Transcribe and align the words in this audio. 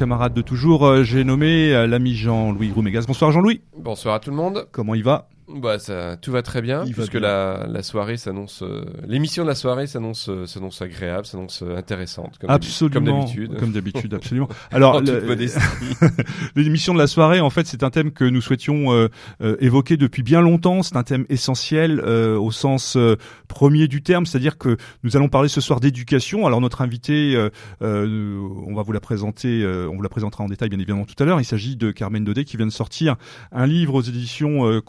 camarade 0.00 0.32
de 0.32 0.40
toujours, 0.40 0.86
euh, 0.86 1.04
j'ai 1.04 1.24
nommé 1.24 1.74
euh, 1.74 1.86
l'ami 1.86 2.14
Jean-Louis 2.14 2.72
Roumégas. 2.74 3.04
Bonsoir 3.06 3.32
Jean-Louis. 3.32 3.60
Bonsoir 3.76 4.14
à 4.14 4.18
tout 4.18 4.30
le 4.30 4.36
monde. 4.36 4.66
Comment 4.72 4.94
il 4.94 5.02
va? 5.02 5.28
Bah 5.56 5.78
ça, 5.78 6.16
tout 6.16 6.32
va 6.32 6.42
très 6.42 6.62
bien, 6.62 6.84
Il 6.86 6.92
puisque 6.94 7.12
bien. 7.12 7.20
La, 7.20 7.66
la 7.68 7.82
soirée 7.82 8.16
s'annonce, 8.16 8.62
euh, 8.62 8.84
l'émission 9.06 9.42
de 9.42 9.48
la 9.48 9.54
soirée 9.54 9.86
s'annonce, 9.86 10.28
euh, 10.28 10.46
s'annonce 10.46 10.80
agréable, 10.82 11.26
s'annonce 11.26 11.62
euh, 11.62 11.76
intéressante, 11.76 12.38
comme 12.38 12.48
d'habi- 12.50 12.66
Absolument. 12.66 12.92
comme 12.94 13.04
d'habitude. 13.04 13.56
Comme 13.58 13.72
d'habitude, 13.72 14.14
absolument. 14.20 14.48
Alors, 14.70 15.00
l'émission 16.56 16.94
de 16.94 16.98
la 16.98 17.06
soirée, 17.06 17.40
en 17.40 17.50
fait, 17.50 17.66
c'est 17.66 17.82
un 17.82 17.90
thème 17.90 18.12
que 18.12 18.24
nous 18.24 18.40
souhaitions 18.40 18.92
euh, 18.92 19.08
euh, 19.42 19.56
évoquer 19.60 19.96
depuis 19.96 20.22
bien 20.22 20.40
longtemps. 20.40 20.82
C'est 20.82 20.96
un 20.96 21.02
thème 21.02 21.26
essentiel 21.28 22.00
euh, 22.04 22.38
au 22.38 22.50
sens 22.50 22.96
premier 23.48 23.88
du 23.88 24.02
terme, 24.02 24.26
c'est-à-dire 24.26 24.58
que 24.58 24.76
nous 25.02 25.16
allons 25.16 25.28
parler 25.28 25.48
ce 25.48 25.60
soir 25.60 25.80
d'éducation. 25.80 26.46
Alors, 26.46 26.60
notre 26.60 26.80
invité, 26.82 27.34
euh, 27.34 27.50
euh, 27.82 28.38
on 28.66 28.74
va 28.74 28.82
vous 28.82 28.92
la 28.92 29.00
présenter, 29.00 29.62
euh, 29.62 29.88
on 29.90 29.96
vous 29.96 30.02
la 30.02 30.08
présentera 30.08 30.44
en 30.44 30.48
détail, 30.48 30.68
bien 30.68 30.78
évidemment, 30.78 31.04
tout 31.04 31.20
à 31.22 31.26
l'heure. 31.26 31.40
Il 31.40 31.44
s'agit 31.44 31.76
de 31.76 31.90
Carmen 31.90 32.24
Daudet 32.24 32.44
qui 32.44 32.56
vient 32.56 32.66
de 32.66 32.72
sortir 32.72 33.16
un 33.52 33.66
livre 33.66 33.94
aux 33.94 34.02
éditions 34.02 34.66
euh, 34.68 34.80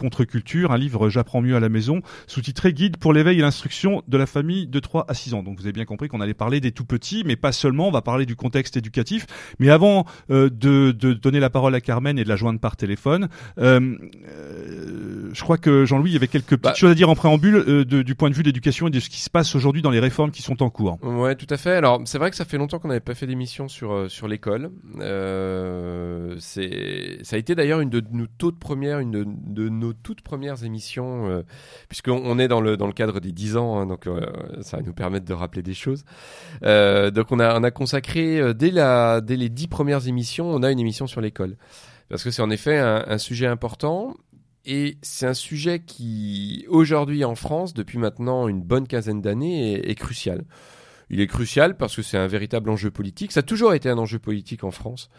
Un 0.54 0.78
livre 0.78 1.10
J'apprends 1.10 1.42
mieux 1.42 1.56
à 1.56 1.60
la 1.60 1.70
maison, 1.70 2.02
sous-titré 2.28 2.74
Guide 2.74 2.98
pour 2.98 3.14
l'éveil 3.14 3.40
et 3.40 3.42
l'instruction 3.42 4.04
de 4.08 4.18
la 4.18 4.26
famille 4.26 4.68
de 4.68 4.80
3 4.80 5.06
à 5.08 5.14
6 5.14 5.34
ans. 5.34 5.44
Donc, 5.44 5.58
vous 5.58 5.66
avez 5.66 5.72
bien 5.72 5.86
compris 5.86 6.10
qu'on 6.10 6.20
allait 6.20 6.34
parler 6.34 6.60
des 6.60 6.72
tout 6.72 6.86
petits, 6.86 7.24
mais 7.26 7.36
pas 7.36 7.52
seulement. 7.52 7.88
On 7.88 7.92
va 7.92 8.02
parler 8.02 8.26
du 8.26 8.36
contexte 8.36 8.76
éducatif. 8.76 9.26
Mais 9.60 9.70
avant 9.70 10.06
euh, 10.30 10.50
de, 10.50 10.92
de 10.92 11.14
donner 11.14 11.40
la 11.40 11.50
parole 11.50 11.74
à 11.74 11.82
Carmen 11.82 12.20
et 12.20 12.24
de 12.24 12.30
la 12.30 12.36
joindre 12.36 12.60
par 12.60 12.76
téléphone, 12.76 13.30
euh, 13.60 13.96
euh, 14.28 14.61
je 15.34 15.42
crois 15.42 15.58
que 15.58 15.86
Jean-Louis 15.86 16.12
il 16.12 16.14
y 16.14 16.18
avait 16.18 16.28
quelques 16.28 16.50
petites 16.50 16.62
Bah. 16.64 16.74
choses 16.74 16.92
à 16.92 16.96
dire 16.96 17.10
en 17.10 17.16
préambule 17.16 17.56
euh, 17.56 17.86
de- 17.86 18.02
du 18.02 18.16
point 18.16 18.30
de 18.30 18.36
vue 18.36 18.44
de 18.44 18.48
l'éducation 18.48 18.88
et 18.88 18.92
de 18.92 19.00
ce 19.00 19.10
qui 19.10 19.20
se 19.22 19.30
passe 19.30 19.56
aujourd'hui 19.56 19.82
dans 19.82 19.90
les 19.92 20.00
réformes 20.00 20.32
qui 20.32 20.42
sont 20.42 20.62
en 20.64 20.70
cours. 20.70 20.98
Ouais, 21.04 21.36
tout 21.36 21.48
à 21.50 21.58
fait. 21.58 21.72
Alors, 21.76 22.02
c'est 22.06 22.18
vrai 22.18 22.30
que 22.30 22.36
ça 22.36 22.46
fait 22.46 22.58
longtemps 22.58 22.80
qu'on 22.80 22.88
n'avait 22.90 23.00
pas 23.00 23.16
fait 23.16 23.28
d'émission 23.28 23.68
sur 23.68 23.92
euh, 23.94 24.08
sur 24.10 24.28
l'école. 24.28 24.72
Euh, 25.00 26.36
c'est, 26.40 27.18
ça 27.24 27.36
a 27.36 27.40
été 27.40 27.56
d'ailleurs 27.56 27.80
une 27.82 27.90
de 27.90 28.04
nos 28.12 28.28
toutes 28.38 28.60
premières, 28.60 29.00
une 29.00 29.12
de, 29.12 29.26
de 29.28 29.70
nos 29.70 29.94
toutes 29.94 30.22
premières 30.22 30.64
émissions, 30.64 31.30
euh, 31.30 31.42
puisqu'on 31.90 32.22
on 32.24 32.40
est 32.40 32.48
dans 32.48 32.62
le 32.62 32.78
dans 32.78 32.88
le 32.88 32.94
cadre 32.94 33.20
des 33.20 33.32
10 33.32 33.58
ans, 33.58 33.80
hein, 33.80 33.86
donc 33.86 34.08
ça 34.62 34.78
va 34.78 34.84
nous 34.84 34.94
permettre 34.94 35.26
de 35.26 35.34
rappeler 35.34 35.62
des 35.62 35.74
choses. 35.74 36.04
Donc, 36.62 37.32
on 37.32 37.40
a 37.40 37.60
on 37.60 37.64
a 37.64 37.72
consacré 37.72 38.54
dès 38.54 38.72
la 38.72 39.22
dès 39.22 39.36
les 39.36 39.50
10 39.50 39.68
premières 39.68 40.08
émissions, 40.08 40.50
on 40.50 40.64
a 40.64 40.72
une 40.72 40.80
émission 40.80 41.08
sur 41.08 41.22
l'école, 41.22 41.56
parce 42.10 42.24
que 42.24 42.32
c'est 42.32 42.42
en 42.42 42.50
effet 42.50 42.78
un, 42.78 43.04
un 43.08 43.18
sujet 43.18 43.48
important. 43.48 44.16
Et 44.66 44.98
c'est 45.02 45.26
un 45.26 45.34
sujet 45.34 45.80
qui, 45.80 46.66
aujourd'hui 46.70 47.24
en 47.26 47.36
France, 47.36 47.74
depuis 47.74 47.98
maintenant 47.98 48.48
une 48.48 48.62
bonne 48.62 48.88
quinzaine 48.88 49.22
d'années, 49.22 49.90
est, 49.90 49.96
crucial. 49.96 50.44
Il 51.10 51.20
est 51.20 51.28
crucial 51.28 51.76
parce 51.78 51.96
que 51.96 52.02
c'est 52.04 52.18
un 52.18 52.28
véritable 52.28 52.70
enjeu 52.70 52.92
politique. 52.92 53.32
Ça 53.32 53.40
a 53.40 53.44
toujours 53.44 53.74
été 53.74 53.90
un 53.90 53.98
enjeu 53.98 54.20
politique 54.20 54.64
en 54.64 54.72
France, 54.72 55.10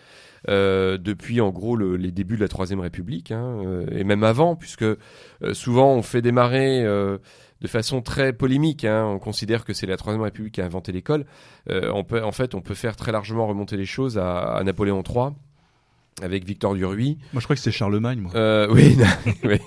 euh, 0.49 0.97
depuis 0.97 1.41
en 1.41 1.51
gros 1.51 1.77
le- 1.77 1.97
les 1.97 2.13
débuts 2.13 2.37
de 2.37 2.41
la 2.41 2.49
Troisième 2.49 2.81
République, 2.81 3.31
hein, 3.33 3.63
euh, 3.67 3.85
et 3.91 4.05
même 4.05 4.23
avant, 4.23 4.55
puisque 4.57 4.83
euh, 4.83 4.97
souvent 5.53 5.93
on 5.93 6.03
fait 6.03 6.23
démarrer 6.23 6.85
de 6.85 7.69
façon 7.69 8.01
très 8.01 8.33
polémique. 8.33 8.85
hein. 8.85 9.05
on 9.07 9.19
considère 9.19 9.65
que 9.65 9.73
c'est 9.73 9.87
la 9.87 9.97
Troisième 9.97 10.23
République 10.23 10.55
qui 10.55 10.61
a 10.61 10.65
inventé 10.65 10.93
l'école. 10.93 11.27
En 11.71 12.33
fait, 12.33 12.55
on 12.55 12.61
peut 12.61 12.75
faire 12.75 12.97
très 12.97 13.11
largement 13.13 13.47
remonter 13.47 13.77
les 13.77 13.85
choses 13.87 14.19
à 14.19 14.61
Napoléon 14.65 15.03
III, 15.03 15.31
avec 16.21 16.45
Victor 16.45 16.75
Duruy. 16.75 17.17
Moi, 17.33 17.41
je 17.41 17.45
crois 17.45 17.57
que 17.57 17.63
c'est 17.63 17.71
Charlemagne. 17.71 18.21
Moi. 18.21 18.33
Euh, 18.35 18.69
oui, 18.71 18.97
oui. 19.45 19.59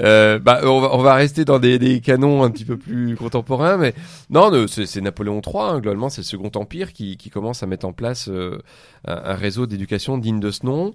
Euh, 0.00 0.38
bah, 0.38 0.60
on 0.64 0.80
va, 0.80 0.94
on 0.94 1.02
va 1.02 1.14
rester 1.14 1.44
dans 1.44 1.58
des, 1.58 1.78
des 1.78 2.00
canons 2.00 2.42
un 2.42 2.50
petit 2.50 2.64
peu 2.64 2.76
plus 2.76 3.16
contemporains, 3.16 3.76
mais 3.76 3.94
non, 4.30 4.66
c'est 4.68 4.86
c'est 4.86 5.00
Napoléon 5.00 5.40
III, 5.44 5.54
hein, 5.56 5.80
globalement, 5.80 6.08
c'est 6.08 6.22
le 6.22 6.26
Second 6.26 6.50
Empire 6.54 6.92
qui, 6.92 7.16
qui 7.16 7.30
commence 7.30 7.62
à 7.62 7.66
mettre 7.66 7.86
en 7.86 7.92
place 7.92 8.28
euh, 8.28 8.58
un, 9.06 9.16
un 9.16 9.34
réseau 9.34 9.66
d'éducation 9.66 10.18
digne 10.18 10.40
de 10.40 10.50
ce 10.50 10.64
nom. 10.64 10.94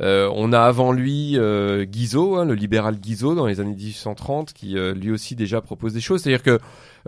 Euh, 0.00 0.30
on 0.34 0.52
a 0.52 0.60
avant 0.60 0.92
lui 0.92 1.36
euh, 1.36 1.84
Guizot, 1.84 2.36
hein, 2.36 2.44
le 2.44 2.54
libéral 2.54 2.96
Guizot, 2.96 3.34
dans 3.34 3.46
les 3.46 3.60
années 3.60 3.74
1830, 3.74 4.52
qui 4.52 4.76
euh, 4.76 4.94
lui 4.94 5.10
aussi 5.10 5.36
déjà 5.36 5.60
propose 5.60 5.92
des 5.92 6.00
choses. 6.00 6.22
C'est-à-dire 6.22 6.42
que 6.42 6.58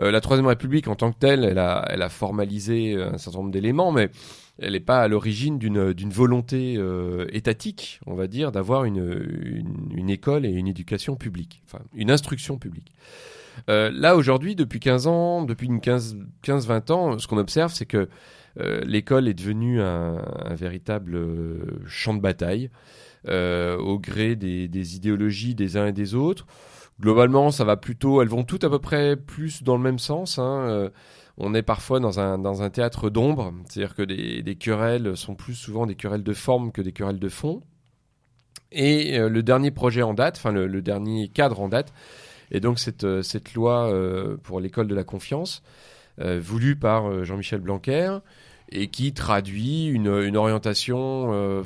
euh, 0.01 0.11
la 0.11 0.21
Troisième 0.21 0.47
République, 0.47 0.87
en 0.87 0.95
tant 0.95 1.11
que 1.11 1.19
telle, 1.19 1.43
elle 1.43 1.59
a, 1.59 1.85
elle 1.89 2.01
a 2.01 2.09
formalisé 2.09 2.95
un 2.95 3.17
certain 3.17 3.39
nombre 3.39 3.51
d'éléments, 3.51 3.91
mais 3.91 4.09
elle 4.59 4.73
n'est 4.73 4.79
pas 4.79 5.01
à 5.01 5.07
l'origine 5.07 5.59
d'une 5.59 6.09
volonté 6.09 6.75
euh, 6.77 7.27
étatique, 7.31 7.99
on 8.07 8.15
va 8.15 8.27
dire, 8.27 8.51
d'avoir 8.51 8.85
une, 8.85 10.09
école 10.09 10.45
et 10.45 10.49
une 10.49 10.67
éducation 10.67 11.15
publique, 11.15 11.61
enfin 11.65 11.83
une 11.93 12.09
instruction 12.09 12.57
publique. 12.57 12.91
Euh, 13.69 13.91
là, 13.93 14.15
aujourd'hui, 14.15 14.55
depuis 14.55 14.79
15 14.79 15.07
ans, 15.07 15.43
depuis 15.43 15.67
une 15.67 15.79
15-20 15.79 16.91
ans, 16.91 17.19
ce 17.19 17.27
qu'on 17.27 17.37
observe, 17.37 17.73
c'est 17.73 17.85
que 17.85 18.07
euh, 18.59 18.81
l'école 18.85 19.27
est 19.27 19.33
devenue 19.33 19.81
un, 19.81 20.23
un 20.45 20.55
véritable 20.55 21.19
champ 21.85 22.13
de 22.13 22.21
bataille 22.21 22.69
au 23.27 23.99
gré 23.99 24.37
des, 24.37 24.69
des 24.69 24.95
idéologies 24.95 25.53
des 25.53 25.75
uns 25.75 25.87
et 25.87 25.91
des 25.91 26.15
autres. 26.15 26.47
Globalement, 26.99 27.51
ça 27.51 27.65
va 27.65 27.75
plutôt, 27.75 28.21
elles 28.21 28.29
vont 28.29 28.43
toutes 28.43 28.63
à 28.63 28.69
peu 28.69 28.79
près 28.79 29.17
plus 29.17 29.61
dans 29.63 29.75
le 29.75 29.83
même 29.83 29.99
sens. 29.99 30.39
Hein. 30.39 30.89
On 31.39 31.53
est 31.53 31.61
parfois 31.61 31.99
dans 31.99 32.19
un, 32.19 32.69
théâtre 32.71 33.11
d'ombre, 33.11 33.53
c'est-à-dire 33.69 33.95
que 33.95 34.01
des, 34.01 34.55
querelles 34.55 35.15
sont 35.15 35.35
plus 35.35 35.53
souvent 35.53 35.85
des 35.85 35.93
querelles 35.93 36.23
de 36.23 36.33
forme 36.33 36.71
que 36.71 36.81
des 36.81 36.91
querelles 36.91 37.19
de 37.19 37.29
fond. 37.29 37.61
Et 38.71 39.19
euh, 39.19 39.29
le 39.29 39.43
dernier 39.43 39.69
projet 39.69 40.01
en 40.01 40.15
date, 40.15 40.37
enfin 40.37 40.51
le, 40.51 40.81
dernier 40.81 41.29
cadre 41.29 41.61
en 41.61 41.69
date, 41.69 41.93
est 42.49 42.59
donc 42.59 42.79
cette, 42.79 43.03
euh, 43.03 43.21
loi 43.55 43.87
euh, 43.91 44.37
pour 44.37 44.59
l'école 44.59 44.87
de 44.87 44.95
la 44.95 45.03
confiance, 45.03 45.61
voulue 46.19 46.75
par 46.75 47.23
Jean-Michel 47.23 47.61
Blanquer, 47.61 48.17
et 48.69 48.87
qui 48.87 49.13
traduit 49.13 49.85
une, 49.85 50.35
orientation 50.35 51.63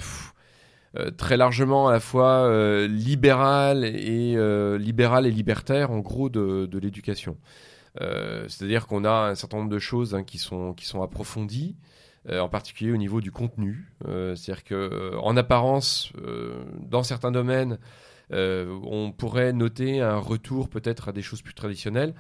très 1.16 1.38
largement 1.38 1.88
à 1.88 1.94
la 1.94 2.02
fois 2.02 2.86
libérale 2.86 3.86
et 3.86 4.36
libertaire 5.32 5.92
en 5.92 6.00
gros 6.00 6.28
de 6.28 6.78
l'éducation. 6.80 7.38
Euh, 8.00 8.46
C'est-à-dire 8.48 8.88
qu'on 8.88 9.04
a 9.04 9.30
un 9.32 9.36
certain 9.36 9.58
nombre 9.58 9.70
de 9.70 9.80
choses 9.80 10.16
hein, 10.16 10.24
qui 10.24 10.38
sont 10.38 10.74
qui 10.74 10.86
sont 10.86 11.02
approfondies, 11.02 11.76
euh, 12.30 12.40
en 12.40 12.48
particulier 12.48 12.92
au 12.94 12.98
niveau 12.98 13.20
du 13.20 13.32
contenu. 13.32 13.92
Euh, 14.08 14.36
C'est-à-dire 14.36 14.64
que 14.64 14.76
euh, 14.76 15.20
en 15.20 15.36
apparence, 15.36 16.14
euh, 16.18 16.64
dans 16.80 17.04
certains 17.04 17.32
domaines, 17.32 17.80
euh, 18.32 18.80
on 18.84 19.12
pourrait 19.12 19.52
noter 19.52 20.00
un 20.00 20.18
retour 20.20 20.70
peut-être 20.70 21.10
à 21.10 21.12
des 21.12 21.22
choses 21.22 21.42
plus 21.42 21.54
traditionnelles. 21.54 22.14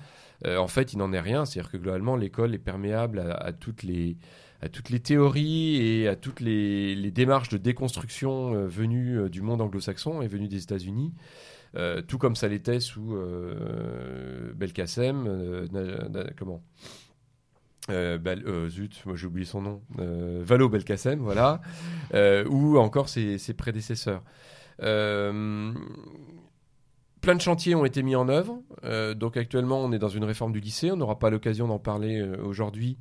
En 0.43 0.67
fait, 0.67 0.91
il 0.93 0.97
n'en 0.97 1.13
est 1.13 1.19
rien. 1.19 1.45
C'est-à-dire 1.45 1.71
que 1.71 1.77
globalement, 1.77 2.15
l'école 2.15 2.55
est 2.55 2.57
perméable 2.57 3.19
à, 3.19 3.33
à 3.35 3.51
toutes 3.53 3.83
les 3.83 4.17
à 4.63 4.69
toutes 4.69 4.89
les 4.89 4.99
théories 4.99 5.75
et 5.77 6.07
à 6.07 6.15
toutes 6.15 6.39
les, 6.39 6.95
les 6.95 7.11
démarches 7.11 7.49
de 7.49 7.57
déconstruction 7.57 8.65
venues 8.67 9.29
du 9.29 9.41
monde 9.41 9.61
anglo-saxon 9.61 10.21
et 10.23 10.27
venues 10.27 10.47
des 10.47 10.63
États-Unis. 10.63 11.13
Euh, 11.75 12.01
tout 12.01 12.17
comme 12.17 12.35
ça 12.35 12.47
l'était 12.47 12.79
sous 12.79 13.15
euh, 13.15 14.51
Belkacem, 14.53 15.25
euh, 15.27 15.67
comment? 16.37 16.61
Euh, 17.89 18.69
zut, 18.69 19.01
moi 19.05 19.15
j'ai 19.15 19.27
oublié 19.27 19.45
son 19.45 19.61
nom, 19.61 19.81
Valo 19.97 20.69
Belkacem, 20.69 21.19
voilà, 21.19 21.61
ou 22.47 22.77
encore 22.77 23.09
ses, 23.09 23.37
prédécesseurs. 23.57 24.23
Plein 24.79 25.73
de 27.35 27.41
chantiers 27.41 27.75
ont 27.75 27.85
été 27.85 28.03
mis 28.03 28.15
en 28.15 28.29
œuvre, 28.29 28.61
donc 29.15 29.35
actuellement 29.37 29.79
on 29.81 29.91
est 29.91 29.99
dans 29.99 30.09
une 30.09 30.23
réforme 30.23 30.53
du 30.53 30.59
lycée, 30.59 30.91
on 30.91 30.97
n'aura 30.97 31.19
pas 31.19 31.29
l'occasion 31.29 31.67
d'en 31.67 31.79
parler 31.79 32.21
aujourd'hui, 32.21 32.97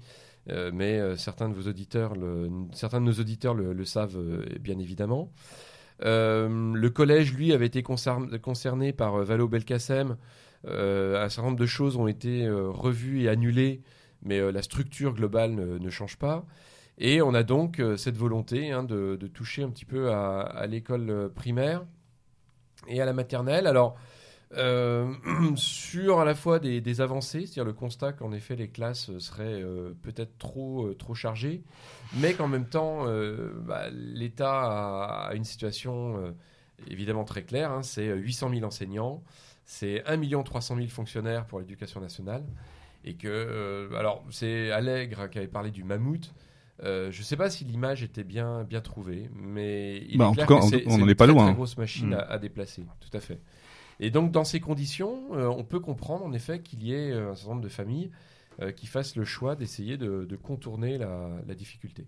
mais 0.49 1.17
certains 1.17 1.49
de 1.49 1.55
nos 1.55 1.69
auditeurs 1.69 2.15
le, 2.15 3.85
savent 3.85 4.19
bien 4.61 4.79
évidemment. 4.79 5.31
Euh, 6.03 6.73
le 6.75 6.91
collège, 6.91 7.35
lui, 7.35 7.53
avait 7.53 7.67
été 7.67 7.83
concern- 7.83 8.39
concerné 8.39 8.93
par 8.93 9.17
euh, 9.17 9.25
Valo 9.25 9.49
Belkacem. 9.49 10.17
Euh, 10.67 11.25
un 11.25 11.29
certain 11.29 11.49
nombre 11.49 11.61
de 11.61 11.67
choses 11.67 11.97
ont 11.97 12.07
été 12.07 12.49
revues 12.49 13.23
et 13.23 13.29
annulées, 13.29 13.81
mais 14.23 14.53
la 14.53 14.63
structure 14.63 15.15
globale 15.15 15.55
ne, 15.55 15.91
change 15.91 16.19
pas. 16.19 16.45
Et 16.99 17.23
on 17.23 17.33
a 17.33 17.43
donc 17.43 17.83
cette 17.97 18.19
volonté 18.19 18.71
hein, 18.71 18.85
de, 18.85 19.17
toucher 19.33 19.63
un 19.63 19.71
petit 19.71 19.87
peu 19.87 20.11
à, 20.13 20.41
à 20.41 20.67
l'école 20.67 21.31
primaire 21.35 21.87
et 22.89 23.01
à 23.01 23.07
la 23.07 23.15
maternelle. 23.15 23.67
Alors, 23.67 23.97
euh, 24.57 25.13
sur 25.57 26.21
à 26.21 26.25
la 26.25 26.35
fois 26.35 26.59
des, 26.59 26.81
des 26.81 27.01
avancées, 27.01 27.41
c'est-à-dire 27.43 27.65
le 27.65 27.73
constat 27.73 28.13
qu'en 28.13 28.33
effet 28.33 28.57
les 28.57 28.69
classes 28.69 29.17
seraient 29.19 29.63
euh, 29.63 29.93
peut-être 30.03 30.37
trop, 30.39 30.87
euh, 30.87 30.95
trop 30.95 31.15
chargées, 31.15 31.63
mais 32.17 32.35
qu'en 32.35 32.49
même 32.49 32.67
temps, 32.67 33.07
euh, 33.07 33.53
bah, 33.65 33.85
l'État 33.93 35.29
a, 35.29 35.35
une 35.35 35.45
situation 35.45 36.17
euh, 36.19 36.33
évidemment 36.89 37.25
très 37.25 37.43
claire. 37.43 37.71
hein, 37.71 37.83
c'est 37.83 38.07
800 38.13 38.51
000 38.55 38.65
enseignants, 38.65 39.23
c'est 39.65 40.03
1 40.07 40.43
300 40.43 40.77
000 40.77 40.89
fonctionnaires 40.89 41.47
pour 41.47 41.61
l'éducation 41.61 42.01
nationale. 42.01 42.45
Et 43.05 43.15
que, 43.15 43.29
euh, 43.29 43.95
alors, 43.99 44.23
c'est 44.31 44.71
Allègre 44.73 45.31
qui 45.31 45.39
avait 45.39 45.47
parlé 45.49 45.71
du 45.71 45.85
mammouth. 45.85 46.35
Euh, 46.83 47.11
je 47.11 47.21
ne 47.21 47.25
sais 47.25 47.37
pas 47.37 47.49
si 47.49 47.65
l'image 47.65 48.03
était 48.03 48.25
bien, 48.25 48.63
bien 48.65 48.81
trouvée, 48.83 49.31
mais 49.35 49.99
il 50.09 50.19
Bah, 50.19 50.25
est 50.25 50.29
en 50.29 50.33
clair 50.35 50.47
tout 50.47 50.55
cas, 50.55 50.61
que 50.61 50.65
on- 50.65 50.69
c'est 50.69 50.83
c'est 50.85 50.99
n'en 50.99 51.05
une 51.05 51.09
est 51.11 51.15
pas 51.15 51.25
très, 51.25 51.33
loin, 51.33 51.45
très 51.45 51.53
hein. 51.53 51.55
grosse 51.55 51.79
machine 51.79 52.11
Mm. 52.11 52.15
à, 52.15 52.21
à 52.23 52.39
déplacer, 52.39 52.85
tout 53.01 53.17
à 53.17 53.21
fait. 53.21 53.39
Et 54.01 54.11
donc, 54.11 54.33
dans 54.33 54.45
ces 54.45 54.61
conditions, 54.61 55.35
euh, 55.35 55.47
on 55.47 55.63
peut 55.63 55.81
comprendre 55.81 56.25
en 56.25 56.33
effet 56.33 56.61
qu'il 56.61 56.83
y 56.83 56.93
ait 56.93 57.13
euh, 57.13 57.31
un 57.31 57.35
certain 57.35 57.51
nombre 57.51 57.63
de 57.63 57.69
familles 57.69 58.11
qui 58.77 58.87
fassent 58.87 59.17
le 59.17 59.25
choix 59.25 59.57
d'essayer 59.57 59.97
de, 59.97 60.37
contourner 60.37 60.99
la 60.99 61.55
difficulté. 61.55 62.05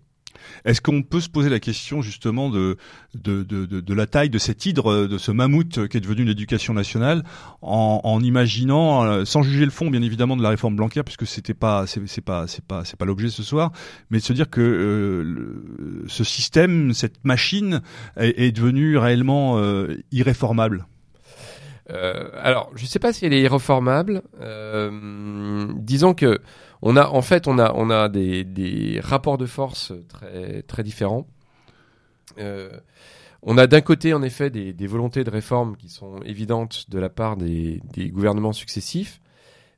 Est-ce 0.65 0.81
qu'on 0.81 1.01
peut 1.01 1.19
se 1.19 1.29
poser 1.29 1.49
la 1.49 1.59
question 1.59 2.01
justement 2.01 2.49
de 2.49 2.77
de, 3.13 3.43
de, 3.43 3.93
la 3.93 4.07
taille 4.07 4.29
de 4.29 4.37
cet 4.37 4.65
hydre, 4.65 5.07
de 5.07 5.17
ce 5.17 5.31
mammouth 5.31 5.87
qui 5.87 5.97
est 5.97 6.01
devenu 6.01 6.23
l'éducation 6.23 6.73
nationale, 6.73 7.23
en, 7.61 8.19
imaginant, 8.21 9.03
euh, 9.03 9.25
sans 9.25 9.43
juger 9.43 9.65
le 9.65 9.71
fond 9.71 9.89
bien 9.89 10.01
évidemment 10.01 10.35
de 10.37 10.43
la 10.43 10.49
réforme 10.49 10.75
Blanquer, 10.75 11.03
puisque 11.03 11.27
c'était 11.27 11.53
pas 11.53 11.85
pas 12.25 12.45
pas 12.67 12.83
pas 12.97 13.05
l'objet 13.05 13.29
ce 13.29 13.43
soir, 13.43 13.71
mais 14.09 14.19
de 14.19 14.23
se 14.23 14.33
dire 14.33 14.49
que 14.49 14.61
euh, 14.61 16.05
ce 16.07 16.23
système, 16.23 16.93
cette 16.93 17.23
machine 17.23 17.81
est, 18.17 18.51
devenue 18.51 18.97
réellement 18.97 19.57
euh, 19.57 19.97
irréformable? 20.11 20.85
Euh, 21.89 22.29
alors, 22.41 22.71
je 22.75 22.83
ne 22.83 22.87
sais 22.87 22.99
pas 22.99 23.13
si 23.13 23.25
elle 23.25 23.33
est 23.33 23.41
irréformable. 23.41 24.23
disons 25.77 26.13
que 26.13 26.39
on 26.81 26.97
a 26.97 27.07
en 27.07 27.21
fait 27.21 27.47
on 27.47 27.59
a 27.59 28.09
des, 28.09 28.99
rapports 29.03 29.37
de 29.37 29.45
force 29.45 29.93
très 30.67 30.83
différents. 30.83 31.27
Euh, 32.39 32.69
on 33.45 33.57
a 33.57 33.67
d'un 33.67 33.81
côté 33.81 34.13
en 34.13 34.21
effet 34.23 34.49
des, 34.49 34.87
volontés 34.87 35.23
de 35.23 35.29
réforme 35.29 35.75
qui 35.75 35.89
sont 35.89 36.21
évidentes 36.21 36.89
de 36.89 36.99
la 36.99 37.09
part 37.09 37.35
des, 37.35 37.81
gouvernements 37.97 38.53
successifs, 38.53 39.21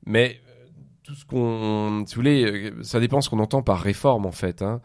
mais 0.05 0.39
euh, 0.47 0.65
tout 1.03 1.15
ce 1.15 1.25
qu'on, 1.25 2.03
si 2.05 2.15
vous 2.15 2.21
voulez, 2.21 2.45
euh, 2.45 2.83
ça 2.83 2.99
dépend 2.99 3.21
ce 3.21 3.29
qu'on 3.29 3.39
entend 3.39 3.63
par 3.63 3.79
réforme 3.81 4.25
en 4.25 4.31
fait. 4.31 4.61
Hein. 4.61 4.81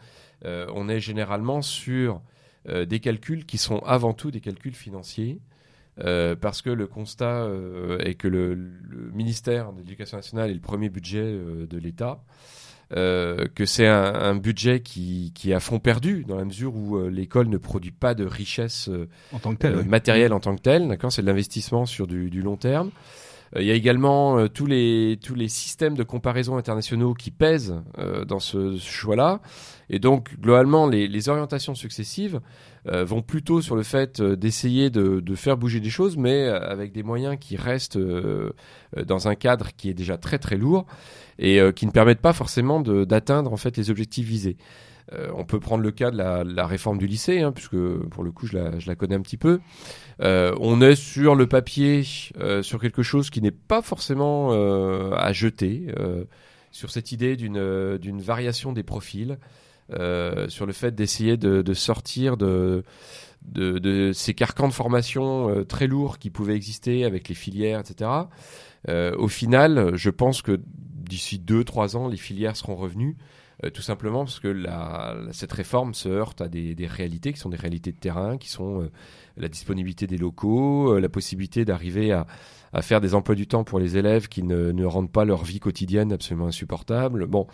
Euh, 0.47 0.67
on 0.75 0.89
est 0.89 1.01
généralement 1.01 1.61
sur 1.61 2.23
euh, 2.69 2.87
des 2.87 3.01
calculs 3.01 3.45
qui 3.45 3.59
sont 3.59 3.81
avant 3.81 4.15
tout 4.15 4.31
des 4.31 4.41
calculs 4.41 4.75
financiers 4.75 5.41
euh, 6.05 6.35
parce 6.37 6.63
que 6.63 6.71
le 6.71 6.87
constat 6.87 7.45
euh, 7.45 7.99
est 7.99 8.15
que 8.15 8.29
le, 8.29 8.57
ministère 9.13 9.73
de 9.73 9.79
l'Éducation 9.79 10.17
nationale 10.17 10.51
est 10.51 10.55
le 10.55 10.61
premier 10.61 10.89
budget 10.89 11.23
euh, 11.23 11.67
de 11.67 11.79
l'État, 11.79 12.21
que 12.93 13.67
c'est 13.67 13.87
un, 13.87 14.35
budget 14.35 14.81
qui, 14.81 15.31
qui 15.33 15.53
est 15.53 15.55
à 15.55 15.61
fond 15.61 15.79
perdu 15.79 16.25
dans 16.27 16.35
la 16.35 16.45
mesure 16.45 16.75
où 16.75 17.01
l'école 17.09 17.49
ne 17.49 17.57
produit 17.57 17.93
pas 17.93 18.15
de 18.15 18.25
richesse 18.25 18.91
en 19.33 19.39
tant 19.39 19.55
que 19.55 19.69
matérielle 19.85 20.33
en 20.33 20.41
tant 20.41 20.57
que 20.57 20.61
telle, 20.61 20.89
d'accord, 20.89 21.13
c'est 21.13 21.23
de 21.23 21.29
l'investissement 21.29 21.87
sur 21.87 22.09
du, 22.09 22.31
du 22.31 22.43
long 22.43 22.57
terme. 22.57 22.91
Il 23.55 23.63
y 23.63 23.71
a 23.71 23.75
également 23.75 24.49
tous 24.49 24.67
les 24.67 25.21
tous 25.23 25.37
les 25.37 25.47
systèmes 25.47 25.97
de 25.97 26.03
comparaison 26.03 26.57
internationaux 26.57 27.15
qui 27.15 27.31
pèsent 27.31 27.77
dans 28.27 28.41
ce, 28.41 28.77
choix-là, 28.77 29.41
et 29.91 29.99
donc 29.99 30.39
globalement 30.41 30.87
les, 30.87 31.09
les 31.09 31.29
orientations 31.29 31.75
successives 31.75 32.41
euh, 32.87 33.05
vont 33.05 33.21
plutôt 33.21 33.61
sur 33.61 33.77
le 33.77 33.83
fait 33.83 34.21
euh, 34.21 34.37
d'essayer 34.37 34.89
de, 34.89 35.21
de, 35.21 35.35
faire 35.35 35.59
bouger 35.59 35.81
des 35.81 35.91
choses, 35.91 36.17
mais 36.17 36.47
euh, 36.47 36.59
avec 36.61 36.93
des 36.93 37.03
moyens 37.03 37.37
qui 37.39 37.57
restent 37.57 37.99
dans 37.99 39.29
un 39.29 39.35
cadre 39.35 39.69
qui 39.77 39.91
est 39.91 39.95
déjà 39.95 40.17
très 40.17 40.39
très 40.39 40.57
lourd 40.57 40.87
et 41.39 41.61
qui 41.75 41.87
ne 41.87 41.91
permettent 41.91 42.21
pas 42.21 42.33
forcément 42.33 42.81
d'atteindre 42.81 43.53
en 43.53 43.57
fait 43.57 43.77
les 43.77 43.91
objectifs 43.91 44.27
visés. 44.27 44.57
on 45.35 45.45
peut 45.45 45.59
prendre 45.59 45.83
le 45.83 45.91
cas 45.91 46.11
de 46.11 46.17
la, 46.17 46.45
la 46.45 46.67
réforme 46.67 46.99
du 46.99 47.07
lycée, 47.07 47.41
hein, 47.41 47.53
puisque 47.53 47.79
pour 48.11 48.23
le 48.23 48.31
coup 48.31 48.47
je 48.47 48.57
la, 48.57 48.79
je 48.79 48.89
la 48.89 48.95
connais 48.95 49.15
un 49.15 49.23
petit 49.23 49.39
peu. 49.39 49.61
Euh, 50.23 50.55
on 50.61 50.81
est 50.83 50.97
sur 50.97 51.35
le 51.35 51.47
papier 51.47 52.03
euh, 52.39 52.63
sur 52.63 52.81
quelque 52.81 53.03
chose 53.03 53.31
qui 53.31 53.41
n'est 53.41 53.51
pas 53.51 53.81
forcément 53.81 54.53
euh, 54.53 55.13
à 55.15 55.33
jeter, 55.33 55.87
sur 56.71 56.91
cette 56.91 57.13
idée 57.13 57.37
d'une 57.37 58.21
variation 58.21 58.73
des 58.73 58.83
profils. 58.83 59.39
Euh, 59.93 60.49
sur 60.49 60.67
le 60.67 60.73
fait 60.73 60.95
d'essayer 60.95 61.37
de, 61.37 61.75
sortir 61.75 62.37
de, 62.37 62.85
ces 64.15 64.35
carcans 64.35 64.69
de 64.69 64.73
formation 64.73 65.51
euh, 65.51 65.65
très 65.65 65.87
lourds 65.87 66.19
qui 66.19 66.31
pouvaient 66.31 66.55
exister 66.55 67.05
avec 67.05 67.29
les 67.29 67.35
filières, 67.35 67.81
etc. 67.81 68.11
Euh, 68.89 69.15
au 69.17 69.29
final, 69.29 69.97
je 69.97 70.11
pense 70.11 70.43
que 70.43 70.61
d'ici 70.65 71.39
deux, 71.39 71.65
trois 71.65 71.97
ans, 71.97 72.09
les 72.09 72.17
filières 72.17 72.57
seront 72.57 72.77
revenues. 72.77 73.17
Tout 73.75 73.83
simplement 73.83 74.25
parce 74.25 74.41
que 74.41 74.65
cette 75.33 75.53
réforme 75.53 75.93
se 75.93 76.09
heurte 76.09 76.41
à 76.41 76.49
des, 76.49 76.75
réalités 76.87 77.31
qui 77.31 77.39
sont 77.39 77.51
des 77.51 77.59
réalités 77.59 77.93
de 77.93 77.99
terrain, 77.99 78.39
qui 78.39 78.49
sont 78.49 78.89
la 79.37 79.49
disponibilité 79.49 80.07
des 80.07 80.17
locaux, 80.17 80.99
la 80.99 81.11
possibilité 81.11 81.67
d'arriver 81.67 82.11
à, 82.11 82.27
à, 82.73 82.83
faire 82.83 83.01
des 83.01 83.15
emplois 83.15 83.35
du 83.35 83.47
temps 83.47 83.65
pour 83.65 83.79
les 83.79 83.97
élèves 83.97 84.29
qui 84.29 84.43
ne, 84.43 84.73
ne 84.73 84.85
rendent 84.85 85.13
pas 85.13 85.25
leur 85.25 85.45
vie 85.45 85.61
quotidienne 85.61 86.13
absolument 86.13 86.47
insupportable. 86.47 87.27
Bon, 87.27 87.47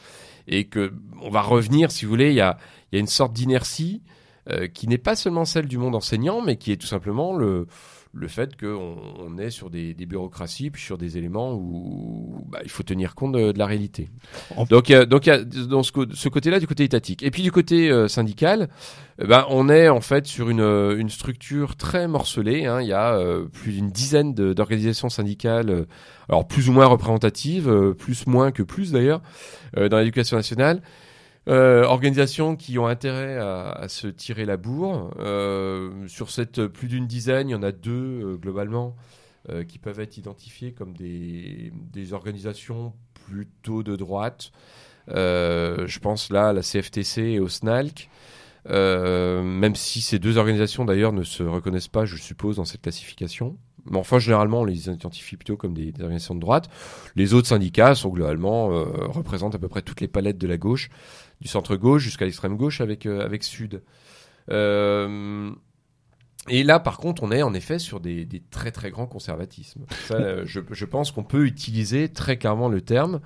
et 0.47 0.65
que 0.65 0.93
on 1.23 1.31
va 1.31 1.43
revenir, 1.43 1.91
si 1.91 2.05
vous 2.05 2.11
voulez, 2.11 2.31
il 2.31 2.37
y 2.37 2.41
a, 2.41 2.59
y 2.93 2.97
a 2.97 3.01
une 3.01 3.07
sorte 3.07 3.33
d'inertie 3.33 4.03
euh, 4.51 4.69
qui 4.69 4.87
n'est 4.87 4.99
pas 4.99 5.17
seulement 5.17 5.45
celle 5.45 5.67
du 5.67 5.79
monde 5.79 5.95
enseignant, 5.95 6.41
mais 6.41 6.57
qui 6.57 6.71
est 6.71 6.77
tout 6.77 6.87
simplement 6.87 7.37
le, 7.37 7.67
le 8.17 8.29
fait 8.29 8.59
qu'on 8.59 8.97
on 9.19 9.39
est 9.39 9.51
sur 9.51 9.69
des, 9.69 9.93
des, 9.93 10.07
bureaucraties, 10.07 10.71
puis 10.71 10.83
sur 10.83 10.97
des 10.97 11.19
éléments 11.19 11.53
où 11.55 12.45
bah, 12.49 12.61
il 12.65 12.71
faut 12.71 12.83
tenir 12.83 13.15
compte 13.15 13.33
de, 13.33 13.53
de 13.53 13.59
la 13.59 13.67
réalité. 13.67 14.09
Donc, 14.71 14.89
il 14.89 15.05
donc, 15.05 15.27
y 15.27 15.31
a 15.31 15.45
dans 15.45 15.83
ce, 15.83 15.93
ce 16.13 16.29
côté-là, 16.29 16.59
du 16.59 16.67
côté 16.67 16.85
étatique. 16.85 17.23
Et 17.23 17.31
puis 17.31 17.43
du 17.43 17.53
côté 17.53 17.91
euh, 17.91 18.09
syndical, 18.09 18.69
ben, 19.19 19.45
on 19.51 19.69
est 19.69 19.89
en 19.89 20.01
fait 20.01 20.27
sur 20.27 20.49
une, 20.49 20.61
une 20.61 21.11
structure 21.11 21.77
très 21.77 22.09
morcelée. 22.09 22.65
Hein. 22.65 22.81
Il 22.81 22.89
y 22.89 22.95
a 22.95 23.15
euh, 23.15 23.45
plus 23.45 23.73
d'une 23.73 23.91
dizaine 23.91 24.35
d'organisations 24.35 25.11
syndicales, 25.11 25.71
euh, 25.71 25.85
alors 26.29 26.49
plus 26.49 26.69
ou 26.71 26.73
moins 26.73 26.87
représentatives, 26.87 27.95
plus 27.99 28.27
moins 28.27 28.51
que 28.51 28.63
plus 28.63 28.93
d'ailleurs, 28.93 29.21
dans 29.77 29.99
l'éducation 29.99 30.37
nationale. 30.37 30.81
Euh, 31.49 31.85
organisations 31.85 32.57
qui 32.57 32.77
ont 32.79 32.89
intérêt 32.89 33.37
à, 33.39 33.87
se 33.89 34.09
tirer 34.09 34.45
la 34.45 34.57
bourre. 34.57 35.15
Euh, 35.21 36.09
sur 36.09 36.31
cette 36.31 36.67
plus 36.67 36.89
d'une 36.89 37.07
dizaine, 37.07 37.49
il 37.49 37.53
y 37.53 37.55
en 37.55 37.63
a 37.63 37.73
deux 37.73 37.93
euh, 38.23 38.37
globalement 38.37 38.97
euh, 39.49 39.63
qui 39.63 39.79
peuvent 39.79 40.01
être 40.01 40.17
identifiées 40.17 40.73
comme 40.73 40.95
des, 40.95 41.73
des 41.93 42.13
organisations 42.13 42.95
plutôt 43.27 43.85
de 43.85 43.95
droite. 43.95 44.51
Euh, 45.11 45.87
je 45.87 46.01
pense 46.01 46.31
là 46.31 46.49
à 46.49 46.53
la 46.53 46.63
CFTC 46.63 47.23
et 47.23 47.39
au 47.39 47.49
SNALC. 47.49 48.09
même 48.69 49.77
si 49.77 50.01
ces 50.01 50.19
deux 50.19 50.39
organisations 50.39 50.85
d'ailleurs 50.85 51.13
ne 51.13 51.23
se 51.23 51.45
reconnaissent 51.45 51.87
pas, 51.87 52.07
je 52.07 52.17
suppose, 52.17 52.57
dans 52.57 52.65
cette 52.65 52.83
classification. 52.83 53.57
Mais 53.91 53.99
enfin, 53.99 54.19
généralement, 54.19 54.61
on 54.61 54.65
les 54.65 54.89
identifie 54.89 55.37
plutôt 55.37 55.57
comme 55.57 55.75
des, 55.75 55.93
des 55.93 56.03
organisations 56.03 56.35
de 56.35 56.41
droite. 56.41 56.69
Les 57.15 57.35
autres 57.35 57.49
syndicats 57.49 57.95
sont 57.95 58.11
globalement 58.11 58.69
représentent 58.69 59.55
à 59.55 59.59
peu 59.59 59.69
près 59.69 59.83
toutes 59.83 60.01
les 60.01 60.09
palettes 60.09 60.39
de 60.39 60.47
la 60.47 60.57
gauche 60.57 60.91
du 61.41 61.49
centre 61.49 61.77
gauche 61.77 62.03
jusqu'à 62.03 62.25
l'extrême 62.25 62.57
gauche 62.57 62.81
avec 62.81 63.07
euh, 63.07 63.25
avec 63.25 63.45
Sud. 63.45 63.83
Euh, 64.51 65.51
et 66.49 66.63
là, 66.63 66.79
par 66.79 66.99
contre, 66.99 67.25
on 67.25 67.33
est 67.33 67.43
en 67.43 67.55
effet 67.55 67.79
sur 67.79 67.99
des, 67.99 68.25
des 68.25 68.41
très 68.41 68.71
très 68.71 68.91
grands 68.91 69.07
conservatismes. 69.07 69.85
Ça, 70.07 70.15
euh, 70.15 70.43
je, 70.47 70.61
je, 70.71 70.85
pense 70.85 71.11
qu'on 71.11 71.25
peut 71.25 71.45
utiliser 71.45 72.09
très 72.09 72.37
clairement 72.37 72.69
le 72.69 72.81
terme 72.81 73.21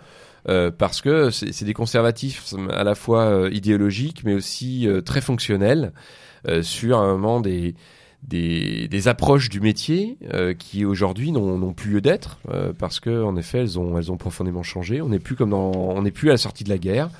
euh, 0.49 0.71
parce 0.71 1.03
que 1.03 1.31
c'est 1.31 1.67
des 1.67 1.75
conservatismes 1.75 2.71
à 2.71 2.83
la 2.83 2.95
fois 2.95 3.25
euh, 3.25 3.51
idéologiques, 3.53 4.25
mais 4.25 4.33
aussi 4.33 4.89
très 5.05 5.21
fonctionnels 5.21 5.93
sur 6.63 6.99
un 6.99 7.13
moment 7.13 7.43
des 7.43 7.75
des, 8.23 8.89
des 8.89 9.09
approches 9.09 9.49
du 9.49 9.61
métier 9.61 10.19
qui 10.59 10.85
aujourd'hui 10.85 11.33
n'ont 11.33 11.73
plus 11.73 11.91
lieu 11.91 12.01
d'être 12.01 12.39
parce 12.79 13.01
que 13.01 13.23
en 13.23 13.37
effet 13.37 13.59
elles 13.59 13.79
ont 13.79 13.99
elles 13.99 14.13
ont 14.13 14.17
profondément 14.17 14.63
changé. 14.63 15.01
On 15.01 15.09
n'est 15.09 15.19
plus 15.19 15.37
comme 15.37 15.51
dans 15.51 15.73
on 15.73 16.03
n'est 16.03 16.11
plus 16.11 16.29
à 16.29 16.33
la 16.33 16.39
sortie 16.39 16.65
de 16.65 16.69
la 16.69 16.79
guerre. 16.79 17.11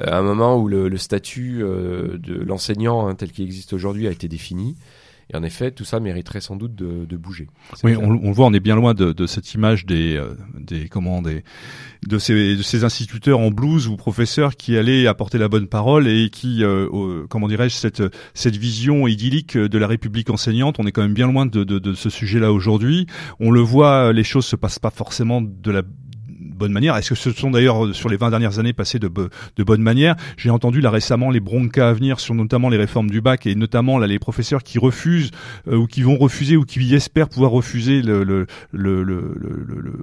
Euh, 0.00 0.10
à 0.10 0.18
un 0.18 0.22
moment 0.22 0.58
où 0.58 0.68
le, 0.68 0.88
le 0.88 0.98
statut 0.98 1.62
euh, 1.62 2.18
de 2.18 2.34
l'enseignant 2.34 3.06
hein, 3.06 3.14
tel 3.14 3.32
qu'il 3.32 3.44
existe 3.44 3.72
aujourd'hui 3.72 4.06
a 4.06 4.10
été 4.10 4.28
défini. 4.28 4.76
Et 5.32 5.36
en 5.36 5.42
effet, 5.42 5.72
tout 5.72 5.84
ça 5.84 5.98
mériterait 5.98 6.40
sans 6.40 6.54
doute 6.54 6.74
de, 6.76 7.04
de 7.04 7.16
bouger. 7.16 7.48
Oui, 7.82 7.96
on, 7.96 8.10
on, 8.10 8.28
le 8.28 8.32
voit, 8.32 8.46
on 8.46 8.52
est 8.52 8.60
bien 8.60 8.76
loin 8.76 8.94
de, 8.94 9.12
de 9.12 9.26
cette 9.26 9.54
image 9.54 9.84
des, 9.84 10.16
euh, 10.16 10.34
des 10.54 10.88
comment 10.88 11.20
des, 11.20 11.42
de 12.06 12.18
ces, 12.18 12.54
de 12.56 12.62
ces 12.62 12.84
instituteurs 12.84 13.40
en 13.40 13.50
blouse 13.50 13.88
ou 13.88 13.96
professeurs 13.96 14.54
qui 14.54 14.76
allaient 14.76 15.08
apporter 15.08 15.38
la 15.38 15.48
bonne 15.48 15.66
parole 15.66 16.06
et 16.06 16.30
qui, 16.30 16.62
euh, 16.62 17.26
comment 17.28 17.48
dirais-je, 17.48 17.74
cette, 17.74 18.02
cette 18.34 18.56
vision 18.56 19.08
idyllique 19.08 19.58
de 19.58 19.78
la 19.78 19.88
République 19.88 20.30
enseignante. 20.30 20.76
On 20.78 20.86
est 20.86 20.92
quand 20.92 21.02
même 21.02 21.14
bien 21.14 21.26
loin 21.26 21.44
de, 21.44 21.64
de, 21.64 21.80
de 21.80 21.94
ce 21.94 22.08
sujet-là 22.08 22.52
aujourd'hui. 22.52 23.06
On 23.40 23.50
le 23.50 23.60
voit, 23.60 24.12
les 24.12 24.24
choses 24.24 24.46
se 24.46 24.54
passent 24.54 24.78
pas 24.78 24.90
forcément 24.90 25.42
de 25.42 25.70
la 25.72 25.82
bonne 26.56 26.72
manière. 26.72 26.96
Est-ce 26.96 27.10
que 27.10 27.14
ce 27.14 27.30
sont 27.32 27.50
d'ailleurs 27.50 27.94
sur 27.94 28.08
les 28.08 28.16
20 28.16 28.30
dernières 28.30 28.58
années 28.58 28.72
passées 28.72 28.98
de, 28.98 29.08
de 29.08 29.64
bonne 29.64 29.82
manière? 29.82 30.16
J'ai 30.36 30.50
entendu 30.50 30.80
là 30.80 30.90
récemment 30.90 31.30
les 31.30 31.40
broncas 31.40 31.88
à 31.88 31.92
venir 31.92 32.20
sur 32.20 32.34
notamment 32.34 32.68
les 32.68 32.76
réformes 32.76 33.10
du 33.10 33.20
bac 33.20 33.46
et 33.46 33.54
notamment 33.54 33.98
là 33.98 34.06
les 34.06 34.18
professeurs 34.18 34.62
qui 34.62 34.78
refusent 34.78 35.30
euh, 35.68 35.76
ou 35.76 35.86
qui 35.86 36.02
vont 36.02 36.16
refuser 36.16 36.56
ou 36.56 36.64
qui 36.64 36.94
espèrent 36.94 37.28
pouvoir 37.28 37.50
refuser 37.50 38.02
le, 38.02 38.24
le, 38.24 38.46
le, 38.72 39.02
le 39.02 39.26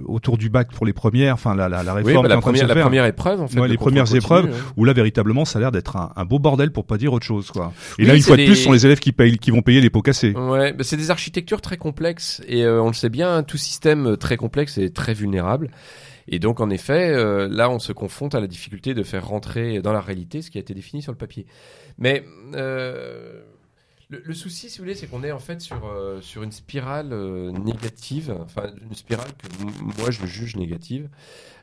autour 0.06 0.38
du 0.38 0.48
bac 0.48 0.68
pour 0.72 0.86
les 0.86 0.92
premières, 0.92 1.34
enfin 1.34 1.54
la, 1.54 1.68
la, 1.68 1.82
la 1.82 1.94
réforme. 1.94 2.16
Oui, 2.16 2.22
bah, 2.22 2.34
la, 2.34 2.40
première, 2.40 2.66
la 2.66 2.74
première 2.76 3.04
épreuve 3.06 3.40
en 3.40 3.48
fait. 3.48 3.68
les 3.68 3.76
premières 3.76 4.14
épreuves 4.14 4.54
où 4.76 4.84
là 4.84 4.92
véritablement 4.92 5.44
ça 5.44 5.58
a 5.58 5.60
l'air 5.60 5.72
d'être 5.72 5.96
un, 5.96 6.12
un, 6.16 6.24
beau 6.24 6.38
bordel 6.38 6.70
pour 6.70 6.84
pas 6.84 6.96
dire 6.98 7.12
autre 7.12 7.26
chose 7.26 7.50
quoi. 7.50 7.72
Et 7.98 8.04
là 8.04 8.14
une 8.14 8.22
fois 8.22 8.36
de 8.36 8.44
plus, 8.44 8.56
ce 8.56 8.64
sont 8.64 8.72
les 8.72 8.86
élèves 8.86 9.00
qui 9.00 9.12
payent, 9.12 9.38
qui 9.38 9.50
vont 9.50 9.62
payer 9.62 9.80
les 9.80 9.90
pots 9.90 10.02
cassés. 10.02 10.32
Ouais, 10.32 10.72
bah, 10.72 10.84
c'est 10.84 10.96
des 10.96 11.10
architectures 11.10 11.60
très 11.60 11.76
complexes 11.76 12.42
et 12.46 12.64
euh, 12.64 12.82
on 12.82 12.88
le 12.88 12.94
sait 12.94 13.08
bien, 13.08 13.42
tout 13.42 13.56
système 13.56 14.16
très 14.16 14.36
complexe 14.36 14.78
est 14.78 14.94
très 14.94 15.14
vulnérable. 15.14 15.70
Et 16.28 16.38
donc, 16.38 16.60
en 16.60 16.70
effet, 16.70 17.10
euh, 17.14 17.48
là, 17.48 17.70
on 17.70 17.78
se 17.78 17.92
confronte 17.92 18.34
à 18.34 18.40
la 18.40 18.46
difficulté 18.46 18.94
de 18.94 19.02
faire 19.02 19.26
rentrer 19.26 19.82
dans 19.82 19.92
la 19.92 20.00
réalité 20.00 20.42
ce 20.42 20.50
qui 20.50 20.58
a 20.58 20.60
été 20.60 20.74
défini 20.74 21.02
sur 21.02 21.12
le 21.12 21.18
papier. 21.18 21.46
Mais 21.98 22.24
euh, 22.54 23.42
Le, 24.10 24.20
le 24.24 24.34
souci, 24.34 24.68
si 24.68 24.78
vous 24.78 24.84
voulez, 24.84 24.94
c'est 24.94 25.06
qu'on 25.06 25.24
est 25.24 25.32
en 25.32 25.38
fait 25.38 25.60
sur, 25.62 25.86
euh, 25.86 26.20
sur 26.20 26.42
une 26.42 26.52
spirale 26.52 27.12
euh, 27.12 27.50
négative, 27.52 28.36
enfin 28.42 28.70
une 28.82 28.94
spirale 28.94 29.32
que 29.38 29.48
moi 29.98 30.10
je 30.10 30.26
juge 30.26 30.56
négative, 30.56 31.08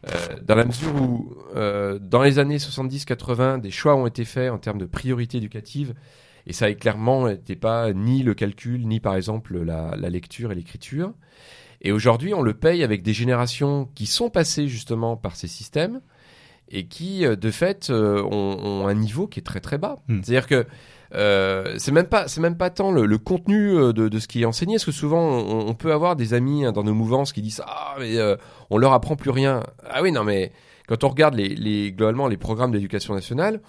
euh, 0.08 0.40
dans 0.42 0.56
la 0.56 0.66
mesure 0.66 0.96
où 0.96 1.36
euh, 1.56 2.00
dans 2.00 2.24
les 2.24 2.40
années 2.40 2.58
70-80, 2.58 3.62
des 3.62 3.72
choix 3.72 3.96
ont 3.96 4.08
été 4.08 4.26
faits 4.26 4.52
en 4.52 4.58
termes 4.58 4.80
de 4.80 4.86
priorité 4.88 5.38
éducative, 5.38 5.94
et 6.48 6.54
ça 6.54 6.74
clairement 6.74 7.28
n'était 7.28 7.56
pas 7.56 7.94
ni 7.94 8.24
le 8.24 8.34
calcul, 8.34 8.88
ni 8.88 9.00
par 9.00 9.16
exemple 9.16 9.62
la, 9.64 9.96
la 9.98 10.10
lecture 10.10 10.52
et 10.52 10.56
l'écriture. 10.56 11.14
Et 11.82 11.92
aujourd'hui, 11.92 12.34
on 12.34 12.42
le 12.42 12.54
paye 12.54 12.84
avec 12.84 13.02
des 13.02 13.14
générations 13.14 13.90
qui 13.96 14.06
sont 14.06 14.30
passées 14.30 14.68
justement 14.68 15.18
par 15.18 15.36
ces 15.36 15.48
systèmes 15.48 16.02
et 16.70 16.86
qui, 16.88 17.26
euh, 17.26 17.36
de 17.36 17.52
fait, 17.52 17.90
euh, 17.90 18.24
ont, 18.24 18.58
ont 18.64 18.88
un 18.88 18.94
niveau 18.94 19.28
qui 19.28 19.40
est 19.40 19.44
très 19.44 19.60
très 19.60 19.78
bas. 19.78 19.98
Hmm. 20.08 20.22
C'est-à-dire 20.24 20.48
que 20.48 20.66
euh, 21.14 21.76
c'est 21.78 21.92
même 21.92 22.08
pas 22.08 22.30
c'est 22.30 22.40
même 22.40 22.56
pas 22.56 22.70
tant 22.70 22.92
le, 22.92 23.06
le 23.06 23.18
contenu 23.18 23.72
euh, 23.72 23.92
de, 23.92 24.08
de 24.08 24.20
ce 24.20 24.30
qui 24.30 24.44
est 24.44 24.46
enseigné, 24.46 24.76
parce 24.76 24.86
que 24.86 24.94
souvent 24.94 25.22
on, 25.22 25.68
on 25.68 25.74
peut 25.74 25.92
avoir 25.92 26.16
des 26.16 26.34
amis 26.34 26.64
hein, 26.64 26.72
dans 26.72 26.84
nos 26.84 26.94
mouvances 26.94 27.34
qui 27.34 27.42
disent 27.42 27.62
ah 27.68 27.96
mais 28.00 28.18
euh, 28.18 28.38
on 28.70 28.78
leur 28.78 28.94
apprend 28.94 29.18
plus 29.18 29.32
rien. 29.32 29.62
Ah 29.90 30.02
oui 30.02 30.14
non 30.14 30.24
mais 30.24 30.54
quand 30.88 31.04
on 31.04 31.10
regarde 31.10 31.36
les, 31.36 31.50
les 31.50 31.92
globalement 31.92 32.30
les 32.30 32.38
programmes 32.38 32.72
d'éducation 32.72 33.14
nationale, 33.14 33.60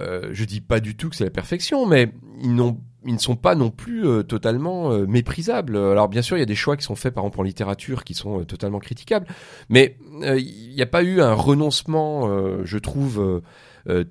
euh, 0.00 0.30
je 0.32 0.44
dis 0.44 0.60
pas 0.60 0.80
du 0.80 0.96
tout 0.96 1.10
que 1.10 1.14
c'est 1.14 1.22
la 1.22 1.30
perfection, 1.30 1.86
mais 1.86 2.12
ils 2.42 2.54
n'ont 2.56 2.80
ils 3.06 3.14
ne 3.14 3.18
sont 3.18 3.36
pas 3.36 3.54
non 3.54 3.70
plus 3.70 4.06
euh, 4.06 4.22
totalement 4.22 4.92
euh, 4.92 5.06
méprisables. 5.06 5.76
Alors 5.76 6.08
bien 6.08 6.22
sûr, 6.22 6.36
il 6.36 6.40
y 6.40 6.42
a 6.42 6.46
des 6.46 6.54
choix 6.54 6.76
qui 6.76 6.84
sont 6.84 6.96
faits 6.96 7.14
par 7.14 7.24
exemple 7.24 7.40
en 7.40 7.42
littérature 7.42 8.04
qui 8.04 8.14
sont 8.14 8.40
euh, 8.40 8.44
totalement 8.44 8.78
critiquables, 8.78 9.26
mais 9.68 9.96
euh, 10.22 10.38
il 10.38 10.74
n'y 10.74 10.82
a 10.82 10.86
pas 10.86 11.02
eu 11.02 11.20
un 11.20 11.32
renoncement, 11.32 12.28
euh, 12.28 12.62
je 12.64 12.78
trouve, 12.78 13.42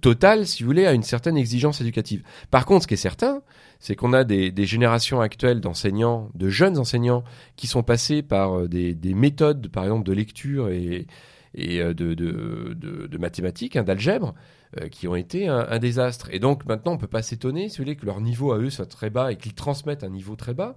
total, 0.01 0.47
si 0.47 0.63
vous 0.63 0.67
voulez, 0.67 0.87
à 0.87 0.93
une 0.93 1.03
certaine 1.03 1.37
exigence 1.37 1.79
éducative. 1.79 2.23
Par 2.49 2.65
contre, 2.65 2.83
ce 2.83 2.87
qui 2.87 2.95
est 2.95 2.97
certain, 2.97 3.43
c'est 3.79 3.95
qu'on 3.95 4.13
a 4.13 4.23
des, 4.23 4.51
des 4.51 4.65
générations 4.65 5.21
actuelles 5.21 5.61
d'enseignants, 5.61 6.29
de 6.33 6.49
jeunes 6.49 6.79
enseignants, 6.79 7.23
qui 7.55 7.67
sont 7.67 7.83
passés 7.83 8.23
par 8.23 8.67
des, 8.67 8.95
des 8.95 9.13
méthodes, 9.13 9.69
par 9.69 9.83
exemple, 9.83 10.05
de 10.05 10.13
lecture 10.13 10.69
et, 10.69 11.05
et 11.53 11.81
euh, 11.81 11.93
de, 11.93 13.17
mathématiques, 13.17 13.75
hein, 13.75 13.83
d'algèbre, 13.83 14.33
euh, 14.79 14.87
qui 14.87 15.07
ont 15.07 15.15
été 15.15 15.47
un, 15.47 15.79
désastre. 15.79 16.29
Et 16.31 16.39
donc 16.39 16.65
maintenant, 16.65 16.93
on 16.93 16.97
peut 16.97 17.07
pas 17.07 17.21
s'étonner, 17.21 17.69
si 17.69 17.77
vous 17.77 17.83
voulez, 17.83 17.95
que 17.95 18.05
leur 18.05 18.21
niveau 18.21 18.51
à 18.51 18.57
eux 18.57 18.69
soit 18.69 18.85
très 18.85 19.09
bas 19.09 19.31
et 19.31 19.35
qu'ils 19.35 19.53
transmettent 19.55 20.03
un 20.03 20.09
niveau 20.09 20.35
très 20.35 20.53
bas, 20.53 20.75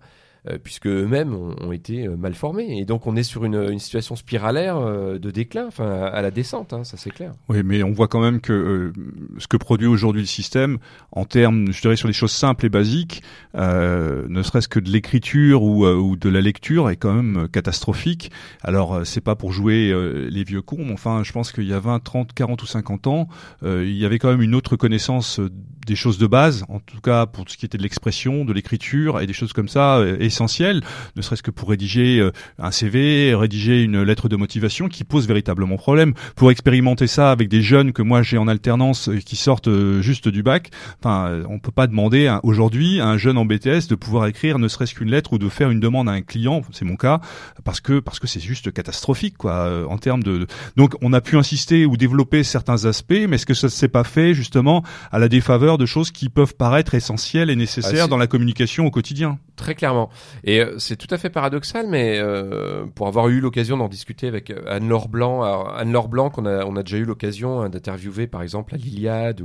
puisque 0.62 0.86
eux-mêmes 0.86 1.34
ont, 1.34 1.54
ont 1.60 1.72
été 1.72 2.06
euh, 2.06 2.16
mal 2.16 2.34
formés. 2.34 2.78
Et 2.78 2.84
donc 2.84 3.06
on 3.06 3.16
est 3.16 3.22
sur 3.22 3.44
une, 3.44 3.70
une 3.70 3.78
situation 3.78 4.16
spiralaire 4.16 4.76
euh, 4.76 5.18
de 5.18 5.30
déclin, 5.30 5.66
enfin 5.66 6.02
à, 6.02 6.20
la 6.22 6.30
descente, 6.30 6.72
hein, 6.72 6.84
ça 6.84 6.96
c'est 6.96 7.10
clair. 7.10 7.32
Oui, 7.48 7.62
mais 7.64 7.82
on 7.82 7.92
voit 7.92 8.08
quand 8.08 8.20
même 8.20 8.40
que 8.40 8.52
euh, 8.52 8.92
ce 9.38 9.46
que 9.46 9.56
produit 9.56 9.86
aujourd'hui 9.86 10.22
le 10.22 10.26
système, 10.26 10.78
en 11.12 11.24
termes, 11.24 11.72
je 11.72 11.80
dirais, 11.80 11.96
sur 11.96 12.08
les 12.08 12.14
choses 12.14 12.32
simples 12.32 12.66
et 12.66 12.68
basiques, 12.68 13.22
euh, 13.54 14.26
ne 14.28 14.42
serait-ce 14.42 14.68
que 14.68 14.80
de 14.80 14.90
l'écriture 14.90 15.62
ou, 15.62 15.86
euh, 15.86 15.94
ou 15.94 16.16
de 16.16 16.28
la 16.28 16.40
lecture, 16.40 16.90
est 16.90 16.96
quand 16.96 17.12
même 17.12 17.44
euh, 17.44 17.48
catastrophique. 17.48 18.30
Alors, 18.62 18.94
euh, 18.94 19.04
c'est 19.04 19.20
pas 19.20 19.36
pour 19.36 19.52
jouer 19.52 19.90
euh, 19.90 20.28
les 20.30 20.44
vieux 20.44 20.62
cons, 20.62 20.84
mais 20.84 20.92
enfin, 20.92 21.22
je 21.24 21.32
pense 21.32 21.52
qu'il 21.52 21.64
y 21.64 21.72
a 21.72 21.80
20, 21.80 22.00
30, 22.00 22.32
40 22.32 22.62
ou 22.62 22.66
50 22.66 23.06
ans, 23.06 23.28
euh, 23.62 23.84
il 23.86 23.96
y 23.96 24.04
avait 24.04 24.18
quand 24.18 24.30
même 24.30 24.42
une 24.42 24.54
autre 24.54 24.76
connaissance 24.76 25.38
euh, 25.38 25.50
des 25.86 25.96
choses 25.96 26.18
de 26.18 26.26
base, 26.26 26.64
en 26.68 26.78
tout 26.78 27.00
cas 27.00 27.26
pour 27.26 27.48
ce 27.48 27.56
qui 27.56 27.66
était 27.66 27.78
de 27.78 27.82
l'expression, 27.82 28.44
de 28.44 28.52
l'écriture 28.52 29.20
et 29.20 29.26
des 29.26 29.32
choses 29.32 29.52
comme 29.52 29.68
ça 29.68 29.98
euh, 29.98 30.16
essentielles, 30.32 30.82
ne 31.16 31.22
serait-ce 31.22 31.42
que 31.42 31.50
pour 31.50 31.68
rédiger 31.68 32.18
euh, 32.18 32.32
un 32.58 32.70
CV, 32.70 33.34
rédiger 33.34 33.82
une 33.82 34.02
lettre 34.02 34.28
de 34.28 34.36
motivation 34.36 34.88
qui 34.88 35.04
pose 35.04 35.28
véritablement 35.28 35.76
problème. 35.76 36.14
Pour 36.36 36.50
expérimenter 36.50 37.06
ça 37.06 37.30
avec 37.30 37.48
des 37.48 37.62
jeunes 37.62 37.92
que 37.92 38.02
moi 38.02 38.22
j'ai 38.22 38.38
en 38.38 38.48
alternance 38.48 39.08
euh, 39.08 39.18
qui 39.18 39.36
sortent 39.36 39.68
euh, 39.68 40.00
juste 40.00 40.28
du 40.28 40.42
bac, 40.42 40.70
enfin, 41.00 41.42
on 41.48 41.58
peut 41.58 41.72
pas 41.72 41.86
demander 41.86 42.34
aujourd'hui 42.42 43.00
à 43.00 43.06
un 43.06 43.18
jeune 43.18 43.36
en 43.36 43.44
BTS 43.44 43.88
de 43.88 43.94
pouvoir 43.94 44.26
écrire 44.26 44.58
ne 44.58 44.68
serait-ce 44.68 44.94
qu'une 44.94 45.10
lettre 45.10 45.34
ou 45.34 45.38
de 45.38 45.48
faire 45.48 45.70
une 45.70 45.80
demande 45.80 46.08
à 46.08 46.12
un 46.12 46.22
client, 46.22 46.62
c'est 46.72 46.84
mon 46.84 46.96
cas, 46.96 47.20
parce 47.64 47.80
que 47.80 48.00
parce 48.00 48.18
que 48.18 48.26
c'est 48.26 48.40
juste 48.40 48.72
catastrophique 48.72 49.36
quoi 49.36 49.86
en 49.88 49.98
termes 49.98 50.22
de. 50.22 50.46
Donc 50.76 50.94
on 51.02 51.12
a 51.12 51.20
pu 51.20 51.36
insister 51.36 51.84
ou 51.86 51.96
développer 51.96 52.42
certains 52.42 52.84
aspects, 52.86 53.12
mais 53.28 53.36
est-ce 53.36 53.46
que 53.46 53.54
ça 53.54 53.68
s'est 53.68 53.88
pas 53.88 54.04
fait 54.04 54.34
justement 54.34 54.82
à 55.10 55.18
la 55.18 55.28
défaveur 55.28 55.78
de 55.78 55.86
choses 55.86 56.10
qui 56.10 56.28
peuvent 56.28 56.54
paraître 56.54 56.94
essentielles 56.94 57.50
et 57.50 57.56
nécessaires 57.56 58.04
Ah, 58.04 58.08
dans 58.08 58.16
la 58.16 58.26
communication 58.26 58.86
au 58.86 58.90
quotidien? 58.90 59.38
Très 59.56 59.74
clairement. 59.74 60.10
Et 60.44 60.60
euh, 60.60 60.78
c'est 60.78 60.96
tout 60.96 61.06
à 61.10 61.18
fait 61.18 61.30
paradoxal, 61.30 61.86
mais 61.88 62.18
euh, 62.18 62.86
pour 62.94 63.06
avoir 63.06 63.28
eu 63.28 63.40
l'occasion 63.40 63.76
d'en 63.76 63.88
discuter 63.88 64.26
avec 64.26 64.50
euh, 64.50 64.62
Anne-Laure 64.66 65.08
Blanc, 65.08 65.42
Anne-Laure 65.42 66.08
Blanc 66.08 66.30
qu'on 66.30 66.46
a, 66.46 66.64
on 66.64 66.74
a 66.76 66.82
déjà 66.82 66.96
eu 66.96 67.04
l'occasion 67.04 67.60
hein, 67.60 67.68
d'interviewer 67.68 68.26
par 68.26 68.42
exemple 68.42 68.74
à 68.74 68.78
l'Iliade, 68.78 69.42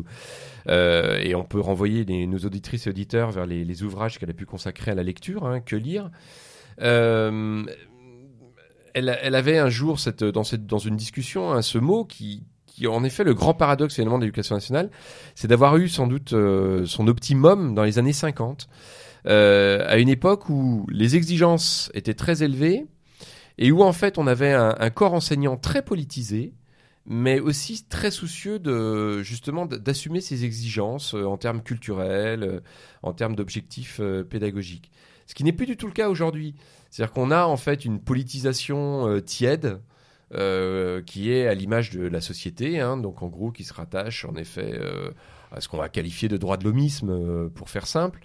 et 0.70 1.34
on 1.36 1.44
peut 1.46 1.62
renvoyer 1.62 2.04
nos 2.28 2.40
auditrices 2.40 2.88
et 2.88 2.90
auditeurs 2.90 3.32
vers 3.32 3.46
les, 3.46 3.84
ouvrages 3.84 4.20
qu'elle 4.20 4.30
a 4.30 4.34
pu 4.34 4.46
consacrer 4.46 4.92
à 4.92 4.96
la 4.96 5.04
lecture, 5.04 5.46
hein, 5.46 5.62
que 5.62 5.78
lire. 5.78 6.10
Elle, 6.80 7.70
avait 9.36 9.60
un 9.60 9.70
jour 9.70 9.98
dans, 10.34 10.44
une 10.80 10.98
discussion 10.98 11.54
hein, 11.54 11.62
ce 11.62 11.78
mot 11.78 12.04
qui, 12.04 12.44
en 12.86 13.06
effet 13.06 13.24
le 13.24 13.34
grand 13.34 13.54
paradoxe 13.54 13.96
finalement 13.96 14.18
de 14.18 14.24
l'éducation 14.26 14.56
nationale, 14.56 14.90
c'est 15.36 15.48
d'avoir 15.48 15.78
eu 15.78 15.88
sans 15.88 16.08
doute 16.08 16.36
son 16.86 17.08
optimum 17.08 17.74
dans 17.74 17.84
les 17.84 17.98
années 17.98 18.12
50 18.12 18.68
euh, 19.26 19.84
à 19.88 19.98
une 19.98 20.10
époque 20.10 20.50
où 20.50 20.86
les 20.90 21.16
exigences 21.16 21.92
étaient 21.94 22.14
très 22.14 22.44
élevées 22.44 22.86
et 23.58 23.72
où 23.72 23.82
en 23.82 23.94
fait 23.94 24.18
on 24.18 24.28
avait 24.28 24.54
un, 24.54 24.90
corps 24.90 25.14
enseignant 25.14 25.58
très 25.58 25.82
politisé, 25.82 26.54
mais 27.06 27.40
aussi 27.40 27.86
très 27.88 28.12
soucieux 28.12 28.60
de 28.60 29.22
justement 29.24 29.66
d'assumer 29.66 30.22
ses 30.22 30.46
exigences 30.46 31.16
euh, 31.16 31.26
en 31.26 31.38
termes 31.38 31.64
culturels, 31.64 32.44
euh, 32.44 32.60
en 33.02 33.14
termes 33.14 33.36
d'objectifs 33.36 34.00
pédagogiques. 34.30 34.92
Ce 35.26 35.34
qui 35.34 35.44
n'est 35.44 35.54
plus 35.54 35.66
du 35.66 35.78
tout 35.78 35.88
le 35.88 35.94
cas 35.94 36.10
aujourd'hui. 36.10 36.56
C'est-à-dire 36.90 37.14
qu'on 37.14 37.32
a 37.32 37.46
en 37.46 37.58
fait 37.58 37.84
une 37.84 38.00
politisation 38.00 39.20
tiède. 39.22 39.80
qui 41.06 41.32
est 41.32 41.48
à 41.48 41.54
l'image 41.54 41.92
de 41.92 42.06
la 42.08 42.22
société, 42.22 42.80
hein, 42.80 42.98
donc 42.98 43.22
en 43.22 43.28
gros 43.28 43.52
qui 43.52 43.64
se 43.64 43.74
rattache 43.74 44.26
en 44.26 44.36
effet 44.36 44.80
ce 45.60 45.68
qu'on 45.68 45.78
va 45.78 45.90
qualifier 45.90 46.28
de 46.28 46.38
droit 46.38 46.58
de 46.58 46.64
l'homisme, 46.64 47.10
euh, 47.10 47.50
pour 47.50 47.70
faire 47.70 47.88
simple, 47.88 48.20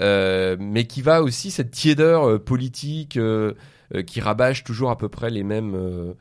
euh, 0.00 0.56
mais 0.58 0.86
qui 0.86 1.02
va 1.02 1.22
aussi 1.22 1.50
cette 1.50 1.70
tiédeur 1.70 2.28
euh, 2.28 2.38
politique 2.38 3.18
qui 4.06 4.20
rabâche 4.20 4.64
toujours 4.64 4.90
à 4.90 4.98
peu 4.98 5.08
près 5.08 5.30
les 5.30 5.44
mêmes 5.44 6.14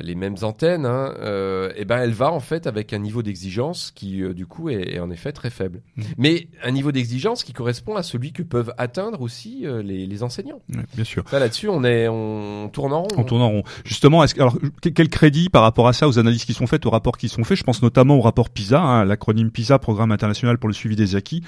les 0.00 0.14
mêmes 0.14 0.36
antennes, 0.42 0.86
hein, 0.86 1.14
euh, 1.20 1.72
et 1.76 1.84
ben 1.84 1.98
elle 1.98 2.12
va 2.12 2.32
en 2.32 2.40
fait 2.40 2.66
avec 2.66 2.92
un 2.92 2.98
niveau 2.98 3.22
d'exigence 3.22 3.92
qui 3.94 4.22
euh, 4.22 4.34
du 4.34 4.46
coup 4.46 4.68
est, 4.70 4.94
est 4.94 4.98
en 4.98 5.10
effet 5.10 5.32
très 5.32 5.50
faible, 5.50 5.82
Mhm. 5.96 6.04
mais 6.18 6.48
un 6.62 6.70
niveau 6.70 6.90
d'exigence 6.92 7.44
qui 7.44 7.52
correspond 7.52 7.96
à 7.96 8.02
celui 8.02 8.32
que 8.32 8.42
peuvent 8.42 8.72
atteindre 8.78 9.20
aussi 9.20 9.62
euh, 9.66 9.82
les, 9.82 10.06
les 10.06 10.22
enseignants. 10.22 10.60
Bien 10.94 11.04
sûr. 11.04 11.24
Ça 11.30 11.38
là-dessus 11.38 11.68
on 11.68 11.84
est 11.84 12.08
on 12.08 12.68
tourne 12.72 12.92
en 12.92 13.02
rond. 13.02 13.08
En 13.16 13.24
tournant 13.24 13.46
en 13.46 13.50
rond. 13.50 13.62
Justement, 13.84 14.24
est-ce 14.24 14.34
alors, 14.40 14.56
que- 14.80 14.88
quel 14.88 15.08
crédit 15.08 15.48
par 15.50 15.62
rapport 15.62 15.86
à 15.88 15.92
ça, 15.92 16.08
aux 16.08 16.18
analyses 16.18 16.44
qui 16.44 16.54
sont 16.54 16.66
faites, 16.66 16.86
aux 16.86 16.90
rapports 16.90 17.16
qui 17.18 17.28
sont 17.28 17.44
faits? 17.44 17.58
Je 17.58 17.64
pense 17.64 17.82
notamment 17.82 18.16
au 18.16 18.20
rapport 18.20 18.50
PISA, 18.50 18.80
hein, 18.80 19.04
l'acronyme 19.04 19.50
PISA, 19.50 19.78
Programme 19.78 20.12
international 20.12 20.58
pour 20.58 20.68
le 20.68 20.74
suivi 20.74 20.96
des 20.96 21.16
acquis. 21.16 21.42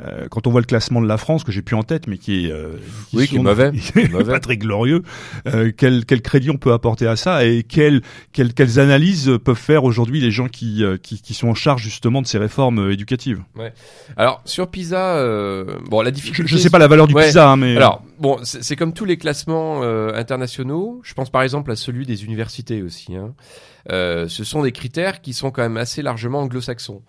Euh, 0.00 0.26
quand 0.30 0.46
on 0.46 0.50
voit 0.50 0.60
le 0.60 0.66
classement 0.66 1.00
de 1.02 1.06
la 1.06 1.18
France, 1.18 1.44
que 1.44 1.52
j'ai 1.52 1.62
plus 1.62 1.76
en 1.76 1.82
tête, 1.82 2.06
mais 2.06 2.16
qui 2.18 2.46
est, 2.46 2.50
euh, 2.52 2.76
Oui, 3.12 3.26
qui 3.28 3.34
est 3.34 3.38
sont- 3.38 3.42
mauvais. 3.42 3.70
qui 3.92 3.98
est 3.98 4.08
Mauvais. 4.10 4.32
pas 4.32 4.40
très 4.40 4.56
glorieux. 4.56 5.02
Euh, 5.46 5.70
quel, 5.76 6.04
quel 6.06 6.22
crédit 6.22 6.50
on 6.50 6.56
peut 6.56 6.72
apporter 6.72 7.06
à 7.06 7.16
ça 7.16 7.44
et 7.44 7.62
quel, 7.62 7.91
quel- 8.32 8.54
quelles 8.54 8.78
analyses 8.80 9.30
peuvent 9.44 9.56
faire 9.56 9.84
aujourd'hui 9.84 10.20
les 10.20 10.30
gens 10.30 10.48
qui, 10.48 10.82
euh, 10.84 10.96
qui, 10.96 11.20
qui 11.20 11.34
sont 11.34 11.48
en 11.48 11.54
charge 11.54 11.82
justement 11.82 12.22
de 12.22 12.26
ces 12.26 12.38
réformes 12.38 12.78
euh, 12.78 12.92
éducatives? 12.92 13.42
Alors 14.16 14.40
sur 14.44 14.68
PISA, 14.68 15.16
euh, 15.16 15.78
bon 15.90 16.00
la 16.02 16.10
difficulté. 16.10 16.50
je 16.50 16.56
sais 16.56 16.70
pas 16.70 16.78
la 16.78 16.88
valeur 16.88 17.06
du 17.06 17.14
Ouais. 17.14 17.26
PISA, 17.26 17.50
hein, 17.50 17.56
mais 17.56 17.76
Alors, 17.76 18.02
bon, 18.18 18.38
c'est 18.42 18.62
c'est 18.62 18.76
comme 18.76 18.92
tous 18.92 19.04
les 19.04 19.16
classements 19.18 19.82
euh, 19.82 20.14
internationaux. 20.14 21.00
Je 21.04 21.14
pense 21.14 21.30
par 21.30 21.42
exemple 21.42 21.70
à 21.70 21.76
celui 21.76 22.06
des 22.06 22.24
universités 22.24 22.82
aussi. 22.82 23.14
Hein. 23.16 23.34
Euh, 23.90 24.28
ce 24.28 24.44
sont 24.44 24.62
des 24.62 24.72
critères 24.72 25.20
qui 25.20 25.32
sont 25.32 25.50
quand 25.50 25.62
même 25.62 25.76
assez 25.76 26.02
largement 26.02 26.40
anglo-saxons. 26.40 27.02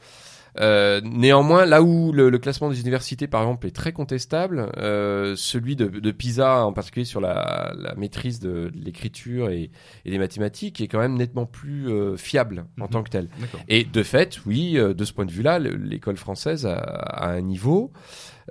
Euh, 0.59 1.01
néanmoins, 1.03 1.65
là 1.65 1.81
où 1.81 2.11
le, 2.11 2.29
le 2.29 2.37
classement 2.37 2.69
des 2.69 2.79
universités, 2.79 3.27
par 3.27 3.41
exemple, 3.41 3.65
est 3.67 3.75
très 3.75 3.91
contestable, 3.91 4.71
euh, 4.77 5.35
celui 5.35 5.75
de, 5.75 5.85
de 5.87 6.11
PISA, 6.11 6.65
en 6.65 6.73
particulier 6.73 7.05
sur 7.05 7.21
la, 7.21 7.73
la 7.77 7.95
maîtrise 7.95 8.39
de, 8.39 8.69
de 8.69 8.79
l'écriture 8.85 9.49
et, 9.49 9.71
et 10.05 10.11
des 10.11 10.19
mathématiques, 10.19 10.79
est 10.81 10.87
quand 10.87 10.99
même 10.99 11.15
nettement 11.15 11.45
plus 11.47 11.89
euh, 11.89 12.17
fiable 12.17 12.65
en 12.79 12.83
Mhm. 12.83 12.89
tant 12.89 13.03
que 13.03 13.09
tel. 13.09 13.29
Et 13.67 13.83
de 13.83 14.03
fait, 14.03 14.39
oui, 14.45 14.77
euh, 14.77 14.93
de 14.93 15.05
ce 15.05 15.13
point 15.13 15.25
de 15.25 15.31
vue-là, 15.31 15.57
le- 15.59 15.75
l'école 15.75 16.17
française 16.17 16.65
a, 16.67 16.75
a 16.77 17.29
un 17.29 17.41
niveau 17.41 17.91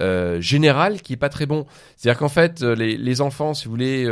euh, 0.00 0.40
général 0.40 1.02
qui 1.02 1.12
est 1.12 1.16
pas 1.18 1.28
très 1.28 1.46
bon. 1.46 1.66
C'est-à-dire 1.96 2.18
qu'en 2.18 2.28
fait, 2.30 2.62
euh, 2.62 2.74
les, 2.74 2.96
les 2.96 3.20
enfants, 3.20 3.54
si 3.54 3.66
vous 3.66 3.70
voulez, 3.72 4.04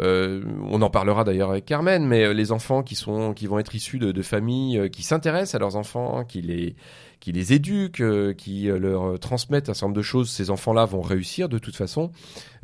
euh, 0.00 0.42
on 0.70 0.82
en 0.82 0.90
parlera 0.90 1.24
d'ailleurs 1.24 1.50
avec 1.50 1.64
Carmen, 1.64 2.04
mais 2.06 2.24
euh, 2.24 2.32
les 2.32 2.52
enfants 2.52 2.82
qui 2.82 2.94
sont, 2.94 3.32
qui 3.34 3.46
vont 3.46 3.58
être 3.58 3.74
issus 3.74 3.98
de, 3.98 4.12
de 4.12 4.22
familles 4.22 4.78
euh, 4.78 4.88
qui 4.88 5.02
s'intéressent 5.02 5.54
à 5.54 5.58
leurs 5.58 5.76
enfants, 5.76 6.24
qui 6.24 6.42
les, 6.42 6.76
qui 7.20 7.32
les 7.32 7.52
éduquent, 7.54 8.02
euh, 8.02 8.34
qui 8.34 8.64
leur 8.66 9.18
transmettent 9.18 9.68
un 9.70 9.74
certain 9.74 9.86
nombre 9.86 9.96
de 9.96 10.02
choses, 10.02 10.30
ces 10.30 10.50
enfants-là 10.50 10.84
vont 10.84 11.00
réussir 11.00 11.48
de 11.48 11.58
toute 11.58 11.76
façon. 11.76 12.10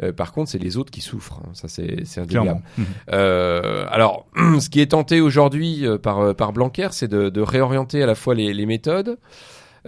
Euh, 0.03 0.13
par 0.13 0.33
contre, 0.33 0.51
c'est 0.51 0.59
les 0.59 0.77
autres 0.77 0.91
qui 0.91 1.01
souffrent. 1.01 1.41
hein. 1.45 1.51
Ça, 1.55 1.69
c'est, 1.69 2.05
c'est 2.05 2.21
indéniable. 2.21 2.63
Mhm. 2.77 2.85
Euh, 3.13 3.87
alors, 3.91 4.27
ce 4.61 4.69
qui 4.69 4.81
est 4.81 4.91
tenté 4.93 5.21
aujourd'hui 5.21 5.87
par, 6.03 6.35
par 6.35 6.53
Blanquer, 6.53 6.89
c'est 6.93 7.09
de, 7.09 7.31
de 7.31 7.41
réorienter 7.41 8.03
à 8.03 8.07
la 8.07 8.15
fois 8.15 8.35
les, 8.35 8.53
les 8.53 8.67
méthodes, 8.67 9.17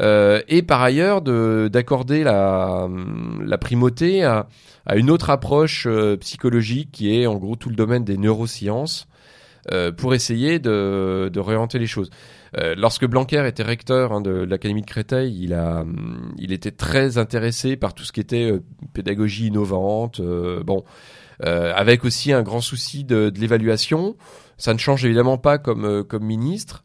euh, 0.01 0.43
et 0.49 0.63
par 0.63 0.83
ailleurs 0.83 1.23
d'accorder 1.23 2.25
la, 2.25 2.89
la 3.41 3.59
primauté 3.59 4.25
à, 4.25 4.49
à 4.87 4.97
une 4.97 5.11
autre 5.11 5.31
approche 5.31 5.87
euh, 5.87 6.17
psychologique 6.17 6.91
qui 6.93 7.17
est 7.17 7.27
en 7.27 7.37
gros 7.37 7.57
tout 7.57 7.69
le 7.69 7.77
domaine 7.77 8.05
des 8.05 8.17
neurosciences 8.17 9.07
euh, 9.73 9.93
pour 9.93 10.15
essayer 10.15 10.59
de, 10.59 11.31
de 11.33 11.41
réorienter 11.41 11.79
les 11.79 11.87
choses. 11.87 12.11
Euh, 12.59 12.75
lorsque 12.77 13.07
Blanquer 13.07 13.47
était 13.47 13.63
recteur 13.63 14.13
hein, 14.13 14.21
de, 14.21 14.31
l'Académie 14.31 14.83
de 14.83 14.87
Créteil, 14.87 15.43
il, 15.43 15.55
a, 15.55 15.85
il 16.39 16.53
était 16.53 16.71
très 16.71 17.17
intéressé 17.19 17.77
par 17.77 17.95
tout 17.95 18.05
ce 18.05 18.13
qui 18.13 18.21
était 18.21 18.51
euh, 18.53 18.63
pédagogie 18.93 19.47
innovante, 19.47 20.21
bon, 20.21 20.85
avec 21.41 22.05
aussi 22.05 22.33
un 22.33 22.43
grand 22.43 22.61
souci 22.61 23.05
de, 23.05 23.29
de 23.29 23.41
l'évaluation. 23.41 24.17
Ça 24.57 24.73
ne 24.73 24.79
change 24.79 25.05
évidemment 25.05 25.37
pas 25.37 25.59
comme, 25.59 26.05
comme 26.05 26.25
ministre, 26.25 26.85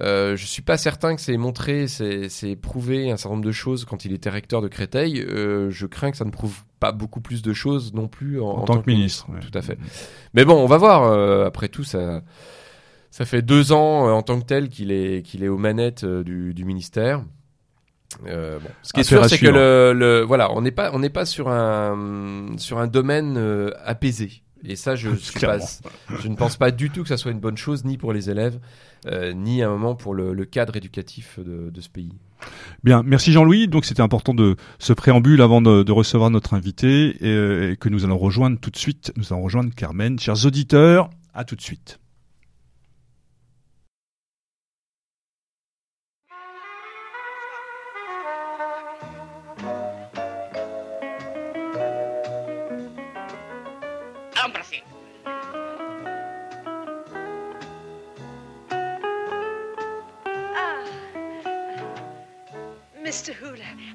euh, 0.00 0.36
je 0.36 0.44
suis 0.44 0.62
pas 0.62 0.76
certain 0.76 1.16
que 1.16 1.22
c'est 1.22 1.36
montré, 1.36 1.86
c'est 1.88 2.56
prouvé 2.56 3.10
un 3.10 3.16
certain 3.16 3.36
nombre 3.36 3.46
de 3.46 3.52
choses 3.52 3.84
quand 3.84 4.04
il 4.04 4.12
était 4.12 4.30
recteur 4.30 4.60
de 4.60 4.68
Créteil. 4.68 5.20
Euh, 5.20 5.70
je 5.70 5.86
crains 5.86 6.10
que 6.10 6.16
ça 6.16 6.24
ne 6.24 6.30
prouve 6.30 6.54
pas 6.80 6.92
beaucoup 6.92 7.20
plus 7.20 7.42
de 7.42 7.52
choses 7.52 7.94
non 7.94 8.08
plus 8.08 8.40
en, 8.40 8.62
tant, 8.62 8.80
que 8.80 8.90
ministre. 8.90 9.26
Tout 9.40 9.56
à 9.56 9.62
fait. 9.62 9.78
Mais 10.34 10.44
bon, 10.44 10.62
on 10.62 10.66
va 10.66 10.76
voir. 10.76 11.04
Euh, 11.04 11.46
après 11.46 11.68
tout, 11.68 11.84
ça, 11.84 12.22
ça 13.10 13.24
fait 13.24 13.42
deux 13.42 13.72
ans 13.72 14.08
euh, 14.08 14.12
en 14.12 14.22
tant 14.22 14.38
que 14.38 14.44
tel 14.44 14.68
qu'il 14.68 14.92
est, 14.92 15.22
qu'il 15.24 15.42
est 15.42 15.48
aux 15.48 15.58
manettes 15.58 16.04
du, 16.04 16.52
du 16.52 16.64
ministère. 16.64 17.24
Euh, 18.26 18.58
bon. 18.58 18.68
Ce 18.82 18.92
qui 18.92 19.00
est 19.00 19.04
sûr, 19.04 19.24
c'est 19.26 19.38
que 19.38 19.46
le, 19.46 19.92
le, 19.94 20.20
voilà, 20.20 20.52
on 20.52 20.60
n'est 20.60 20.70
pas, 20.70 20.90
on 20.92 20.98
n'est 20.98 21.10
pas 21.10 21.24
sur 21.24 21.48
un, 21.48 22.54
sur 22.58 22.78
un 22.78 22.86
domaine 22.86 23.72
apaisé. 23.84 24.42
Et 24.64 24.76
ça, 24.76 24.96
je, 24.96 25.10
je 26.20 26.28
ne 26.28 26.34
pense 26.34 26.56
pas 26.56 26.70
du 26.70 26.90
tout 26.90 27.02
que 27.02 27.08
ça 27.08 27.16
soit 27.16 27.30
une 27.30 27.40
bonne 27.40 27.56
chose, 27.56 27.84
ni 27.84 27.98
pour 27.98 28.12
les 28.12 28.30
élèves, 28.30 28.58
ni 29.34 29.62
à 29.62 29.68
un 29.68 29.70
moment 29.70 29.94
pour 29.94 30.14
le, 30.14 30.44
cadre 30.44 30.76
éducatif 30.76 31.38
de, 31.38 31.80
ce 31.80 31.88
pays. 31.88 32.12
Bien, 32.84 33.02
merci 33.04 33.32
Jean-Louis. 33.32 33.68
Donc 33.68 33.84
c'était 33.84 34.02
important 34.02 34.34
de 34.34 34.56
ce 34.78 34.92
préambule 34.92 35.42
avant 35.42 35.62
de, 35.62 35.92
recevoir 35.92 36.30
notre 36.30 36.54
invité 36.54 37.16
et, 37.20 37.72
et, 37.72 37.76
que 37.76 37.88
nous 37.88 38.04
allons 38.04 38.18
rejoindre 38.18 38.58
tout 38.58 38.70
de 38.70 38.76
suite. 38.76 39.12
Nous 39.16 39.32
allons 39.32 39.42
rejoindre 39.42 39.74
Carmen. 39.74 40.18
Chers 40.18 40.46
auditeurs, 40.46 41.10
à 41.34 41.44
tout 41.44 41.56
de 41.56 41.62
suite. 41.62 41.98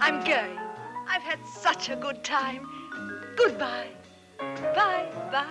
I'm 0.01 0.19
going. 0.23 0.57
I've 1.07 1.21
had 1.21 1.39
such 1.45 1.89
a 1.89 1.95
good 1.95 2.23
time. 2.23 2.67
Goodbye. 3.37 3.89
Bye, 4.73 5.05
bye. 5.31 5.45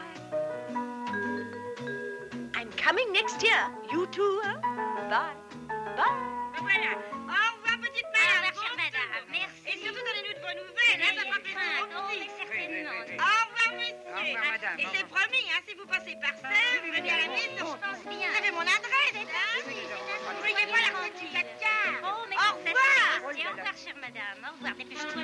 I'm 2.59 2.71
coming 2.77 3.13
next 3.13 3.41
year. 3.45 3.63
You 3.93 4.09
too, 4.09 4.41
huh? 4.43 4.59
Bye. 5.09 5.39
Bye. 5.97 6.19
Voilà. 6.59 6.99
Au 7.15 7.47
revoir, 7.55 7.79
petite 7.79 8.11
madame. 8.11 8.43
Au 8.43 8.51
revoir, 8.51 8.67
chère 8.67 8.77
madame. 8.77 9.23
Merci. 9.31 9.63
Et 9.71 9.77
surtout, 9.79 10.03
donnez-nous 10.03 10.35
de 10.35 10.43
vos 10.43 10.55
nouvelles. 10.59 10.99
Hein, 10.99 11.15
ça 11.15 11.23
fera 11.31 11.39
plaisir. 11.39 11.87
Au 11.87 11.87
revoir, 11.87 12.11
monsieur. 13.79 14.11
Au 14.11 14.19
revoir, 14.19 14.45
madame. 14.51 14.77
Et 14.83 14.87
c'est 14.93 15.07
promis, 15.07 15.47
hein, 15.47 15.63
si 15.63 15.75
vous 15.79 15.87
passez 15.87 16.19
par 16.21 16.35
ça, 16.43 16.51
vous 16.83 16.91
venez 16.91 17.11
à 17.11 17.19
la 17.23 17.29
maison. 17.31 17.71
Je 17.71 17.87
pense 17.87 18.03
bien. 18.11 18.29
Vous 18.35 18.39
avez 18.43 18.51
mon 18.51 18.67
adresse, 18.67 19.15
hein? 19.15 19.63
Madame. 24.21 24.45
Au 24.47 24.53
revoir. 24.57 24.75
Dépêche-toi. 24.77 25.23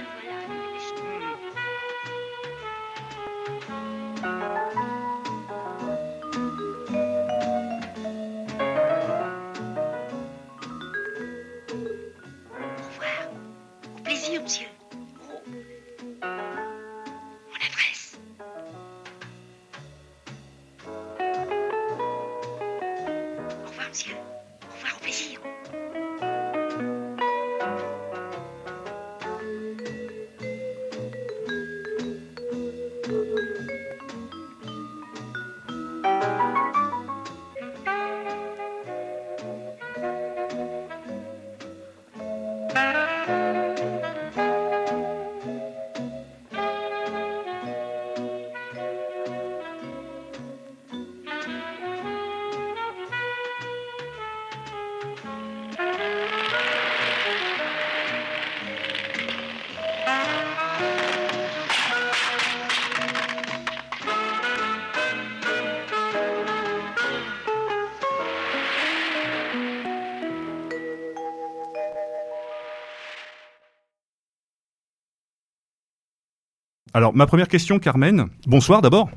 Alors, 76.97 77.15
ma 77.15 77.27
première 77.27 77.49
question, 77.49 77.79
Carmen. 77.79 78.25
Bonsoir 78.47 78.81
d'abord. 78.81 79.11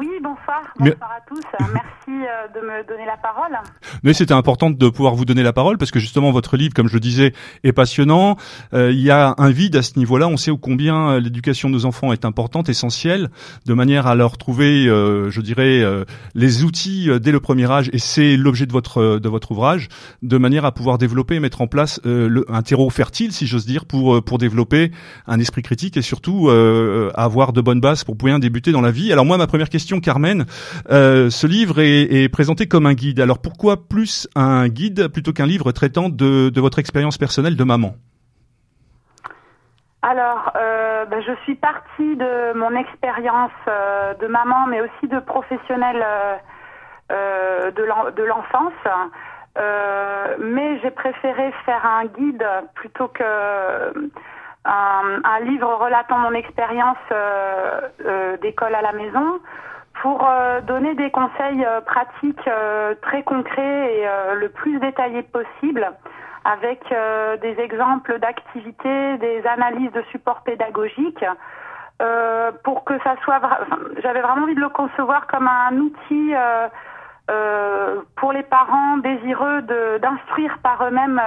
Oui, 0.00 0.08
bonsoir. 0.22 0.62
Bonsoir 0.78 1.12
à 1.12 1.20
tous. 1.28 1.44
Merci 1.60 2.08
euh, 2.08 2.48
de 2.54 2.66
me 2.66 2.88
donner 2.88 3.04
la 3.04 3.18
parole. 3.18 3.52
Mais 4.06 4.14
c'était 4.14 4.34
important 4.34 4.70
de 4.70 4.88
pouvoir 4.88 5.16
vous 5.16 5.24
donner 5.24 5.42
la 5.42 5.52
parole 5.52 5.78
parce 5.78 5.90
que 5.90 5.98
justement 5.98 6.30
votre 6.30 6.56
livre, 6.56 6.72
comme 6.74 6.88
je 6.88 6.94
le 6.94 7.00
disais, 7.00 7.32
est 7.64 7.72
passionnant. 7.72 8.36
Euh, 8.72 8.92
il 8.92 9.00
y 9.00 9.10
a 9.10 9.34
un 9.36 9.50
vide 9.50 9.76
à 9.76 9.82
ce 9.82 9.98
niveau-là. 9.98 10.28
On 10.28 10.36
sait 10.36 10.52
combien 10.60 11.10
euh, 11.10 11.20
l'éducation 11.20 11.68
de 11.68 11.74
nos 11.74 11.86
enfants 11.86 12.12
est 12.12 12.24
importante, 12.24 12.68
essentielle, 12.68 13.30
de 13.66 13.74
manière 13.74 14.06
à 14.06 14.14
leur 14.14 14.38
trouver, 14.38 14.84
je 14.84 15.40
dirais, 15.40 15.82
les 16.34 16.62
outils 16.62 17.08
dès 17.20 17.32
le 17.32 17.40
premier 17.40 17.70
âge. 17.70 17.90
Et 17.92 17.98
c'est 17.98 18.36
l'objet 18.36 18.66
de 18.66 18.72
votre 18.72 19.18
de 19.18 19.28
votre 19.28 19.50
ouvrage, 19.50 19.88
de 20.22 20.38
manière 20.38 20.64
à 20.64 20.72
pouvoir 20.72 20.98
développer 20.98 21.34
et 21.34 21.40
mettre 21.40 21.60
en 21.60 21.66
place 21.66 22.00
le, 22.04 22.44
un 22.48 22.62
terreau 22.62 22.88
fertile, 22.90 23.32
si 23.32 23.46
j'ose 23.46 23.66
dire, 23.66 23.84
pour 23.86 24.22
pour 24.22 24.38
développer 24.38 24.92
un 25.26 25.40
esprit 25.40 25.62
critique 25.62 25.96
et 25.96 26.02
surtout 26.02 26.48
avoir 27.14 27.52
de 27.52 27.60
bonnes 27.60 27.80
bases 27.80 28.04
pour 28.04 28.16
pouvoir 28.16 28.38
débuter 28.38 28.70
dans 28.70 28.80
la 28.80 28.92
vie. 28.92 29.12
Alors 29.12 29.24
moi, 29.24 29.36
ma 29.36 29.46
première 29.46 29.68
question, 29.68 29.98
Carmen, 30.00 30.46
ce 30.88 31.46
livre 31.46 31.80
est 31.80 31.96
est, 32.10 32.28
présenté 32.28 32.66
comme 32.66 32.86
un 32.86 32.94
guide. 32.94 33.20
Alors 33.20 33.38
pourquoi 33.38 33.88
un 34.34 34.68
guide 34.68 35.08
plutôt 35.08 35.32
qu'un 35.32 35.46
livre 35.46 35.72
traitant 35.72 36.08
de, 36.08 36.60
votre 36.60 36.78
expérience 36.78 37.18
personnelle 37.18 37.56
de 37.56 37.64
maman? 37.64 37.94
Alors, 40.02 40.52
euh, 40.56 41.04
ben, 41.06 41.22
je 41.22 41.32
suis 41.44 41.56
partie 41.56 42.16
de 42.16 42.52
mon 42.54 42.76
expérience 42.76 43.50
euh, 43.66 44.14
de 44.14 44.26
maman, 44.26 44.66
mais 44.68 44.80
aussi 44.80 45.08
de 45.08 45.18
professionnelle 45.18 46.04
euh, 47.10 47.70
de 47.72 48.22
l'enfance. 48.22 48.72
mais 50.38 50.78
j'ai 50.80 50.90
préféré 50.90 51.52
faire 51.64 51.84
un 51.84 52.04
guide 52.04 52.46
plutôt 52.74 53.08
que 53.08 54.10
un 54.64 55.40
livre 55.44 55.72
relatant 55.74 56.18
mon 56.18 56.32
expérience 56.32 57.06
d'école 58.42 58.74
à 58.74 58.82
la 58.82 58.92
maison 58.92 59.40
pour 60.02 60.26
euh, 60.28 60.60
donner 60.62 60.94
des 60.94 61.10
conseils 61.10 61.64
euh, 61.64 61.80
pratiques 61.80 62.48
euh, 62.48 62.94
très 63.02 63.22
concrets 63.22 63.94
et 63.94 64.06
le 64.34 64.48
plus 64.48 64.78
détaillés 64.78 65.22
possible 65.22 65.90
avec 66.44 66.80
des 67.42 67.60
exemples 67.60 68.20
d'activités, 68.20 69.18
des 69.18 69.42
analyses 69.46 69.90
de 69.90 70.02
support 70.12 70.42
pédagogique 70.42 71.24
pour 72.62 72.84
que 72.84 72.94
ça 73.02 73.16
soit 73.24 73.40
j'avais 74.00 74.20
vraiment 74.20 74.44
envie 74.44 74.54
de 74.54 74.60
le 74.60 74.68
concevoir 74.68 75.26
comme 75.26 75.48
un 75.48 75.76
outil 75.78 76.34
pour 78.14 78.32
les 78.32 78.44
parents 78.44 78.98
désireux 78.98 79.62
d'instruire 80.00 80.58
par 80.62 80.86
eux-mêmes 80.86 81.20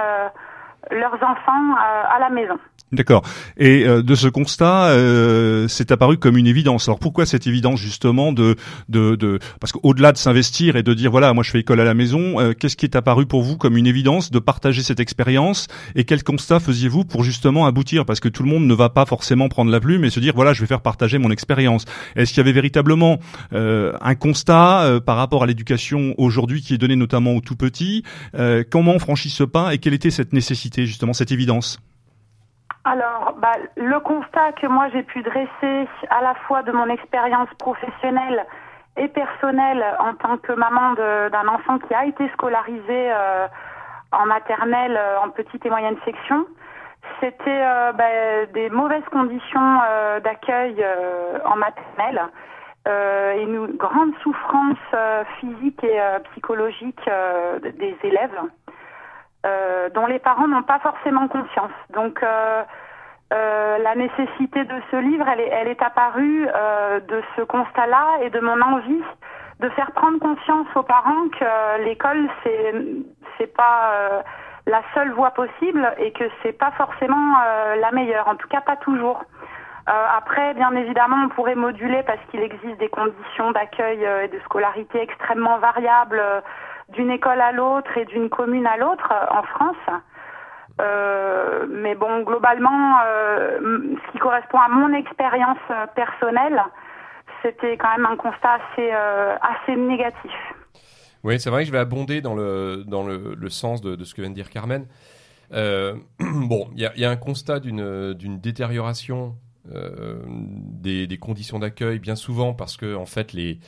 leurs 0.90 1.14
enfants 1.14 1.74
à 1.76 2.18
la 2.18 2.30
maison. 2.30 2.58
D'accord. 2.92 3.22
Et 3.56 3.84
euh, 3.86 4.02
de 4.02 4.14
ce 4.16 4.26
constat, 4.26 4.88
euh, 4.88 5.68
c'est 5.68 5.92
apparu 5.92 6.18
comme 6.18 6.36
une 6.36 6.48
évidence. 6.48 6.88
Alors 6.88 6.98
pourquoi 6.98 7.24
cette 7.24 7.46
évidence 7.46 7.78
justement 7.78 8.32
de 8.32 8.56
de, 8.88 9.14
de 9.14 9.38
parce 9.60 9.70
qu'au-delà 9.70 10.10
de 10.10 10.16
s'investir 10.16 10.74
et 10.74 10.82
de 10.82 10.92
dire 10.92 11.12
voilà 11.12 11.32
moi 11.32 11.44
je 11.44 11.52
fais 11.52 11.60
école 11.60 11.78
à 11.78 11.84
la 11.84 11.94
maison, 11.94 12.40
euh, 12.40 12.52
qu'est-ce 12.52 12.76
qui 12.76 12.86
est 12.86 12.96
apparu 12.96 13.26
pour 13.26 13.42
vous 13.42 13.56
comme 13.56 13.76
une 13.76 13.86
évidence 13.86 14.32
de 14.32 14.40
partager 14.40 14.82
cette 14.82 14.98
expérience 14.98 15.68
et 15.94 16.02
quel 16.02 16.24
constat 16.24 16.58
faisiez-vous 16.58 17.04
pour 17.04 17.22
justement 17.22 17.64
aboutir? 17.64 18.04
Parce 18.04 18.18
que 18.18 18.28
tout 18.28 18.42
le 18.42 18.48
monde 18.48 18.66
ne 18.66 18.74
va 18.74 18.88
pas 18.88 19.06
forcément 19.06 19.48
prendre 19.48 19.70
la 19.70 19.78
plume 19.78 20.04
et 20.04 20.10
se 20.10 20.18
dire 20.18 20.32
voilà 20.34 20.52
je 20.52 20.60
vais 20.60 20.66
faire 20.66 20.82
partager 20.82 21.18
mon 21.18 21.30
expérience. 21.30 21.84
Est-ce 22.16 22.30
qu'il 22.32 22.38
y 22.38 22.40
avait 22.40 22.52
véritablement 22.52 23.20
un 23.52 24.14
constat 24.16 25.00
par 25.06 25.16
rapport 25.16 25.44
à 25.44 25.46
l'éducation 25.46 26.14
aujourd'hui 26.18 26.60
qui 26.60 26.74
est 26.74 26.78
donnée 26.78 26.96
notamment 26.96 27.36
aux 27.36 27.40
tout 27.40 27.56
petits? 27.56 28.02
Comment 28.70 28.92
on 28.92 28.98
franchit 28.98 29.30
ce 29.30 29.44
pas 29.44 29.74
et 29.74 29.78
quelle 29.78 29.94
était 29.94 30.10
cette 30.10 30.32
nécessité 30.32 30.69
cette 31.12 31.32
évidence 31.32 31.78
alors, 32.84 33.34
bah, 33.38 33.52
le 33.76 34.00
constat 34.00 34.52
que 34.52 34.66
moi 34.66 34.88
j'ai 34.92 35.02
pu 35.02 35.22
dresser 35.22 35.88
à 36.08 36.22
la 36.22 36.34
fois 36.46 36.62
de 36.62 36.72
mon 36.72 36.88
expérience 36.88 37.50
professionnelle 37.58 38.46
et 38.96 39.08
personnelle 39.08 39.84
en 39.98 40.14
tant 40.14 40.38
que 40.38 40.52
maman 40.52 40.94
d'un 40.94 41.48
enfant 41.48 41.78
qui 41.78 41.94
a 41.94 42.06
été 42.06 42.28
scolarisé 42.30 43.12
euh, 43.12 43.46
en 44.12 44.26
maternelle, 44.26 44.96
euh, 44.96 45.18
en 45.20 45.30
petite 45.30 45.64
et 45.64 45.70
moyenne 45.70 45.96
section, 46.04 46.46
c'était 47.20 47.40
euh, 47.46 47.92
bah, 47.92 48.46
des 48.54 48.70
mauvaises 48.70 49.08
conditions 49.10 49.78
d'accueil 50.24 50.84
en 51.44 51.56
maternelle 51.56 52.22
et 52.86 53.42
une 53.42 53.76
grande 53.76 54.12
souffrance 54.22 54.78
physique 55.38 55.84
et 55.84 56.00
psychologique 56.30 57.08
des 57.62 57.96
élèves. 58.04 58.40
Euh, 59.46 59.88
dont 59.94 60.04
les 60.04 60.18
parents 60.18 60.46
n'ont 60.46 60.62
pas 60.62 60.80
forcément 60.80 61.26
conscience. 61.26 61.72
Donc 61.94 62.22
euh, 62.22 62.62
euh, 63.32 63.78
la 63.78 63.94
nécessité 63.94 64.64
de 64.64 64.74
ce 64.90 64.96
livre, 64.96 65.26
elle 65.28 65.66
est, 65.66 65.82
apparue 65.82 66.46
de 67.08 67.22
ce 67.36 67.42
constat-là 67.42 68.18
et 68.22 68.28
de 68.28 68.38
mon 68.40 68.60
envie 68.60 69.02
de 69.60 69.70
faire 69.70 69.92
prendre 69.92 70.18
conscience 70.18 70.66
aux 70.74 70.82
parents 70.82 71.28
que 71.38 71.84
l'école 71.84 72.28
c'est 72.42 72.74
c'est 73.38 73.54
pas 73.56 74.22
la 74.66 74.82
seule 74.92 75.10
voie 75.12 75.30
possible 75.30 75.90
et 75.96 76.12
que 76.12 76.24
c'est 76.42 76.52
pas 76.52 76.72
forcément 76.72 77.38
la 77.80 77.90
meilleure, 77.92 78.28
en 78.28 78.36
tout 78.36 78.48
cas 78.48 78.60
pas 78.60 78.76
toujours. 78.76 79.22
après, 79.86 80.52
bien 80.54 80.72
évidemment, 80.72 81.16
on 81.24 81.28
pourrait 81.30 81.54
moduler 81.54 82.02
parce 82.02 82.20
qu'il 82.30 82.40
existe 82.40 82.78
des 82.78 82.90
conditions 82.90 83.52
d'accueil 83.52 84.04
et 84.24 84.28
de 84.28 84.38
scolarité 84.40 85.00
extrêmement 85.00 85.58
variables 85.58 86.22
d'une 86.92 87.10
école 87.10 87.40
à 87.40 87.52
l'autre 87.52 87.96
et 87.96 88.04
d'une 88.06 88.28
commune 88.28 88.66
à 88.66 88.76
l'autre 88.76 89.12
euh, 89.12 89.38
en 89.38 89.42
France. 89.42 90.02
Euh, 90.80 91.66
mais 91.68 91.94
bon, 91.94 92.22
globalement, 92.22 92.98
euh, 93.04 93.58
ce 94.06 94.12
qui 94.12 94.18
correspond 94.18 94.58
à 94.58 94.68
mon 94.68 94.94
expérience 94.94 95.58
personnelle, 95.94 96.62
c'était 97.42 97.76
quand 97.76 97.90
même 97.96 98.06
un 98.06 98.16
constat 98.16 98.58
assez, 98.72 98.90
assez 98.90 99.76
négatif. 99.76 100.32
Oui, 101.22 101.38
c'est 101.38 101.50
vrai 101.50 101.62
que 101.62 101.66
je 101.66 101.72
vais 101.72 101.78
abonder 101.78 102.22
dans 102.22 102.34
le, 102.34 102.84
dans 102.86 103.06
le, 103.06 103.48
sens 103.50 103.82
de, 103.82 104.02
ce 104.04 104.14
que 104.14 104.22
vient 104.22 104.30
de 104.30 104.34
dire 104.34 104.48
Carmen. 104.48 104.86
bon, 105.50 106.70
il 106.74 106.78
y, 106.78 107.00
y 107.00 107.04
a, 107.04 107.10
un 107.10 107.16
constat 107.16 107.60
d'une 107.60 108.40
détérioration 108.40 109.34
des, 109.66 111.06
des, 111.06 111.18
conditions 111.18 111.58
d'accueil, 111.58 111.98
bien 111.98 112.16
souvent 112.16 112.54
parce 112.54 112.78
que, 112.78 112.94
en 112.94 113.06
fait, 113.06 113.32
les 113.34 113.58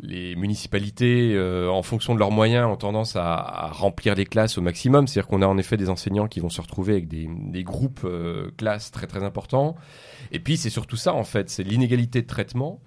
les 0.00 0.34
municipalités, 0.34 1.34
euh, 1.34 1.68
en 1.70 1.82
fonction 1.82 2.14
de 2.14 2.18
leurs 2.18 2.30
moyens, 2.30 2.66
ont 2.66 2.76
tendance 2.76 3.16
à, 3.16 3.70
remplir 3.72 4.14
les 4.14 4.26
classes 4.26 4.58
au 4.58 4.60
maximum. 4.60 5.06
C'est-à-dire 5.06 5.28
qu'on 5.28 5.42
a 5.42 5.46
en 5.46 5.58
effet 5.58 5.76
des 5.76 5.88
enseignants 5.88 6.26
qui 6.26 6.40
vont 6.40 6.50
se 6.50 6.60
retrouver 6.60 6.94
avec 6.94 7.08
des, 7.08 7.64
groupes 7.64 8.00
euh, 8.04 8.50
classes 8.56 8.90
très 8.90 9.06
très 9.06 9.22
importants. 9.22 9.76
Et 10.32 10.40
puis 10.40 10.56
c'est 10.56 10.70
surtout 10.70 10.96
ça 10.96 11.14
en 11.14 11.24
fait, 11.24 11.48
c'est 11.48 11.64
l'inégalité 11.64 12.22
de 12.22 12.26
traitement. 12.26 12.80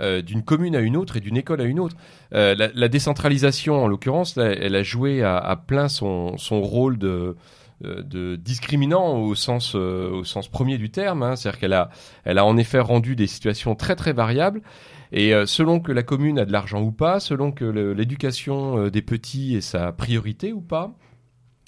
Euh, 0.00 0.22
d'une 0.22 0.44
commune 0.44 0.76
à 0.76 0.80
une 0.80 0.96
autre 0.96 1.16
et 1.16 1.20
d'une 1.20 1.36
école 1.36 1.60
à 1.60 1.64
une 1.64 1.80
autre. 1.80 1.96
La, 2.30 2.88
décentralisation, 2.88 3.82
en 3.82 3.88
l'occurrence, 3.88 4.36
elle 4.36 4.76
a 4.76 4.84
joué 4.84 5.24
à, 5.24 5.60
plein 5.66 5.88
son, 5.88 6.36
rôle 6.50 6.98
de, 6.98 7.34
de 7.80 8.36
discriminant 8.36 9.18
au 9.18 9.34
sens, 9.34 9.74
au 9.74 10.22
sens 10.22 10.46
premier 10.46 10.78
du 10.78 10.90
terme. 10.90 11.24
Hein. 11.24 11.34
C'est-à-dire 11.34 11.58
qu'elle 11.58 11.72
a, 11.72 11.90
elle 12.22 12.38
a 12.38 12.44
en 12.44 12.56
effet 12.56 12.78
rendu 12.78 13.16
des 13.16 13.26
situations 13.26 13.74
très 13.74 13.96
très 13.96 14.12
variables. 14.12 14.62
Et 15.12 15.34
euh, 15.34 15.46
selon 15.46 15.80
que 15.80 15.92
la 15.92 16.02
commune 16.02 16.38
a 16.38 16.44
de 16.44 16.52
l'argent 16.52 16.82
ou 16.82 16.92
pas, 16.92 17.20
selon 17.20 17.52
que 17.52 17.64
l'éducation 17.64 18.78
euh, 18.78 18.90
des 18.90 19.02
petits 19.02 19.56
est 19.56 19.60
sa 19.60 19.92
priorité 19.92 20.52
ou 20.52 20.60
pas, 20.60 20.94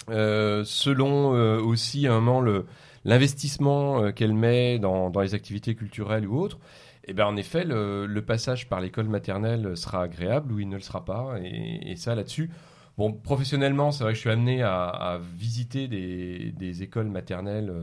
euh, 0.09 0.63
selon 0.63 1.29
aussi 1.59 2.07
un 2.07 2.19
moment 2.19 2.63
l'investissement 3.05 4.11
qu'elle 4.11 4.33
met 4.33 4.77
dans, 4.77 5.09
dans, 5.09 5.21
les 5.21 5.33
activités 5.33 5.75
culturelles 5.75 6.27
ou 6.27 6.39
autres, 6.39 6.59
eh 7.05 7.13
ben 7.13 7.25
en 7.25 7.35
effet, 7.35 7.63
le, 7.65 8.19
passage 8.19 8.69
par 8.69 8.79
l'école 8.79 9.07
maternelle 9.07 9.75
sera 9.75 10.03
agréable 10.03 10.53
ou 10.53 10.59
il 10.59 10.69
ne 10.69 10.75
le 10.75 10.81
sera 10.81 11.03
pas. 11.03 11.35
Et, 11.43 11.95
ça, 11.95 12.13
là-dessus, 12.13 12.51
bon, 12.97 13.11
professionnellement, 13.11 13.91
c'est 13.91 14.03
vrai 14.03 14.13
que 14.13 14.17
je 14.17 14.21
suis 14.21 14.29
amené 14.29 14.61
à, 14.61 15.19
visiter 15.35 15.87
des, 15.87 16.51
des, 16.51 16.83
écoles 16.83 17.09
maternelles 17.09 17.73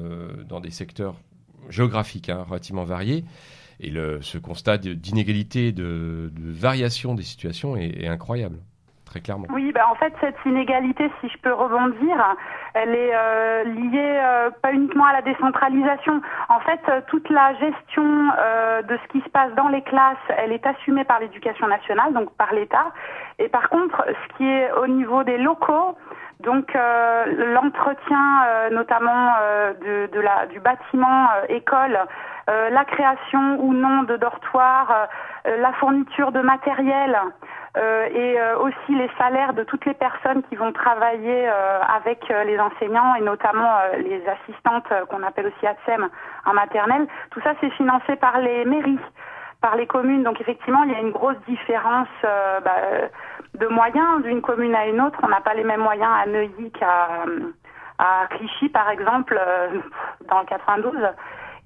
dans 0.49 0.61
des 0.61 0.71
secteurs 0.71 1.17
géographiques 1.69 2.29
hein, 2.29 2.45
relativement 2.49 2.85
variés. 2.85 3.25
Et 3.81 3.93
ce 4.21 4.39
constat 4.39 4.79
d'inégalité, 4.79 5.73
de, 5.73 6.31
variation 6.37 7.15
des 7.15 7.23
situations 7.23 7.77
est, 7.77 8.07
incroyable. 8.07 8.59
Très 9.05 9.21
clairement. 9.21 9.47
Oui, 9.51 9.73
bah 9.73 9.87
en 9.91 9.95
fait, 9.95 10.13
cette 10.21 10.37
inégalité, 10.45 11.11
si 11.23 11.31
je 11.31 11.39
peux 11.39 11.55
rebondir, 11.55 12.37
elle 12.75 12.95
est 12.95 13.15
euh, 13.15 13.65
liée 13.65 14.21
euh, 14.23 14.51
pas 14.61 14.71
uniquement 14.71 15.07
à 15.07 15.15
la 15.15 15.23
décentralisation. 15.23 16.21
En 16.51 16.61
fait, 16.61 16.81
euh, 16.91 17.01
toute 17.07 17.27
la 17.31 17.55
gestion 17.55 18.05
de 18.05 18.99
ce 19.03 19.09
qui 19.11 19.25
se 19.25 19.31
passe 19.31 19.55
dans 19.55 19.69
les 19.69 19.81
classes, 19.81 20.19
elle 20.37 20.53
est 20.53 20.67
assumée 20.67 21.05
par 21.05 21.21
l'éducation 21.21 21.67
nationale, 21.69 22.13
donc 22.13 22.31
par 22.37 22.53
l'État. 22.53 22.93
Et 23.39 23.49
par 23.49 23.71
contre, 23.71 24.05
ce 24.07 24.37
qui 24.37 24.45
est 24.45 24.71
au 24.73 24.87
niveau 24.87 25.25
des 25.25 25.39
locaux, 25.39 25.97
donc 26.41 26.73
l'entretien 26.75 28.71
notamment 28.71 29.33
de, 29.81 30.07
de, 30.13 30.21
la, 30.21 30.47
du 30.47 30.61
bâtiment 30.61 31.29
école, 31.49 31.99
euh, 32.49 32.71
la 32.71 32.85
création 32.87 33.63
ou 33.63 33.75
non 33.75 34.05
de 34.05 34.17
dortoirs, 34.17 35.09
euh, 35.47 35.57
la 35.59 35.73
fourniture 35.75 36.33
de 36.33 36.41
matériel 36.41 37.19
euh, 37.77 38.07
et 38.07 38.39
aussi 38.63 38.95
les 38.95 39.11
salaires 39.19 39.53
de 39.53 39.65
toutes 39.65 39.85
les 39.85 39.93
personnes 39.93 40.43
qui 40.49 40.57
vont 40.57 40.73
travailler 40.73 41.49
avec 41.95 42.27
les 42.29 42.59
enseignants 42.59 43.15
et 43.17 43.21
notamment 43.21 43.71
les 43.99 44.23
assistantes 44.27 44.89
qu'on 45.11 45.23
appelle 45.23 45.47
aussi 45.47 45.67
ATSEM 45.67 46.09
en 46.47 46.55
maternelle. 46.55 47.07
Tout 47.31 47.41
ça, 47.43 47.53
c'est 47.61 47.71
financé 47.71 48.17
par 48.17 48.39
les 48.39 48.65
mairies 48.65 48.99
par 49.61 49.77
les 49.77 49.87
communes. 49.87 50.23
Donc 50.23 50.41
effectivement, 50.41 50.85
il 50.85 50.93
y 50.93 50.95
a 50.95 51.01
une 51.01 51.11
grosse 51.11 51.39
différence 51.47 52.09
bah, 52.23 53.11
de 53.55 53.67
moyens 53.67 54.23
d'une 54.23 54.43
commune 54.43 54.75
à 54.75 54.87
une 54.87 55.01
autre. 55.01 55.19
On 55.23 55.29
n'a 55.29 55.41
pas 55.41 55.55
les 55.55 55.65
mêmes 55.65 55.81
moyens 55.81 56.11
à 56.23 56.27
Neuilly 56.27 56.71
qu'à 56.73 57.25
à 57.99 58.29
Clichy, 58.31 58.69
par 58.69 58.89
exemple, 58.91 59.41
dans 60.29 60.41
le 60.41 60.47
92. 60.47 60.95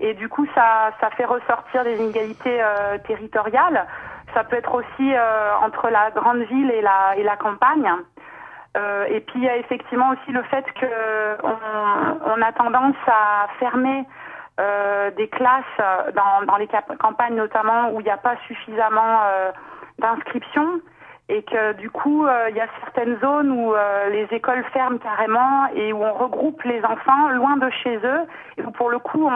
Et 0.00 0.14
du 0.14 0.28
coup, 0.28 0.46
ça, 0.54 0.90
ça 1.00 1.10
fait 1.10 1.26
ressortir 1.26 1.84
des 1.84 1.96
inégalités 1.96 2.62
euh, 2.62 2.96
territoriales. 3.06 3.86
Ça 4.32 4.42
peut 4.44 4.56
être 4.56 4.74
aussi 4.74 5.14
euh, 5.14 5.54
entre 5.62 5.90
la 5.90 6.10
grande 6.10 6.42
ville 6.44 6.70
et 6.70 6.80
la, 6.80 7.16
et 7.16 7.22
la 7.22 7.36
campagne. 7.36 7.90
Euh, 8.76 9.04
et 9.04 9.20
puis 9.20 9.40
il 9.40 9.44
y 9.44 9.48
a 9.48 9.58
effectivement 9.58 10.10
aussi 10.10 10.32
le 10.32 10.42
fait 10.44 10.64
que 10.72 10.86
on, 11.44 12.40
a 12.40 12.52
tendance 12.52 12.96
à 13.06 13.46
fermer 13.58 14.06
euh, 14.58 15.10
des 15.10 15.28
classes 15.28 15.64
dans, 16.14 16.46
dans 16.46 16.56
les 16.56 16.68
campagnes 16.98 17.34
notamment 17.34 17.90
où 17.90 18.00
il 18.00 18.04
n'y 18.04 18.10
a 18.10 18.16
pas 18.16 18.36
suffisamment 18.46 19.20
euh, 19.24 19.52
d'inscriptions 19.98 20.80
et 21.32 21.42
que 21.44 21.72
du 21.78 21.88
coup, 21.88 22.26
euh, 22.26 22.50
il 22.50 22.56
y 22.56 22.60
a 22.60 22.68
certaines 22.80 23.18
zones 23.20 23.50
où 23.50 23.74
euh, 23.74 24.10
les 24.10 24.26
écoles 24.36 24.62
ferment 24.72 24.98
carrément 24.98 25.66
et 25.74 25.92
où 25.92 26.04
on 26.04 26.12
regroupe 26.12 26.62
les 26.64 26.82
enfants 26.84 27.30
loin 27.30 27.56
de 27.56 27.70
chez 27.82 27.96
eux 27.96 28.26
et 28.58 28.62
où 28.62 28.70
pour 28.70 28.90
le 28.90 28.98
coup, 28.98 29.26
on, 29.26 29.30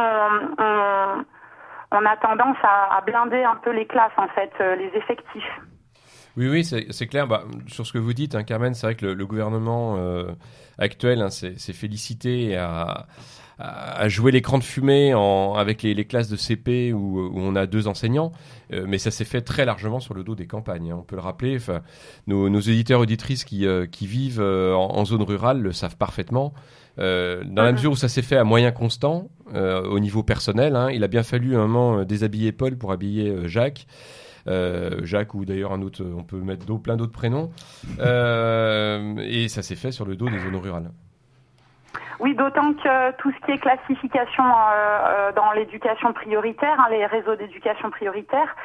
a 2.05 2.17
tendance 2.21 2.59
à, 2.63 3.01
blinder 3.07 3.43
un 3.45 3.57
peu 3.57 3.71
les 3.71 3.87
classes, 3.87 4.13
en 4.19 4.29
fait, 4.29 4.53
euh, 4.61 4.77
les 4.77 4.91
effectifs. 4.95 5.61
Oui, 6.37 6.51
oui, 6.51 6.65
c'est 6.65 7.07
clair. 7.07 7.27
Bah, 7.27 7.45
sur 7.67 7.87
ce 7.87 7.95
que 7.95 7.99
vous 7.99 8.13
dites, 8.13 8.35
hein, 8.35 8.45
Carmen, 8.45 8.75
c'est 8.75 8.87
vrai 8.87 8.95
que 8.95 9.07
le, 9.07 9.15
le 9.15 9.27
gouvernement 9.27 9.97
actuel 10.79 11.23
hein, 11.23 11.31
s'est 11.31 11.73
félicité 11.73 12.59
à 12.59 13.07
à, 13.59 14.09
jouer 14.09 14.33
l'écran 14.33 14.59
de 14.59 14.65
fumée 14.65 15.15
en, 15.15 15.55
avec 15.55 15.83
les, 15.83 15.95
les, 15.95 16.05
classes 16.05 16.29
de 16.29 16.37
CP 16.37 16.93
où, 16.93 17.21
où 17.21 17.39
on 17.39 17.57
a 17.57 17.67
deux 17.67 17.89
enseignants, 17.89 18.33
euh, 18.73 18.85
mais 18.87 18.99
ça 18.99 19.11
s'est 19.11 19.25
fait 19.25 19.41
très 19.41 19.65
largement 19.65 20.01
sur 20.01 20.15
le 20.15 20.25
dos 20.25 20.35
des 20.35 20.47
campagnes. 20.47 20.93
Hein, 20.93 20.97
on 20.99 21.03
peut 21.03 21.17
le 21.17 21.23
rappeler. 21.23 21.59
Nos, 22.27 22.49
nos 22.49 22.61
éditeurs 22.61 23.01
auditrices 23.01 23.45
qui, 23.45 23.67
euh, 23.67 23.87
qui 23.87 24.07
vivent 24.07 24.41
euh, 24.41 24.75
en, 24.75 24.97
en, 24.97 25.05
zone 25.05 25.23
rurale 25.23 25.61
le 25.61 25.73
savent 25.73 25.97
parfaitement. 25.97 26.53
dans 26.99 27.05
la 27.55 27.71
mhm. 27.71 27.73
mesure 27.73 27.93
où 27.93 27.97
ça 27.97 28.09
s'est 28.09 28.23
fait 28.23 28.37
à 28.37 28.45
moyen 28.45 28.73
constant 28.73 29.29
au 29.55 30.01
niveau 30.01 30.23
personnel, 30.23 30.75
hein, 30.75 30.91
il 30.91 31.05
a 31.05 31.09
bien 31.09 31.23
fallu 31.23 31.55
un 31.57 31.67
moment 31.67 32.05
déshabiller 32.05 32.53
Paul 32.53 32.77
pour 32.77 32.93
habiller 32.93 33.47
Jacques. 33.49 33.87
Euh, 34.49 35.05
Jacques 35.05 35.35
ou 35.35 35.45
d'ailleurs 35.45 35.73
un 35.73 35.83
autre, 35.83 36.05
on 36.05 36.23
peut 36.23 36.39
mettre 36.39 36.67
plein 36.79 36.97
d'autres 36.97 37.13
prénoms. 37.13 37.51
Euh, 37.99 39.17
et 39.19 39.49
ça 39.49 39.63
s'est 39.63 39.77
fait 39.77 39.93
sur 39.93 40.05
le 40.05 40.17
dos 40.17 40.29
des 40.29 40.39
zones 40.39 40.57
rurales. 40.57 40.91
Oui, 42.19 42.35
d'autant 42.35 42.73
que 42.73 43.13
tout 43.13 43.31
ce 43.31 43.47
qui 43.47 43.53
est 43.53 43.59
classification 43.59 44.45
dans 45.35 45.53
l'éducation 45.53 46.13
prioritaire, 46.13 46.79
hein, 46.81 46.87
les 46.91 47.05
réseaux 47.07 47.37
d'éducation 47.37 47.91
prioritaire, 47.91 48.57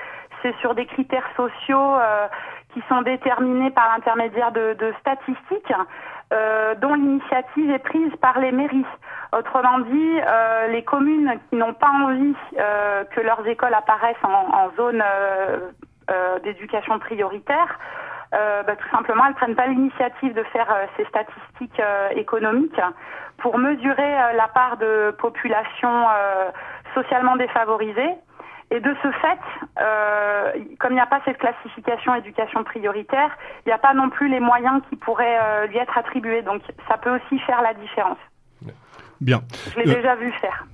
c'est 0.42 0.56
sur 0.62 0.74
des 0.74 0.86
critères 0.86 1.28
sociaux 1.36 1.98
qui 2.74 2.82
sont 2.88 3.02
déterminés 3.02 3.72
par 3.72 3.90
l'intermédiaire 3.94 4.52
de, 4.52 4.74
de, 4.74 4.94
statistiques 5.00 5.74
euh, 6.34 6.76
dont 6.76 6.94
l'initiative 6.94 7.70
est 7.72 7.80
prise 7.80 8.16
par 8.22 8.40
les 8.40 8.52
mairies. 8.52 8.86
Autrement 9.38 9.80
dit, 9.80 10.20
euh, 10.26 10.68
les 10.68 10.84
communes 10.84 11.40
qui 11.50 11.56
n'ont 11.56 11.74
pas 11.74 11.90
envie 11.90 12.36
euh, 12.58 13.04
que 13.06 13.22
leurs 13.22 13.46
écoles 13.48 13.74
apparaissent 13.74 14.24
en, 14.24 14.30
en 14.30 14.72
zone 14.78 15.04
euh, 15.06 15.72
euh, 16.10 16.40
d'éducation 16.40 17.00
prioritaire, 17.00 17.80
bah, 18.32 18.76
tout 18.76 18.89
simplement, 18.89 19.26
elles 19.28 19.34
prennent 19.34 19.56
pas 19.56 19.67
l'initiative 19.67 20.34
de 20.34 20.44
faire 20.44 20.74
ces 20.98 21.06
statistiques 21.06 21.82
économiques 22.15 22.80
pour 23.38 23.58
mesurer 23.58 24.12
la 24.36 24.48
part 24.48 24.78
de 24.78 25.13
population 25.17 26.06
socialement 26.94 27.36
défavorisée 27.36 28.15
et 28.72 28.80
de 28.80 28.96
ce 29.04 29.12
fait, 29.12 29.39
euh, 29.82 30.52
comme 30.80 30.94
il 30.94 30.96
n'y 30.96 31.02
a 31.02 31.06
pas 31.06 31.20
cette 31.26 31.38
classification 31.38 32.15
éducation 32.15 32.63
prioritaire, 32.63 33.38
il 33.65 33.70
n'y 33.70 33.74
a 33.74 33.78
pas 33.78 33.94
non 33.94 34.10
plus 34.10 34.30
les 34.30 34.39
moyens 34.39 34.82
qui 34.89 34.96
pourraient 34.96 35.39
euh, 35.41 35.67
lui 35.67 35.78
être 35.78 35.98
attribués. 35.98 36.41
Donc 36.41 36.62
ça 36.88 36.98
peut 36.98 37.13
aussi 37.13 37.38
faire 37.39 37.62
la 37.62 37.74
différence. 37.74 38.17
Bien. 39.20 39.41
Je 39.76 39.82
l'ai 39.82 39.91
euh, 39.91 39.96
déjà 39.96 40.15
vu 40.15 40.32
faire. 40.39 40.65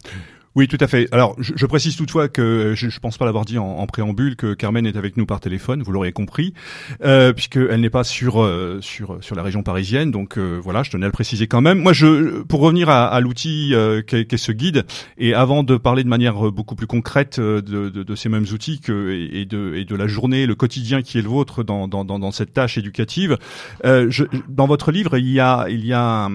Oui, 0.58 0.68
tout 0.68 0.78
à 0.80 0.88
fait. 0.88 1.08
Alors, 1.12 1.36
je, 1.38 1.54
je 1.56 1.66
précise 1.68 1.96
toutefois 1.98 2.30
que 2.30 2.74
je, 2.76 2.90
je 2.90 3.00
pense 3.00 3.20
pas 3.20 3.26
l'avoir 3.26 3.46
dit 3.46 3.60
en, 3.60 3.64
en, 3.64 3.86
préambule 3.86 4.36
que 4.36 4.56
Carmen 4.56 4.88
est 4.88 4.98
avec 4.98 5.16
nous 5.16 5.28
par 5.28 5.40
téléphone. 5.40 5.84
Vous 5.84 5.92
l'aurez 5.92 6.12
compris, 6.14 6.56
euh, 7.04 7.32
puisqu'elle 7.32 7.80
n'est 7.80 7.92
pas 7.92 8.04
sur 8.04 8.42
euh, 8.42 8.80
sur 8.82 9.20
sur 9.22 9.36
la 9.36 9.44
région 9.44 9.62
parisienne. 9.62 10.10
Donc 10.10 10.40
euh, 10.40 10.60
voilà, 10.60 10.82
je 10.82 10.90
tenais 10.90 11.06
à 11.06 11.10
le 11.10 11.12
préciser 11.12 11.46
quand 11.46 11.62
même. 11.62 11.78
Moi, 11.78 11.94
je 11.94 12.42
pour 12.42 12.62
revenir 12.62 12.90
à, 12.90 13.06
à 13.06 13.20
l'outil 13.20 13.76
euh, 13.76 14.02
qu'est 14.02 14.36
ce 14.36 14.52
guide, 14.52 14.84
et 15.20 15.36
avant 15.36 15.62
de 15.62 15.78
parler 15.78 16.04
de 16.04 16.10
manière 16.10 16.52
beaucoup 16.52 16.74
plus 16.74 16.88
concrète 16.88 17.40
de, 17.40 17.62
de, 17.62 17.90
de 17.90 18.16
ces 18.16 18.28
mêmes 18.28 18.48
outils 18.52 18.80
que, 18.80 19.12
et, 19.32 19.46
de 19.46 19.76
et 19.76 19.86
de 19.86 19.96
la 19.96 20.08
journée, 20.08 20.48
le 20.48 20.56
quotidien 20.56 21.04
qui 21.04 21.20
est 21.20 21.22
le 21.22 21.30
vôtre 21.30 21.64
dans 21.64 21.88
dans 21.88 22.04
dans, 22.04 22.18
dans 22.18 22.32
cette 22.32 22.54
tâche 22.54 22.80
éducative, 22.80 23.38
je, 23.84 24.24
dans 24.50 24.66
votre 24.66 24.92
livre, 24.92 25.20
il 25.20 25.30
y 25.30 25.40
a 25.40 25.68
il 25.70 25.86
y 25.86 25.94
a 25.94 26.32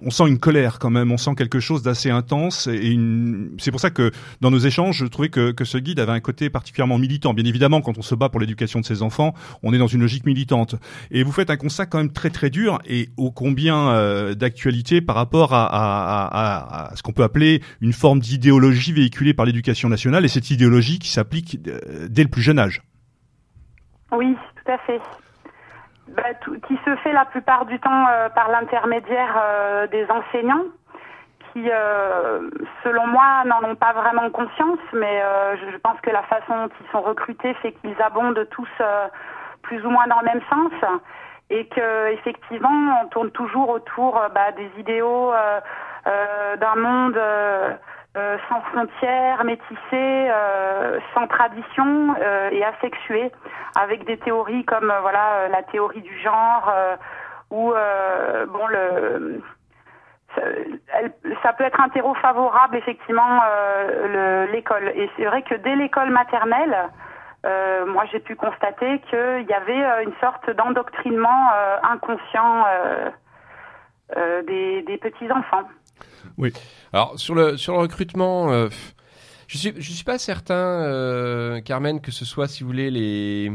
on 0.00 0.10
sent 0.10 0.28
une 0.28 0.38
colère 0.38 0.78
quand 0.78 0.90
même, 0.90 1.10
on 1.12 1.16
sent 1.16 1.34
quelque 1.34 1.60
chose 1.60 1.82
d'assez 1.82 2.10
intense 2.10 2.66
et 2.66 2.88
une 2.88 3.37
c'est 3.58 3.70
pour 3.70 3.80
ça 3.80 3.90
que 3.90 4.10
dans 4.40 4.50
nos 4.50 4.58
échanges, 4.58 4.98
je 4.98 5.06
trouvais 5.06 5.28
que, 5.28 5.52
que, 5.52 5.64
ce 5.64 5.78
guide 5.78 6.00
avait 6.00 6.12
un 6.12 6.20
côté 6.20 6.50
particulièrement 6.50 6.98
militant. 6.98 7.34
Bien 7.34 7.44
évidemment, 7.44 7.80
quand 7.80 7.98
on 7.98 8.02
se 8.02 8.14
bat 8.14 8.28
pour 8.28 8.40
l'éducation 8.40 8.80
de 8.80 8.84
ses 8.84 9.02
enfants, 9.02 9.34
on 9.62 9.72
est 9.72 9.78
dans 9.78 9.86
une 9.86 10.00
logique 10.00 10.26
militante. 10.26 10.74
Et 11.10 11.22
vous 11.22 11.32
faites 11.32 11.50
un 11.50 11.56
constat 11.56 11.86
quand 11.86 11.98
même 11.98 12.12
très 12.12 12.30
très 12.30 12.50
dur 12.50 12.78
et 12.86 13.08
ô 13.16 13.30
combien 13.30 13.90
euh, 13.90 14.34
d'actualité 14.34 15.00
par 15.00 15.16
rapport 15.16 15.52
à, 15.54 15.66
à, 15.66 16.26
à, 16.26 16.92
à 16.92 16.96
ce 16.96 17.02
qu'on 17.02 17.12
peut 17.12 17.22
appeler 17.22 17.62
une 17.80 17.92
forme 17.92 18.20
d'idéologie 18.20 18.92
véhiculée 18.92 19.34
par 19.34 19.46
l'éducation 19.46 19.88
nationale 19.88 20.24
et 20.24 20.28
cette 20.28 20.50
idéologie 20.50 20.98
qui 20.98 21.10
s'applique 21.10 21.58
euh, 21.66 22.08
dès 22.08 22.22
le 22.22 22.28
plus 22.30 22.42
jeune 22.42 22.58
âge. 22.58 22.82
Oui, 24.12 24.36
tout 24.56 24.72
à 24.72 24.78
fait. 24.78 25.00
Bah, 26.16 26.34
tout, 26.40 26.58
qui 26.66 26.74
se 26.84 26.96
fait 26.96 27.12
la 27.12 27.26
plupart 27.26 27.66
du 27.66 27.78
temps 27.80 28.06
euh, 28.08 28.28
par 28.30 28.50
l'intermédiaire 28.50 29.36
euh, 29.40 29.86
des 29.88 30.06
enseignants 30.10 30.64
qui, 31.52 31.64
euh, 31.70 32.50
selon 32.82 33.06
moi, 33.06 33.42
n'en 33.44 33.70
ont 33.70 33.74
pas 33.74 33.92
vraiment 33.92 34.30
conscience, 34.30 34.78
mais 34.92 35.22
euh, 35.22 35.56
je, 35.56 35.76
pense 35.78 36.00
que 36.00 36.10
la 36.10 36.22
façon 36.24 36.66
dont 36.66 36.70
ils 36.80 36.90
sont 36.90 37.02
recrutés 37.02 37.54
fait 37.54 37.72
qu'ils 37.72 38.00
abondent 38.02 38.46
tous 38.50 38.68
euh, 38.80 39.08
plus 39.62 39.84
ou 39.84 39.90
moins 39.90 40.06
dans 40.06 40.20
le 40.20 40.26
même 40.26 40.42
sens. 40.50 40.72
Et 41.50 41.66
que 41.68 42.12
effectivement 42.12 43.00
on 43.02 43.06
tourne 43.06 43.30
toujours 43.30 43.70
autour 43.70 44.20
bah, 44.34 44.52
des 44.52 44.70
idéaux 44.78 45.32
d'un 46.04 46.74
monde 46.74 47.18
sans 48.14 48.60
frontières, 48.70 49.44
métissé, 49.44 50.30
sans 51.14 51.26
tradition 51.26 52.14
et 52.50 52.62
asexué, 52.62 53.32
avec 53.80 54.04
des 54.04 54.18
théories 54.18 54.66
comme 54.66 54.92
voilà 55.00 55.48
la 55.48 55.62
théorie 55.62 56.02
du 56.02 56.18
genre 56.18 56.70
ou 57.50 57.72
bon 57.72 58.66
le 58.66 59.40
ça 60.34 61.52
peut 61.52 61.64
être 61.64 61.80
un 61.80 61.88
terreau 61.88 62.14
favorable 62.14 62.76
effectivement 62.76 63.40
euh, 63.44 64.46
l'école. 64.52 64.92
Et 64.94 65.10
c'est 65.16 65.24
vrai 65.24 65.42
que 65.42 65.54
dès 65.54 65.76
l'école 65.76 66.10
maternelle, 66.10 66.76
euh, 67.46 67.86
moi 67.86 68.04
j'ai 68.12 68.20
pu 68.20 68.36
constater 68.36 69.00
qu'il 69.10 69.46
y 69.48 69.52
avait 69.52 69.84
euh, 69.84 70.02
une 70.02 70.12
sorte 70.20 70.50
d'endoctrinement 70.50 71.50
inconscient 71.82 72.64
des, 74.46 74.98
petits 75.00 75.30
enfants. 75.30 75.68
Oui. 76.36 76.52
Alors 76.92 77.18
sur 77.18 77.34
le 77.34 77.56
sur 77.56 77.74
le 77.74 77.80
recrutement, 77.80 78.50
je 79.46 79.58
suis 79.58 79.74
je 79.76 79.92
suis 79.92 80.04
pas 80.04 80.18
certain, 80.18 81.60
Carmen, 81.64 82.00
que 82.00 82.10
ce 82.10 82.24
soit 82.24 82.48
si 82.48 82.62
vous 82.62 82.68
voulez 82.70 82.90
les 82.90 83.52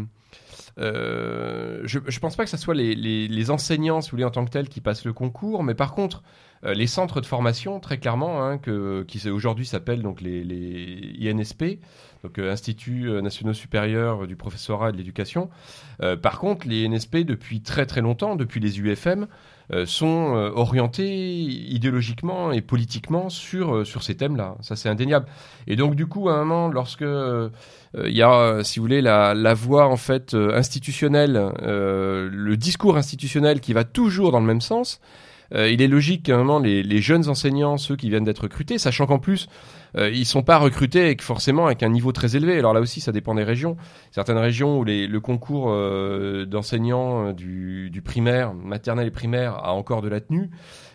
je 0.77 1.97
ne 1.97 2.19
pense 2.19 2.36
pas 2.36 2.43
que 2.45 2.49
ce 2.49 2.57
soit 2.57 2.73
les, 2.73 2.95
les, 2.95 3.27
les, 3.27 3.51
enseignants, 3.51 4.01
si 4.01 4.09
vous 4.09 4.15
voulez, 4.15 4.25
en 4.25 4.31
tant 4.31 4.43
que 4.43 4.49
tels, 4.49 4.69
qui 4.69 4.81
passent 4.81 5.05
le 5.05 5.13
concours, 5.13 5.63
mais 5.63 5.75
par 5.75 5.93
contre, 5.93 6.23
les 6.65 6.88
centres 6.88 7.19
de 7.19 7.26
formation, 7.26 7.80
très 7.80 7.97
clairement, 7.97 8.43
hein, 8.43 8.58
que, 8.58 9.04
qui 9.04 9.30
aujourd'hui 9.30 9.65
s'appellent 9.65 10.02
donc 10.02 10.21
les, 10.21 10.43
les, 10.43 11.32
INSP, 11.32 11.80
donc 12.23 12.39
euh, 12.39 12.52
Instituts 12.52 13.10
euh, 13.10 13.21
nationaux 13.21 13.54
supérieurs 13.54 14.28
du 14.28 14.36
professorat 14.36 14.89
et 14.89 14.91
de 14.93 14.97
l'éducation. 14.97 15.49
par 16.21 16.39
contre, 16.39 16.67
les 16.67 16.88
INSP, 16.88 17.17
depuis 17.17 17.62
très 17.62 17.86
très 17.86 18.02
longtemps, 18.02 18.36
depuis 18.36 18.60
les 18.60 18.80
UFM, 18.80 19.28
sont 19.86 20.52
orientés 20.56 21.15
idéologiquement 21.15 22.52
et 22.52 22.62
politiquement 22.62 23.30
sur 23.30 23.88
sur 23.88 24.04
ces 24.04 24.15
thèmes-là. 24.15 24.58
Ça, 24.60 24.76
c'est 24.76 24.89
indéniable. 24.89 25.26
Et 25.67 25.78
donc, 25.78 25.95
du 25.95 26.06
coup, 26.06 26.28
à 26.28 26.34
un 26.34 26.43
moment, 26.43 26.67
lorsque 26.67 27.06
il 27.06 28.12
y 28.12 28.21
a, 28.21 28.63
si 28.63 28.80
vous 28.80 28.84
voulez, 28.84 29.02
la, 29.02 29.34
la 29.34 29.54
voie 29.54 29.88
en 29.88 29.95
fait 29.95 30.34
institutionnelle, 30.34 31.52
le 31.62 32.56
discours 32.56 32.97
institutionnel 32.97 33.62
qui 33.62 33.71
va 33.71 33.86
toujours 33.86 34.32
dans 34.34 34.41
le 34.41 34.45
même 34.45 34.62
sens, 34.62 34.99
euh, 35.53 35.69
il 35.69 35.81
est 35.81 35.87
logique 35.87 36.23
qu'à 36.23 36.35
un 36.35 36.39
moment, 36.39 36.59
les, 36.59 36.83
les, 36.83 37.01
jeunes 37.01 37.29
enseignants, 37.29 37.77
ceux 37.77 37.95
qui 37.95 38.09
viennent 38.09 38.23
d'être 38.23 38.43
recrutés, 38.43 38.77
sachant 38.77 39.05
qu'en 39.05 39.19
plus, 39.19 39.47
euh, 39.97 40.09
ils 40.09 40.25
sont 40.25 40.41
pas 40.41 40.57
recrutés 40.57 41.01
avec, 41.01 41.21
forcément 41.21 41.67
avec 41.67 41.83
un 41.83 41.89
niveau 41.89 42.11
très 42.11 42.35
élevé. 42.35 42.57
Alors 42.57 42.73
là 42.73 42.79
aussi, 42.79 43.01
ça 43.01 43.11
dépend 43.11 43.35
des 43.35 43.43
régions. 43.43 43.77
Certaines 44.11 44.37
régions 44.37 44.79
où 44.79 44.83
les, 44.83 45.07
le 45.07 45.19
concours 45.19 45.67
euh, 45.69 46.45
d'enseignants 46.45 47.27
euh, 47.27 47.33
du, 47.33 47.89
du, 47.91 48.01
primaire, 48.01 48.53
maternelle 48.53 49.07
et 49.07 49.11
primaire 49.11 49.55
a 49.55 49.73
encore 49.73 50.01
de 50.01 50.09
la 50.09 50.21
tenue. 50.21 50.49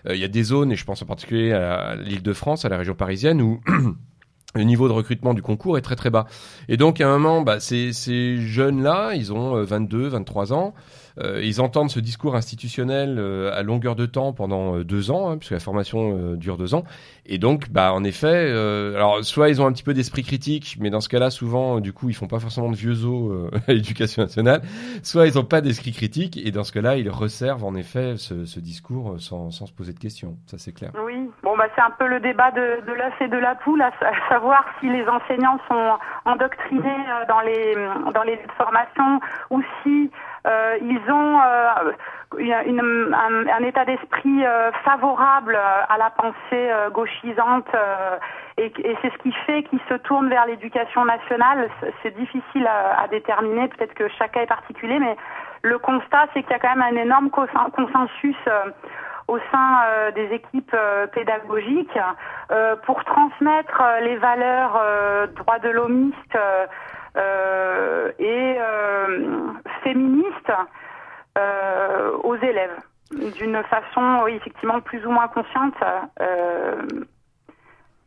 Il 0.08 0.16
y 0.16 0.24
a 0.24 0.28
des 0.28 0.42
zones, 0.42 0.72
et 0.72 0.76
je 0.76 0.84
pense 0.84 1.02
en 1.02 1.06
particulier 1.06 1.52
à 1.52 1.94
l'île 1.96 2.22
de 2.22 2.32
France, 2.32 2.64
à 2.64 2.70
la 2.70 2.78
région 2.78 2.94
parisienne, 2.94 3.42
où 3.42 3.60
le 4.54 4.62
niveau 4.62 4.88
de 4.88 4.92
recrutement 4.92 5.34
du 5.34 5.42
concours 5.42 5.76
est 5.76 5.82
très 5.82 5.96
très 5.96 6.08
bas. 6.08 6.26
Et 6.68 6.78
donc 6.78 7.00
à 7.00 7.08
un 7.08 7.18
moment, 7.18 7.42
bah, 7.42 7.60
ces, 7.60 7.92
ces 7.92 8.38
jeunes-là, 8.38 9.12
ils 9.14 9.32
ont 9.34 9.62
22, 9.62 10.08
23 10.08 10.54
ans, 10.54 10.72
euh, 10.76 11.07
ils 11.42 11.60
entendent 11.60 11.90
ce 11.90 12.00
discours 12.00 12.36
institutionnel 12.36 13.16
euh, 13.18 13.50
à 13.54 13.62
longueur 13.62 13.96
de 13.96 14.06
temps 14.06 14.32
pendant 14.32 14.76
euh, 14.76 14.84
deux 14.84 15.10
ans, 15.10 15.30
hein, 15.30 15.38
puisque 15.38 15.52
la 15.52 15.60
formation 15.60 16.34
dure 16.34 16.56
deux 16.56 16.74
ans. 16.74 16.84
Et 17.26 17.38
donc, 17.38 17.70
bah, 17.70 17.92
en 17.92 18.04
effet, 18.04 18.50
alors 18.94 19.24
soit 19.24 19.48
ils 19.48 19.60
ont 19.60 19.66
un 19.66 19.72
petit 19.72 19.82
peu 19.82 19.94
d'esprit 19.94 20.22
critique, 20.22 20.76
mais 20.80 20.90
dans 20.90 21.00
ce 21.00 21.08
cas-là, 21.08 21.30
souvent, 21.30 21.80
du 21.80 21.92
coup, 21.92 22.08
ils 22.08 22.14
font 22.14 22.26
pas 22.26 22.38
forcément 22.38 22.70
de 22.70 22.76
vieux 22.76 23.04
os 23.04 23.50
à 23.68 23.72
l'éducation 23.72 24.22
nationale. 24.22 24.62
Soit 25.02 25.26
ils 25.26 25.38
ont 25.38 25.44
pas 25.44 25.60
d'esprit 25.60 25.92
critique, 25.92 26.38
et 26.42 26.50
dans 26.50 26.64
ce 26.64 26.72
cas-là, 26.72 26.96
ils 26.96 27.10
resservent 27.10 27.64
en 27.64 27.74
effet 27.74 28.14
ce, 28.16 28.44
ce 28.44 28.60
discours 28.60 29.16
sans, 29.18 29.50
sans, 29.50 29.66
se 29.66 29.72
poser 29.72 29.92
de 29.92 29.98
questions. 29.98 30.36
Ça, 30.46 30.58
c'est 30.58 30.72
clair. 30.72 30.90
Oui, 31.04 31.30
bon, 31.42 31.56
bah, 31.56 31.66
c'est 31.74 31.82
un 31.82 31.90
peu 31.98 32.06
le 32.06 32.20
débat 32.20 32.50
de, 32.50 32.86
de 32.86 32.92
l'œuf 32.92 33.14
et 33.20 33.28
de 33.28 33.36
la 33.36 33.54
poule, 33.56 33.82
à, 33.82 33.92
savoir 34.28 34.64
si 34.80 34.88
les 34.88 35.06
enseignants 35.06 35.58
sont 35.68 35.98
endoctrinés 36.24 37.04
dans 37.28 37.40
les 37.40 37.74
dans 38.14 38.22
les 38.22 38.38
formations 38.56 39.20
ou 39.50 39.62
si 39.82 40.10
euh, 40.10 40.27
ils 40.44 41.10
ont 41.10 41.40
euh, 41.40 41.92
une, 42.38 42.80
un, 43.14 43.46
un, 43.48 43.64
état 43.64 43.84
d'esprit 43.84 44.44
euh, 44.44 44.70
favorable 44.84 45.56
à 45.56 45.98
la 45.98 46.10
pensée 46.10 46.70
gauchisante 46.92 47.68
et, 48.56 48.72
c'est 49.02 49.12
ce 49.12 49.18
qui 49.18 49.32
fait 49.46 49.62
qu'ils 49.64 49.80
se 49.88 49.94
tournent 49.94 50.28
vers 50.28 50.46
l'éducation 50.46 51.04
nationale. 51.04 51.68
C'est 52.02 52.16
difficile 52.16 52.66
à, 52.66 53.02
à 53.02 53.08
déterminer, 53.08 53.68
peut-être 53.68 53.94
que 53.94 54.08
cas 54.08 54.42
est 54.42 54.46
particulier, 54.46 54.98
mais 54.98 55.16
le 55.62 55.78
constat, 55.78 56.26
c'est 56.34 56.42
qu'il 56.42 56.52
y 56.52 56.54
a 56.54 56.58
quand 56.58 56.76
même 56.76 56.96
un 56.96 57.00
énorme 57.00 57.30
consensus 57.30 58.36
au 59.28 59.38
sein 59.52 59.82
euh, 59.86 60.10
des 60.12 60.34
équipes 60.34 60.74
euh, 60.74 61.06
pédagogiques 61.06 61.98
euh, 62.50 62.76
pour 62.86 63.04
transmettre 63.04 63.82
les 64.02 64.16
valeurs 64.16 64.80
droits 65.36 65.58
de 65.58 65.68
l'homiste 65.68 66.38
et 68.18 68.56
féministes 69.82 70.52
aux 72.24 72.36
élèves 72.36 72.76
d'une 73.10 73.62
façon, 73.64 74.20
oui, 74.24 74.34
effectivement, 74.34 74.80
plus 74.80 75.04
ou 75.06 75.10
moins 75.10 75.28
consciente. 75.28 75.74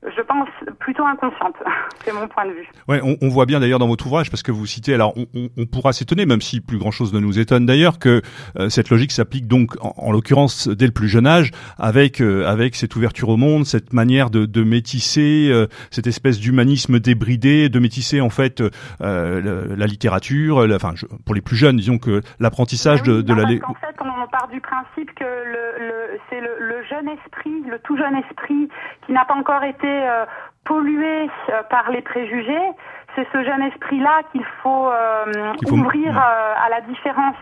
Je 0.04 0.22
pense 0.24 0.50
plutôt 0.80 1.06
inconsciente. 1.06 1.56
C'est 2.06 2.12
mon 2.12 2.28
point 2.28 2.46
de 2.46 2.52
vue. 2.52 2.68
Ouais, 2.88 3.02
on, 3.04 3.18
on 3.22 3.30
voit 3.30 3.46
bien 3.46 3.60
d'ailleurs 3.60 3.80
dans 3.80 3.88
votre 3.88 4.06
ouvrage 4.08 4.32
parce 4.32 4.42
que 4.42 4.52
vous 4.52 4.66
citez. 4.66 4.94
Alors, 4.94 5.14
on, 5.16 5.28
on, 5.36 5.50
on 5.58 5.66
pourra 5.66 5.94
s'étonner, 5.94 6.26
même 6.26 6.42
si 6.42 6.60
plus 6.60 6.80
grand 6.80 6.92
chose 6.92 7.14
ne 7.14 7.20
nous 7.20 7.38
étonne 7.38 7.66
d'ailleurs, 7.66 8.00
que 8.00 8.22
euh, 8.58 8.70
cette 8.70 8.90
logique 8.90 9.12
s'applique 9.12 9.48
donc, 9.48 9.76
en, 9.82 9.94
en 9.96 10.12
l'occurrence, 10.12 10.68
dès 10.68 10.88
le 10.88 10.92
plus 10.92 11.08
jeune 11.08 11.28
âge, 11.28 11.52
avec 11.78 12.22
euh, 12.22 12.48
avec 12.48 12.76
cette 12.76 12.96
ouverture 12.96 13.30
au 13.30 13.38
monde, 13.38 13.66
cette 13.66 13.94
manière 13.94 14.30
de, 14.32 14.46
de 14.46 14.64
métisser, 14.64 15.50
euh, 15.52 15.68
cette 15.92 16.08
espèce 16.08 16.40
d'humanisme 16.40 17.00
débridé, 17.00 17.70
de 17.70 17.80
métisser 17.80 18.22
en 18.22 18.30
fait 18.30 18.64
la, 19.00 19.40
la, 19.40 19.86
littérature. 19.86 20.66
La, 20.68 20.78
enfin, 20.78 20.94
je, 20.96 21.06
pour 21.26 21.36
les 21.36 21.42
plus 21.42 21.56
jeunes, 21.56 21.78
disons 21.78 22.00
que 22.00 22.22
l'apprentissage 22.40 23.02
oui, 23.02 23.10
de, 23.10 23.22
de 23.22 23.34
non, 23.34 23.36
la. 23.36 23.44
En 23.44 23.74
fait, 23.76 23.96
on 24.04 24.21
part 24.32 24.48
du 24.48 24.62
principe 24.62 25.14
que 25.16 25.24
le, 25.24 25.88
le 25.88 26.20
c'est 26.30 26.42
le, 26.42 26.56
le 26.60 26.84
jeune 26.84 27.10
esprit, 27.10 27.64
le 27.68 27.80
tout 27.80 27.98
jeune 27.98 28.16
esprit 28.16 28.70
qui 29.06 29.12
n'a 29.12 29.26
pas 29.26 29.36
encore 29.36 29.64
été 29.64 29.88
euh, 29.88 30.26
pollué 30.66 31.30
euh, 31.50 31.64
par 31.70 31.92
les 31.92 32.02
préjugés, 32.02 32.70
c'est 33.16 33.28
ce 33.32 33.44
jeune 33.44 33.62
esprit-là 33.64 34.22
qu'il 34.32 34.46
faut, 34.62 34.88
euh, 34.88 35.54
faut, 35.68 35.76
ouvrir 35.76 36.18
euh, 36.18 36.54
à 36.66 36.70
la 36.70 36.82
différence. 36.82 37.36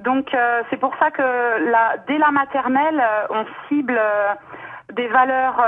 Donc 0.00 0.34
euh, 0.34 0.62
c'est 0.70 0.78
pour 0.78 0.94
ça 0.98 1.10
que 1.10 1.22
la, 1.70 1.96
dès 2.08 2.18
la 2.18 2.30
maternelle, 2.30 3.02
on 3.30 3.44
cible 3.68 4.00
des 4.92 5.08
valeurs 5.08 5.62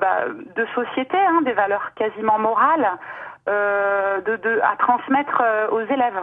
bah, 0.00 0.26
de 0.56 0.66
société, 0.74 1.16
hein, 1.16 1.40
des 1.42 1.52
valeurs 1.52 1.92
quasiment 1.96 2.38
morales, 2.38 2.88
de, 3.46 4.36
de, 4.36 4.60
à 4.62 4.76
transmettre 4.76 5.42
aux 5.72 5.80
élèves. 5.80 6.20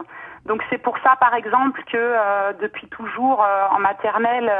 Donc 0.48 0.62
c'est 0.70 0.78
pour 0.78 0.96
ça, 1.04 1.14
par 1.20 1.34
exemple, 1.34 1.82
que 1.92 2.14
depuis 2.60 2.88
toujours 2.88 3.46
en 3.70 3.78
maternelle, 3.78 4.50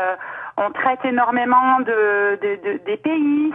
on 0.57 0.71
traite 0.71 1.05
énormément 1.05 1.81
de, 1.81 2.39
de, 2.43 2.73
de 2.73 2.79
des 2.85 2.97
pays, 2.97 3.53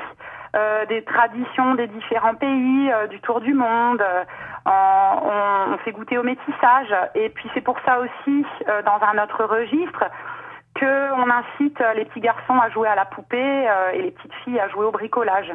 euh, 0.56 0.86
des 0.86 1.04
traditions 1.04 1.74
des 1.74 1.88
différents 1.88 2.36
pays 2.36 2.92
euh, 2.92 3.08
du 3.08 3.20
tour 3.22 3.42
du 3.42 3.56
monde. 3.56 4.02
Euh, 4.02 4.24
on, 4.68 5.74
on, 5.74 5.78
fait 5.80 5.92
goûter 5.92 6.20
au 6.20 6.24
métissage. 6.24 6.94
Et 7.16 7.30
puis 7.30 7.50
c'est 7.56 7.62
pour 7.62 7.78
ça 7.86 8.00
aussi, 8.00 8.46
dans 8.86 9.00
un 9.02 9.24
autre 9.24 9.44
registre, 9.44 10.06
que 10.76 11.12
on 11.14 11.30
incite 11.30 11.84
les 11.96 12.06
petits 12.06 12.22
garçons 12.22 12.58
à 12.60 12.70
jouer 12.70 12.88
à 12.88 12.96
la 12.96 13.06
poupée 13.06 13.68
et 13.94 14.02
les 14.02 14.12
petites 14.12 14.34
filles 14.44 14.60
à 14.60 14.70
jouer 14.70 14.86
au 14.86 14.92
bricolage. 14.92 15.52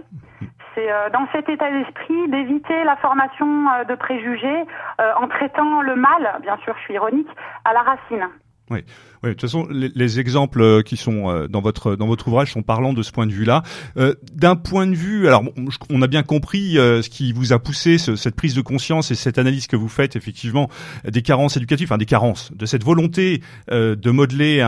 C'est 0.79 1.11
dans 1.13 1.27
cet 1.33 1.49
état 1.49 1.71
d'esprit 1.73 2.29
d'éviter 2.29 2.85
la 2.85 2.95
formation 2.97 3.47
de 3.89 3.95
préjugés 3.97 4.65
en 4.99 5.27
traitant 5.27 5.83
le 5.83 5.97
mal, 5.97 6.39
bien 6.43 6.57
sûr, 6.59 6.73
je 6.79 6.83
suis 6.85 6.95
ironique, 6.95 7.29
à 7.65 7.73
la 7.73 7.83
racine. 7.83 8.29
Oui. 8.71 8.85
de 9.25 9.31
toute 9.31 9.41
façon, 9.41 9.67
les, 9.71 9.91
les, 9.95 10.21
exemples 10.21 10.83
qui 10.83 10.97
sont 10.97 11.49
dans 11.49 11.61
votre 11.63 11.97
dans 11.97 12.07
votre 12.07 12.29
ouvrage 12.29 12.53
sont 12.53 12.63
parlants 12.63 12.93
de 12.93 13.03
ce 13.03 13.11
point 13.11 13.27
de 13.27 13.33
vue-là. 13.33 13.63
Euh, 13.97 14.15
D'un 14.35 14.57
point 14.57 14.87
de 14.87 14.95
vue, 14.95 15.27
alors 15.27 15.43
on 15.91 16.03
a 16.03 16.07
bien 16.07 16.23
compris 16.23 16.79
euh, 16.79 17.03
ce 17.03 17.09
qui 17.09 17.33
vous 17.33 17.53
a 17.53 17.59
poussé 17.59 17.99
ce, 17.99 18.15
cette 18.15 18.37
prise 18.37 18.55
de 18.55 18.61
conscience 18.61 19.11
et 19.11 19.15
cette 19.15 19.39
analyse 19.39 19.67
que 19.67 19.77
vous 19.77 19.89
faites 19.89 20.17
effectivement 20.17 20.69
des 21.05 21.23
carences 21.23 21.57
éducatives, 21.57 21.89
enfin 21.89 21.99
des 21.99 22.07
carences, 22.07 22.53
de 22.53 22.67
cette 22.67 22.85
volonté 22.85 23.43
euh, 23.73 23.97
de 23.97 24.11
modeler 24.11 24.59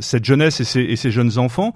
cette 0.00 0.24
jeunesse 0.24 0.60
et 0.76 0.96
ces 0.96 1.10
jeunes 1.10 1.38
enfants 1.38 1.74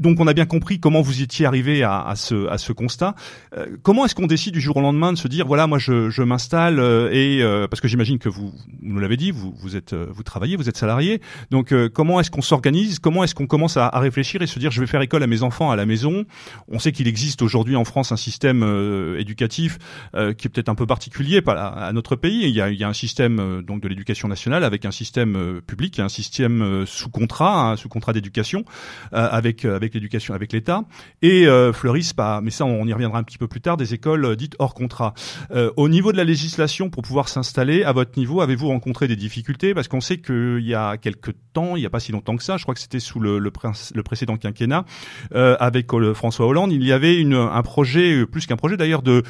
donc 0.00 0.20
on 0.20 0.26
a 0.26 0.34
bien 0.34 0.46
compris 0.46 0.80
comment 0.80 1.02
vous 1.02 1.22
étiez 1.22 1.46
arrivé 1.46 1.82
à, 1.82 2.00
à, 2.02 2.16
ce, 2.16 2.48
à 2.48 2.58
ce 2.58 2.72
constat. 2.72 3.14
Euh, 3.56 3.76
comment 3.82 4.04
est-ce 4.04 4.14
qu'on 4.14 4.26
décide 4.26 4.54
du 4.54 4.60
jour 4.60 4.76
au 4.76 4.80
lendemain 4.80 5.12
de 5.12 5.18
se 5.18 5.28
dire 5.28 5.46
voilà 5.46 5.66
moi 5.66 5.78
je, 5.78 6.10
je 6.10 6.22
m'installe 6.22 6.78
euh, 6.80 7.10
et 7.12 7.42
euh, 7.42 7.68
parce 7.68 7.80
que 7.80 7.88
j'imagine 7.88 8.18
que 8.18 8.28
vous, 8.28 8.52
nous 8.82 8.98
l'avez 8.98 9.16
dit 9.16 9.30
vous 9.30 9.54
vous 9.56 9.76
êtes 9.76 9.94
vous 9.94 10.22
travaillez 10.22 10.56
vous 10.56 10.68
êtes 10.68 10.76
salarié. 10.76 11.20
Donc 11.50 11.72
euh, 11.72 11.88
comment 11.88 12.20
est-ce 12.20 12.30
qu'on 12.30 12.42
s'organise? 12.42 12.98
Comment 12.98 13.24
est-ce 13.24 13.34
qu'on 13.34 13.46
commence 13.46 13.76
à, 13.76 13.86
à, 13.86 14.00
réfléchir 14.00 14.42
et 14.42 14.46
se 14.46 14.58
dire 14.58 14.70
je 14.70 14.80
vais 14.80 14.86
faire 14.86 15.00
école 15.00 15.22
à 15.22 15.26
mes 15.26 15.42
enfants 15.42 15.70
à 15.70 15.76
la 15.76 15.86
maison? 15.86 16.24
On 16.68 16.78
sait 16.78 16.92
qu'il 16.92 17.08
existe 17.08 17.42
aujourd'hui 17.42 17.76
en 17.76 17.84
France 17.84 18.12
un 18.12 18.16
système 18.16 18.62
euh, 18.62 19.18
éducatif 19.18 19.78
qui 20.12 20.46
est 20.46 20.50
peut-être 20.50 20.68
un 20.68 20.74
peu 20.74 20.86
particulier 20.86 21.40
à, 21.46 21.86
à, 21.86 21.92
notre 21.92 22.16
pays. 22.16 22.42
Il 22.44 22.50
y 22.54 22.60
a, 22.60 22.70
il 22.70 22.78
y 22.78 22.84
a 22.84 22.88
un 22.88 22.94
système 22.94 23.62
donc 23.62 23.80
de 23.80 23.88
l'éducation 23.88 24.28
nationale 24.28 24.64
avec 24.64 24.84
un 24.84 24.90
système 24.90 25.60
public 25.66 25.98
un 25.98 26.08
système 26.08 26.84
sous 26.86 27.10
contrat 27.10 27.70
un 27.70 27.76
sous 27.76 27.88
contrat 27.88 28.12
d'éducation 28.12 28.64
avec 29.12 29.64
avec 29.64 29.83
l'éducation, 29.92 30.32
avec 30.32 30.52
l'État, 30.52 30.84
et 31.20 31.46
euh, 31.46 31.72
fleurissent 31.72 32.14
pas, 32.14 32.40
mais 32.40 32.50
ça 32.50 32.64
on 32.64 32.86
y 32.86 32.92
reviendra 32.92 33.18
un 33.18 33.22
petit 33.22 33.36
peu 33.36 33.48
plus 33.48 33.60
tard, 33.60 33.76
des 33.76 33.92
écoles 33.92 34.24
euh, 34.24 34.36
dites 34.36 34.56
hors 34.58 34.72
contrat. 34.72 35.12
Euh, 35.50 35.70
au 35.76 35.88
niveau 35.88 36.12
de 36.12 36.16
la 36.16 36.24
législation, 36.24 36.88
pour 36.88 37.02
pouvoir 37.02 37.28
s'installer, 37.28 37.84
à 37.84 37.92
votre 37.92 38.18
niveau, 38.18 38.40
avez-vous 38.40 38.68
rencontré 38.68 39.08
des 39.08 39.16
difficultés? 39.16 39.74
Parce 39.74 39.88
qu'on 39.88 40.00
sait 40.00 40.18
qu'il 40.18 40.64
y 40.64 40.74
a 40.74 40.96
quelques 40.96 41.32
temps, 41.52 41.76
il 41.76 41.80
n'y 41.80 41.86
a 41.86 41.90
pas 41.90 42.00
si 42.00 42.12
longtemps 42.12 42.36
que 42.36 42.42
ça, 42.42 42.56
je 42.56 42.62
crois 42.62 42.74
que 42.74 42.80
c'était 42.80 43.00
sous 43.00 43.20
le, 43.20 43.38
le, 43.38 43.52
le, 43.94 44.02
précédent 44.02 44.36
quinquennat, 44.36 44.84
avec 45.32 45.90
François 46.14 46.46
Hollande, 46.46 46.72
il 46.72 46.84
y 46.84 46.92
avait 46.92 47.20
une, 47.20 47.34
un 47.34 47.62
projet, 47.62 48.24
plus 48.26 48.46
qu'un 48.46 48.56
projet 48.56 48.76
d'ailleurs, 48.76 49.02
de, 49.02 49.22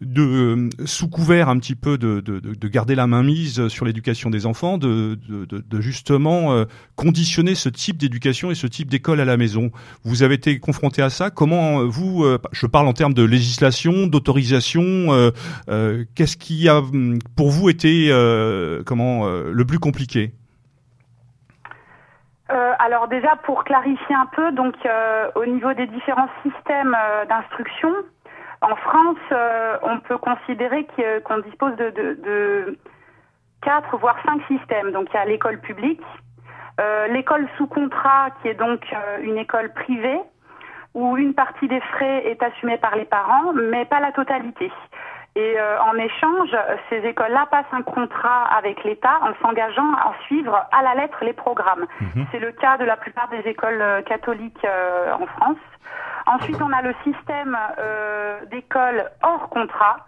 de 0.00 0.68
sous 0.84 1.08
couvert 1.08 1.48
un 1.48 1.58
petit 1.58 1.74
peu 1.74 1.98
de, 1.98 2.20
de, 2.20 2.38
de 2.38 2.68
garder 2.68 2.94
la 2.94 3.06
main 3.06 3.22
mise 3.22 3.66
sur 3.68 3.84
l'éducation 3.84 4.30
des 4.30 4.46
enfants, 4.46 4.78
de, 4.78 5.18
de, 5.28 5.80
justement 5.80 6.52
euh, 6.52 6.64
conditionner 6.94 7.54
ce 7.54 7.68
type 7.68 7.96
d'éducation 7.96 8.50
et 8.50 8.54
ce 8.54 8.66
type 8.66 8.88
d'école 8.88 9.20
à 9.20 9.24
la 9.24 9.36
maison. 9.36 9.70
Vous 10.04 10.22
avez 10.22 10.34
été 10.34 10.60
confronté 10.60 11.02
à 11.02 11.10
ça. 11.10 11.30
Comment 11.30 11.84
vous, 11.84 12.24
euh, 12.24 12.38
je 12.52 12.66
parle 12.66 12.86
en 12.86 12.92
termes 12.92 13.14
de 13.14 13.24
législation, 13.24 14.06
d'autorisation, 14.06 14.82
euh, 14.82 15.30
euh, 15.68 16.04
qu'est-ce 16.14 16.36
qui 16.36 16.68
a 16.68 16.80
pour 17.36 17.50
vous 17.50 17.68
été 17.68 18.08
comment 18.86 19.26
le 19.26 19.64
plus 19.64 19.78
compliqué? 19.78 20.32
Euh, 22.50 22.72
alors 22.78 23.08
déjà 23.08 23.36
pour 23.44 23.62
clarifier 23.64 24.14
un 24.14 24.24
peu, 24.34 24.52
donc 24.52 24.74
euh, 24.86 25.28
au 25.34 25.44
niveau 25.44 25.74
des 25.74 25.86
différents 25.86 26.30
systèmes 26.42 26.96
euh, 26.98 27.26
d'instruction, 27.26 27.90
en 28.60 28.76
France, 28.76 29.18
on 29.82 29.98
peut 30.00 30.18
considérer 30.18 30.86
qu'on 31.24 31.38
dispose 31.38 31.76
de, 31.76 32.76
quatre 33.62 33.96
voire 33.98 34.16
cinq 34.24 34.40
systèmes. 34.46 34.92
Donc 34.92 35.08
il 35.12 35.14
y 35.14 35.20
a 35.20 35.24
l'école 35.24 35.60
publique, 35.60 36.02
l'école 37.10 37.48
sous 37.56 37.66
contrat 37.66 38.30
qui 38.42 38.48
est 38.48 38.54
donc 38.54 38.80
une 39.22 39.38
école 39.38 39.72
privée 39.72 40.20
où 40.94 41.16
une 41.16 41.34
partie 41.34 41.68
des 41.68 41.80
frais 41.80 42.26
est 42.26 42.42
assumée 42.42 42.78
par 42.78 42.96
les 42.96 43.04
parents, 43.04 43.52
mais 43.52 43.84
pas 43.84 44.00
la 44.00 44.12
totalité. 44.12 44.72
Et 45.36 45.58
euh, 45.58 45.80
en 45.82 45.94
échange, 45.94 46.56
ces 46.88 46.96
écoles-là 47.06 47.46
passent 47.50 47.72
un 47.72 47.82
contrat 47.82 48.44
avec 48.56 48.82
l'État 48.82 49.20
en 49.22 49.32
s'engageant 49.40 49.92
à 49.94 50.14
suivre 50.26 50.66
à 50.72 50.82
la 50.82 50.94
lettre 50.94 51.18
les 51.22 51.32
programmes. 51.32 51.86
Mmh. 52.00 52.22
C'est 52.32 52.40
le 52.40 52.52
cas 52.52 52.76
de 52.78 52.84
la 52.84 52.96
plupart 52.96 53.28
des 53.28 53.48
écoles 53.48 53.80
euh, 53.80 54.02
catholiques 54.02 54.64
euh, 54.64 55.12
en 55.12 55.26
France. 55.26 55.58
Ensuite, 56.26 56.60
on 56.60 56.72
a 56.72 56.82
le 56.82 56.94
système 57.04 57.56
euh, 57.78 58.44
d'écoles 58.50 59.04
hors 59.22 59.48
contrat, 59.48 60.06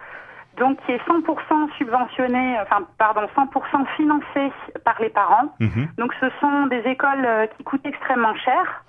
donc 0.58 0.78
qui 0.84 0.92
est 0.92 1.02
100% 1.06 1.76
subventionné, 1.78 2.58
enfin 2.60 2.82
pardon, 2.98 3.26
100% 3.36 3.86
financé 3.96 4.52
par 4.84 5.00
les 5.00 5.10
parents. 5.10 5.54
Mmh. 5.60 5.84
Donc 5.96 6.12
ce 6.20 6.28
sont 6.40 6.66
des 6.66 6.82
écoles 6.86 7.48
qui 7.56 7.64
coûtent 7.64 7.86
extrêmement 7.86 8.34
cher. 8.34 8.84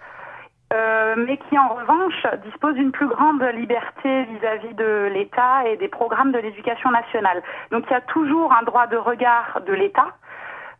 Euh, 0.71 1.15
mais 1.17 1.37
qui 1.37 1.57
en 1.57 1.67
revanche 1.67 2.25
dispose 2.45 2.75
d'une 2.75 2.91
plus 2.91 3.07
grande 3.07 3.43
liberté 3.55 4.23
vis-à-vis 4.23 4.73
de 4.75 5.09
l'État 5.13 5.67
et 5.67 5.75
des 5.75 5.89
programmes 5.89 6.31
de 6.31 6.39
l'éducation 6.39 6.91
nationale. 6.91 7.43
Donc 7.71 7.83
il 7.87 7.91
y 7.91 7.95
a 7.95 8.01
toujours 8.01 8.53
un 8.53 8.63
droit 8.63 8.87
de 8.87 8.95
regard 8.95 9.61
de 9.65 9.73
l'État. 9.73 10.07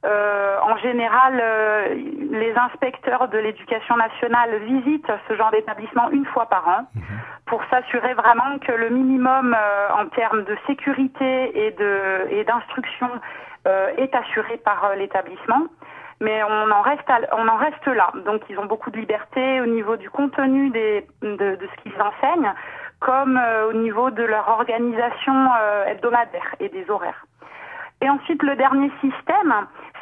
Euh, 0.03 0.57
en 0.63 0.77
général, 0.77 1.39
euh, 1.39 1.93
les 2.31 2.53
inspecteurs 2.55 3.27
de 3.27 3.37
l'éducation 3.37 3.97
nationale 3.97 4.57
visitent 4.63 5.11
ce 5.27 5.35
genre 5.35 5.51
d'établissement 5.51 6.09
une 6.09 6.25
fois 6.25 6.47
par 6.47 6.67
an 6.67 6.87
mmh. 6.95 7.01
pour 7.45 7.61
s'assurer 7.69 8.13
vraiment 8.13 8.57
que 8.59 8.71
le 8.71 8.89
minimum 8.89 9.53
euh, 9.53 9.89
en 9.93 10.07
termes 10.07 10.43
de 10.45 10.57
sécurité 10.67 11.67
et 11.67 12.43
d'instruction 12.45 13.09
euh, 13.67 13.91
est 13.97 14.15
assuré 14.15 14.57
par 14.57 14.95
l'établissement 14.95 15.67
mais 16.21 16.43
on 16.43 16.71
en 16.71 16.81
reste 16.81 17.09
à, 17.09 17.19
on 17.35 17.47
en 17.47 17.57
reste 17.57 17.85
là. 17.87 18.11
Donc 18.25 18.43
ils 18.49 18.57
ont 18.57 18.65
beaucoup 18.65 18.91
de 18.91 18.97
liberté 18.97 19.59
au 19.59 19.65
niveau 19.65 19.97
du 19.97 20.09
contenu 20.09 20.69
des, 20.69 21.05
de, 21.21 21.35
de 21.35 21.67
ce 21.67 21.81
qu'ils 21.81 21.99
enseignent, 22.01 22.53
comme 22.99 23.37
euh, 23.37 23.69
au 23.69 23.73
niveau 23.73 24.11
de 24.11 24.23
leur 24.23 24.47
organisation 24.47 25.33
euh, 25.33 25.85
hebdomadaire 25.87 26.55
et 26.59 26.69
des 26.69 26.89
horaires. 26.89 27.25
Et 28.01 28.09
ensuite 28.09 28.41
le 28.43 28.55
dernier 28.55 28.91
système, 29.01 29.53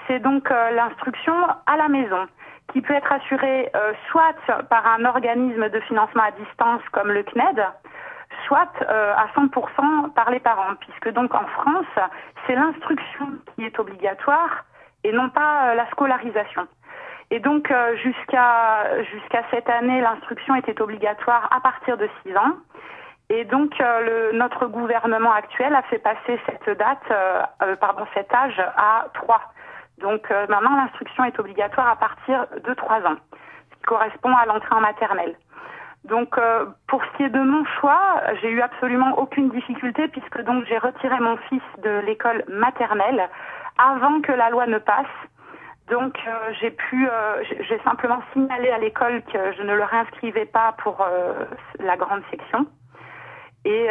c'est 0.08 0.20
donc 0.20 0.52
euh, 0.52 0.72
l'instruction 0.72 1.34
à 1.66 1.78
la 1.78 1.88
maison 1.88 2.28
qui 2.74 2.82
peut 2.82 2.94
être 2.94 3.12
assurée 3.12 3.70
euh, 3.76 3.94
soit 4.12 4.36
par 4.70 4.86
un 4.86 5.06
organisme 5.06 5.70
de 5.70 5.80
financement 5.82 6.24
à 6.24 6.32
distance 6.32 6.82
comme 6.92 7.12
le 7.12 7.24
CNED, 7.24 7.66
soit 8.46 8.70
euh, 8.82 9.14
à 9.16 9.28
100% 9.36 10.14
par 10.14 10.30
les 10.30 10.40
parents, 10.40 10.76
puisque 10.82 11.10
donc 11.14 11.34
en 11.34 11.46
France, 11.48 11.88
c'est 12.46 12.56
l'instruction 12.56 13.30
qui 13.56 13.66
est 13.66 13.80
obligatoire 13.80 14.66
et 15.04 15.12
non 15.12 15.30
pas 15.30 15.70
euh, 15.70 15.76
la 15.76 15.90
scolarisation. 15.92 16.68
Et 17.32 17.40
donc 17.40 17.70
euh, 17.70 17.96
jusqu'à 17.98 19.04
jusqu'à 19.04 19.44
cette 19.52 19.70
année, 19.70 20.02
l'instruction 20.02 20.56
était 20.56 20.82
obligatoire 20.82 21.48
à 21.52 21.60
partir 21.62 21.98
de 21.98 22.10
6 22.26 22.36
ans. 22.38 22.58
Et 23.30 23.46
donc 23.46 23.80
euh, 23.80 24.32
le, 24.32 24.38
notre 24.38 24.66
gouvernement 24.66 25.32
actuel 25.32 25.76
a 25.76 25.84
fait 25.84 26.00
passer 26.00 26.40
cette 26.48 26.78
date, 26.78 27.04
euh, 27.12 27.76
pardon, 27.76 28.06
cet 28.16 28.34
âge 28.34 28.60
à 28.76 29.08
3. 29.14 29.42
Donc 30.00 30.32
euh, 30.32 30.48
maintenant 30.50 30.76
l'instruction 30.76 31.24
est 31.26 31.40
obligatoire 31.40 31.90
à 31.90 31.96
partir 31.96 32.48
de 32.64 32.74
3 32.74 32.98
ans, 33.06 33.18
ce 33.72 33.76
qui 33.76 33.82
correspond 33.84 34.36
à 34.36 34.46
l'entrée 34.46 34.76
en 34.76 34.82
maternelle. 34.82 35.36
Donc, 36.06 36.38
euh, 36.38 36.66
pour 36.88 37.04
ce 37.04 37.18
qui 37.18 37.24
est 37.24 37.30
de 37.30 37.40
mon 37.40 37.66
choix, 37.80 38.22
j'ai 38.42 38.50
eu 38.50 38.62
absolument 38.62 39.18
aucune 39.18 39.50
difficulté 39.50 40.08
puisque 40.08 40.42
donc 40.44 40.66
j'ai 40.66 40.78
retiré 40.78 41.20
mon 41.20 41.38
fils 41.50 41.62
de 41.84 42.00
l'école 42.06 42.44
maternelle 42.48 43.30
avant 43.80 44.22
que 44.22 44.32
la 44.32 44.50
loi 44.50 44.68
ne 44.68 44.78
passe. 44.78 45.06
Donc, 45.90 46.20
euh, 46.28 46.54
j'ai 46.60 46.70
pu, 46.70 47.08
euh, 47.10 47.44
j'ai- 47.62 47.80
simplement 47.80 48.20
signalé 48.34 48.70
à 48.70 48.78
l'école 48.78 49.24
que 49.24 49.54
je 49.54 49.64
ne 49.64 49.74
le 49.76 49.84
réinscrivais 49.84 50.46
pas 50.46 50.76
pour 50.84 51.02
euh, 51.02 51.46
la 51.80 51.98
grande 51.98 52.22
section. 52.30 52.68
Et, 53.66 53.90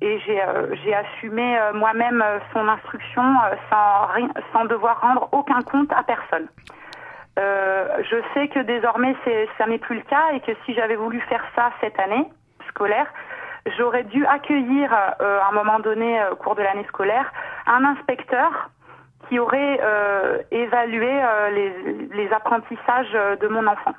j'ai 0.00 0.94
assumé 0.94 1.58
moi-même 1.74 2.22
son 2.52 2.68
instruction 2.68 3.22
sans, 3.68 4.08
sans 4.52 4.64
devoir 4.66 5.00
rendre 5.00 5.28
aucun 5.32 5.62
compte 5.62 5.92
à 5.92 6.04
personne. 6.04 6.46
Je 7.36 8.22
sais 8.32 8.48
que 8.48 8.60
désormais 8.60 9.16
ça 9.58 9.66
n'est 9.66 9.78
plus 9.78 9.96
le 9.96 10.02
cas 10.02 10.30
et 10.32 10.40
que 10.40 10.52
si 10.64 10.74
j'avais 10.74 10.94
voulu 10.94 11.20
faire 11.22 11.44
ça 11.56 11.72
cette 11.80 11.98
année 11.98 12.24
scolaire, 12.68 13.12
j'aurais 13.76 14.04
dû 14.04 14.24
accueillir 14.26 14.92
à 14.92 15.48
un 15.48 15.52
moment 15.52 15.80
donné 15.80 16.20
au 16.30 16.36
cours 16.36 16.54
de 16.54 16.62
l'année 16.62 16.86
scolaire 16.88 17.32
un 17.66 17.84
inspecteur 17.84 18.70
qui 19.28 19.38
aurait 19.38 19.80
euh, 19.82 20.42
évalué 20.50 21.10
euh, 21.10 21.50
les, 21.50 21.72
les 22.14 22.32
apprentissages 22.32 23.14
euh, 23.14 23.36
de 23.36 23.48
mon 23.48 23.66
enfant. 23.66 23.94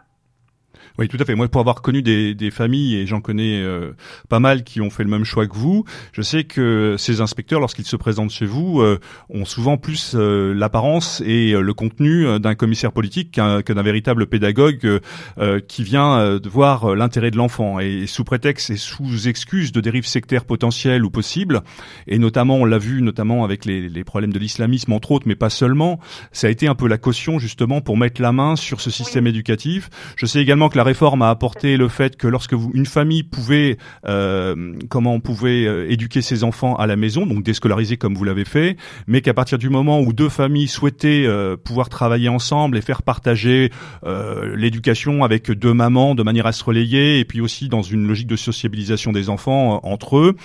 Oui, 0.97 1.07
tout 1.07 1.17
à 1.19 1.25
fait. 1.25 1.35
Moi, 1.35 1.47
pour 1.47 1.61
avoir 1.61 1.81
connu 1.81 2.01
des, 2.01 2.33
des 2.35 2.51
familles, 2.51 2.95
et 2.95 3.05
j'en 3.05 3.21
connais 3.21 3.61
euh, 3.61 3.91
pas 4.29 4.39
mal 4.39 4.63
qui 4.63 4.81
ont 4.81 4.89
fait 4.89 5.03
le 5.03 5.09
même 5.09 5.25
choix 5.25 5.47
que 5.47 5.55
vous, 5.55 5.85
je 6.13 6.21
sais 6.21 6.43
que 6.43 6.95
ces 6.97 7.21
inspecteurs, 7.21 7.59
lorsqu'ils 7.59 7.85
se 7.85 7.95
présentent 7.95 8.31
chez 8.31 8.45
vous, 8.45 8.81
euh, 8.81 8.99
ont 9.29 9.45
souvent 9.45 9.77
plus 9.77 10.13
euh, 10.15 10.53
l'apparence 10.53 11.21
et 11.25 11.53
euh, 11.53 11.61
le 11.61 11.73
contenu 11.73 12.25
euh, 12.25 12.39
d'un 12.39 12.55
commissaire 12.55 12.91
politique 12.91 13.31
qu'un 13.31 13.61
véritable 13.61 14.27
pédagogue 14.27 14.99
euh, 15.37 15.59
qui 15.67 15.83
vient 15.83 16.17
euh, 16.17 16.39
de 16.39 16.49
voir 16.49 16.95
l'intérêt 16.95 17.31
de 17.31 17.37
l'enfant. 17.37 17.79
Et, 17.79 18.05
sous 18.07 18.23
prétexte 18.23 18.69
et 18.69 18.77
sous 18.77 19.27
excuse 19.27 19.71
de 19.71 19.81
dérives 19.81 20.05
sectaires 20.05 20.45
potentielles 20.45 21.03
ou 21.03 21.09
possibles, 21.09 21.61
et 22.07 22.19
notamment, 22.19 22.57
on 22.57 22.65
l'a 22.65 22.77
vu 22.77 23.01
notamment 23.01 23.43
avec 23.43 23.65
les, 23.65 23.89
les 23.89 24.03
problèmes 24.03 24.31
de 24.31 24.39
l'islamisme, 24.39 24.93
entre 24.93 25.11
autres, 25.11 25.27
mais 25.27 25.35
pas 25.35 25.49
seulement, 25.49 25.99
ça 26.31 26.47
a 26.47 26.49
été 26.49 26.67
un 26.67 26.75
peu 26.75 26.87
la 26.87 26.97
caution 26.97 27.39
justement 27.39 27.81
pour 27.81 27.97
mettre 27.97 28.21
la 28.21 28.31
main 28.31 28.55
sur 28.55 28.81
ce 28.81 28.89
système 28.89 29.27
éducatif. 29.27 29.89
Je 30.15 30.25
sais 30.25 30.39
également 30.41 30.64
que 30.69 30.77
la 30.77 30.83
réforme 30.83 31.21
a 31.21 31.29
apporté 31.29 31.77
le 31.77 31.87
fait 31.87 32.15
que 32.17 32.27
lorsque 32.27 32.53
vous, 32.53 32.71
une 32.73 32.85
famille 32.85 33.23
pouvait, 33.23 33.77
euh, 34.07 34.73
comment 34.89 35.13
on 35.13 35.19
pouvait 35.19 35.65
euh, 35.65 35.89
éduquer 35.89 36.21
ses 36.21 36.43
enfants 36.43 36.75
à 36.75 36.87
la 36.87 36.95
maison, 36.95 37.25
donc 37.25 37.43
déscolariser 37.43 37.97
comme 37.97 38.15
vous 38.15 38.23
l'avez 38.23 38.45
fait, 38.45 38.77
mais 39.07 39.21
qu'à 39.21 39.33
partir 39.33 39.57
du 39.57 39.69
moment 39.69 39.99
où 40.01 40.13
deux 40.13 40.29
familles 40.29 40.67
souhaitaient 40.67 41.25
euh, 41.25 41.57
pouvoir 41.57 41.89
travailler 41.89 42.29
ensemble 42.29 42.77
et 42.77 42.81
faire 42.81 43.01
partager 43.03 43.71
euh, 44.05 44.55
l'éducation 44.55 45.23
avec 45.23 45.51
deux 45.51 45.73
mamans 45.73 46.15
de 46.15 46.23
manière 46.23 46.47
à 46.47 46.51
se 46.51 46.63
relayer, 46.63 47.19
et 47.19 47.25
puis 47.25 47.41
aussi 47.41 47.69
dans 47.69 47.81
une 47.81 48.07
logique 48.07 48.27
de 48.27 48.35
sociabilisation 48.35 49.11
des 49.11 49.29
enfants 49.29 49.79
entre 49.83 50.17
eux, 50.17 50.35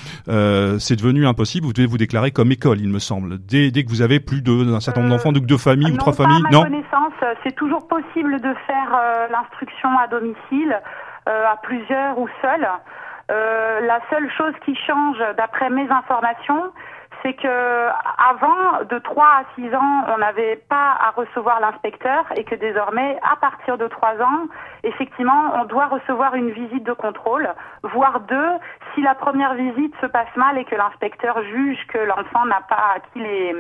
c'est 0.79 0.97
devenu 0.97 1.27
impossible. 1.27 1.67
Vous 1.67 1.73
devez 1.73 1.87
vous 1.87 1.99
déclarer 1.99 2.31
comme 2.31 2.53
école, 2.53 2.81
il 2.81 2.89
me 2.89 2.99
semble, 2.99 3.39
dès, 3.39 3.71
dès 3.71 3.85
que 3.85 3.89
vous 3.89 4.03
avez 4.03 4.21
plus 4.21 4.43
d'un 4.43 4.81
certain 4.81 5.03
nombre 5.03 5.15
d'enfants, 5.15 5.33
donc 5.33 5.47
deux 5.47 5.59
familles 5.59 5.89
ou 5.91 5.93
non, 5.93 5.99
trois 5.99 6.13
pas 6.15 6.25
familles. 6.25 6.43
à 6.47 6.51
ma 6.51 6.71
Non. 6.71 6.81
c'est 7.45 7.55
toujours 7.55 7.87
possible 7.87 8.41
de 8.41 8.55
faire 8.67 9.29
l'instruction 9.31 9.89
à 9.99 10.09
domicile, 10.11 10.81
euh, 11.29 11.47
à 11.47 11.57
plusieurs 11.57 12.19
ou 12.19 12.29
seul. 12.43 12.69
Euh, 13.31 13.81
la 13.81 14.01
seule 14.11 14.31
chose 14.33 14.55
qui 14.65 14.75
change, 14.75 15.19
d'après 15.37 15.71
mes 15.71 15.89
informations, 15.91 16.73
c'est 17.23 17.35
que 17.35 17.89
avant, 18.19 18.85
de 18.89 18.99
3 18.99 19.25
à 19.25 19.43
6 19.55 19.75
ans, 19.75 20.05
on 20.09 20.19
n'avait 20.19 20.57
pas 20.69 20.97
à 21.01 21.11
recevoir 21.11 21.61
l'inspecteur 21.61 22.25
et 22.37 22.45
que 22.45 22.55
désormais, 22.55 23.19
à 23.23 23.37
partir 23.37 23.79
de 23.79 23.87
3 23.87 24.21
ans, 24.23 24.47
effectivement, 24.83 25.53
on 25.55 25.65
doit 25.65 25.87
recevoir 25.87 26.35
une 26.35 26.51
visite 26.51 26.85
de 26.85 26.93
contrôle, 26.93 27.49
voire 27.83 28.21
deux, 28.21 28.51
si 28.95 29.03
la 29.03 29.15
première 29.15 29.55
visite 29.55 29.95
se 30.01 30.07
passe 30.07 30.35
mal 30.37 30.59
et 30.59 30.65
que 30.65 30.75
l'inspecteur 30.75 31.43
juge 31.45 31.79
que 31.89 31.99
l'enfant 31.99 32.47
n'a 32.47 32.61
pas 32.69 32.95
acquis 32.97 33.21
les, 33.21 33.55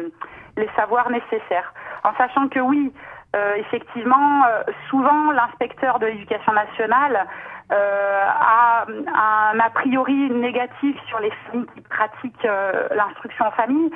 les 0.57 0.70
savoirs 0.76 1.11
nécessaires. 1.11 1.72
En 2.05 2.14
sachant 2.16 2.48
que 2.48 2.61
oui, 2.61 2.92
effectivement, 3.35 4.45
euh, 4.47 4.62
souvent 4.89 5.31
l'inspecteur 5.31 5.99
de 5.99 6.07
l'éducation 6.07 6.53
nationale 6.53 7.26
euh, 7.72 8.24
a 8.26 8.85
un 8.89 9.61
a 9.61 9.70
priori 9.70 10.31
négatif 10.31 10.97
sur 11.07 11.20
les 11.20 11.31
familles 11.31 11.66
qui 11.74 11.81
pratiquent 11.83 12.45
euh, 12.45 12.89
l'instruction 12.95 13.47
en 13.47 13.53
famille. 13.53 13.91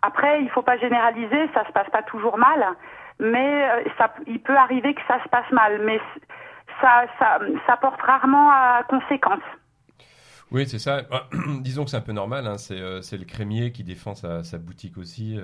Après, 0.00 0.40
il 0.40 0.46
ne 0.46 0.50
faut 0.50 0.62
pas 0.62 0.78
généraliser, 0.78 1.50
ça 1.52 1.66
se 1.66 1.72
passe 1.72 1.90
pas 1.90 2.02
toujours 2.02 2.38
mal, 2.38 2.64
mais 3.20 3.68
euh, 3.70 4.10
il 4.26 4.40
peut 4.40 4.56
arriver 4.56 4.94
que 4.94 5.02
ça 5.06 5.22
se 5.22 5.28
passe 5.28 5.50
mal, 5.50 5.82
mais 5.84 6.00
ça, 6.80 7.76
porte 7.80 8.00
rarement 8.00 8.50
à 8.50 8.82
conséquence. 8.88 9.42
Oui, 10.50 10.66
c'est 10.66 10.78
ça. 10.78 11.02
Disons 11.60 11.84
que 11.84 11.90
c'est 11.90 11.96
un 11.98 12.02
peu 12.02 12.12
normal. 12.12 12.46
Hein. 12.46 12.56
C'est 12.56 12.80
euh, 12.80 13.00
le 13.12 13.24
crémier 13.24 13.72
qui 13.72 13.84
défend 13.84 14.14
sa 14.14 14.58
boutique 14.58 14.96
aussi. 14.96 15.38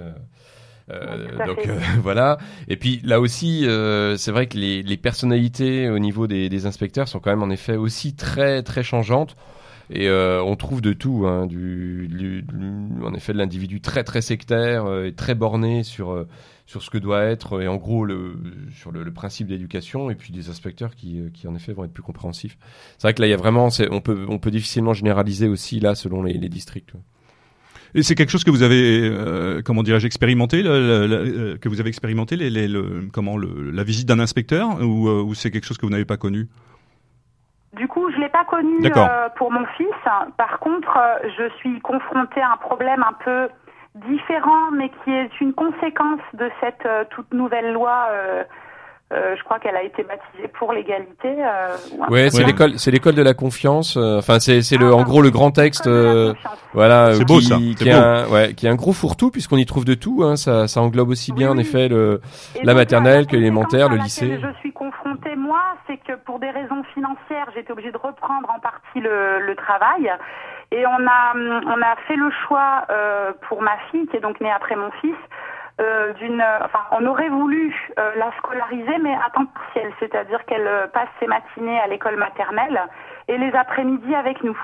Euh, 0.90 1.46
donc 1.46 1.66
euh, 1.66 1.78
voilà. 2.02 2.38
Et 2.68 2.76
puis 2.76 3.00
là 3.04 3.20
aussi, 3.20 3.66
euh, 3.66 4.16
c'est 4.16 4.32
vrai 4.32 4.46
que 4.46 4.58
les, 4.58 4.82
les 4.82 4.96
personnalités 4.96 5.88
au 5.88 5.98
niveau 5.98 6.26
des, 6.26 6.48
des 6.48 6.66
inspecteurs 6.66 7.08
sont 7.08 7.20
quand 7.20 7.30
même 7.30 7.42
en 7.42 7.50
effet 7.50 7.76
aussi 7.76 8.14
très 8.14 8.62
très 8.62 8.82
changeantes. 8.82 9.36
Et 9.90 10.08
euh, 10.08 10.42
on 10.42 10.56
trouve 10.56 10.80
de 10.80 10.94
tout, 10.94 11.26
hein, 11.26 11.46
du, 11.46 12.08
du- 12.08 12.42
du- 12.42 13.04
en 13.04 13.12
effet, 13.14 13.34
de 13.34 13.38
l'individu 13.38 13.82
très 13.82 14.02
très 14.02 14.22
sectaire 14.22 14.86
euh, 14.86 15.06
et 15.06 15.12
très 15.12 15.34
borné 15.34 15.82
sur 15.82 16.10
euh, 16.12 16.26
sur 16.66 16.82
ce 16.82 16.88
que 16.88 16.96
doit 16.96 17.22
être 17.24 17.60
et 17.60 17.68
en 17.68 17.76
gros 17.76 18.06
le 18.06 18.36
sur 18.74 18.90
le, 18.92 19.02
le 19.04 19.12
principe 19.12 19.48
d'éducation, 19.48 20.08
et 20.08 20.14
puis 20.14 20.32
des 20.32 20.48
inspecteurs 20.48 20.94
qui 20.94 21.20
qui 21.34 21.46
en 21.48 21.54
effet 21.54 21.74
vont 21.74 21.84
être 21.84 21.92
plus 21.92 22.02
compréhensifs. 22.02 22.56
C'est 22.96 23.02
vrai 23.02 23.12
que 23.14 23.20
là, 23.20 23.26
il 23.28 23.30
y 23.30 23.34
a 23.34 23.36
vraiment, 23.36 23.68
on 23.90 24.00
peut 24.00 24.24
on 24.28 24.38
peut 24.38 24.50
difficilement 24.50 24.94
généraliser 24.94 25.48
aussi 25.48 25.80
là 25.80 25.94
selon 25.94 26.22
les, 26.22 26.32
les 26.34 26.48
districts. 26.48 26.94
ouais. 26.94 27.00
Et 27.94 28.02
c'est 28.02 28.14
quelque 28.16 28.30
chose 28.30 28.42
que 28.44 28.50
vous 28.50 28.62
avez, 28.62 29.08
euh, 29.08 29.62
comment 29.64 29.82
dirais-je, 29.84 30.06
expérimenté, 30.06 30.62
le- 30.62 30.80
le- 30.80 31.06
le- 31.06 31.16
euh, 31.52 31.56
que 31.58 31.68
vous 31.68 31.78
avez 31.80 31.88
expérimenté, 31.88 32.34
les, 32.36 32.50
les- 32.50 32.66
le, 32.66 33.02
comment 33.12 33.36
le, 33.36 33.70
la 33.72 33.84
visite 33.84 34.08
d'un 34.08 34.18
inspecteur, 34.18 34.80
ou, 34.82 35.08
euh, 35.08 35.22
ou 35.22 35.34
c'est 35.34 35.50
quelque 35.52 35.64
chose 35.66 35.78
que 35.78 35.86
vous 35.86 35.92
n'avez 35.92 36.04
pas 36.04 36.16
connu? 36.16 36.48
Du 37.76 37.86
coup, 37.88 38.10
je 38.12 38.20
l'ai 38.20 38.28
pas 38.28 38.44
connu 38.44 38.78
euh, 38.84 39.28
pour 39.36 39.50
mon 39.52 39.64
fils. 39.76 39.86
Par 40.36 40.58
contre, 40.60 40.96
euh, 40.96 41.28
je 41.38 41.48
suis 41.56 41.80
confrontée 41.80 42.40
à 42.40 42.52
un 42.52 42.56
problème 42.56 43.02
un 43.02 43.12
peu 43.24 43.48
différent, 44.08 44.70
mais 44.72 44.90
qui 45.04 45.10
est 45.10 45.30
une 45.40 45.52
conséquence 45.52 46.20
de 46.34 46.50
cette 46.60 46.86
euh, 46.86 47.04
toute 47.10 47.32
nouvelle 47.32 47.72
loi. 47.72 48.08
Euh, 49.14 49.36
je 49.38 49.42
crois 49.44 49.58
qu'elle 49.58 49.76
a 49.76 49.82
été 49.82 50.02
baptisée 50.02 50.48
pour 50.58 50.72
l'égalité. 50.72 51.28
euh, 51.38 51.76
Ouais, 52.10 52.30
c'est 52.30 52.44
l'école, 52.44 52.78
c'est 52.78 52.90
l'école 52.90 53.14
de 53.14 53.22
la 53.22 53.34
confiance. 53.34 53.96
euh, 53.96 54.18
Enfin, 54.18 54.40
c'est 54.40 54.60
c'est 54.62 54.76
le 54.76 54.88
Ah, 54.90 54.96
en 54.96 55.02
gros 55.04 55.22
le 55.22 55.30
grand 55.30 55.50
texte. 55.50 55.86
Euh. 55.86 56.34
Voilà, 56.72 57.14
C'est 57.14 57.24
beau, 57.24 57.38
qui, 57.38 57.44
ça, 57.44 57.56
qui 57.56 57.74
c'est 57.78 57.88
est 57.88 57.92
beau. 57.92 57.98
un, 57.98 58.26
ouais, 58.28 58.54
qui 58.54 58.66
est 58.66 58.70
un 58.70 58.74
gros 58.74 58.92
fourre-tout 58.92 59.30
puisqu'on 59.30 59.56
y 59.56 59.66
trouve 59.66 59.84
de 59.84 59.94
tout. 59.94 60.22
Hein, 60.24 60.36
ça, 60.36 60.66
ça 60.66 60.80
englobe 60.80 61.08
aussi 61.10 61.30
Oui, 61.32 61.38
bien 61.38 61.50
en 61.52 61.58
effet 61.58 61.88
le, 61.88 62.20
Et 62.56 62.64
la 62.64 62.72
donc, 62.72 62.80
maternelle 62.80 63.26
que 63.26 63.36
l'élémentaire, 63.36 63.88
le 63.88 63.96
lycée. 63.96 64.38
Je 64.42 64.52
suis 64.58 64.72
confrontée, 64.72 65.36
moi, 65.36 65.60
c'est 65.86 65.98
que 65.98 66.16
pour 66.24 66.38
des 66.40 66.50
raisons 66.50 66.82
financières, 66.94 67.46
j'étais 67.54 67.70
obligée 67.72 67.92
de 67.92 67.96
reprendre 67.98 68.48
en 68.54 68.58
partie 68.58 69.00
le, 69.00 69.38
le 69.40 69.54
travail. 69.54 70.10
Et 70.72 70.84
on 70.86 71.06
a, 71.06 71.34
on 71.36 71.80
a 71.82 71.94
fait 72.08 72.16
le 72.16 72.30
choix 72.48 72.84
euh, 72.90 73.30
pour 73.48 73.62
ma 73.62 73.76
fille, 73.90 74.06
qui 74.08 74.16
est 74.16 74.20
donc 74.20 74.40
née 74.40 74.50
après 74.50 74.74
mon 74.74 74.90
fils, 75.00 75.14
euh, 75.80 76.12
d'une, 76.14 76.44
enfin, 76.62 76.80
on 76.92 77.04
aurait 77.06 77.28
voulu 77.28 77.74
euh, 77.98 78.12
la 78.16 78.30
scolariser, 78.38 78.98
mais 79.02 79.14
à 79.14 79.30
temps 79.34 79.46
partiel, 79.46 79.92
c'est-à-dire 79.98 80.44
qu'elle 80.46 80.66
euh, 80.66 80.86
passe 80.86 81.08
ses 81.18 81.26
matinées 81.26 81.80
à 81.80 81.88
l'école 81.88 82.16
maternelle 82.16 82.80
et 83.26 83.36
les 83.38 83.52
après-midi 83.54 84.14
avec 84.14 84.42
nous. 84.44 84.58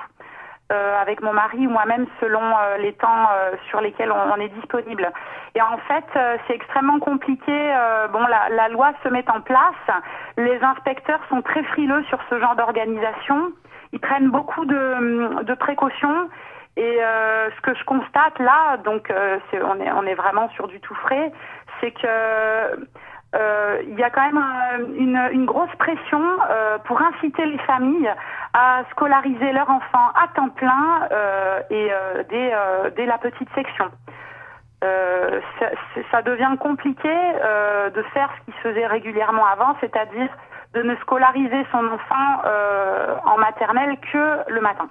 Euh, 0.72 1.02
avec 1.02 1.20
mon 1.20 1.32
mari 1.32 1.66
ou 1.66 1.70
moi-même 1.70 2.06
selon 2.20 2.40
euh, 2.40 2.76
les 2.76 2.92
temps 2.92 3.28
euh, 3.32 3.56
sur 3.70 3.80
lesquels 3.80 4.12
on, 4.12 4.36
est 4.36 4.50
disponible. 4.50 5.10
Et 5.56 5.60
en 5.60 5.76
fait, 5.88 6.04
euh, 6.14 6.36
c'est 6.46 6.54
extrêmement 6.54 7.00
compliqué. 7.00 7.50
euh, 7.50 8.06
bon, 8.06 8.24
la, 8.24 8.48
la 8.50 8.68
loi 8.68 8.92
se 9.02 9.08
met 9.08 9.28
en 9.28 9.40
place. 9.40 9.98
Les 10.36 10.62
inspecteurs 10.62 11.18
sont 11.28 11.42
très 11.42 11.64
frileux 11.64 12.04
sur 12.04 12.20
ce 12.30 12.38
genre 12.38 12.54
d'organisation. 12.54 13.50
Ils 13.92 13.98
prennent 13.98 14.30
beaucoup 14.30 14.64
de 14.64 15.54
précautions. 15.54 16.28
Et 16.76 16.98
euh, 17.02 17.50
ce 17.50 17.60
que 17.62 17.74
je 17.74 17.84
constate 17.84 18.38
là, 18.38 18.76
donc 18.78 19.10
euh, 19.10 19.38
on, 19.52 19.80
est, 19.80 19.90
on 19.92 20.04
est 20.04 20.14
vraiment 20.14 20.48
sur 20.50 20.68
du 20.68 20.80
tout 20.80 20.94
frais, 20.94 21.32
c'est 21.80 21.90
que 21.90 22.06
euh, 23.36 23.82
il 23.86 23.98
y 23.98 24.02
a 24.02 24.10
quand 24.10 24.22
même 24.24 24.38
un- 24.38 24.78
une, 24.96 25.28
une 25.32 25.46
grosse 25.46 25.74
pression 25.78 26.22
euh, 26.48 26.78
pour 26.78 27.00
inciter 27.00 27.44
les 27.46 27.58
familles 27.58 28.12
à 28.54 28.82
scolariser 28.90 29.52
leurs 29.52 29.70
enfants 29.70 30.08
à 30.20 30.28
temps 30.34 30.48
plein 30.48 31.08
euh, 31.12 31.60
et 31.70 31.92
euh, 31.92 32.22
dès, 32.28 32.50
euh, 32.54 32.90
dès 32.96 33.06
la 33.06 33.18
petite 33.18 33.48
section. 33.54 33.86
Euh, 34.82 35.40
ça, 35.58 35.66
ça 36.10 36.22
devient 36.22 36.56
compliqué 36.58 37.08
euh, 37.12 37.90
de 37.90 38.02
faire 38.14 38.30
ce 38.38 38.44
qui 38.50 38.56
se 38.58 38.62
faisait 38.68 38.86
régulièrement 38.86 39.44
avant, 39.46 39.76
c'est-à-dire 39.80 40.28
de 40.72 40.82
ne 40.82 40.96
scolariser 40.96 41.66
son 41.70 41.84
enfant 41.86 42.42
euh, 42.46 43.16
en 43.26 43.36
maternelle 43.38 43.96
que 44.12 44.38
le 44.50 44.60
matin. 44.60 44.88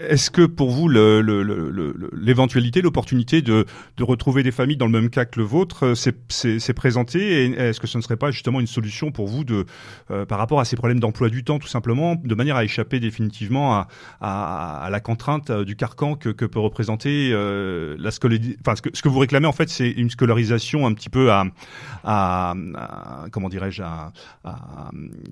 Est-ce 0.00 0.30
que 0.30 0.42
pour 0.42 0.70
vous 0.70 0.88
l'éventualité, 0.88 2.82
l'opportunité 2.82 3.42
de, 3.42 3.66
de 3.96 4.04
retrouver 4.04 4.42
des 4.42 4.52
familles 4.52 4.76
dans 4.76 4.86
le 4.86 4.92
même 4.92 5.10
cas 5.10 5.24
que 5.24 5.38
le 5.40 5.44
vôtre, 5.44 5.94
c'est 5.94 6.72
présenté 6.72 7.46
et 7.46 7.52
est-ce 7.52 7.80
que 7.80 7.86
ce 7.86 7.98
ne 7.98 8.02
serait 8.02 8.16
pas 8.16 8.30
justement 8.30 8.60
une 8.60 8.66
solution 8.66 9.10
pour 9.10 9.26
vous 9.26 9.44
de 9.44 9.66
par 10.28 10.38
rapport 10.38 10.60
à 10.60 10.64
ces 10.64 10.76
problèmes 10.76 11.00
d'emploi 11.00 11.28
du 11.28 11.42
temps 11.44 11.58
tout 11.58 11.68
simplement, 11.68 12.14
de 12.14 12.34
manière 12.34 12.56
à 12.56 12.64
échapper 12.64 13.00
définitivement 13.00 13.86
à, 14.20 14.88
la 14.90 15.00
contrainte 15.00 15.50
du 15.50 15.76
carcan 15.76 16.14
que, 16.14 16.30
peut 16.30 16.60
représenter 16.60 17.30
la 17.30 18.10
scolarisation, 18.10 18.56
enfin 18.60 18.74
ce 18.76 19.02
que, 19.02 19.08
vous 19.08 19.18
réclamez 19.18 19.46
en 19.46 19.52
fait, 19.52 19.68
c'est 19.68 19.90
une 19.90 20.10
scolarisation 20.10 20.86
un 20.86 20.94
petit 20.94 21.10
peu 21.10 21.32
à, 21.32 21.44
à, 22.04 22.54
comment 23.32 23.48
dirais-je, 23.48 23.82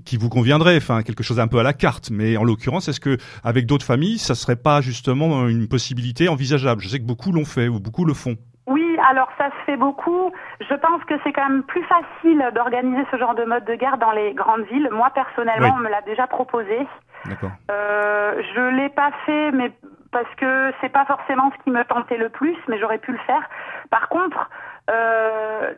qui 0.04 0.16
vous 0.16 0.28
conviendrait, 0.28 0.76
enfin 0.76 1.02
quelque 1.02 1.22
chose 1.22 1.40
un 1.40 1.48
peu 1.48 1.58
à 1.58 1.62
la 1.62 1.72
carte. 1.72 2.10
Mais 2.10 2.36
en 2.36 2.44
l'occurrence, 2.44 2.88
est-ce 2.88 3.00
que 3.00 3.18
avec 3.44 3.66
d'autres 3.66 3.86
familles, 3.86 4.18
ça 4.18 4.34
serait 4.34 4.55
pas 4.56 4.80
justement 4.80 5.48
une 5.48 5.68
possibilité 5.68 6.28
envisageable 6.28 6.80
Je 6.82 6.88
sais 6.88 6.98
que 6.98 7.06
beaucoup 7.06 7.32
l'ont 7.32 7.44
fait 7.44 7.68
ou 7.68 7.80
beaucoup 7.80 8.04
le 8.04 8.14
font. 8.14 8.36
Oui, 8.66 8.96
alors 9.08 9.28
ça 9.38 9.50
se 9.50 9.64
fait 9.64 9.76
beaucoup. 9.76 10.32
Je 10.60 10.74
pense 10.74 11.04
que 11.04 11.14
c'est 11.22 11.32
quand 11.32 11.48
même 11.48 11.62
plus 11.62 11.84
facile 11.84 12.50
d'organiser 12.54 13.04
ce 13.12 13.16
genre 13.16 13.34
de 13.34 13.44
mode 13.44 13.64
de 13.64 13.74
garde 13.74 14.00
dans 14.00 14.10
les 14.10 14.34
grandes 14.34 14.64
villes. 14.64 14.88
Moi, 14.90 15.10
personnellement, 15.14 15.74
on 15.76 15.82
me 15.82 15.88
l'a 15.88 16.02
déjà 16.02 16.26
proposé. 16.26 16.86
D'accord. 17.26 17.52
Euh, 17.70 18.42
je 18.54 18.76
l'ai 18.76 18.88
pas 18.88 19.10
fait, 19.24 19.52
mais 19.52 19.70
parce 20.10 20.32
que 20.36 20.72
c'est 20.80 20.88
pas 20.88 21.04
forcément 21.04 21.52
ce 21.56 21.62
qui 21.62 21.70
me 21.70 21.84
tentait 21.84 22.16
le 22.16 22.28
plus, 22.28 22.56
mais 22.68 22.78
j'aurais 22.78 22.98
pu 22.98 23.12
le 23.12 23.18
faire. 23.18 23.48
Par 23.90 24.08
contre, 24.08 24.50
euh, 24.90 25.72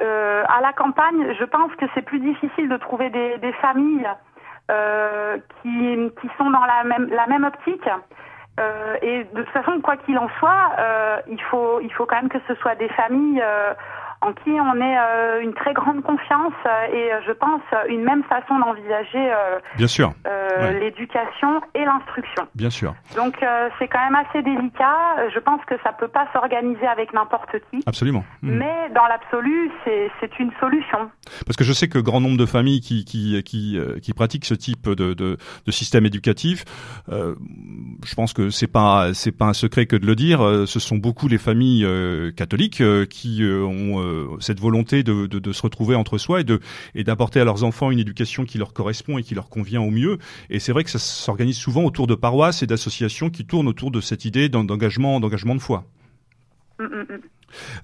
euh, 0.00 0.44
à 0.48 0.60
la 0.60 0.72
campagne, 0.72 1.34
je 1.38 1.44
pense 1.44 1.72
que 1.76 1.86
c'est 1.94 2.02
plus 2.02 2.20
difficile 2.20 2.68
de 2.68 2.76
trouver 2.76 3.10
des, 3.10 3.38
des 3.38 3.52
familles 3.54 4.08
qui, 5.62 6.10
qui 6.20 6.28
sont 6.36 6.50
dans 6.50 6.64
la 6.64 6.84
même, 6.84 7.08
la 7.10 7.26
même 7.26 7.44
optique. 7.44 7.88
Euh, 8.58 8.96
et 9.02 9.24
de 9.24 9.42
toute 9.42 9.52
façon, 9.52 9.80
quoi 9.80 9.96
qu'il 9.98 10.18
en 10.18 10.28
soit, 10.38 10.72
euh, 10.78 11.18
il 11.28 11.40
faut 11.42 11.80
il 11.80 11.92
faut 11.92 12.06
quand 12.06 12.16
même 12.16 12.28
que 12.28 12.40
ce 12.48 12.54
soit 12.56 12.74
des 12.74 12.88
familles 12.90 13.40
euh, 13.42 13.72
en 14.20 14.32
qui 14.32 14.50
on 14.50 14.76
ait 14.80 14.98
euh, 14.98 15.42
une 15.42 15.54
très 15.54 15.72
grande 15.74 16.02
confiance 16.02 16.52
et 16.92 17.12
euh, 17.12 17.20
je 17.26 17.32
pense 17.32 17.62
une 17.88 18.02
même 18.02 18.24
façon 18.24 18.58
d'envisager 18.58 19.32
euh, 19.32 19.58
Bien 19.76 19.86
sûr. 19.86 20.12
l'éducation 20.80 21.60
et 21.74 21.84
l'instruction. 21.84 22.46
Bien 22.54 22.70
sûr. 22.70 22.94
Donc 23.16 23.36
c'est 23.78 23.88
quand 23.88 24.02
même 24.04 24.16
assez 24.16 24.42
délicat. 24.42 25.28
Je 25.32 25.38
pense 25.38 25.64
que 25.66 25.74
ça 25.84 25.92
peut 25.92 26.08
pas 26.08 26.26
s'organiser 26.32 26.86
avec 26.86 27.12
n'importe 27.12 27.56
qui. 27.70 27.82
Absolument. 27.86 28.24
Hmm. 28.42 28.58
Mais 28.58 28.90
dans 28.94 29.06
l'absolu, 29.06 29.70
c'est 29.84 30.38
une 30.38 30.50
solution. 30.60 31.10
Parce 31.46 31.56
que 31.56 31.64
je 31.64 31.72
sais 31.72 31.88
que 31.88 31.98
grand 31.98 32.20
nombre 32.20 32.38
de 32.38 32.46
familles 32.46 32.80
qui 32.80 33.04
qui 33.04 33.42
qui, 33.44 33.78
qui 34.02 34.12
pratiquent 34.12 34.44
ce 34.44 34.54
type 34.54 34.88
de, 34.88 35.14
de, 35.14 35.36
de 35.66 35.70
système 35.70 36.06
éducatif, 36.06 36.64
euh, 37.08 37.34
je 38.04 38.14
pense 38.14 38.32
que 38.32 38.50
c'est 38.50 38.70
pas 38.70 39.14
c'est 39.14 39.36
pas 39.36 39.46
un 39.46 39.52
secret 39.52 39.86
que 39.86 39.96
de 39.96 40.06
le 40.06 40.16
dire. 40.16 40.40
Ce 40.66 40.80
sont 40.80 40.96
beaucoup 40.96 41.28
les 41.28 41.38
familles 41.38 41.86
catholiques 42.36 42.82
qui 43.08 43.42
ont 43.44 44.00
euh, 44.07 44.07
cette 44.40 44.60
volonté 44.60 45.02
de, 45.02 45.26
de, 45.26 45.38
de, 45.38 45.52
se 45.52 45.62
retrouver 45.62 45.94
entre 45.94 46.18
soi 46.18 46.40
et 46.40 46.44
de 46.44 46.60
et 46.94 47.04
d'apporter 47.04 47.40
à 47.40 47.44
leurs 47.44 47.64
enfants 47.64 47.90
une 47.90 47.98
éducation 47.98 48.44
qui 48.44 48.58
leur 48.58 48.72
correspond 48.72 49.18
et 49.18 49.22
qui 49.22 49.34
leur 49.34 49.48
convient 49.48 49.80
au 49.80 49.90
mieux. 49.90 50.18
Et 50.50 50.58
c'est 50.58 50.72
vrai 50.72 50.84
que 50.84 50.90
ça 50.90 50.98
s'organise 50.98 51.56
souvent 51.56 51.84
autour 51.84 52.06
de 52.06 52.14
paroisses 52.14 52.62
et 52.62 52.66
d'associations 52.66 53.30
qui 53.30 53.44
tournent 53.44 53.68
autour 53.68 53.90
de 53.90 54.00
cette 54.00 54.24
idée 54.24 54.48
d'engagement 54.48 55.20
d'engagement 55.20 55.54
de 55.54 55.60
foi. 55.60 55.84
Mm, 56.78 56.84
mm, 56.84 56.88
mm. 56.88 57.20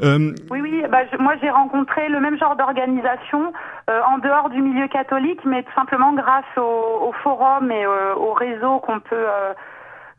Euh... 0.03 0.35
Oui, 0.51 0.61
oui. 0.61 0.83
Bah, 0.91 1.01
moi, 1.19 1.35
j'ai 1.41 1.51
rencontré 1.51 2.09
le 2.09 2.21
même 2.21 2.39
genre 2.39 2.57
d'organisation 2.57 3.53
euh, 3.89 4.01
en 4.07 4.19
dehors 4.19 4.51
du 4.51 4.61
milieu 4.61 4.89
catholique, 4.89 5.41
mais 5.45 5.63
tout 5.63 5.73
simplement 5.75 6.13
grâce 6.13 6.45
au, 6.57 7.09
au 7.09 7.13
forum 7.23 7.71
et 7.71 7.85
euh, 7.85 8.15
au 8.15 8.35
réseau 8.35 8.79
qu'on 8.81 9.01
peut 9.01 9.27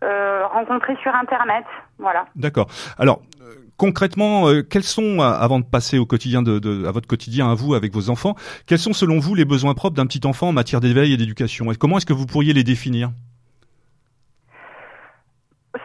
euh, 0.03 0.45
rencontrer 0.47 0.95
sur 1.01 1.13
Internet. 1.15 1.65
Voilà. 1.99 2.25
D'accord. 2.35 2.67
Alors, 2.97 3.21
concrètement, 3.77 4.47
euh, 4.47 4.61
quels 4.61 4.83
sont, 4.83 5.19
euh, 5.19 5.23
avant 5.23 5.59
de 5.59 5.65
passer 5.65 5.97
au 5.97 6.05
quotidien 6.05 6.41
de, 6.41 6.85
à 6.87 6.91
votre 6.91 7.07
quotidien 7.07 7.49
à 7.49 7.53
vous 7.53 7.73
avec 7.73 7.93
vos 7.93 8.09
enfants, 8.09 8.35
quels 8.67 8.79
sont 8.79 8.93
selon 8.93 9.19
vous 9.19 9.35
les 9.35 9.45
besoins 9.45 9.73
propres 9.73 9.95
d'un 9.95 10.05
petit 10.05 10.25
enfant 10.25 10.49
en 10.49 10.53
matière 10.53 10.81
d'éveil 10.81 11.13
et 11.13 11.17
d'éducation 11.17 11.71
et 11.71 11.75
Comment 11.75 11.97
est-ce 11.97 12.05
que 12.05 12.13
vous 12.13 12.25
pourriez 12.25 12.53
les 12.53 12.63
définir 12.63 13.11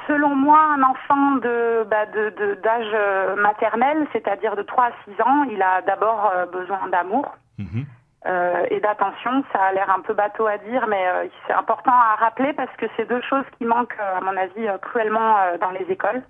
Selon 0.07 0.35
moi, 0.37 0.59
un 0.77 0.83
enfant 0.83 1.37
de 1.37 1.85
bah, 1.89 2.07
d'âge 2.07 2.87
euh, 2.95 3.37
maternel, 3.37 4.07
c'est-à-dire 4.13 4.57
de 4.57 4.63
3 4.63 4.85
à 4.85 4.91
6 5.05 5.23
ans, 5.23 5.45
il 5.51 5.61
a 5.63 5.83
d'abord 5.83 6.33
besoin 6.53 6.89
d'amour. 6.91 7.37
Mhm. 7.59 7.87
Euh, 8.27 8.67
et 8.71 8.81
d'attention. 8.81 9.43
Ça 9.51 9.63
a 9.63 9.73
l'air 9.73 9.89
un 9.89 10.01
peu 10.01 10.13
bateau 10.13 10.47
à 10.47 10.59
dire, 10.59 10.87
mais 10.89 11.09
euh, 11.09 11.27
c'est 11.47 11.55
important 11.55 11.93
à 11.93 12.17
rappeler 12.17 12.53
parce 12.53 12.75
que 12.77 12.85
c'est 12.95 13.09
deux 13.09 13.23
choses 13.23 13.47
qui 13.57 13.65
manquent, 13.65 13.97
euh, 13.99 14.19
à 14.19 14.21
mon 14.21 14.37
avis, 14.37 14.69
cruellement 14.83 15.37
dans 15.59 15.71
les 15.71 15.91
écoles. 15.91 16.23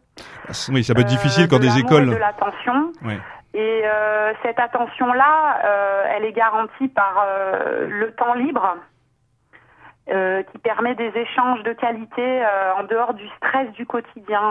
Oui, 0.72 0.84
ça 0.84 0.94
peut 0.94 1.00
être 1.00 1.08
difficile 1.08 1.48
quand 1.48 1.58
des 1.58 1.78
écoles. 1.78 2.08
Et 2.08 2.14
de 2.14 2.16
l'attention. 2.16 2.92
Et 3.54 3.82
cette 4.44 4.60
attention-là, 4.60 6.06
elle 6.14 6.24
est 6.24 6.32
garantie 6.32 6.88
par 6.88 7.26
le 7.88 8.12
temps 8.12 8.34
libre. 8.34 8.76
qui 10.06 10.58
permet 10.58 10.94
des 10.94 11.12
échanges 11.16 11.62
de 11.64 11.72
qualité 11.72 12.44
en 12.78 12.84
dehors 12.84 13.14
du 13.14 13.26
stress 13.38 13.70
du 13.72 13.86
quotidien. 13.86 14.42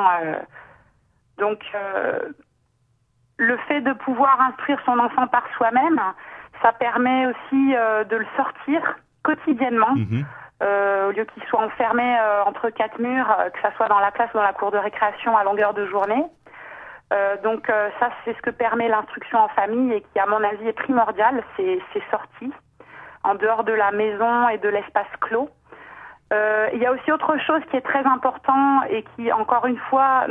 donc, 1.38 1.60
le 3.38 3.58
fait 3.70 3.80
de 3.80 3.94
pouvoir 3.94 4.42
instruire 4.42 4.80
son 4.86 5.00
enfant 5.00 5.28
par 5.28 5.44
soi-même, 5.56 6.02
ça 6.62 6.74
permet 6.74 7.28
aussi 7.28 7.76
euh, 7.76 8.04
de 8.04 8.18
le 8.18 8.26
sortir 8.36 8.82
quotidiennement. 9.24 9.96
Mhm. 9.96 10.26
Euh, 10.62 11.08
au 11.08 11.12
lieu 11.12 11.24
qu'il 11.24 11.44
soit 11.44 11.62
enfermé 11.62 12.04
euh, 12.04 12.44
entre 12.44 12.70
quatre 12.70 13.00
murs, 13.00 13.34
que 13.54 13.62
ça 13.62 13.72
soit 13.78 13.88
dans 13.88 14.00
la 14.00 14.12
classe 14.12 14.30
ou 14.34 14.38
dans 14.38 14.44
la 14.44 14.52
cour 14.52 14.72
de 14.72 14.78
récréation 14.78 15.38
à 15.38 15.46
longueur 15.46 15.74
de 15.74 15.86
journée. 15.86 16.26
donc 17.44 17.72
ça, 18.00 18.10
c'est 18.24 18.36
ce 18.36 18.42
que 18.42 18.52
permet 18.52 18.88
l'instruction 18.90 19.40
en 19.40 19.48
famille 19.48 19.94
et 19.94 20.02
qui, 20.02 20.20
à 20.20 20.26
mon 20.28 20.44
avis, 20.44 20.68
est 20.68 20.74
primordial, 20.74 21.42
c'est 21.56 22.04
sorties 22.12 22.54
en 23.24 23.36
dehors 23.36 23.64
de 23.64 23.72
la 23.72 23.92
maison 23.92 24.50
et 24.50 24.58
de 24.58 24.70
l'espace 24.70 25.14
clos. 25.22 25.50
il 26.74 26.80
y 26.80 26.86
a 26.86 26.92
aussi 26.92 27.12
autre 27.12 27.38
chose 27.48 27.62
qui 27.72 27.78
est 27.78 27.88
très 27.94 28.06
important 28.06 28.84
et 28.90 29.04
qui, 29.16 29.32
encore 29.32 29.66
une 29.66 29.80
fois, 29.90 30.28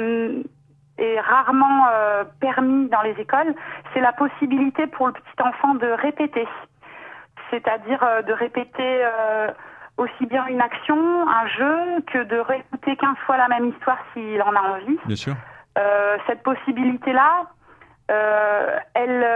est 0.99 1.21
rarement 1.21 1.87
euh, 1.91 2.25
permis 2.41 2.89
dans 2.89 3.03
les 3.03 3.13
écoles, 3.13 3.55
c'est 3.93 4.01
la 4.01 4.13
possibilité 4.13 4.87
pour 4.87 5.07
le 5.07 5.13
petit 5.13 5.43
enfant 5.43 5.75
de 5.75 5.87
répéter. 5.87 6.47
C'est-à-dire 7.51 8.03
euh, 8.03 8.23
de 8.23 8.33
répéter 8.33 9.05
euh, 9.05 9.49
aussi 9.97 10.27
bien 10.27 10.47
une 10.47 10.61
action, 10.61 11.29
un 11.29 11.47
jeu, 11.47 12.03
que 12.13 12.25
de 12.25 12.39
répéter 12.39 12.97
15 12.97 13.17
fois 13.27 13.37
la 13.37 13.49
même 13.49 13.69
histoire 13.69 13.99
s'il 14.13 14.43
en 14.43 14.55
a 14.55 14.61
envie. 14.61 14.99
Bien 15.07 15.17
sûr. 15.17 15.35
cette 16.27 16.43
possibilité-là, 16.43 17.47
elle, 18.95 19.27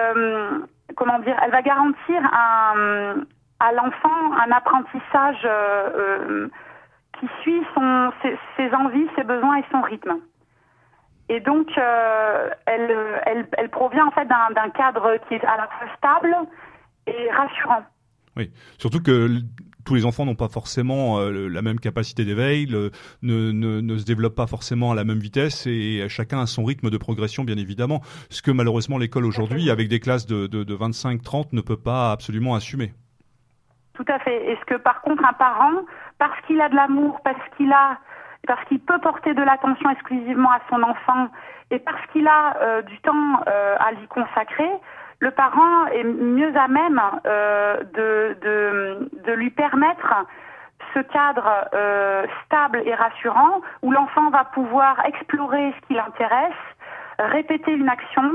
comment 0.96 1.18
dire, 1.20 1.36
elle 1.42 1.50
va 1.50 1.62
garantir 1.62 2.22
un, 2.32 3.14
à 3.60 3.72
l'enfant 3.72 4.32
un 4.44 4.50
apprentissage 4.52 5.48
qui 7.18 7.28
suit 7.42 7.62
son, 7.74 8.12
ses 8.56 8.74
envies, 8.74 9.08
ses 9.16 9.24
besoins 9.24 9.56
et 9.56 9.64
son 9.70 9.82
rythme. 9.82 10.14
Et 11.28 11.40
donc, 11.40 11.68
euh, 11.78 12.50
elle, 12.66 12.90
elle, 13.26 13.46
elle, 13.56 13.70
provient 13.70 14.06
en 14.06 14.10
fait 14.10 14.26
d'un 14.26 14.70
cadre 14.70 15.16
qui 15.28 15.34
est 15.34 15.44
à 15.44 15.56
la 15.56 15.68
fois 15.68 15.88
stable 15.96 16.36
et 17.06 17.30
rassurant. 17.30 17.82
Oui, 18.36 18.50
surtout 18.78 19.02
que 19.02 19.28
tous 19.84 19.94
les 19.94 20.06
enfants 20.06 20.24
n'ont 20.24 20.34
pas 20.34 20.48
forcément 20.48 21.18
euh, 21.18 21.48
la 21.48 21.62
même 21.62 21.78
capacité 21.80 22.24
d'éveil, 22.24 22.66
ne, 22.66 22.90
ne, 23.22 23.80
ne, 23.80 23.96
se 23.96 24.04
développent 24.04 24.34
pas 24.34 24.46
forcément 24.46 24.92
à 24.92 24.94
la 24.94 25.04
même 25.04 25.18
vitesse 25.18 25.66
et 25.66 26.06
chacun 26.08 26.40
a 26.40 26.46
son 26.46 26.64
rythme 26.64 26.90
de 26.90 26.98
progression, 26.98 27.44
bien 27.44 27.56
évidemment. 27.56 28.00
Ce 28.30 28.42
que 28.42 28.50
malheureusement 28.50 28.98
l'école 28.98 29.24
aujourd'hui, 29.24 29.70
avec 29.70 29.88
des 29.88 30.00
classes 30.00 30.26
de, 30.26 30.46
de, 30.46 30.64
de 30.64 30.76
25-30, 30.76 31.48
ne 31.52 31.60
peut 31.60 31.76
pas 31.76 32.12
absolument 32.12 32.54
assumer. 32.54 32.92
Tout 33.94 34.04
à 34.08 34.18
fait. 34.20 34.50
Est-ce 34.50 34.64
que 34.64 34.76
par 34.76 35.02
contre 35.02 35.24
un 35.24 35.34
parent, 35.34 35.82
parce 36.18 36.38
qu'il 36.46 36.60
a 36.60 36.68
de 36.68 36.76
l'amour, 36.76 37.20
parce 37.24 37.40
qu'il 37.56 37.72
a 37.72 37.98
parce 38.46 38.64
qu'il 38.64 38.80
peut 38.80 38.98
porter 38.98 39.34
de 39.34 39.42
l'attention 39.42 39.90
exclusivement 39.90 40.50
à 40.50 40.60
son 40.68 40.82
enfant 40.82 41.28
et 41.70 41.78
parce 41.78 42.04
qu'il 42.12 42.26
a 42.26 42.56
euh, 42.60 42.82
du 42.82 42.98
temps 43.00 43.40
euh, 43.48 43.76
à 43.78 43.92
lui 43.92 44.06
consacrer, 44.08 44.70
le 45.20 45.30
parent 45.30 45.86
est 45.86 46.04
mieux 46.04 46.54
à 46.56 46.68
même 46.68 47.00
euh, 47.26 47.78
de, 47.94 48.36
de, 48.42 49.10
de, 49.24 49.32
lui 49.32 49.50
permettre 49.50 50.26
ce 50.92 50.98
cadre 50.98 51.48
stable 52.44 52.82
et 52.84 52.94
rassurant 52.94 53.62
où 53.82 53.92
l'enfant 53.92 54.28
va 54.30 54.44
pouvoir 54.44 55.02
explorer 55.06 55.72
ce 55.80 55.86
qui 55.86 55.94
l'intéresse, 55.94 56.52
répéter 57.18 57.72
une 57.72 57.88
action, 57.88 58.30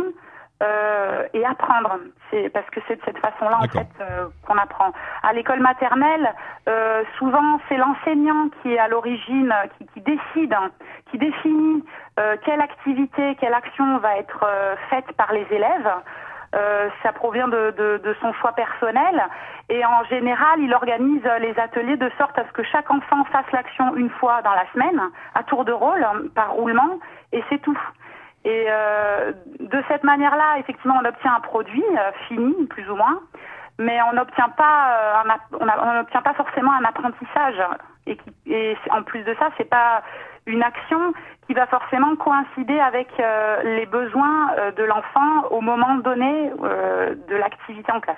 euh, 0.63 1.27
et 1.33 1.45
apprendre. 1.45 1.97
C'est 2.29 2.49
parce 2.49 2.69
que 2.71 2.79
c'est 2.87 2.95
de 2.95 3.01
cette 3.05 3.19
façon-là 3.19 3.59
en 3.59 3.67
fait 3.67 3.87
euh, 4.01 4.27
qu'on 4.45 4.57
apprend. 4.57 4.91
À 5.23 5.33
l'école 5.33 5.59
maternelle, 5.59 6.33
euh, 6.67 7.03
souvent 7.17 7.59
c'est 7.69 7.77
l'enseignant 7.77 8.49
qui 8.61 8.73
est 8.73 8.79
à 8.79 8.87
l'origine, 8.87 9.53
qui, 9.77 9.85
qui, 9.93 10.01
décide, 10.01 10.55
qui 11.11 11.17
définit 11.17 11.83
quelle 12.43 12.61
activité, 12.61 13.37
quelle 13.39 13.53
action 13.53 13.99
va 13.99 14.17
être 14.17 14.43
faite 14.89 15.11
par 15.17 15.31
les 15.33 15.45
élèves. 15.51 15.91
Euh, 16.55 16.87
ça 17.03 17.11
provient 17.11 17.47
de, 17.47 17.73
de, 17.77 18.01
de, 18.03 18.15
son 18.21 18.31
choix 18.33 18.53
personnel. 18.53 19.21
Et 19.69 19.83
en 19.85 20.03
général, 20.05 20.59
il 20.59 20.73
organise 20.73 21.23
les 21.41 21.59
ateliers 21.59 21.97
de 21.97 22.09
sorte 22.17 22.37
à 22.39 22.45
ce 22.47 22.51
que 22.53 22.63
chaque 22.63 22.89
enfant 22.89 23.25
fasse 23.25 23.51
l'action 23.51 23.95
une 23.95 24.09
fois 24.09 24.41
dans 24.41 24.53
la 24.53 24.65
semaine, 24.73 25.01
à 25.35 25.43
tour 25.43 25.65
de 25.65 25.73
rôle, 25.73 26.05
par 26.33 26.53
roulement, 26.53 26.99
et 27.33 27.43
c'est 27.49 27.61
tout. 27.61 27.77
Et 28.47 28.65
euh, 28.69 29.33
de 29.59 29.83
cette 29.89 30.05
manière-là, 30.05 30.59
effectivement, 30.59 30.97
on 31.03 31.05
obtient 31.05 31.35
un 31.35 31.41
produit 31.41 31.83
euh, 31.83 32.11
fini, 32.29 32.65
plus 32.67 32.89
ou 32.89 32.95
moins, 32.95 33.19
mais 33.77 33.99
on 34.09 34.13
n'obtient 34.13 34.47
pas, 34.47 35.25
euh, 35.27 35.33
on 35.59 36.21
pas 36.21 36.33
forcément 36.33 36.71
un 36.71 36.85
apprentissage. 36.85 37.61
Et, 38.05 38.15
qui, 38.15 38.33
et 38.45 38.77
en 38.89 39.03
plus 39.03 39.21
de 39.23 39.35
ça, 39.37 39.49
c'est 39.57 39.69
pas 39.69 40.01
une 40.45 40.63
action 40.63 41.13
qui 41.45 41.55
va 41.55 41.67
forcément 41.67 42.15
coïncider 42.15 42.79
avec 42.79 43.09
euh, 43.19 43.63
les 43.63 43.85
besoins 43.85 44.53
euh, 44.57 44.71
de 44.71 44.83
l'enfant 44.85 45.49
au 45.51 45.59
moment 45.59 45.95
donné 45.95 46.49
euh, 46.63 47.15
de 47.27 47.35
l'activité 47.35 47.91
en 47.91 47.99
classe. 47.99 48.15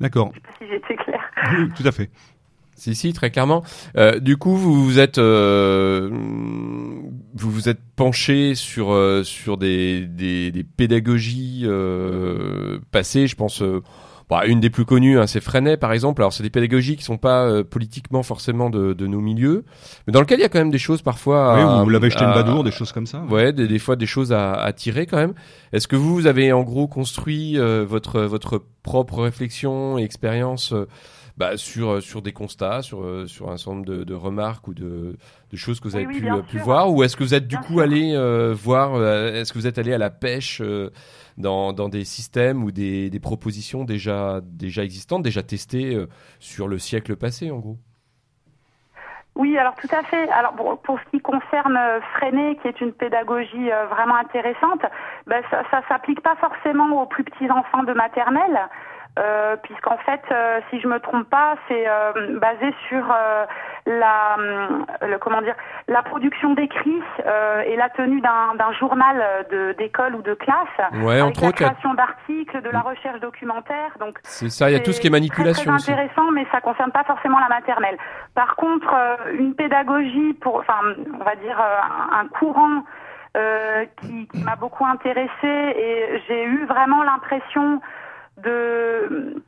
D'accord. 0.00 0.32
Je 0.34 0.40
sais 0.40 0.40
pas 0.40 0.52
si 0.58 0.66
j'ai 0.66 0.76
été 0.76 0.96
clair. 0.96 1.22
Oui, 1.52 1.72
tout 1.72 1.86
à 1.86 1.92
fait. 1.92 2.10
Si, 2.82 2.96
si, 2.96 3.12
très 3.12 3.30
clairement. 3.30 3.62
Euh, 3.96 4.18
du 4.18 4.36
coup, 4.36 4.56
vous 4.56 4.84
vous 4.84 4.98
êtes, 4.98 5.18
euh, 5.18 6.10
vous 6.10 7.48
vous 7.48 7.68
êtes 7.68 7.78
penché 7.94 8.56
sur 8.56 8.90
euh, 8.90 9.22
sur 9.22 9.56
des 9.56 10.04
des, 10.04 10.50
des 10.50 10.64
pédagogies 10.64 11.64
passées. 12.90 13.28
Je 13.28 13.36
pense 13.36 13.62
bah, 14.32 14.46
une 14.46 14.60
des 14.60 14.70
plus 14.70 14.86
connues, 14.86 15.18
hein, 15.18 15.26
c'est 15.26 15.42
Freinet 15.42 15.76
par 15.76 15.92
exemple. 15.92 16.22
Alors 16.22 16.32
c'est 16.32 16.42
des 16.42 16.48
pédagogies 16.48 16.96
qui 16.96 17.02
sont 17.02 17.18
pas 17.18 17.44
euh, 17.44 17.64
politiquement 17.64 18.22
forcément 18.22 18.70
de, 18.70 18.94
de, 18.94 19.06
nos 19.06 19.20
milieux, 19.20 19.66
mais 20.06 20.12
dans 20.14 20.20
lequel 20.20 20.38
il 20.38 20.42
y 20.42 20.46
a 20.46 20.48
quand 20.48 20.58
même 20.58 20.70
des 20.70 20.78
choses 20.78 21.02
parfois. 21.02 21.54
Oui, 21.54 21.60
à, 21.60 21.82
vous 21.82 21.90
l'avez 21.90 22.08
jeté 22.08 22.24
une 22.24 22.32
badour, 22.32 22.64
des 22.64 22.70
choses 22.70 22.92
comme 22.92 23.06
ça. 23.06 23.22
Ouais, 23.28 23.52
des, 23.52 23.68
des 23.68 23.78
fois 23.78 23.94
des 23.94 24.06
choses 24.06 24.32
à, 24.32 24.54
à 24.54 24.72
tirer 24.72 25.04
quand 25.04 25.18
même. 25.18 25.34
Est-ce 25.74 25.86
que 25.86 25.96
vous, 25.96 26.14
vous 26.14 26.26
avez 26.26 26.50
en 26.50 26.62
gros 26.62 26.88
construit 26.88 27.58
euh, 27.58 27.84
votre 27.86 28.22
votre 28.22 28.62
propre 28.82 29.20
réflexion 29.22 29.98
et 29.98 30.02
expérience 30.02 30.72
euh, 30.72 30.88
bah, 31.36 31.56
sur 31.56 32.02
sur 32.02 32.22
des 32.22 32.32
constats, 32.32 32.82
sur 32.82 33.02
euh, 33.02 33.26
sur 33.26 33.50
un 33.50 33.56
certain 33.56 33.76
nombre 33.76 33.86
de, 33.86 34.04
de 34.04 34.14
remarques 34.14 34.68
ou 34.68 34.74
de, 34.74 35.16
de 35.50 35.56
choses 35.56 35.80
que 35.80 35.88
vous 35.88 35.96
avez 35.96 36.06
oui, 36.06 36.20
pu 36.20 36.30
euh, 36.30 36.42
pu 36.42 36.58
voir, 36.58 36.92
ou 36.92 37.02
est-ce 37.02 37.16
que 37.16 37.22
vous 37.24 37.34
êtes 37.34 37.48
du 37.48 37.56
Bien 37.56 37.66
coup 37.66 37.74
sûr. 37.74 37.82
allé 37.82 38.14
euh, 38.14 38.54
voir, 38.54 38.94
euh, 38.94 39.32
est-ce 39.32 39.52
que 39.52 39.58
vous 39.58 39.66
êtes 39.66 39.78
allé 39.78 39.92
à 39.92 39.98
la 39.98 40.10
pêche 40.10 40.60
euh, 40.60 40.90
dans 41.38 41.72
dans 41.72 41.88
des 41.88 42.04
systèmes 42.04 42.62
ou 42.62 42.70
des 42.70 43.10
des 43.10 43.20
propositions 43.20 43.84
déjà 43.84 44.40
déjà 44.42 44.84
existantes, 44.84 45.22
déjà 45.22 45.42
testées 45.42 45.94
euh, 45.94 46.06
sur 46.38 46.68
le 46.68 46.78
siècle 46.78 47.16
passé 47.16 47.50
en 47.50 47.58
gros? 47.58 47.78
Oui, 49.34 49.56
alors 49.56 49.74
tout 49.76 49.88
à 49.90 50.02
fait. 50.02 50.28
Alors 50.30 50.52
pour, 50.52 50.78
pour 50.82 51.00
ce 51.00 51.10
qui 51.10 51.20
concerne 51.20 51.74
euh, 51.76 52.00
Freinet, 52.16 52.56
qui 52.60 52.68
est 52.68 52.80
une 52.82 52.92
pédagogie 52.92 53.72
euh, 53.72 53.86
vraiment 53.86 54.16
intéressante, 54.16 54.82
ben, 55.26 55.42
ça, 55.50 55.62
ça 55.70 55.80
s'applique 55.88 56.20
pas 56.20 56.36
forcément 56.36 57.02
aux 57.02 57.06
plus 57.06 57.24
petits 57.24 57.50
enfants 57.50 57.82
de 57.82 57.94
maternelle. 57.94 58.68
Euh, 59.18 59.56
puisqu'en 59.62 59.98
fait, 59.98 60.22
euh, 60.30 60.60
si 60.70 60.80
je 60.80 60.88
me 60.88 60.98
trompe 60.98 61.28
pas, 61.28 61.56
c'est 61.68 61.84
euh, 61.86 62.38
basé 62.38 62.74
sur 62.88 63.04
euh, 63.12 63.44
la, 63.84 64.36
hum, 64.38 64.86
le, 65.02 65.18
comment 65.18 65.42
dire, 65.42 65.54
la 65.86 66.02
production 66.02 66.54
d'écrits 66.54 67.02
euh, 67.26 67.60
et 67.60 67.76
la 67.76 67.90
tenue 67.90 68.22
d'un 68.22 68.72
journal 68.80 69.22
de- 69.50 69.72
d'école 69.72 70.14
ou 70.14 70.22
de 70.22 70.32
classe, 70.32 70.56
Ouais, 71.02 71.20
avec 71.20 71.24
entre 71.24 71.42
la 71.42 71.48
autres, 71.48 71.62
a- 71.62 71.66
création 71.68 71.92
d'articles, 71.92 72.62
de 72.62 72.70
la 72.70 72.80
recherche 72.80 73.20
documentaire. 73.20 73.90
Donc 74.00 74.18
c'est 74.22 74.48
ça, 74.48 74.70
il 74.70 74.72
y 74.72 74.76
a 74.76 74.80
tout 74.80 74.92
ce 74.92 75.00
qui 75.02 75.08
est 75.08 75.10
manipulation 75.10 75.76
très 75.76 75.92
intéressant, 75.92 76.30
mais 76.30 76.46
ça 76.50 76.62
concerne 76.62 76.90
pas 76.92 77.04
forcément 77.04 77.38
la 77.38 77.48
maternelle. 77.54 77.98
Par 78.34 78.56
contre, 78.56 78.94
euh, 78.94 79.16
une 79.34 79.54
pédagogie 79.54 80.32
pour, 80.40 80.56
enfin, 80.60 80.80
on 81.20 81.22
va 81.22 81.34
dire 81.36 81.60
euh, 81.60 82.16
un, 82.18 82.28
courant 82.28 82.82
euh, 83.36 83.84
qui, 84.00 84.26
qui 84.28 84.42
m'a 84.42 84.56
beaucoup 84.56 84.86
intéressée 84.86 85.30
et 85.44 86.22
j'ai 86.28 86.44
eu 86.44 86.64
vraiment 86.64 87.02
l'impression 87.02 87.82
de, 88.42 89.42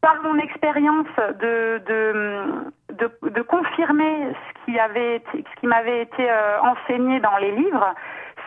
par 0.00 0.16
mon 0.22 0.38
expérience, 0.38 1.06
de, 1.40 1.80
de, 1.86 2.72
de, 2.94 3.10
de 3.30 3.42
confirmer 3.42 4.32
ce 4.34 4.64
qui 4.64 4.78
avait 4.78 5.16
été, 5.16 5.44
ce 5.54 5.60
qui 5.60 5.66
m'avait 5.66 6.02
été 6.02 6.30
euh, 6.30 6.60
enseigné 6.60 7.20
dans 7.20 7.36
les 7.38 7.52
livres. 7.52 7.94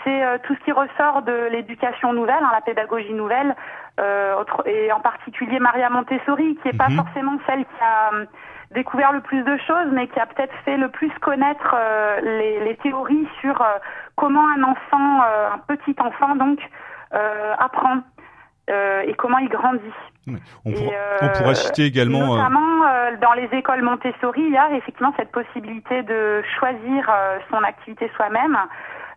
C'est 0.04 0.24
euh, 0.24 0.38
tout 0.44 0.54
ce 0.56 0.60
qui 0.66 0.72
ressort 0.72 1.24
de 1.24 1.48
l'éducation 1.52 2.14
nouvelle, 2.14 2.44
hein, 2.44 2.52
la 2.54 2.62
pédagogie 2.62 3.14
nouvelle, 3.14 3.56
euh, 4.00 4.36
autre- 4.36 4.68
et 4.68 4.92
en 4.92 5.00
particulier 5.00 5.60
Maria 5.60 5.90
Montessori, 5.90 6.58
qui 6.62 6.68
n'est 6.68 6.78
pas 6.78 6.90
Mhm. 6.90 6.98
forcément 6.98 7.38
celle 7.48 7.66
qui 7.66 7.82
a 7.82 8.14
euh, 8.14 8.26
découvert 8.72 9.14
le 9.14 9.22
plus 9.22 9.42
de 9.44 9.58
choses, 9.58 9.88
mais 9.94 10.08
qui 10.08 10.20
a 10.20 10.26
peut-être 10.26 10.54
fait 10.66 10.78
le 10.78 10.90
plus 10.90 11.10
connaître 11.22 11.74
euh, 11.76 12.20
les, 12.22 12.60
les 12.66 12.76
théories 12.78 13.28
sur 13.42 13.60
euh, 13.62 13.66
comment 14.16 14.48
un 14.50 14.64
enfant, 14.64 15.22
euh, 15.24 15.50
un 15.54 15.58
petit 15.76 15.96
enfant 16.00 16.36
donc, 16.36 16.60
euh, 17.14 17.54
apprend 17.58 17.98
euh, 18.70 19.02
et 19.06 19.14
comment 19.14 19.38
il 19.40 19.50
grandit. 19.50 19.82
On, 20.66 20.72
pourra- 20.72 20.94
euh, 20.94 21.18
on 21.22 21.30
pourrait 21.38 21.56
citer 21.56 21.84
également. 21.86 22.34
euh, 22.34 22.38
Notamment 22.38 22.86
euh, 22.88 23.16
dans 23.22 23.34
les 23.34 23.48
écoles 23.54 23.84
Montessori, 23.84 24.42
il 24.42 24.54
y 24.54 24.58
a 24.58 24.72
effectivement 24.72 25.14
cette 25.18 25.32
possibilité 25.32 26.02
de 26.04 26.42
choisir 26.60 27.10
euh, 27.10 27.38
son 27.52 27.64
activité 27.64 28.12
soi-même 28.16 28.58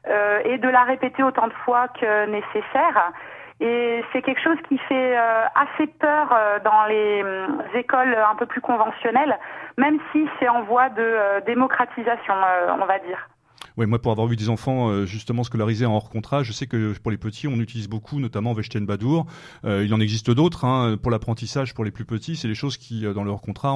euh, 0.08 0.40
et 0.44 0.58
de 0.58 0.68
la 0.68 0.82
répéter 0.84 1.22
autant 1.22 1.46
de 1.48 1.52
fois 1.64 1.88
que 1.88 2.26
nécessaire. 2.26 3.12
Et 3.60 4.04
c'est 4.12 4.22
quelque 4.22 4.40
chose 4.40 4.58
qui 4.68 4.78
fait 4.78 5.18
euh, 5.18 5.44
assez 5.56 5.86
peur 5.88 6.28
euh, 6.32 6.58
dans 6.62 6.84
les 6.86 7.22
hum, 7.24 7.62
écoles 7.74 8.16
un 8.30 8.36
peu 8.36 8.46
plus 8.46 8.60
conventionnelles, 8.60 9.36
même 9.78 9.98
si 10.12 10.28
c'est 10.38 10.48
en 10.48 10.62
voie 10.62 10.90
de 10.90 11.02
euh, 11.02 11.40
démocratisation, 11.40 12.34
euh, 12.34 12.76
on 12.80 12.84
va 12.84 12.98
dire. 13.00 13.28
Ouais, 13.76 13.86
moi, 13.86 14.00
pour 14.00 14.12
avoir 14.12 14.26
vu 14.26 14.36
des 14.36 14.48
enfants 14.48 14.88
euh, 14.90 15.06
justement 15.06 15.44
scolarisés 15.44 15.86
en 15.86 15.94
hors 15.94 16.10
contrat, 16.10 16.42
je 16.42 16.52
sais 16.52 16.66
que 16.66 16.94
pour 16.98 17.10
les 17.10 17.16
petits, 17.16 17.46
on 17.46 17.58
utilise 17.60 17.88
beaucoup, 17.88 18.20
notamment 18.20 18.52
Vechten 18.52 18.84
Badour. 18.86 19.26
Euh, 19.64 19.84
il 19.84 19.94
en 19.94 20.00
existe 20.00 20.30
d'autres 20.30 20.64
hein, 20.64 20.96
pour 21.00 21.10
l'apprentissage 21.10 21.74
pour 21.74 21.84
les 21.84 21.90
plus 21.90 22.04
petits. 22.04 22.36
C'est 22.36 22.48
des 22.48 22.54
choses 22.54 22.76
qui, 22.76 23.06
euh, 23.06 23.14
dans 23.14 23.24
leur 23.24 23.40
contrat, 23.40 23.74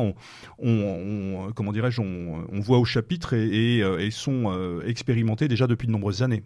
on, 0.58 1.52
comment 1.54 1.72
dirais-je, 1.72 2.00
on, 2.00 2.60
voit 2.60 2.78
au 2.78 2.84
chapitre 2.84 3.34
et, 3.34 4.10
sont 4.10 4.80
expérimentées 4.84 5.48
déjà 5.48 5.66
depuis 5.66 5.86
de 5.86 5.92
nombreuses 5.92 6.22
années. 6.22 6.42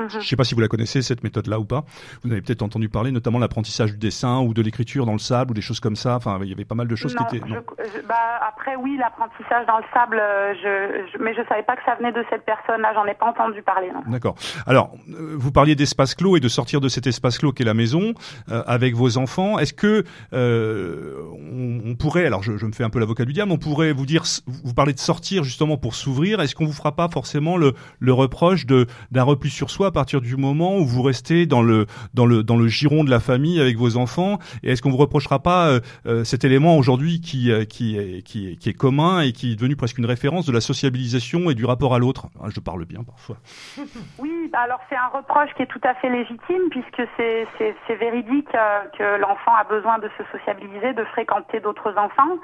Mhm. 0.00 0.08
Je 0.10 0.16
ne 0.18 0.22
sais 0.22 0.36
pas 0.36 0.44
si 0.44 0.54
vous 0.54 0.60
la 0.60 0.68
connaissez 0.68 1.02
cette 1.02 1.22
méthode-là 1.22 1.58
ou 1.60 1.64
pas. 1.64 1.84
Vous 2.22 2.28
en 2.28 2.32
avez 2.32 2.42
peut-être 2.42 2.62
entendu 2.62 2.88
parler, 2.88 3.12
notamment 3.12 3.38
l'apprentissage 3.38 3.92
du 3.92 3.98
dessin 3.98 4.40
ou 4.40 4.54
de 4.54 4.62
l'écriture 4.62 5.06
dans 5.06 5.12
le 5.12 5.18
sable 5.18 5.50
ou 5.52 5.54
des 5.54 5.60
choses 5.60 5.80
comme 5.80 5.96
ça. 5.96 6.16
Enfin, 6.16 6.38
il 6.42 6.48
y 6.48 6.52
avait 6.52 6.64
pas 6.64 6.74
mal 6.74 6.88
de 6.88 6.96
choses 6.96 7.14
Non, 7.14 7.24
qui 7.26 7.36
étaient. 7.36 7.46
je- 7.46 7.54
non. 7.54 7.60
je- 7.78 8.06
bah, 8.06 8.14
après 8.48 8.76
oui, 8.76 8.96
l'apprentissage 8.98 9.66
dans 9.66 9.78
le 9.78 9.84
sable, 9.92 10.18
euh, 10.20 10.54
je, 10.54 11.12
je- 11.12 11.22
mais 11.22 11.34
je 11.34 11.40
savais 11.48 11.62
pas 11.62 11.76
que 11.76 11.82
ça 11.84 11.94
venait 11.96 12.12
de 12.12 12.24
cette 12.30 12.44
personne-là. 12.44 12.92
J'en 12.94 13.04
ai 13.06 13.14
pas 13.14 13.26
entendu 13.26 13.62
parler. 13.62 13.88
D'accord. 14.06 14.34
Alors, 14.66 14.92
euh, 15.10 15.34
vous 15.36 15.52
parliez 15.52 15.74
d'espace 15.74 16.14
clos 16.14 16.36
et 16.36 16.40
de 16.40 16.48
sortir 16.48 16.80
de 16.80 16.88
cet 16.88 17.06
espace 17.06 17.38
clos 17.38 17.52
qu'est 17.52 17.64
la 17.64 17.74
maison 17.74 18.14
euh, 18.50 18.62
avec 18.66 18.94
vos 18.94 19.18
enfants. 19.18 19.58
Est-ce 19.58 19.72
que 19.74 20.04
euh, 20.32 21.20
on, 21.32 21.90
on 21.90 21.94
pourrait, 21.94 22.26
alors 22.26 22.42
je, 22.42 22.56
je 22.56 22.66
me 22.66 22.72
fais 22.72 22.84
un 22.84 22.90
peu 22.90 22.98
l'avocat 22.98 23.24
du 23.24 23.32
diable, 23.32 23.52
on 23.52 23.58
pourrait 23.58 23.92
vous 23.92 24.06
dire, 24.06 24.24
vous 24.64 24.74
parlez 24.74 24.92
de 24.92 24.98
sortir 24.98 25.44
justement 25.44 25.76
pour 25.76 25.94
s'ouvrir. 25.94 26.40
Est-ce 26.40 26.54
qu'on 26.54 26.66
vous 26.66 26.72
fera 26.72 26.92
pas 26.96 27.08
forcément 27.08 27.56
le, 27.56 27.74
le 27.98 28.12
reproche 28.12 28.66
d'un 28.66 29.22
repli 29.22 29.50
sur 29.50 29.70
soi 29.70 29.89
à 29.90 29.92
partir 29.92 30.20
du 30.20 30.36
moment 30.36 30.76
où 30.76 30.84
vous 30.84 31.02
restez 31.02 31.46
dans 31.46 31.62
le 31.62 31.86
dans 32.14 32.24
le 32.24 32.44
dans 32.44 32.56
le 32.56 32.68
giron 32.68 33.02
de 33.02 33.10
la 33.10 33.18
famille 33.18 33.60
avec 33.60 33.76
vos 33.76 33.96
enfants 33.96 34.38
Et 34.62 34.70
est-ce 34.70 34.82
qu'on 34.82 34.90
vous 34.90 34.96
reprochera 34.96 35.40
pas 35.40 35.66
euh, 35.66 35.80
euh, 36.06 36.22
cet 36.22 36.44
élément 36.44 36.76
aujourd'hui 36.76 37.20
qui 37.20 37.50
euh, 37.50 37.64
qui 37.64 37.98
est, 37.98 38.22
qui 38.22 38.68
est 38.68 38.72
commun 38.72 39.20
et 39.20 39.32
qui 39.32 39.52
est 39.52 39.56
devenu 39.56 39.74
presque 39.74 39.98
une 39.98 40.06
référence 40.06 40.46
de 40.46 40.52
la 40.52 40.60
sociabilisation 40.60 41.50
et 41.50 41.54
du 41.54 41.64
rapport 41.64 41.92
à 41.92 41.98
l'autre? 41.98 42.28
Ah, 42.40 42.46
Je 42.54 42.60
parle 42.60 42.84
bien 42.84 43.02
parfois. 43.02 43.36
Oui, 44.18 44.48
bah 44.52 44.60
alors 44.60 44.80
c'est 44.88 44.96
un 44.96 45.08
reproche 45.08 45.50
qui 45.56 45.62
est 45.62 45.66
tout 45.66 45.80
à 45.82 45.94
fait 45.94 46.08
légitime 46.08 46.68
puisque 46.70 47.02
c'est 47.16 47.46
c'est 47.58 47.96
véridique 47.96 48.48
que 48.96 49.20
l'enfant 49.20 49.54
a 49.58 49.64
besoin 49.64 49.98
de 49.98 50.08
se 50.16 50.22
sociabiliser, 50.30 50.92
de 50.92 51.04
fréquenter 51.04 51.58
d'autres 51.60 51.94
enfants. 51.96 52.38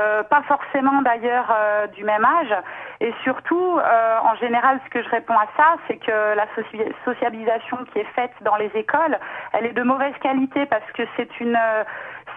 Euh, 0.00 0.22
pas 0.22 0.40
forcément 0.48 1.02
d'ailleurs 1.02 1.52
euh, 1.54 1.86
du 1.88 2.02
même 2.02 2.24
âge. 2.24 2.54
Et 3.00 3.12
surtout, 3.24 3.78
euh, 3.78 4.18
en 4.22 4.34
général, 4.36 4.80
ce 4.86 4.90
que 4.90 5.02
je 5.02 5.08
réponds 5.10 5.36
à 5.38 5.46
ça, 5.54 5.76
c'est 5.86 5.98
que 5.98 6.34
la 6.34 6.46
soci- 6.56 6.92
sociabilisation 7.04 7.76
qui 7.92 7.98
est 7.98 8.08
faite 8.14 8.32
dans 8.40 8.56
les 8.56 8.70
écoles, 8.74 9.18
elle 9.52 9.66
est 9.66 9.74
de 9.74 9.82
mauvaise 9.82 10.14
qualité 10.22 10.64
parce 10.64 10.90
que 10.94 11.02
c'est 11.16 11.38
une 11.40 11.56
euh, 11.56 11.84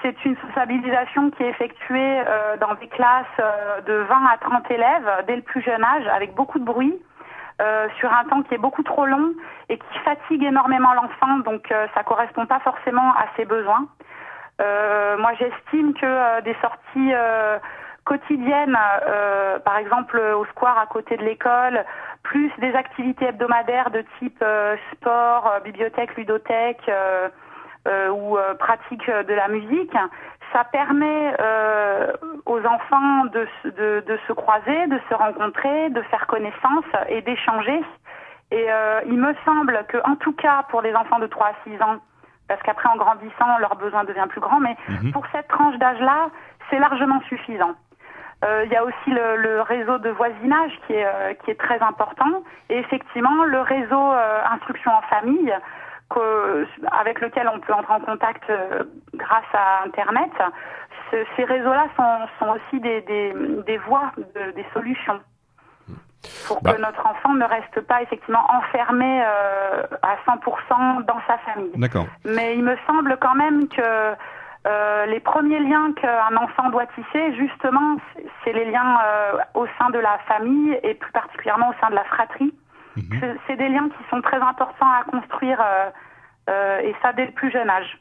c'est 0.01 0.25
une 0.25 0.35
sociabilisation 0.47 1.31
qui 1.31 1.43
est 1.43 1.49
effectuée 1.49 2.19
euh, 2.27 2.57
dans 2.57 2.73
des 2.75 2.87
classes 2.89 3.25
euh, 3.39 3.79
de 3.81 3.93
20 4.03 4.25
à 4.33 4.37
30 4.37 4.69
élèves 4.71 5.09
dès 5.25 5.37
le 5.37 5.41
plus 5.41 5.61
jeune 5.61 5.83
âge, 5.83 6.05
avec 6.07 6.33
beaucoup 6.35 6.59
de 6.59 6.65
bruit. 6.65 6.93
euh, 7.61 7.87
sur 7.99 8.11
un 8.11 8.25
temps 8.25 8.41
qui 8.43 8.53
est 8.53 8.57
beaucoup 8.57 8.83
trop 8.83 9.05
long 9.05 9.31
et 9.69 9.77
qui 9.77 9.99
fatigue 10.03 10.43
énormément 10.43 10.93
l'enfant, 10.93 11.37
donc 11.45 11.71
euh, 11.71 11.87
ça 11.93 12.03
correspond 12.03 12.45
pas 12.45 12.59
forcément 12.59 13.11
à 13.13 13.27
ses 13.37 13.45
besoins. 13.45 13.85
Euh, 14.61 15.17
moi, 15.17 15.31
j'estime 15.33 15.93
que 15.93 16.05
euh, 16.05 16.41
des 16.41 16.55
sorties 16.61 17.13
euh, 17.13 17.57
quotidiennes, 18.05 18.77
par 19.65 19.77
exemple 19.77 20.19
au 20.19 20.45
square 20.45 20.77
à 20.77 20.85
côté 20.85 21.17
de 21.17 21.23
l'école, 21.23 21.83
plus 22.21 22.51
des 22.59 22.71
activités 22.75 23.25
hebdomadaires 23.25 23.89
de 23.89 24.05
type 24.19 24.45
sport, 24.91 25.51
bibliothèque, 25.63 26.15
ludothèque 26.15 26.87
ou 28.11 28.37
pratique 28.59 29.09
de 29.09 29.33
la 29.33 29.47
musique, 29.47 29.97
ça 30.55 30.63
permet 30.63 31.35
euh, 31.39 32.13
aux 32.45 32.59
enfants 32.59 33.25
de, 33.25 33.47
de, 33.65 34.03
de 34.05 34.19
se 34.27 34.33
croiser, 34.33 34.87
de 34.87 34.99
se 35.09 35.13
rencontrer, 35.13 35.89
de 35.89 36.01
faire 36.03 36.27
connaissance 36.27 36.85
et 37.09 37.21
d'échanger. 37.21 37.81
Et 38.51 38.71
euh, 38.71 39.01
il 39.07 39.17
me 39.17 39.33
semble 39.43 39.85
que, 39.89 39.97
en 40.09 40.15
tout 40.15 40.33
cas, 40.33 40.63
pour 40.69 40.81
les 40.81 40.93
enfants 40.95 41.19
de 41.19 41.27
3 41.27 41.47
à 41.47 41.53
6 41.65 41.81
ans, 41.81 41.97
parce 42.47 42.61
qu'après 42.63 42.89
en 42.89 42.95
grandissant, 42.97 43.57
leur 43.59 43.75
besoin 43.75 44.03
devient 44.03 44.25
plus 44.29 44.41
grand, 44.41 44.59
mais 44.59 44.75
Mhm. 44.89 45.11
pour 45.11 45.25
cette 45.31 45.47
tranche 45.47 45.77
d'âge-là, 45.77 46.29
c'est 46.69 46.79
largement 46.79 47.21
suffisant. 47.21 47.73
Euh, 48.43 48.63
Il 48.65 48.71
y 48.71 48.75
a 48.75 48.83
aussi 48.83 49.09
le, 49.09 49.37
le 49.37 49.61
réseau 49.61 49.97
de 49.97 50.09
voisinage 50.09 50.71
qui 50.85 50.93
est, 50.93 51.05
euh, 51.05 51.33
qui 51.43 51.51
est 51.51 51.59
très 51.59 51.79
important, 51.81 52.43
et 52.69 52.77
effectivement 52.77 53.43
le 53.45 53.61
réseau 53.61 54.11
euh, 54.13 54.41
instruction 54.51 54.91
en 54.91 55.01
famille, 55.03 55.53
que- 56.09 56.67
avec 56.91 57.19
lequel 57.21 57.49
on 57.51 57.59
peut 57.59 57.73
entrer 57.73 57.93
en 57.93 57.99
contact 58.01 58.47
euh, 58.49 58.83
grâce 59.15 59.51
à 59.53 59.83
Internet. 59.85 60.29
Ce- 61.11 61.25
ces 61.35 61.43
réseaux-là 61.45 61.85
sont, 61.95 62.27
sont 62.39 62.51
aussi 62.51 62.79
des, 62.79 63.01
des, 63.01 63.33
des 63.65 63.77
voies, 63.79 64.11
de- 64.17 64.51
des 64.51 64.65
solutions 64.73 65.19
pour 66.47 66.61
Bah. 66.61 66.73
que 66.73 66.81
notre 66.81 67.05
enfant 67.05 67.33
ne 67.33 67.45
reste 67.45 67.81
pas 67.81 68.01
effectivement 68.01 68.45
enfermé 68.49 69.23
euh, 69.23 69.83
à 70.01 70.15
100% 70.25 71.05
dans 71.05 71.19
sa 71.27 71.37
famille. 71.39 71.71
D'accord. 71.75 72.07
Mais 72.25 72.55
il 72.55 72.63
me 72.63 72.75
semble 72.87 73.17
quand 73.19 73.35
même 73.35 73.67
que 73.67 73.81
euh, 74.67 75.05
les 75.05 75.19
premiers 75.19 75.59
liens 75.59 75.93
qu'un 75.93 76.35
enfant 76.37 76.69
doit 76.69 76.87
tisser, 76.87 77.35
justement, 77.35 77.97
c'est- 78.43 78.53
les 78.53 78.65
liens 78.71 78.97
euh, 79.05 79.33
au 79.53 79.67
sein 79.79 79.89
de 79.91 79.99
la 79.99 80.17
famille 80.27 80.77
et 80.83 80.93
plus 80.95 81.11
particulièrement 81.11 81.69
au 81.69 81.73
sein 81.81 81.89
de 81.89 81.95
la 81.95 82.03
fratrie. 82.05 82.53
Mhm. 82.95 83.35
C'est- 83.47 83.55
des 83.57 83.69
liens 83.69 83.89
qui 83.89 84.09
sont 84.09 84.21
très 84.21 84.37
importants 84.41 84.89
à 84.89 85.03
construire 85.09 85.61
euh, 86.49 86.79
et 86.79 86.95
ça 87.01 87.13
dès 87.13 87.25
le 87.25 87.31
plus 87.31 87.51
jeune 87.51 87.69
âge. 87.69 87.99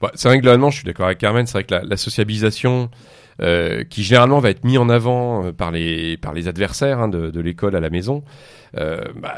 Bah, 0.00 0.10
c'est 0.14 0.28
vrai 0.28 0.38
que 0.38 0.42
globalement, 0.42 0.70
je 0.70 0.76
suis 0.78 0.84
d'accord 0.84 1.06
avec 1.06 1.18
Carmen. 1.18 1.46
C'est 1.46 1.58
vrai 1.58 1.64
que 1.64 1.74
la, 1.74 1.82
la 1.82 1.96
sociabilisation, 1.96 2.88
euh, 3.42 3.84
qui 3.84 4.02
généralement 4.04 4.38
va 4.38 4.50
être 4.50 4.64
mise 4.64 4.78
en 4.78 4.88
avant 4.88 5.46
euh, 5.46 5.52
par 5.52 5.70
les 5.70 6.16
par 6.16 6.32
les 6.32 6.48
adversaires 6.48 7.00
hein, 7.00 7.08
de, 7.08 7.30
de 7.30 7.40
l'école 7.40 7.74
à 7.76 7.80
la 7.80 7.90
maison, 7.90 8.22
euh, 8.78 9.02
bah, 9.16 9.34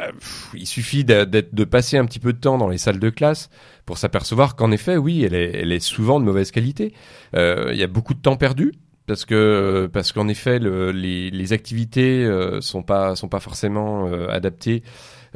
il 0.54 0.66
suffit 0.66 1.04
d'être 1.04 1.54
de 1.54 1.64
passer 1.64 1.96
un 1.96 2.04
petit 2.04 2.18
peu 2.20 2.32
de 2.32 2.38
temps 2.38 2.58
dans 2.58 2.68
les 2.68 2.78
salles 2.78 2.98
de 2.98 3.10
classe 3.10 3.50
pour 3.86 3.98
s'apercevoir 3.98 4.56
qu'en 4.56 4.70
effet, 4.70 4.96
oui, 4.96 5.24
elle 5.24 5.34
est 5.34 5.52
elle 5.62 5.72
est 5.72 5.80
souvent 5.80 6.20
de 6.20 6.24
mauvaise 6.24 6.50
qualité. 6.50 6.92
Euh, 7.34 7.70
Il 7.72 7.78
y 7.78 7.82
a 7.82 7.86
beaucoup 7.88 8.14
de 8.14 8.20
temps 8.20 8.36
perdu. 8.36 8.72
Parce 9.06 9.26
que 9.26 9.86
parce 9.92 10.12
qu'en 10.12 10.28
effet 10.28 10.58
le, 10.58 10.90
les, 10.90 11.30
les 11.30 11.52
activités 11.52 12.26
sont 12.62 12.82
pas 12.82 13.14
sont 13.16 13.28
pas 13.28 13.38
forcément 13.38 14.10
adaptées 14.30 14.82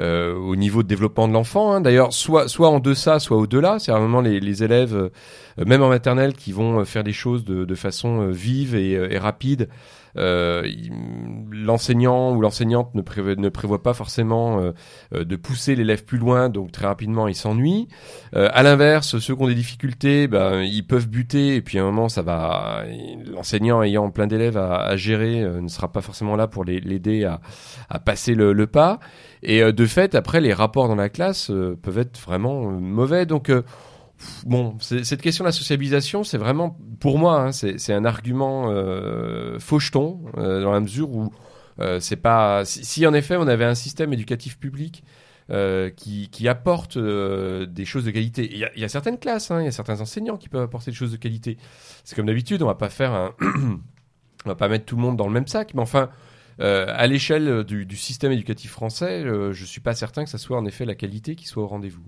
euh, 0.01 0.35
au 0.35 0.57
niveau 0.57 0.83
de 0.83 0.89
développement 0.89 1.29
de 1.29 1.33
l'enfant. 1.33 1.73
hein. 1.73 1.81
D'ailleurs, 1.81 2.13
soit 2.13 2.49
soit 2.49 2.69
en 2.69 2.81
deçà, 2.81 3.19
soit 3.19 3.37
au-delà. 3.37 3.79
C'est 3.79 3.93
vraiment 3.93 4.21
les, 4.21 4.63
élèves, 4.63 4.95
euh, 4.95 5.65
même 5.65 5.83
en 5.83 5.89
maternelle, 5.89 6.35
qui 6.35 6.53
vont 6.53 6.81
euh, 6.81 6.85
faire 6.85 7.05
des 7.05 7.13
choses 7.13 7.45
de, 7.45 7.75
façon 7.75 8.29
vive 8.29 8.75
et 8.75 9.19
rapide. 9.19 9.69
Euh, 10.17 10.67
l'enseignant 11.51 12.35
ou 12.35 12.41
l'enseignante 12.41 12.95
ne, 12.95 13.03
prévoit- 13.03 13.83
pas 13.83 13.95
forcément 13.95 14.61
euh, 14.61 14.73
euh, 15.15 15.25
de 15.25 15.37
pousser 15.37 15.75
l'élève 15.77 16.05
plus 16.05 16.19
loin, 16.19 16.49
donc 16.49 16.73
très 16.73 16.87
rapidement 16.87 17.29
il 17.29 17.35
s'ennuie. 17.35 17.89
À 18.33 18.63
l'inverse, 18.63 19.19
ceux 19.19 19.35
qui 19.35 19.43
ont 19.43 19.47
des 19.47 19.55
difficultés, 19.55 20.29
ben, 20.29 20.63
ils 20.63 20.87
peuvent 20.87 21.09
buter 21.09 21.57
et 21.57 21.63
puis 21.63 21.79
à 21.79 21.83
un 21.83 21.85
moment 21.85 22.09
ça 22.09 22.23
va. 22.23 22.85
L'enseignant 23.33 23.83
ayant 23.83 24.11
plein 24.11 24.27
d'élèves 24.27 24.57
à, 24.57 24.97
gérer 24.97 25.43
ne 25.43 25.69
sera 25.69 25.91
pas 25.91 26.01
forcément 26.01 26.37
là 26.37 26.47
pour 26.47 26.65
l'aider 26.65 27.25
à, 27.25 27.41
à 27.89 27.99
passer 27.99 28.35
le, 28.35 28.67
pas. 28.67 28.99
Et 29.43 29.73
de 29.73 29.87
fait, 29.87 30.15
après, 30.15 30.41
les 30.41 30.53
rapports 30.53 30.89
dans 30.89 30.97
la 30.97 31.09
classe 31.09 31.51
peuvent 31.83 31.99
être 31.99 32.19
vraiment 32.19 32.71
mauvais. 32.71 33.27
Donc, 33.27 33.51
bon, 34.47 34.77
cette 34.81 35.23
question 35.23 35.45
de 35.45 35.49
la 35.49 35.53
sociabilisation, 35.53 36.25
c'est 36.25 36.39
vraiment, 36.39 36.77
pour 37.01 37.19
moi, 37.19 37.41
hein, 37.41 37.53
c'est 37.53 37.93
un 37.93 38.05
argument 38.05 38.71
euh, 38.71 39.59
faucheton, 39.59 40.21
euh, 40.37 40.63
dans 40.63 40.73
la 40.73 40.81
mesure 40.81 41.11
où 41.11 41.33
euh, 41.81 42.01
c'est 42.01 42.17
pas. 42.17 42.65
Si, 42.65 43.07
en 43.07 43.15
effet 43.15 43.37
on 43.37 43.47
avait 43.47 43.65
un 43.65 43.75
système 43.75 44.13
éducatif 44.13 44.59
public 44.59 45.05
qui, 45.97 46.49
apporte 46.49 46.99
des 46.99 47.85
choses 47.87 48.05
de 48.05 48.11
qualité. 48.11 48.51
Il 48.53 48.81
y 48.81 48.85
a, 48.85 48.89
certaines 48.89 49.19
classes, 49.19 49.51
hein, 49.51 49.63
il 49.63 49.65
y 49.65 49.69
a 49.69 49.73
certains 49.73 50.01
enseignants 50.03 50.37
qui 50.37 50.51
peuvent 50.51 50.63
apporter 50.63 50.91
des 50.91 50.97
choses 50.97 51.13
de 51.13 51.17
qualité. 51.17 51.57
C'est 52.05 52.15
comme 52.15 52.27
d'habitude, 52.27 52.63
on 52.63 52.67
va 52.67 52.75
pas 52.75 52.91
faire 52.91 53.13
un, 53.15 53.35
on 54.45 54.49
va 54.49 54.55
pas 54.57 54.69
mettre 54.69 54.85
tout 54.85 54.97
le 54.97 55.03
monde 55.03 55.17
dans 55.17 55.27
le 55.27 55.33
même 55.33 55.47
sac, 55.47 55.73
mais 55.73 55.81
enfin, 55.81 56.11
à 56.59 57.07
l'échelle 57.07 57.65
du, 57.65 57.97
système 57.97 58.33
éducatif 58.33 58.73
français, 58.73 59.25
euh, 59.25 59.53
je 59.53 59.65
suis 59.65 59.81
pas 59.81 59.95
certain 59.95 60.25
que 60.25 60.31
ça 60.31 60.39
soit 60.39 60.59
en 60.59 60.67
effet 60.67 60.85
la 60.85 60.95
qualité 60.95 61.35
qui 61.35 61.47
soit 61.47 61.63
au 61.63 61.69
rendez-vous. 61.69 62.05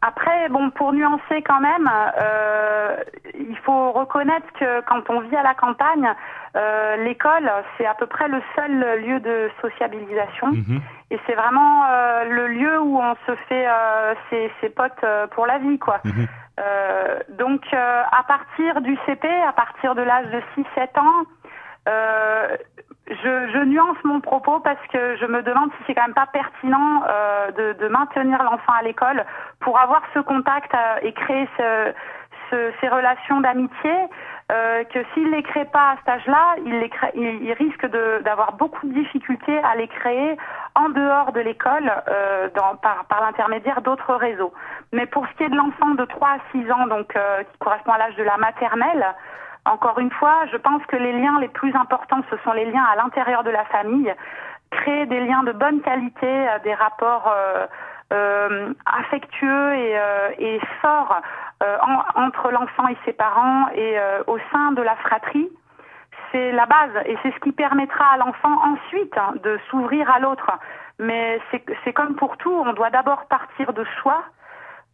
Après, 0.00 0.48
bon, 0.48 0.70
pour 0.70 0.92
nuancer 0.92 1.42
quand 1.44 1.60
même, 1.60 1.90
euh, 2.20 2.96
il 3.34 3.56
faut 3.58 3.90
reconnaître 3.92 4.46
que 4.58 4.80
quand 4.82 5.10
on 5.10 5.20
vit 5.20 5.34
à 5.34 5.42
la 5.42 5.54
campagne, 5.54 6.08
euh, 6.56 6.96
l'école, 7.04 7.50
c'est 7.76 7.86
à 7.86 7.94
peu 7.94 8.06
près 8.06 8.28
le 8.28 8.40
seul 8.54 9.02
lieu 9.02 9.18
de 9.18 9.50
sociabilisation. 9.60 10.48
Mhm. 10.48 10.80
Et 11.10 11.18
c'est 11.26 11.34
vraiment 11.34 11.84
euh, 11.90 12.24
le 12.24 12.46
lieu 12.48 12.80
où 12.80 13.00
on 13.00 13.14
se 13.26 13.34
fait 13.48 13.66
euh, 13.66 14.14
ses, 14.30 14.52
ses 14.60 14.68
potes 14.68 14.92
euh, 15.02 15.26
pour 15.28 15.46
la 15.46 15.58
vie, 15.58 15.78
quoi. 15.78 16.00
Mhm. 16.04 16.26
Euh, 16.60 17.18
donc, 17.30 17.62
euh, 17.72 18.02
à 18.12 18.22
partir 18.22 18.80
du 18.80 18.96
CP, 19.06 19.28
à 19.28 19.52
partir 19.52 19.94
de 19.94 20.02
l'âge 20.02 20.26
de 20.26 20.40
6-7 20.56 20.98
ans, 21.00 21.24
euh, 21.88 22.56
je, 23.10 23.48
je 23.52 23.64
nuance 23.64 23.96
mon 24.04 24.20
propos 24.20 24.60
parce 24.60 24.84
que 24.92 25.16
je 25.16 25.26
me 25.26 25.42
demande 25.42 25.70
si 25.78 25.84
c'est 25.86 25.94
quand 25.94 26.02
même 26.06 26.14
pas 26.14 26.26
pertinent 26.32 27.02
euh, 27.08 27.50
de, 27.52 27.72
de 27.80 27.88
maintenir 27.88 28.42
l'enfant 28.42 28.72
à 28.78 28.82
l'école 28.82 29.24
pour 29.60 29.78
avoir 29.78 30.02
ce 30.14 30.20
contact 30.20 30.74
euh, 30.74 30.98
et 31.02 31.12
créer 31.12 31.48
ce, 31.56 31.92
ce- 32.50 32.72
ces 32.80 32.88
relations 32.88 33.40
d'amitié. 33.40 33.92
euh, 34.50 34.82
que 34.84 35.00
s'il 35.12 35.30
les 35.30 35.42
crée 35.42 35.66
pas 35.66 35.90
à 35.92 35.96
cet 35.98 36.08
âge-là, 36.08 36.56
il, 36.64 36.88
il, 37.14 37.52
risque 37.52 37.84
d'avoir 38.22 38.52
beaucoup 38.54 38.86
de 38.86 38.94
difficultés 38.94 39.58
à 39.62 39.76
les 39.76 39.88
créer 39.88 40.38
en 40.74 40.88
dehors 40.88 41.32
de 41.32 41.40
l'école 41.40 41.92
euh, 42.08 42.48
par, 42.82 43.04
par 43.10 43.20
l'intermédiaire 43.20 43.82
d'autres 43.82 44.14
réseaux. 44.14 44.52
Mais 44.92 45.04
pour 45.04 45.26
ce 45.28 45.32
qui 45.34 45.42
est 45.44 45.50
de 45.50 45.56
l'enfant 45.56 45.90
de 45.90 46.04
3 46.06 46.28
à 46.28 46.38
6 46.52 46.70
ans, 46.72 46.86
donc 46.86 47.14
euh, 47.14 47.42
qui 47.42 47.58
correspond 47.58 47.92
à 47.92 47.98
l'âge 47.98 48.16
de 48.16 48.22
la 48.24 48.38
maternelle, 48.38 49.04
encore 49.68 49.98
une 49.98 50.10
fois, 50.10 50.46
je 50.50 50.56
pense 50.56 50.84
que 50.86 50.96
les 50.96 51.12
liens 51.12 51.38
les 51.40 51.48
plus 51.48 51.74
importants, 51.74 52.20
ce 52.30 52.36
sont 52.38 52.52
les 52.52 52.64
liens 52.64 52.84
à 52.84 52.96
l'intérieur 52.96 53.44
de 53.44 53.50
la 53.50 53.64
famille. 53.66 54.12
Créer 54.70 55.06
des 55.06 55.20
liens 55.20 55.42
de 55.44 55.52
bonne 55.52 55.80
qualité, 55.80 56.26
euh, 56.26 56.58
des 56.64 56.74
rapports 56.74 57.32
euh, 57.34 57.66
euh, 58.12 58.72
affectueux 58.86 59.74
et, 59.74 60.60
forts 60.80 61.20
en- 61.60 62.22
entre 62.26 62.50
l'enfant 62.50 62.86
et 62.88 62.96
ses 63.04 63.12
parents 63.12 63.68
et 63.74 63.96
au 64.26 64.38
sein 64.52 64.72
de 64.72 64.82
la 64.82 64.94
fratrie, 64.96 65.48
c'est 66.30 66.52
la 66.52 66.66
base 66.66 66.94
et 67.06 67.16
c'est 67.22 67.32
ce 67.32 67.40
qui 67.40 67.52
permettra 67.52 68.04
à 68.14 68.16
l'enfant 68.16 68.54
ensuite 68.64 69.16
hein, 69.18 69.34
de 69.42 69.58
s'ouvrir 69.68 70.10
à 70.10 70.20
l'autre. 70.20 70.50
Mais 70.98 71.40
c'est 71.84 71.92
comme 71.92 72.14
pour 72.16 72.36
tout, 72.36 72.52
on 72.52 72.72
doit 72.72 72.90
d'abord 72.90 73.26
partir 73.26 73.72
de 73.72 73.84
soi 74.00 74.22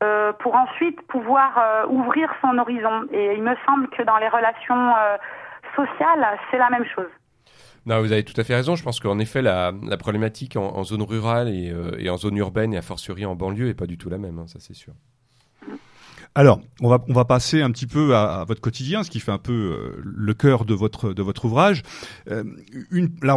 euh, 0.05 0.33
pour 0.35 0.55
ensuite 0.55 1.01
pouvoir 1.09 1.57
euh, 1.57 1.87
ouvrir 1.89 2.29
son 2.43 2.59
horizon. 2.59 3.07
Et 3.13 3.35
il 3.37 3.43
me 3.43 3.55
semble 3.67 3.89
que 3.89 4.03
dans 4.03 4.19
les 4.19 4.29
relations 4.29 4.95
euh, 4.97 5.17
sociales, 5.75 6.27
c'est 6.51 6.59
la 6.59 6.69
même 6.69 6.85
chose. 6.95 7.09
Non, 7.87 8.01
vous 8.01 8.13
avez 8.13 8.25
tout 8.25 8.39
à 8.39 8.45
fait 8.45 8.55
raison. 8.55 8.77
Je 8.77 8.85
pense 8.85 9.01
qu'en 9.01 9.19
effet, 9.19 9.41
la, 9.41 9.73
problématique 9.99 10.57
en, 10.57 10.83
zone 10.85 11.03
rurale 11.03 11.49
et, 11.49 12.09
en 12.09 12.17
zone 12.17 12.37
urbaine 12.37 12.73
et 12.75 12.79
a 12.79 12.83
fortiori 12.83 13.25
en 13.25 13.35
banlieue 13.35 13.69
est 13.69 13.75
pas 13.75 13.87
du 13.87 13.99
tout 13.99 14.09
la 14.09 14.19
même, 14.19 14.39
hein, 14.39 14.47
ça 14.47 14.59
c'est 14.59 14.75
sûr. 14.75 14.95
Alors, 16.37 16.61
on 16.81 16.89
va 16.89 17.05
on 17.09 17.13
va 17.13 17.25
passer 17.25 17.63
un 17.63 17.71
petit 17.71 17.87
peu 17.87 18.17
à, 18.17 18.45
votre 18.45 18.61
quotidien, 18.61 19.05
ce 19.05 19.11
qui 19.11 19.21
fait 19.21 19.31
un 19.31 19.39
peu 19.39 19.53
euh, 19.53 20.03
le 20.05 20.35
cœur 20.35 20.65
de 20.65 20.75
votre 20.75 21.13
de 21.13 21.23
votre 21.23 21.45
ouvrage. 21.45 21.83
Euh, 22.29 22.43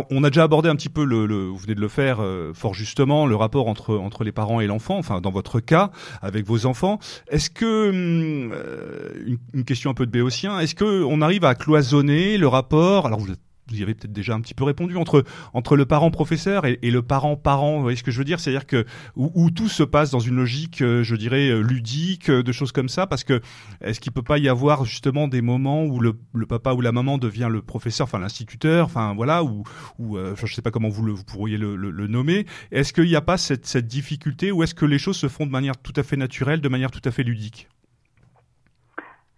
on 0.09 0.23
a 0.23 0.29
déjà 0.31 0.43
abordé 0.43 0.67
un 0.67 0.75
petit 0.75 0.89
peu 0.89 1.05
le, 1.05 1.27
le 1.27 1.45
vous 1.45 1.57
venez 1.57 1.75
de 1.75 1.79
le 1.79 1.89
faire 1.89 2.17
euh, 2.21 2.53
fort 2.55 2.73
justement 2.73 3.27
le 3.27 3.35
rapport 3.35 3.67
entre 3.67 3.95
entre 3.95 4.23
les 4.23 4.31
parents 4.31 4.61
et 4.61 4.67
l'enfant. 4.67 4.97
Enfin, 4.97 5.21
dans 5.21 5.29
votre 5.29 5.59
cas, 5.59 5.91
avec 6.23 6.47
vos 6.47 6.65
enfants, 6.65 6.97
est-ce 7.29 7.51
que 7.51 7.89
hum, 7.89 9.37
une, 9.53 9.63
question 9.63 9.91
un 9.91 9.93
peu 9.93 10.07
de 10.07 10.11
béotien, 10.11 10.59
est-ce 10.59 10.73
que 10.73 11.03
on 11.03 11.21
arrive 11.21 11.45
à 11.45 11.53
cloisonner 11.53 12.39
le 12.39 12.47
rapport 12.47 13.05
Alors 13.05 13.19
vous 13.19 13.27
vous 13.69 13.79
y 13.79 13.83
avez 13.83 13.93
peut-être 13.93 14.13
déjà 14.13 14.33
un 14.33 14.41
petit 14.41 14.53
peu 14.53 14.63
répondu 14.63 14.95
entre 14.97 15.23
entre 15.53 15.75
le 15.75 15.85
parent 15.85 16.11
professeur 16.11 16.65
et, 16.65 16.79
le 16.81 17.01
parent 17.01 17.35
parent. 17.35 17.77
Vous 17.77 17.81
voyez 17.81 17.97
ce 17.97 18.03
que 18.03 18.11
je 18.11 18.17
veux 18.17 18.23
dire? 18.23 18.39
C'est-à-dire 18.39 18.65
que 18.65 18.85
où, 19.15 19.49
tout 19.51 19.69
se 19.69 19.83
passe 19.83 20.11
dans 20.11 20.19
une 20.19 20.35
logique, 20.35 20.81
euh, 20.81 21.03
je 21.03 21.15
dirais 21.15 21.49
euh, 21.49 21.61
ludique, 21.61 22.29
euh, 22.29 22.43
de 22.43 22.51
choses 22.51 22.71
comme 22.71 22.89
ça. 22.89 23.07
Parce 23.07 23.23
que 23.23 23.41
est-ce 23.81 23.99
qu'il 23.99 24.11
peut 24.11 24.21
pas 24.21 24.37
y 24.37 24.47
avoir 24.47 24.85
justement 24.85 25.27
des 25.27 25.41
moments 25.41 25.83
où 25.83 25.99
le, 25.99 26.13
le 26.33 26.45
papa 26.45 26.73
ou 26.73 26.81
la 26.81 26.91
maman 26.91 27.17
devient 27.17 27.49
le 27.51 27.61
professeur, 27.61 28.05
enfin 28.05 28.19
l'instituteur, 28.19 28.85
enfin 28.85 29.13
voilà, 29.15 29.43
ou 29.43 29.63
ou 29.99 30.17
euh, 30.17 30.35
je 30.35 30.53
sais 30.53 30.61
pas 30.61 30.71
comment 30.71 30.89
vous 30.89 31.03
le 31.03 31.11
vous 31.11 31.23
pourriez 31.23 31.57
le, 31.57 31.75
le, 31.75 31.91
le 31.91 32.07
nommer. 32.07 32.45
Est-ce 32.71 32.93
qu'il 32.93 33.05
n'y 33.05 33.15
a 33.15 33.21
pas 33.21 33.37
cette 33.37 33.65
cette 33.65 33.87
difficulté 33.87 34.51
ou 34.51 34.63
est-ce 34.63 34.75
que 34.75 34.85
les 34.85 34.99
choses 34.99 35.17
se 35.17 35.27
font 35.27 35.45
de 35.45 35.51
manière 35.51 35.77
tout 35.77 35.93
à 35.95 36.03
fait 36.03 36.17
naturelle, 36.17 36.61
de 36.61 36.69
manière 36.69 36.91
tout 36.91 37.01
à 37.03 37.11
fait 37.11 37.23
ludique? 37.23 37.67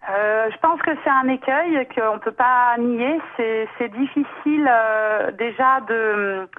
Euh, 0.09 0.49
je 0.51 0.57
pense 0.57 0.81
que 0.81 0.91
c'est 1.03 1.09
un 1.09 1.27
écueil 1.27 1.87
qu'on 1.93 2.15
ne 2.15 2.19
peut 2.19 2.31
pas 2.31 2.75
nier. 2.79 3.21
C'est 3.37 3.89
difficile 3.89 4.67
euh, 4.67 5.31
déjà 5.31 5.81
de, 5.81 6.49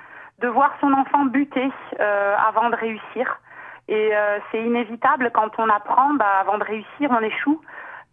de 0.40 0.48
voir 0.48 0.72
son 0.80 0.92
enfant 0.92 1.24
buter 1.24 1.70
euh, 1.98 2.36
avant 2.48 2.70
de 2.70 2.76
réussir. 2.76 3.40
Et 3.88 4.10
euh, 4.14 4.38
c'est 4.50 4.62
inévitable 4.62 5.30
quand 5.34 5.50
on 5.58 5.68
apprend, 5.68 6.14
bah, 6.14 6.38
avant 6.40 6.58
de 6.58 6.64
réussir, 6.64 7.10
on 7.10 7.20
échoue. 7.20 7.60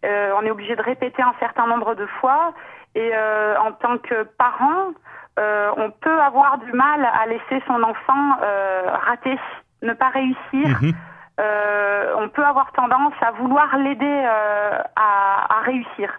Euh, 0.04 0.32
on 0.36 0.44
est 0.44 0.50
obligé 0.50 0.74
de 0.74 0.82
répéter 0.82 1.22
un 1.22 1.34
certain 1.38 1.66
nombre 1.66 1.94
de 1.94 2.06
fois. 2.20 2.52
Et 2.94 3.12
en 3.14 3.70
tant 3.72 3.98
que 3.98 4.24
parent, 4.24 4.88
on 5.36 5.90
peut 6.00 6.20
avoir 6.20 6.58
du 6.58 6.72
mal 6.72 7.04
à 7.04 7.26
laisser 7.26 7.62
son 7.68 7.80
enfant 7.84 8.36
rater, 9.06 9.38
ne 9.82 9.92
pas 9.92 10.08
réussir. 10.08 10.80
Mhm. 11.38 11.44
on 12.18 12.28
peut 12.28 12.44
avoir 12.44 12.72
tendance 12.72 13.14
à 13.20 13.30
vouloir 13.32 13.76
l'aider 13.78 14.24
à, 14.96 15.56
à, 15.56 15.60
réussir. 15.62 16.12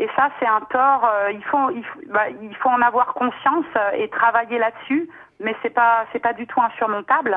Et 0.00 0.08
ça, 0.16 0.28
c'est 0.40 0.46
un 0.46 0.60
tort. 0.62 1.08
il 1.32 1.44
faut, 1.44 1.70
il 1.70 1.84
faut, 1.84 2.00
bah, 2.08 2.28
il 2.42 2.56
faut 2.56 2.68
en 2.68 2.82
avoir 2.82 3.14
conscience 3.14 3.66
et 3.94 4.08
travailler 4.08 4.58
là-dessus, 4.58 5.08
mais 5.40 5.54
c'est 5.62 5.70
pas, 5.70 6.04
c'est 6.12 6.18
pas 6.18 6.32
du 6.32 6.46
tout 6.46 6.60
insurmontable. 6.60 7.36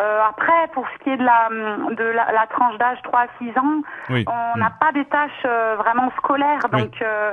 Euh, 0.00 0.20
après, 0.26 0.68
pour 0.72 0.86
ce 0.88 1.04
qui 1.04 1.10
est 1.10 1.16
de 1.16 1.24
la, 1.24 1.48
de 1.50 2.04
la, 2.04 2.32
la 2.32 2.46
tranche 2.46 2.76
d'âge 2.78 2.98
3 3.02 3.20
à 3.20 3.26
6 3.38 3.58
ans, 3.58 3.82
on 4.08 4.58
n'a 4.58 4.70
pas 4.70 4.92
des 4.92 5.04
tâches 5.04 5.30
euh, 5.44 5.76
vraiment 5.76 6.10
scolaires, 6.16 6.66
donc 6.72 7.00
euh, 7.02 7.32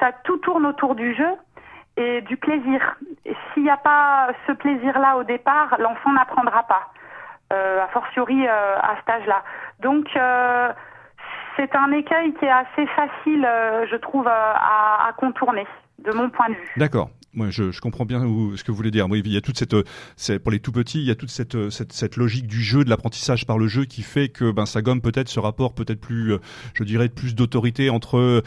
ça 0.00 0.12
tout 0.24 0.38
tourne 0.38 0.64
autour 0.66 0.94
du 0.94 1.14
jeu 1.14 1.30
et 1.96 2.20
du 2.22 2.36
plaisir. 2.36 2.96
S'il 3.52 3.64
n'y 3.64 3.70
a 3.70 3.76
pas 3.76 4.28
ce 4.46 4.52
plaisir-là 4.52 5.16
au 5.16 5.24
départ, 5.24 5.76
l'enfant 5.78 6.12
n'apprendra 6.12 6.62
pas, 6.62 6.86
euh, 6.86 7.01
a 7.52 7.88
fortiori 7.88 8.46
euh, 8.46 8.76
à 8.78 8.96
cet 8.96 9.08
âge-là. 9.10 9.42
Donc 9.80 10.08
c'est 11.56 11.76
un 11.76 11.92
écueil 11.92 12.32
qui 12.34 12.44
est 12.44 12.50
assez 12.50 12.86
facile, 12.86 13.46
je 13.90 13.96
trouve, 13.96 14.26
à, 14.26 15.08
à 15.08 15.12
contourner, 15.16 15.66
de 15.98 16.12
mon 16.12 16.30
point 16.30 16.48
de 16.48 16.54
vue. 16.54 16.72
D'accord. 16.76 17.10
Moi, 17.34 17.48
je, 17.48 17.70
je, 17.70 17.80
comprends 17.80 18.04
bien 18.04 18.20
ce 18.56 18.62
que 18.62 18.70
vous 18.70 18.76
voulez 18.76 18.90
dire. 18.90 19.08
Oui, 19.08 19.22
il 19.24 19.32
y 19.32 19.38
a 19.38 19.40
toute 19.40 19.58
cette, 19.58 19.74
pour 20.38 20.52
les 20.52 20.60
tout 20.60 20.72
petits, 20.72 20.98
il 20.98 21.06
y 21.06 21.10
a 21.10 21.14
toute 21.14 21.30
cette, 21.30 21.70
cette, 21.70 21.92
cette 21.92 22.16
logique 22.16 22.46
du 22.46 22.60
jeu, 22.60 22.84
de 22.84 22.90
l'apprentissage 22.90 23.46
par 23.46 23.56
le 23.56 23.68
jeu, 23.68 23.86
qui 23.86 24.02
fait 24.02 24.28
que 24.28 24.50
ben 24.50 24.66
ça 24.66 24.82
gomme 24.82 25.00
peut-être 25.00 25.28
ce 25.28 25.40
rapport, 25.40 25.74
peut-être 25.74 26.00
plus, 26.00 26.34
euh, 26.34 26.38
je 26.74 26.84
dirais, 26.84 27.08
plus 27.08 27.34
d'autorité 27.34 27.88
entre 27.88 28.18
euh, 28.18 28.42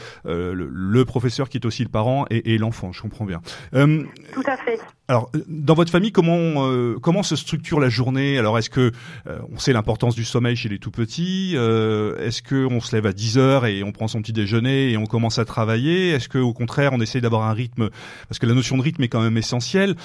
le, 0.53 0.69
le, 0.71 1.05
professeur 1.05 1.49
qui 1.49 1.57
est 1.57 1.65
aussi 1.65 1.83
le 1.83 1.89
parent 1.89 2.25
et, 2.29 2.53
et 2.53 2.57
l'enfant. 2.59 2.91
Je 2.91 3.01
comprends 3.01 3.25
bien. 3.25 3.41
Euh, 3.73 4.03
tout 4.33 4.43
à 4.45 4.57
fait. 4.57 4.79
Alors, 5.07 5.29
dans 5.47 5.75
votre 5.75 5.91
famille, 5.91 6.11
comment 6.11 6.67
euh, 6.67 6.97
comment 6.99 7.21
se 7.21 7.35
structure 7.35 7.79
la 7.79 7.89
journée? 7.89 8.39
Alors, 8.39 8.57
est-ce 8.57 8.71
que 8.71 8.91
euh, 9.27 9.37
on 9.53 9.59
sait 9.59 9.71
l'importance 9.71 10.15
du 10.15 10.25
sommeil 10.25 10.55
chez 10.55 10.67
les 10.67 10.79
tout 10.79 10.89
petits 10.89 11.51
euh, 11.53 12.17
Est-ce 12.17 12.41
que 12.41 12.65
on 12.65 12.79
se 12.79 12.95
lève 12.95 13.05
à 13.05 13.13
10 13.13 13.37
heures 13.37 13.67
et 13.67 13.83
on 13.83 13.91
prend 13.91 14.07
son 14.07 14.23
petit 14.23 14.33
déjeuner 14.33 14.91
et 14.91 14.97
on 14.97 15.05
commence 15.05 15.37
à 15.37 15.45
travailler? 15.45 16.09
Est-ce 16.09 16.27
que 16.27 16.39
au 16.39 16.53
contraire, 16.53 16.91
on 16.93 17.01
essaye 17.01 17.21
d'avoir 17.21 17.43
un 17.43 17.53
rythme 17.53 17.91
Parce 18.27 18.39
que 18.39 18.47
la 18.47 18.55
notion 18.55 18.77
de 18.77 18.81
rythme 18.81 19.03
est 19.03 19.07
quand 19.07 19.21
même 19.21 19.37
essentielle. 19.37 19.95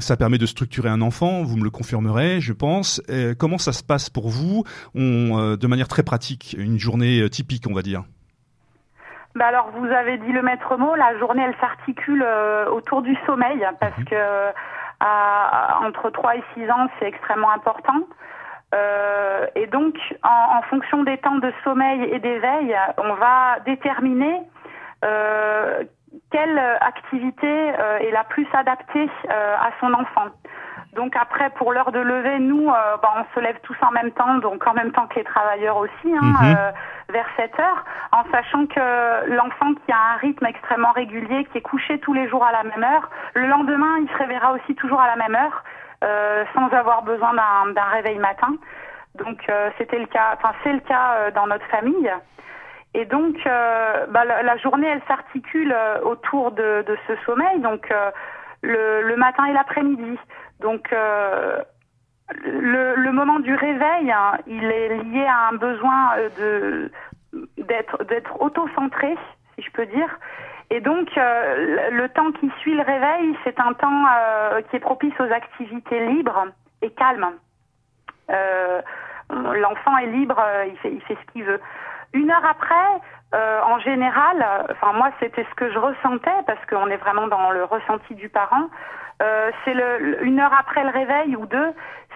ça 0.00 0.16
permet 0.16 0.38
de 0.38 0.46
structurer 0.46 0.88
un 0.88 1.00
enfant. 1.00 1.44
Vous 1.44 1.56
me 1.56 1.62
le 1.62 1.70
confirmerez, 1.70 2.40
je 2.40 2.52
pense. 2.52 3.00
comment 3.38 3.58
ça 3.58 3.72
se 3.72 3.84
passe 3.84 4.10
pour 4.10 4.30
vous? 4.30 4.64
On, 4.96 5.56
de 5.56 5.66
manière 5.68 5.88
très 5.88 6.02
pratique, 6.02 6.56
une 6.58 6.78
journée 6.78 7.28
typique, 7.30 7.66
on 7.68 7.74
va 7.74 7.82
dire 7.82 8.02
bah 9.34 9.46
alors, 9.46 9.70
vous 9.74 9.86
avez 9.86 10.18
dit 10.18 10.32
le 10.32 10.42
maître 10.42 10.76
mot. 10.76 10.94
La 10.94 11.16
journée, 11.18 11.42
elle 11.42 11.56
s'articule 11.60 12.22
euh, 12.26 12.68
autour 12.70 13.02
du 13.02 13.16
sommeil 13.26 13.64
parce 13.80 13.96
mhm. 13.98 14.04
que 14.06 14.52
à, 15.00 15.78
entre 15.84 16.10
3 16.10 16.36
et 16.36 16.44
6 16.54 16.70
ans, 16.70 16.88
c'est 16.98 17.06
extrêmement 17.06 17.50
important. 17.50 18.00
Euh, 18.74 19.46
et 19.54 19.66
donc, 19.66 19.96
en, 20.22 20.58
en, 20.58 20.62
fonction 20.62 21.02
des 21.04 21.18
temps 21.18 21.36
de 21.36 21.52
sommeil 21.64 22.02
et 22.02 22.18
d'éveil, 22.18 22.76
on 22.98 23.14
va 23.14 23.60
déterminer 23.64 24.40
euh, 25.04 25.84
quelle 26.30 26.58
activité 26.80 27.72
est 28.00 28.10
la 28.10 28.24
plus 28.24 28.46
adaptée 28.52 29.08
à 29.28 29.70
son 29.80 29.92
enfant. 29.94 30.26
Donc 30.94 31.14
après, 31.16 31.50
pour 31.50 31.72
l'heure 31.72 31.92
de 31.92 31.98
lever, 31.98 32.38
nous, 32.38 32.68
euh, 32.68 32.96
bah, 33.02 33.12
on 33.18 33.34
se 33.34 33.40
lève 33.40 33.58
tous 33.62 33.76
en 33.82 33.90
même 33.90 34.10
temps, 34.12 34.38
donc 34.38 34.66
en 34.66 34.74
même 34.74 34.90
temps 34.92 35.06
que 35.06 35.16
les 35.16 35.24
travailleurs 35.24 35.76
aussi, 35.76 36.06
hein, 36.06 36.20
mhm. 36.22 36.56
euh, 36.56 36.72
vers 37.10 37.26
7 37.36 37.60
heures, 37.60 37.84
en 38.12 38.24
sachant 38.32 38.66
que 38.66 39.30
l'enfant 39.30 39.74
qui 39.74 39.92
a 39.92 40.14
un 40.14 40.16
rythme 40.16 40.46
extrêmement 40.46 40.92
régulier, 40.92 41.44
qui 41.52 41.58
est 41.58 41.62
couché 41.62 41.98
tous 42.00 42.14
les 42.14 42.28
jours 42.28 42.44
à 42.44 42.52
la 42.52 42.64
même 42.64 42.82
heure, 42.82 43.10
le 43.34 43.46
lendemain, 43.46 43.98
il 44.00 44.08
se 44.08 44.16
réveillera 44.16 44.52
aussi 44.52 44.74
toujours 44.76 45.00
à 45.00 45.06
la 45.06 45.16
même 45.16 45.34
heure, 45.34 45.62
euh, 46.04 46.44
sans 46.54 46.68
avoir 46.68 47.02
besoin 47.02 47.34
d'un 47.34 47.84
réveil 47.92 48.18
matin. 48.18 48.54
Donc 49.16 49.50
c'était 49.78 49.98
le 49.98 50.06
cas, 50.06 50.36
enfin 50.36 50.54
c'est 50.62 50.72
le 50.72 50.80
cas 50.80 51.30
dans 51.32 51.48
notre 51.48 51.64
famille. 51.66 52.12
Et 52.94 53.04
donc, 53.04 53.36
bah, 53.44 54.24
la, 54.24 54.56
journée, 54.58 54.86
elle 54.86 55.02
s'articule 55.08 55.74
autour 56.04 56.52
de, 56.52 56.84
de, 56.86 56.96
ce 57.08 57.16
sommeil. 57.26 57.58
Donc, 57.58 57.92
le, 58.62 59.02
le, 59.02 59.16
matin 59.16 59.46
et 59.46 59.52
l'après-midi. 59.52 60.18
Donc 60.60 60.92
euh, 60.92 61.62
le, 62.44 62.94
le, 62.96 63.12
moment 63.12 63.38
du 63.38 63.54
réveil, 63.54 64.10
hein, 64.10 64.38
il 64.46 64.64
est 64.64 64.96
lié 65.04 65.26
à 65.26 65.48
un 65.48 65.52
besoin 65.52 66.16
euh, 66.16 66.28
de 66.38 66.92
d'être 67.58 68.04
d'être 68.04 68.40
auto-centré, 68.40 69.16
si 69.54 69.62
je 69.62 69.70
peux 69.72 69.86
dire. 69.86 70.18
Et 70.70 70.80
donc 70.80 71.16
euh, 71.16 71.90
le 71.90 72.08
temps 72.10 72.32
qui 72.32 72.50
suit 72.60 72.74
le 72.74 72.82
réveil, 72.82 73.36
c'est 73.44 73.58
un 73.60 73.72
temps 73.72 74.04
euh, 74.06 74.60
qui 74.62 74.76
est 74.76 74.80
propice 74.80 75.14
aux 75.20 75.32
activités 75.32 76.06
libres 76.06 76.46
et 76.82 76.90
calmes. 76.90 77.32
L'enfant 79.30 79.96
est 79.98 80.06
libre, 80.06 80.42
il 80.66 80.76
fait 80.78 80.92
il 80.92 81.02
fait 81.02 81.16
ce 81.16 81.32
qu'il 81.32 81.44
veut. 81.44 81.60
Une 82.14 82.30
heure 82.30 82.44
après, 82.44 83.00
euh, 83.34 83.60
en 83.62 83.78
général, 83.80 84.66
enfin 84.70 84.94
moi 84.94 85.10
c'était 85.20 85.44
ce 85.44 85.54
que 85.54 85.70
je 85.70 85.78
ressentais 85.78 86.30
parce 86.46 86.64
qu'on 86.66 86.88
est 86.88 86.96
vraiment 86.96 87.28
dans 87.28 87.50
le 87.50 87.64
ressenti 87.64 88.14
du 88.14 88.30
parent. 88.30 88.68
Euh, 89.20 89.50
c'est 89.64 89.74
le, 89.74 90.24
une 90.24 90.38
heure 90.40 90.54
après 90.58 90.84
le 90.84 90.90
réveil 90.90 91.34
ou 91.36 91.46
deux, 91.46 91.74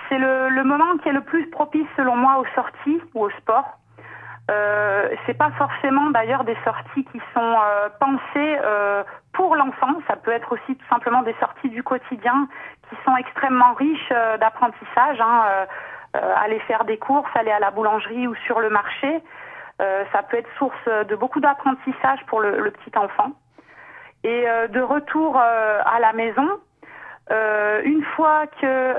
c'est 0.09 0.19
le, 0.19 0.63
moment 0.65 0.97
qui 0.99 1.09
est 1.09 1.13
le 1.13 1.23
plus 1.23 1.49
propice 1.51 1.87
selon 1.97 2.17
moi 2.17 2.39
aux 2.39 2.47
sorties 2.55 3.01
ou 3.15 3.25
au 3.25 3.31
sport. 3.31 3.79
Euh, 4.51 5.09
c'est 5.25 5.39
pas 5.39 5.51
forcément 5.53 6.11
d'ailleurs 6.11 6.45
des 6.45 6.57
sorties 6.65 7.05
qui 7.05 7.21
sont 7.33 7.41
euh, 7.41 7.89
pensées 8.01 8.59
euh, 8.63 9.05
pour 9.33 9.57
l'enfant. 9.57 9.95
Ça 10.09 10.17
peut 10.17 10.33
être 10.33 10.53
aussi 10.53 10.77
tout 10.77 10.87
simplement 10.91 11.23
des 11.23 11.35
sorties 11.41 11.71
du 11.71 11.83
quotidien 11.83 12.49
qui 12.89 12.97
sont 13.05 13.17
extrêmement 13.17 13.73
riches 13.75 14.13
d'apprentissage. 14.41 15.21
Hein, 15.21 15.67
aller 16.15 16.59
faire 16.61 16.85
des 16.85 16.99
courses, 16.99 17.31
aller 17.35 17.53
à 17.53 17.59
la 17.59 17.71
boulangerie 17.71 18.27
ou 18.27 18.35
sur 18.47 18.61
le 18.61 18.69
marché. 18.69 19.23
Ça 19.79 20.23
peut 20.29 20.37
être 20.37 20.51
source 20.59 20.85
de 21.09 21.17
beaucoup 21.17 21.41
d'apprentissage 21.41 22.21
pour 22.27 22.41
le, 22.41 22.71
petit 22.71 22.97
enfant. 22.99 23.33
Et 24.23 24.45
de 24.69 24.81
retour 24.83 25.39
à 25.39 25.99
la 26.01 26.13
maison, 26.13 26.47
une 27.31 28.05
fois 28.17 28.47
que 28.61 28.95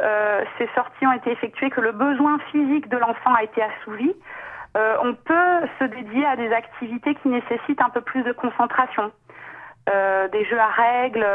ces 0.57 0.67
sorties 0.75 1.05
ont 1.05 1.13
été 1.13 1.31
effectuées, 1.31 1.69
que 1.69 1.81
le 1.81 1.91
besoin 1.91 2.39
physique 2.51 2.89
de 2.89 2.97
l'enfant 2.97 3.33
a 3.33 3.43
été 3.43 3.61
assouvi, 3.61 4.13
on 4.75 5.13
peut 5.13 5.67
se 5.79 5.83
dédier 5.85 6.25
à 6.25 6.35
des 6.35 6.51
activités 6.51 7.15
qui 7.15 7.29
nécessitent 7.29 7.81
un 7.81 7.89
peu 7.89 8.01
plus 8.01 8.23
de 8.23 8.31
concentration. 8.31 9.11
des 9.87 10.45
jeux 10.45 10.59
à 10.59 10.67
règles, 10.67 11.25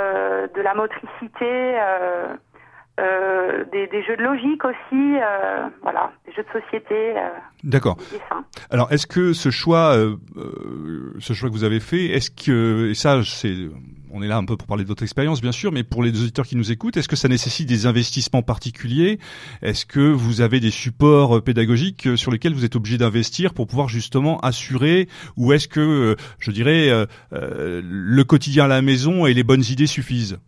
de 0.55 0.61
la 0.63 0.75
motricité, 0.75 1.79
euh, 2.99 3.65
des, 3.71 3.87
des, 3.87 4.03
jeux 4.03 4.17
de 4.17 4.23
logique 4.23 4.65
aussi, 4.65 4.77
euh, 4.93 5.69
voilà, 5.83 6.11
des 6.27 6.33
jeux 6.33 6.43
de 6.43 6.61
société. 6.61 7.17
Euh, 7.17 7.29
D'accord. 7.63 7.97
Alors, 8.71 8.91
est-ce 8.93 9.07
que 9.07 9.33
ce 9.33 9.51
choix, 9.51 9.97
ce 11.21 11.33
choix 11.33 11.49
que 11.49 11.55
vous 11.55 11.65
avez 11.65 11.79
fait, 11.79 12.07
est-ce 12.07 12.31
que 12.31 12.91
et 12.91 12.95
ça, 12.95 13.21
c'est, 13.25 13.55
on 14.11 14.23
est 14.23 14.27
là 14.27 14.37
un 14.37 14.45
peu 14.45 14.57
pour 14.57 14.67
parler 14.67 14.83
de 14.83 14.89
votre 14.89 15.05
expérience, 15.05 15.41
bien 15.41 15.53
sûr, 15.53 15.71
mais 15.71 15.85
pour 15.85 16.03
les 16.03 16.11
auditeurs 16.11 16.47
qui 16.47 16.57
nous 16.57 16.73
écoutent, 16.73 16.97
est-ce 16.97 17.09
que 17.09 17.17
ça 17.17 17.29
nécessite 17.29 17.69
des 17.69 17.87
investissements 17.87 18.43
particuliers? 18.43 19.21
Est-ce 19.63 19.87
que 19.87 20.01
vous 20.01 20.41
avez 20.41 20.59
des 20.59 20.73
supports 20.73 21.43
pédagogiques 21.43 22.09
sur 22.17 22.33
lesquels 22.33 22.55
vous 22.55 22.65
êtes 22.65 22.75
obligé 22.75 22.99
d'investir 22.99 23.55
pour 23.55 23.69
pouvoir 23.69 23.89
justement 23.89 24.41
assurer, 24.41 25.09
ou 25.37 25.53
est-ce 25.53 25.69
que, 25.69 26.17
je 26.41 26.51
dirais, 26.51 27.07
le 27.31 28.23
quotidien 28.25 28.65
à 28.65 28.69
la 28.69 28.83
maison 28.83 29.27
et 29.27 29.35
les 29.35 29.45
bonnes 29.45 29.65
idées 29.69 29.87
suffisent? 29.87 30.41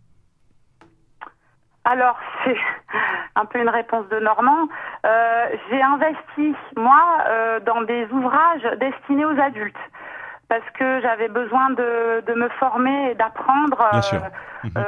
Alors, 1.83 2.17
c'est 2.43 2.57
un 3.35 3.45
peu 3.45 3.59
une 3.59 3.69
réponse 3.69 4.07
de 4.09 4.19
Normand. 4.19 4.67
Euh, 5.05 5.47
j'ai 5.69 5.81
investi, 5.81 6.55
moi, 6.75 7.01
euh, 7.27 7.59
dans 7.61 7.81
des 7.81 8.07
ouvrages 8.11 8.67
destinés 8.79 9.25
aux 9.25 9.39
adultes 9.39 9.75
parce 10.47 10.69
que 10.77 10.99
j'avais 10.99 11.29
besoin 11.29 11.69
de, 11.69 12.23
de, 12.27 12.33
me 12.33 12.49
former 12.59 13.11
et 13.11 13.15
d'apprendre 13.15 13.87
euh, 13.93 14.19
mhm. 14.65 14.83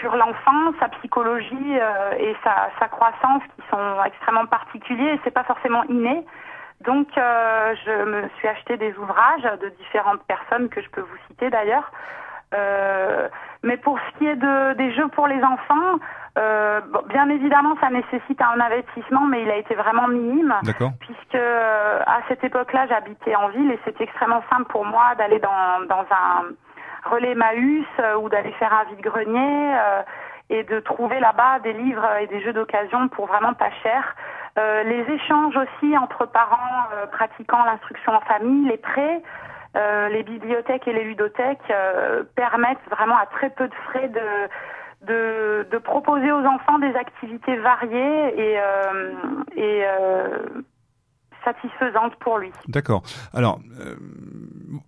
sur 0.00 0.16
l'enfant, 0.16 0.72
sa 0.80 0.88
psychologie 0.88 1.78
et 2.18 2.34
sa, 2.42 2.70
sa, 2.80 2.88
croissance 2.88 3.42
qui 3.54 3.62
sont 3.70 4.02
extrêmement 4.06 4.46
particuliers 4.46 5.10
et 5.12 5.20
c'est 5.22 5.30
pas 5.30 5.44
forcément 5.44 5.82
inné. 5.90 6.24
Donc 6.80 7.08
je 7.14 8.04
me 8.04 8.26
suis 8.38 8.48
acheté 8.48 8.78
des 8.78 8.96
ouvrages 8.96 9.42
de 9.60 9.68
différentes 9.80 10.22
personnes 10.22 10.70
que 10.70 10.80
je 10.80 10.88
peux 10.88 11.02
vous 11.02 11.18
citer 11.28 11.50
d'ailleurs. 11.50 11.92
mais 13.62 13.76
pour 13.76 13.98
ce 13.98 14.18
qui 14.18 14.26
est 14.26 14.36
de, 14.36 14.72
des 14.78 14.94
jeux 14.94 15.08
pour 15.08 15.26
les 15.26 15.44
enfants, 15.44 15.98
euh, 16.38 16.80
bien 17.08 17.28
évidemment, 17.28 17.76
ça 17.80 17.90
nécessite 17.90 18.40
un 18.40 18.58
investissement, 18.58 19.26
mais 19.26 19.42
il 19.42 19.50
a 19.50 19.56
été 19.56 19.74
vraiment 19.74 20.08
minime, 20.08 20.54
puisque 21.00 21.34
euh, 21.34 22.00
à 22.06 22.20
cette 22.28 22.42
époque-là, 22.42 22.86
j'habitais 22.88 23.34
en 23.34 23.48
ville 23.48 23.70
et 23.70 23.78
c'était 23.84 24.04
extrêmement 24.04 24.42
simple 24.50 24.64
pour 24.70 24.86
moi 24.86 25.14
d'aller 25.18 25.38
dans, 25.40 25.86
dans 25.88 26.06
un 26.10 26.44
relais 27.10 27.34
Maüs 27.34 27.84
euh, 28.00 28.16
ou 28.16 28.30
d'aller 28.30 28.52
faire 28.52 28.72
un 28.72 28.84
vide-grenier 28.84 29.76
et 30.48 30.64
de 30.64 30.80
trouver 30.80 31.20
là-bas 31.20 31.58
des 31.60 31.72
livres 31.72 32.06
et 32.20 32.26
des 32.26 32.40
jeux 32.42 32.52
d'occasion 32.52 33.08
pour 33.08 33.26
vraiment 33.26 33.54
pas 33.54 33.70
cher. 33.82 34.16
les 34.56 35.04
échanges 35.08 35.56
aussi 35.56 35.96
entre 35.96 36.26
parents 36.26 36.84
pratiquant 37.12 37.64
l'instruction 37.64 38.12
en 38.12 38.20
famille, 38.20 38.68
les 38.68 38.76
prêts, 38.76 39.22
les 39.74 40.22
bibliothèques 40.24 40.86
et 40.86 40.92
les 40.92 41.04
ludothèques 41.04 41.72
permettent 42.36 42.86
vraiment 42.90 43.16
à 43.16 43.26
très 43.26 43.50
peu 43.50 43.66
de 43.66 43.74
frais 43.86 44.08
de 44.08 44.20
de, 45.06 45.66
de 45.70 45.78
proposer 45.78 46.30
aux 46.30 46.44
enfants 46.44 46.78
des 46.78 46.94
activités 46.94 47.56
variées 47.56 48.34
et, 48.38 48.58
euh, 48.58 49.12
et 49.56 49.84
euh, 51.46 51.52
satisfaisantes 51.52 52.14
pour 52.20 52.38
lui. 52.38 52.50
D'accord. 52.68 53.02
Alors, 53.32 53.60
euh, 53.80 53.96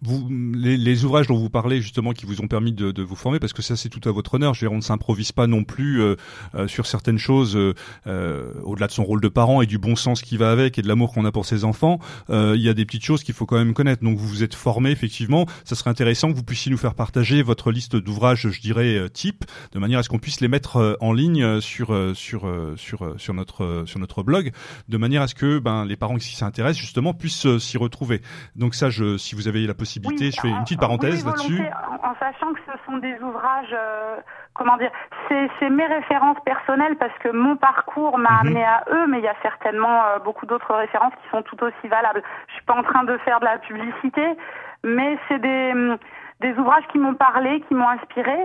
vous, 0.02 0.28
les, 0.54 0.76
les, 0.76 1.04
ouvrages 1.04 1.26
dont 1.26 1.36
vous 1.36 1.50
parlez 1.50 1.80
justement 1.80 2.12
qui 2.12 2.26
vous 2.26 2.40
ont 2.40 2.48
permis 2.48 2.72
de, 2.72 2.90
de 2.90 3.02
vous 3.02 3.16
former, 3.16 3.38
parce 3.38 3.52
que 3.52 3.62
ça 3.62 3.76
c'est 3.76 3.88
tout 3.88 4.06
à 4.08 4.12
votre 4.12 4.34
honneur. 4.34 4.54
Je 4.54 4.60
veux 4.60 4.68
dire, 4.68 4.74
on 4.74 4.78
ne 4.78 4.82
s'improvise 4.82 5.32
pas 5.32 5.46
non 5.46 5.64
plus 5.64 6.00
euh, 6.00 6.16
euh, 6.54 6.68
sur 6.68 6.86
certaines 6.86 7.18
choses 7.18 7.56
euh, 7.56 8.52
au-delà 8.62 8.86
de 8.86 8.92
son 8.92 9.04
rôle 9.04 9.20
de 9.20 9.28
parent 9.28 9.62
et 9.62 9.66
du 9.66 9.78
bon 9.78 9.96
sens 9.96 10.22
qui 10.22 10.36
va 10.36 10.50
avec 10.50 10.78
et 10.78 10.82
de 10.82 10.88
l'amour 10.88 11.12
qu'on 11.12 11.24
a 11.24 11.32
pour 11.32 11.46
ses 11.46 11.64
enfants. 11.64 11.98
Il 12.28 12.60
y 12.60 12.68
a 12.68 12.74
des 12.74 12.84
petites 12.84 13.04
choses 13.04 13.22
qu'il 13.22 13.34
faut 13.34 13.46
quand 13.46 13.56
même 13.56 13.74
connaître. 13.74 14.02
Donc 14.02 14.18
vous 14.18 14.26
vous 14.26 14.42
êtes 14.42 14.54
formé 14.54 14.90
effectivement. 14.90 15.46
Ça 15.64 15.74
serait 15.74 15.90
intéressant 15.90 16.30
que 16.30 16.36
vous 16.36 16.42
puissiez 16.42 16.70
nous 16.70 16.78
faire 16.78 16.94
partager 16.94 17.42
votre 17.42 17.70
liste 17.70 17.96
d'ouvrages, 17.96 18.48
je 18.48 18.60
dirais 18.60 19.08
type, 19.10 19.44
de 19.72 19.78
manière 19.78 19.98
à 19.98 20.02
ce 20.02 20.08
qu'on 20.08 20.18
puisse 20.18 20.40
les 20.40 20.48
mettre 20.48 20.96
en 21.00 21.12
ligne 21.12 21.60
sur 21.60 21.94
sur 22.14 22.48
sur 22.76 23.14
sur 23.18 23.34
notre 23.34 23.84
sur 23.86 23.98
notre 23.98 24.22
blog, 24.22 24.52
de 24.88 24.96
manière 24.96 25.22
à 25.22 25.28
ce 25.28 25.34
que 25.34 25.58
ben 25.58 25.84
les 25.84 25.96
parents 25.96 26.16
qui 26.16 26.24
s'intéressent 26.44 26.80
justement 26.80 27.14
puissent 27.14 27.58
s'y 27.58 27.78
retrouver. 27.78 28.20
Donc 28.56 28.74
ça, 28.74 28.90
je, 28.90 29.16
si 29.16 29.34
vous 29.34 29.48
avez 29.48 29.66
la 29.66 29.74
possibilité. 29.74 30.30
je 30.30 30.40
fais 30.40 30.48
une 30.48 30.62
petite 30.62 30.80
parenthèse 30.80 31.24
là-dessus. 31.24 31.60
En, 31.60 32.10
en, 32.10 32.14
sachant 32.20 32.52
que 32.52 32.60
ce 32.66 32.72
sont 32.86 32.98
des 32.98 33.16
ouvrages, 33.20 33.72
euh, 33.72 34.16
comment 34.52 34.76
dire, 34.76 34.90
c'est 35.28 35.70
mes 35.70 35.86
références 35.86 36.38
personnelles 36.44 36.96
parce 36.96 37.16
que 37.18 37.30
mon 37.30 37.56
parcours 37.56 38.18
m'a 38.18 38.30
mhm. 38.30 38.38
amené 38.40 38.64
à 38.64 38.84
eux, 38.92 39.06
mais 39.08 39.18
il 39.18 39.24
y 39.24 39.28
a 39.28 39.36
certainement 39.42 40.04
euh, 40.04 40.18
beaucoup 40.18 40.46
d'autres 40.46 40.74
références 40.74 41.14
qui 41.22 41.28
sont 41.30 41.42
tout 41.42 41.62
aussi 41.62 41.88
valables. 41.88 42.22
Je 42.48 42.54
suis 42.54 42.64
pas 42.64 42.74
en 42.74 42.82
train 42.82 43.04
de 43.04 43.16
faire 43.18 43.40
de 43.40 43.46
la 43.46 43.58
publicité, 43.58 44.36
mais 44.82 45.18
c'est 45.28 45.40
des 45.40 45.96
des 46.40 46.52
ouvrages 46.58 46.84
qui 46.92 46.98
m'ont 46.98 47.14
parlé, 47.14 47.62
qui 47.68 47.74
m'ont 47.74 47.88
inspiré. 47.88 48.36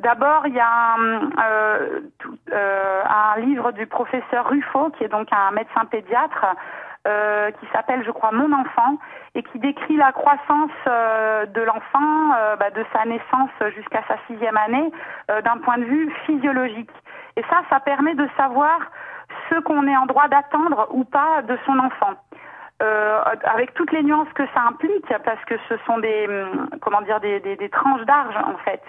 D'abord, 0.00 0.46
il 0.46 0.54
y 0.54 0.60
a 0.60 0.94
un, 0.98 1.30
euh, 1.40 2.00
euh, 2.52 3.02
un 3.04 3.40
livre 3.40 3.72
du 3.72 3.86
professeur 3.86 4.48
Ruffo, 4.48 4.90
qui 4.98 5.04
est 5.04 5.08
donc 5.08 5.28
un 5.32 5.52
médecin 5.52 5.84
pédiatre, 5.86 6.44
euh, 7.06 7.52
qui 7.52 7.66
s'appelle, 7.72 8.02
je 8.04 8.10
crois, 8.10 8.32
Mon 8.32 8.52
enfant, 8.52 8.98
et 9.36 9.42
qui 9.44 9.60
décrit 9.60 9.96
la 9.96 10.10
croissance 10.10 10.72
euh, 10.88 11.46
de 11.46 11.60
l'enfant 11.60 12.34
euh, 12.34 12.56
bah, 12.56 12.70
de 12.70 12.84
sa 12.92 13.04
naissance 13.04 13.50
jusqu'à 13.76 14.02
sa 14.08 14.16
sixième 14.26 14.56
année 14.56 14.90
d'un 15.44 15.58
point 15.58 15.78
de 15.78 15.84
vue 15.84 16.12
physiologique. 16.24 16.90
Et 17.36 17.42
ça, 17.42 17.62
ça 17.70 17.78
permet 17.78 18.14
de 18.14 18.28
savoir 18.36 18.78
ce 19.50 19.60
qu'on 19.60 19.86
est 19.86 19.96
en 19.96 20.06
droit 20.06 20.26
d'attendre 20.26 20.88
ou 20.90 21.04
pas 21.04 21.42
de 21.42 21.56
son 21.64 21.78
enfant. 21.78 22.14
avec 23.44 23.72
toutes 23.74 23.92
les 23.92 24.02
nuances 24.02 24.32
que 24.34 24.46
ça 24.52 24.62
implique, 24.68 25.12
parce 25.24 25.44
que 25.44 25.54
ce 25.68 25.76
sont 25.86 25.98
des, 25.98 26.26
hum, 26.28 26.68
comment 26.80 27.02
dire, 27.02 27.20
des, 27.20 27.38
des, 27.40 27.56
des 27.56 27.68
tranches 27.68 28.04
d'argent 28.04 28.48
en 28.54 28.58
fait 28.64 28.82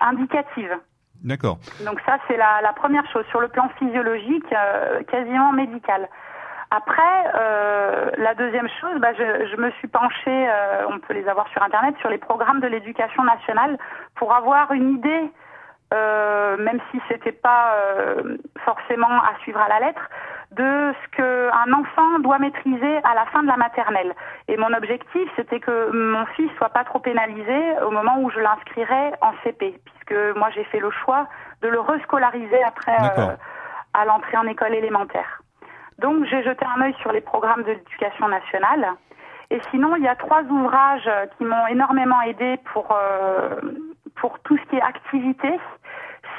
indicatives. 0.00 0.76
D'accord. 1.24 1.58
Donc 1.84 2.00
ça, 2.06 2.18
c'est 2.28 2.36
la, 2.36 2.60
la, 2.62 2.72
première 2.72 3.10
chose 3.10 3.26
sur 3.30 3.40
le 3.40 3.48
plan 3.48 3.68
physiologique, 3.78 4.54
quasiment 5.10 5.52
médical. 5.52 6.08
Après, 6.70 7.32
euh, 7.34 8.10
la 8.18 8.34
deuxième 8.34 8.68
chose, 8.80 9.00
bah, 9.00 9.12
je, 9.14 9.46
je, 9.46 9.56
me 9.56 9.70
suis 9.72 9.88
penchée, 9.88 10.48
euh, 10.48 10.86
on 10.90 10.98
peut 10.98 11.14
les 11.14 11.26
avoir 11.26 11.48
sur 11.48 11.62
Internet, 11.62 11.94
sur 12.00 12.10
les 12.10 12.18
programmes 12.18 12.60
de 12.60 12.66
l'éducation 12.66 13.24
nationale 13.24 13.78
pour 14.16 14.34
avoir 14.34 14.72
une 14.72 14.96
idée, 14.96 15.30
euh, 15.94 16.58
même 16.58 16.78
si 16.90 17.00
c'était 17.08 17.32
pas 17.32 17.72
euh, 17.74 18.36
forcément 18.66 19.08
à 19.08 19.32
suivre 19.42 19.60
à 19.60 19.68
la 19.68 19.80
lettre, 19.80 20.10
de 20.52 20.92
ce 21.02 21.16
qu'un 21.16 21.72
enfant 21.72 22.18
doit 22.20 22.38
maîtriser 22.38 22.96
à 23.04 23.14
la 23.14 23.24
fin 23.26 23.42
de 23.42 23.48
la 23.48 23.56
maternelle. 23.56 24.14
Et 24.48 24.58
mon 24.58 24.72
objectif, 24.74 25.28
c'était 25.36 25.60
que 25.60 25.90
mon 25.90 26.26
fils 26.36 26.50
soit 26.58 26.70
pas 26.70 26.84
trop 26.84 26.98
pénalisé 26.98 27.80
au 27.86 27.90
moment 27.90 28.18
où 28.20 28.30
je 28.30 28.40
l'inscrirais 28.40 29.12
en 29.22 29.32
CP, 29.42 29.78
puisque 29.84 30.36
moi 30.36 30.50
j'ai 30.50 30.64
fait 30.64 30.80
le 30.80 30.90
choix 30.90 31.26
de 31.62 31.68
le 31.68 31.80
rescolariser 31.80 32.62
après 32.62 32.96
euh, 33.18 33.36
à 33.94 34.04
l'entrée 34.04 34.36
en 34.36 34.46
école 34.46 34.74
élémentaire. 34.74 35.42
Donc 35.98 36.24
j'ai 36.26 36.42
jeté 36.42 36.64
un 36.64 36.80
œil 36.82 36.94
sur 37.00 37.12
les 37.12 37.20
programmes 37.20 37.62
de 37.62 37.72
l'éducation 37.72 38.28
nationale. 38.28 38.92
Et 39.50 39.60
sinon, 39.70 39.96
il 39.96 40.02
y 40.02 40.08
a 40.08 40.14
trois 40.14 40.42
ouvrages 40.42 41.10
qui 41.36 41.44
m'ont 41.44 41.66
énormément 41.68 42.20
aidé 42.22 42.58
pour 42.72 42.92
euh, 42.92 43.60
pour 44.16 44.38
tout 44.40 44.56
ce 44.58 44.62
qui 44.70 44.76
est 44.76 44.82
activité. 44.82 45.58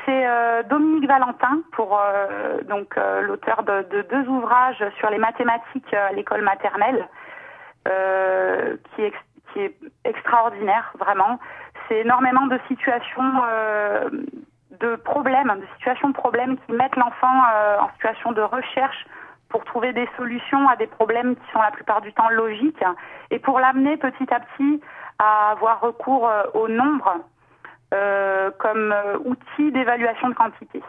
C'est 0.05 0.28
euh, 0.28 0.64
Dominique 0.64 1.07
Valentin 1.07 1.62
pour 1.74 1.99
euh, 1.99 2.62
donc 2.64 2.97
euh, 2.97 3.22
l'auteur 3.22 3.64
de, 3.64 3.86
de, 3.89 4.01
deux 4.03 4.28
ouvrages 4.28 4.84
sur 4.97 5.10
les 5.10 5.18
mathématiques 5.18 5.93
à 5.93 6.12
l'école 6.14 6.41
maternelle, 6.41 7.07
euh, 7.88 8.78
qui 8.95 9.03
est 9.03 9.14
qui 9.53 9.62
est 9.62 9.76
extraordinaire 10.05 10.93
vraiment. 10.99 11.39
C'est 11.88 11.99
énormément 12.01 12.45
de 12.45 12.60
situations 12.68 13.24
de 14.80 14.95
problèmes, 14.97 15.51
de 15.60 15.66
situations 15.78 16.10
de 16.10 16.14
problèmes 16.14 16.55
qui 16.60 16.72
mettent 16.74 16.95
l'enfant 16.95 17.41
en 17.80 17.89
situation 17.95 18.32
de 18.32 18.41
recherche 18.41 19.07
pour 19.49 19.65
trouver 19.65 19.93
des 19.93 20.07
solutions 20.15 20.67
à 20.69 20.75
des 20.75 20.87
problèmes 20.87 21.35
qui 21.35 21.51
sont 21.51 21.61
la 21.61 21.71
plupart 21.71 22.01
du 22.01 22.13
temps 22.13 22.29
logiques 22.29 22.83
et 23.31 23.39
pour 23.39 23.59
l'amener 23.59 23.97
petit 23.97 24.31
à 24.33 24.39
petit 24.39 24.81
à 25.17 25.51
avoir 25.51 25.81
recours 25.81 26.29
euh, 26.29 26.43
au 26.53 26.67
nombre 26.67 27.17
euh, 27.93 28.51
comme 28.59 28.91
euh, 28.91 29.17
outil 29.25 29.71
d'évaluation 29.71 30.29
de 30.29 30.35
quantité. 30.35 30.81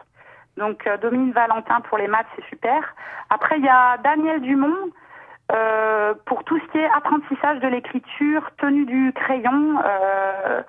Donc 0.56 0.86
euh, 0.86 0.96
Dominique 0.98 1.34
Valentin 1.34 1.80
pour 1.82 1.98
les 1.98 2.08
maths, 2.08 2.26
c'est 2.36 2.44
super. 2.44 2.94
Après, 3.30 3.58
il 3.58 3.64
y 3.64 3.68
a 3.68 3.96
Daniel 3.98 4.40
Dumont 4.42 4.90
euh, 5.52 6.14
pour 6.26 6.44
tout 6.44 6.58
ce 6.58 6.72
qui 6.72 6.78
est 6.78 6.90
apprentissage 6.94 7.60
de 7.60 7.68
l'écriture, 7.68 8.50
tenue 8.58 8.84
du 8.84 9.12
crayon. 9.14 9.78
Euh, 9.84 10.62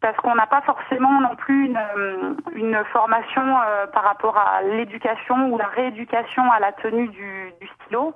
parce 0.00 0.16
qu'on 0.18 0.34
n'a 0.34 0.46
pas 0.46 0.62
forcément 0.62 1.20
non 1.20 1.36
plus 1.36 1.66
une, 1.66 1.76
euh, 1.76 2.34
une 2.54 2.82
formation 2.92 3.42
euh, 3.42 3.86
par 3.88 4.02
rapport 4.04 4.36
à 4.36 4.62
l'éducation 4.62 5.52
ou 5.52 5.58
la 5.58 5.66
rééducation 5.66 6.50
à 6.50 6.58
la 6.58 6.72
tenue 6.72 7.08
du, 7.08 7.52
du 7.60 7.66
stylo. 7.66 8.14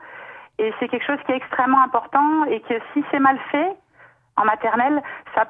Et 0.59 0.73
c'est 0.79 0.89
quelque 0.89 1.05
chose 1.05 1.19
qui 1.27 1.33
est 1.33 1.37
extrêmement 1.37 1.83
important 1.83 2.45
et 2.47 2.61
que 2.61 2.75
si 2.93 3.05
c'est 3.11 3.19
mal 3.19 3.39
fait 3.51 3.77
en 4.37 4.45
maternelle, 4.45 5.03
ça 5.35 5.47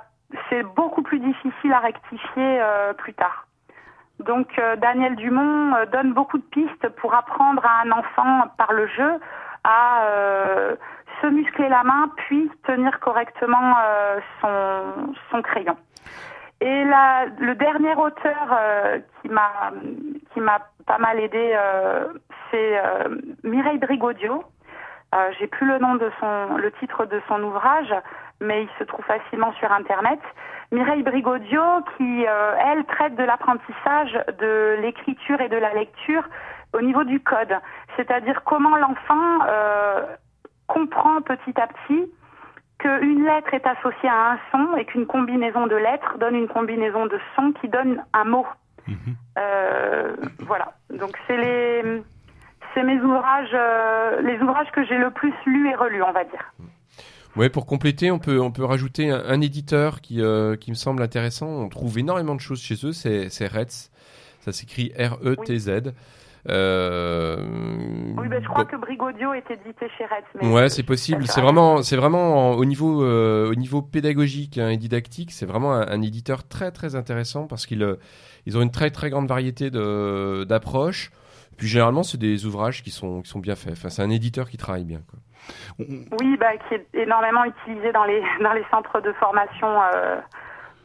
c'est 0.48 0.64
beaucoup 0.64 1.02
plus 1.02 1.20
difficile 1.20 1.72
à 1.72 1.78
rectifier 1.78 2.60
euh, 2.60 2.92
plus 2.94 3.14
tard. 3.14 3.46
Donc 4.18 4.58
euh, 4.58 4.74
Daniel 4.76 5.14
Dumont 5.16 5.76
donne 5.92 6.12
beaucoup 6.12 6.38
de 6.38 6.44
pistes 6.44 6.88
pour 6.96 7.14
apprendre 7.14 7.64
à 7.64 7.82
un 7.86 7.92
enfant 7.92 8.48
par 8.58 8.72
le 8.72 8.86
jeu 8.88 9.20
à 9.62 10.02
se 11.22 11.26
muscler 11.26 11.70
la 11.70 11.84
main 11.84 12.10
puis 12.16 12.50
tenir 12.64 13.00
correctement 13.00 13.76
son, 14.42 15.14
son 15.30 15.40
crayon. 15.40 15.74
Et 16.60 16.84
la, 16.84 17.26
le 17.38 17.54
dernier 17.56 17.94
auteur 17.94 18.48
euh, 18.52 18.98
qui 19.20 19.28
m'a 19.28 19.72
qui 20.32 20.40
m'a 20.40 20.60
pas 20.86 20.98
mal 20.98 21.18
aidé, 21.20 21.52
euh, 21.54 22.06
c'est 22.50 22.78
euh, 22.78 23.16
Mireille 23.42 23.78
Brigodio. 23.78 24.44
Euh, 25.14 25.30
J'ai 25.38 25.46
plus 25.46 25.66
le 25.66 25.78
nom 25.78 25.94
de 25.96 26.10
son, 26.20 26.56
le 26.56 26.72
titre 26.72 27.06
de 27.06 27.20
son 27.28 27.42
ouvrage, 27.42 27.94
mais 28.40 28.62
il 28.64 28.68
se 28.78 28.84
trouve 28.84 29.04
facilement 29.04 29.52
sur 29.54 29.70
Internet. 29.72 30.20
Mireille 30.72 31.02
Brigodio, 31.02 31.62
qui 31.96 32.24
elle 32.24 32.84
traite 32.86 33.14
de 33.14 33.22
l'apprentissage 33.22 34.18
de 34.40 34.76
l'écriture 34.80 35.40
et 35.40 35.48
de 35.48 35.56
la 35.56 35.72
lecture 35.72 36.24
au 36.72 36.80
niveau 36.80 37.04
du 37.04 37.20
code, 37.20 37.54
c'est-à-dire 37.96 38.42
comment 38.44 38.76
l'enfant 38.76 39.38
comprend 40.66 41.20
petit 41.20 41.60
à 41.60 41.68
petit 41.68 42.10
qu'une 42.78 43.24
lettre 43.24 43.54
est 43.54 43.66
associée 43.66 44.08
à 44.08 44.32
un 44.32 44.38
son 44.50 44.76
et 44.76 44.84
qu'une 44.84 45.06
combinaison 45.06 45.66
de 45.66 45.76
lettres 45.76 46.18
donne 46.18 46.34
une 46.34 46.48
combinaison 46.48 47.06
de 47.06 47.18
sons 47.34 47.52
qui 47.60 47.68
donne 47.68 48.02
un 48.12 48.24
mot. 48.24 48.46
Mhm. 48.86 48.96
Euh, 49.38 50.16
voilà. 50.40 50.74
Donc 50.90 51.16
c'est 51.26 51.36
les 51.36 52.02
c'est 52.74 52.82
mes 52.82 53.00
ouvrages 53.00 53.54
euh, 53.54 54.20
les 54.22 54.38
ouvrages 54.40 54.70
que 54.72 54.84
j'ai 54.84 54.98
le 54.98 55.10
plus 55.10 55.32
lus 55.46 55.70
et 55.70 55.74
relus, 55.74 56.02
on 56.02 56.12
va 56.12 56.24
dire. 56.24 56.52
Ouais, 57.36 57.48
pour 57.48 57.66
compléter, 57.66 58.10
on 58.10 58.18
peut 58.18 58.40
on 58.40 58.52
peut 58.52 58.64
rajouter 58.64 59.10
un, 59.10 59.22
un 59.26 59.40
éditeur 59.40 60.00
qui 60.00 60.20
euh, 60.20 60.56
qui 60.56 60.70
me 60.70 60.76
semble 60.76 61.02
intéressant. 61.02 61.46
On 61.46 61.68
trouve 61.68 61.98
énormément 61.98 62.34
de 62.34 62.40
choses 62.40 62.62
chez 62.62 62.74
eux. 62.84 62.92
C'est 62.92 63.28
c'est 63.30 63.46
Retz. 63.46 63.90
Ça 64.40 64.52
s'écrit 64.52 64.92
R 64.98 65.18
T 65.46 65.58
Z. 65.58 65.70
Oui. 65.70 65.92
Euh, 66.48 67.36
oui, 68.18 68.28
ben, 68.28 68.42
je 68.42 68.48
crois 68.48 68.64
que 68.64 68.76
Brigodio 68.76 69.32
était 69.32 69.54
édité 69.54 69.88
chez 69.96 70.04
Retz. 70.04 70.24
Mais 70.34 70.52
ouais, 70.52 70.68
c'est 70.68 70.82
possible. 70.82 71.26
C'est 71.26 71.40
vraiment, 71.40 71.82
c'est 71.82 71.96
vraiment 71.96 72.52
au 72.52 72.64
niveau, 72.64 73.02
euh, 73.02 73.50
au 73.50 73.54
niveau 73.54 73.80
pédagogique 73.80 74.58
hein, 74.58 74.68
et 74.68 74.76
didactique, 74.76 75.32
c'est 75.32 75.46
vraiment 75.46 75.72
un, 75.72 75.88
un, 75.88 76.02
éditeur 76.02 76.46
très 76.46 76.70
très 76.70 76.96
intéressant 76.96 77.46
parce 77.46 77.66
qu'ils 77.66 77.82
euh, 77.82 77.96
ils 78.46 78.58
ont 78.58 78.62
une 78.62 78.70
très 78.70 78.90
très 78.90 79.08
grande 79.08 79.26
variété 79.26 79.70
de 79.70 80.44
d'approches. 80.44 81.10
Puis 81.56 81.68
généralement, 81.68 82.02
c'est 82.02 82.18
des 82.18 82.44
ouvrages 82.44 82.82
qui 82.82 82.90
sont 82.90 83.22
qui 83.22 83.30
sont 83.30 83.38
bien 83.38 83.54
faits. 83.54 83.72
Enfin, 83.72 83.88
c'est 83.88 84.02
un 84.02 84.10
éditeur 84.10 84.50
qui 84.50 84.58
travaille 84.58 84.84
bien. 84.84 85.00
Quoi. 85.08 85.18
Oui, 85.78 86.36
bah, 86.38 86.56
qui 86.68 86.74
est 86.74 86.86
énormément 86.94 87.44
utilisé 87.44 87.92
dans 87.92 88.04
les 88.04 88.22
dans 88.42 88.52
les 88.52 88.64
centres 88.70 89.00
de 89.00 89.12
formation. 89.14 89.68
Euh 89.94 90.20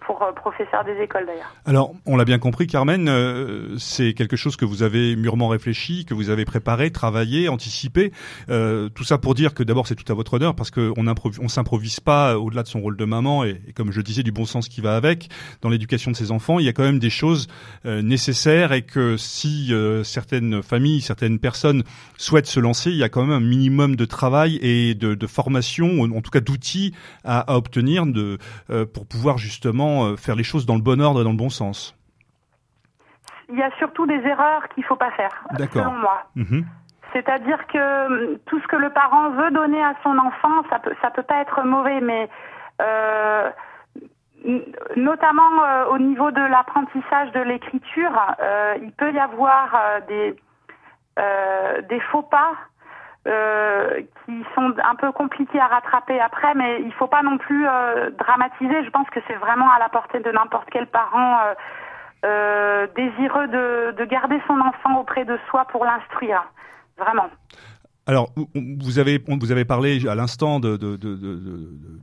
pour 0.10 0.24
euh, 0.24 0.84
des 0.84 1.04
écoles 1.04 1.26
d'ailleurs. 1.28 1.54
Alors, 1.66 1.94
on 2.08 2.18
l'a 2.18 2.26
bien 2.26 2.40
compris, 2.40 2.66
Carmen, 2.66 3.08
euh, 3.08 3.76
c'est 3.78 4.14
quelque 4.14 4.36
chose 4.36 4.56
que 4.56 4.66
vous 4.66 4.82
avez 4.82 5.16
mûrement 5.16 5.48
réfléchi, 5.50 6.04
que 6.04 6.16
vous 6.16 6.32
avez 6.32 6.46
préparé, 6.46 6.90
travaillé, 6.90 7.48
anticipé. 7.48 8.12
Euh, 8.50 8.90
tout 8.90 9.04
ça 9.04 9.20
pour 9.20 9.36
dire 9.36 9.54
que 9.54 9.62
d'abord 9.62 9.88
c'est 9.88 9.96
tout 9.96 10.12
à 10.12 10.16
votre 10.16 10.34
honneur 10.34 10.56
parce 10.56 10.72
qu'on 10.72 10.94
on 10.98 11.48
s'improvise 11.48 12.00
pas 12.00 12.40
au-delà 12.40 12.64
de 12.64 12.68
son 12.68 12.82
rôle 12.82 12.98
de 12.98 13.06
maman 13.06 13.44
et, 13.44 13.62
comme 13.76 13.92
je 13.92 14.02
disais 14.02 14.24
du 14.24 14.32
bon 14.32 14.46
sens 14.46 14.68
qui 14.68 14.82
va 14.82 14.96
avec 14.96 15.30
dans 15.62 15.70
l'éducation 15.70 16.10
de 16.10 16.16
ses 16.16 16.32
enfants. 16.32 16.58
Il 16.58 16.66
y 16.66 16.70
a 16.70 16.74
quand 16.74 16.84
même 16.84 17.00
des 17.00 17.12
choses 17.12 17.48
nécessaires 17.86 18.74
et 18.74 18.82
que 18.82 19.16
si 19.18 19.74
certaines 20.04 20.64
familles, 20.64 21.02
certaines 21.02 21.40
personnes 21.40 21.84
souhaitent 22.18 22.48
se 22.48 22.60
lancer, 22.60 22.90
il 22.90 22.98
y 22.98 23.04
a 23.04 23.10
quand 23.10 23.22
même 23.22 23.32
un 23.32 23.46
minimum 23.46 23.96
de 23.96 24.06
travail 24.06 24.58
et 24.62 24.96
de, 24.96 25.28
formation, 25.28 26.02
en 26.02 26.22
tout 26.22 26.32
cas 26.32 26.40
d'outils 26.42 26.94
à, 27.24 27.56
obtenir 27.56 28.06
pour 28.94 29.06
pouvoir 29.06 29.38
justement 29.38 29.99
euh, 30.06 30.16
faire 30.16 30.36
les 30.36 30.44
choses 30.44 30.66
dans 30.66 30.76
le 30.76 30.82
bon 30.82 31.02
ordre 31.02 31.22
et 31.22 31.24
dans 31.24 31.32
le 31.32 31.38
bon 31.38 31.50
sens 31.50 31.96
Il 33.50 33.58
y 33.58 33.64
a 33.64 33.72
surtout 33.78 34.06
des 34.06 34.22
erreurs 34.26 34.68
qu'il 34.70 34.84
ne 34.84 34.88
faut 34.88 34.96
pas 34.96 35.12
faire, 35.12 35.44
selon 35.74 35.94
moi. 35.94 36.24
Mhm. 36.36 36.66
C'est-à-dire 37.14 37.66
que 37.68 38.06
hum, 38.08 38.38
tout 38.46 38.60
ce 38.60 38.68
que 38.68 38.76
le 38.76 38.90
parent 38.90 39.32
veut 39.32 39.52
donner 39.52 39.84
à 39.84 39.96
son 40.04 40.18
enfant, 40.18 40.64
ça 40.70 40.80
peut, 40.80 40.94
ça 41.02 41.10
peut 41.10 41.24
pas 41.24 41.42
être 41.42 41.64
mauvais, 41.64 42.02
mais 42.02 42.30
euh, 42.82 43.50
notamment 44.96 45.64
euh, 45.64 45.86
au 45.88 45.98
niveau 45.98 46.32
de 46.32 46.42
l'apprentissage 46.42 47.32
de 47.32 47.42
l'écriture, 47.42 48.12
il 48.82 48.92
peut 48.92 49.12
y 49.12 49.20
avoir 49.20 49.76
des, 50.08 50.36
des 51.90 52.00
faux 52.12 52.22
pas 52.22 52.54
euh, 53.28 54.02
qui 54.26 54.46
sont 54.56 54.74
un 54.84 54.96
peu 54.96 55.12
compliqués 55.12 55.60
à 55.60 55.68
rattraper 55.68 56.20
après, 56.20 56.54
mais 56.56 56.82
il 56.82 56.94
faut 56.94 57.08
pas 57.08 57.22
non 57.22 57.38
plus 57.38 57.68
euh, 57.68 58.10
dramatiser. 58.12 58.84
Je 58.84 58.90
pense 58.90 59.10
que 59.10 59.20
c'est 59.28 59.36
vraiment 59.36 59.70
à 59.72 59.80
la 59.80 59.90
portée 59.90 60.20
de 60.20 60.32
n'importe 60.32 60.70
quel 60.72 60.88
parent 60.88 61.40
euh, 62.26 62.88
désireux 62.96 63.48
de, 63.48 63.96
de 63.98 64.06
garder 64.06 64.42
son 64.48 64.60
enfant 64.60 65.00
auprès 65.00 65.26
de 65.26 65.38
soi 65.50 65.66
pour 65.66 65.86
l'instruire. 65.86 66.44
Vraiment. 66.98 67.30
Alors, 68.10 68.34
vous 68.56 68.98
avez, 68.98 69.22
vous 69.28 69.52
avez 69.52 69.66
parlé 69.66 70.08
à 70.08 70.16
l'instant 70.16 70.60
de, 70.60 70.78
de, 70.78 70.96
de, 70.96 71.18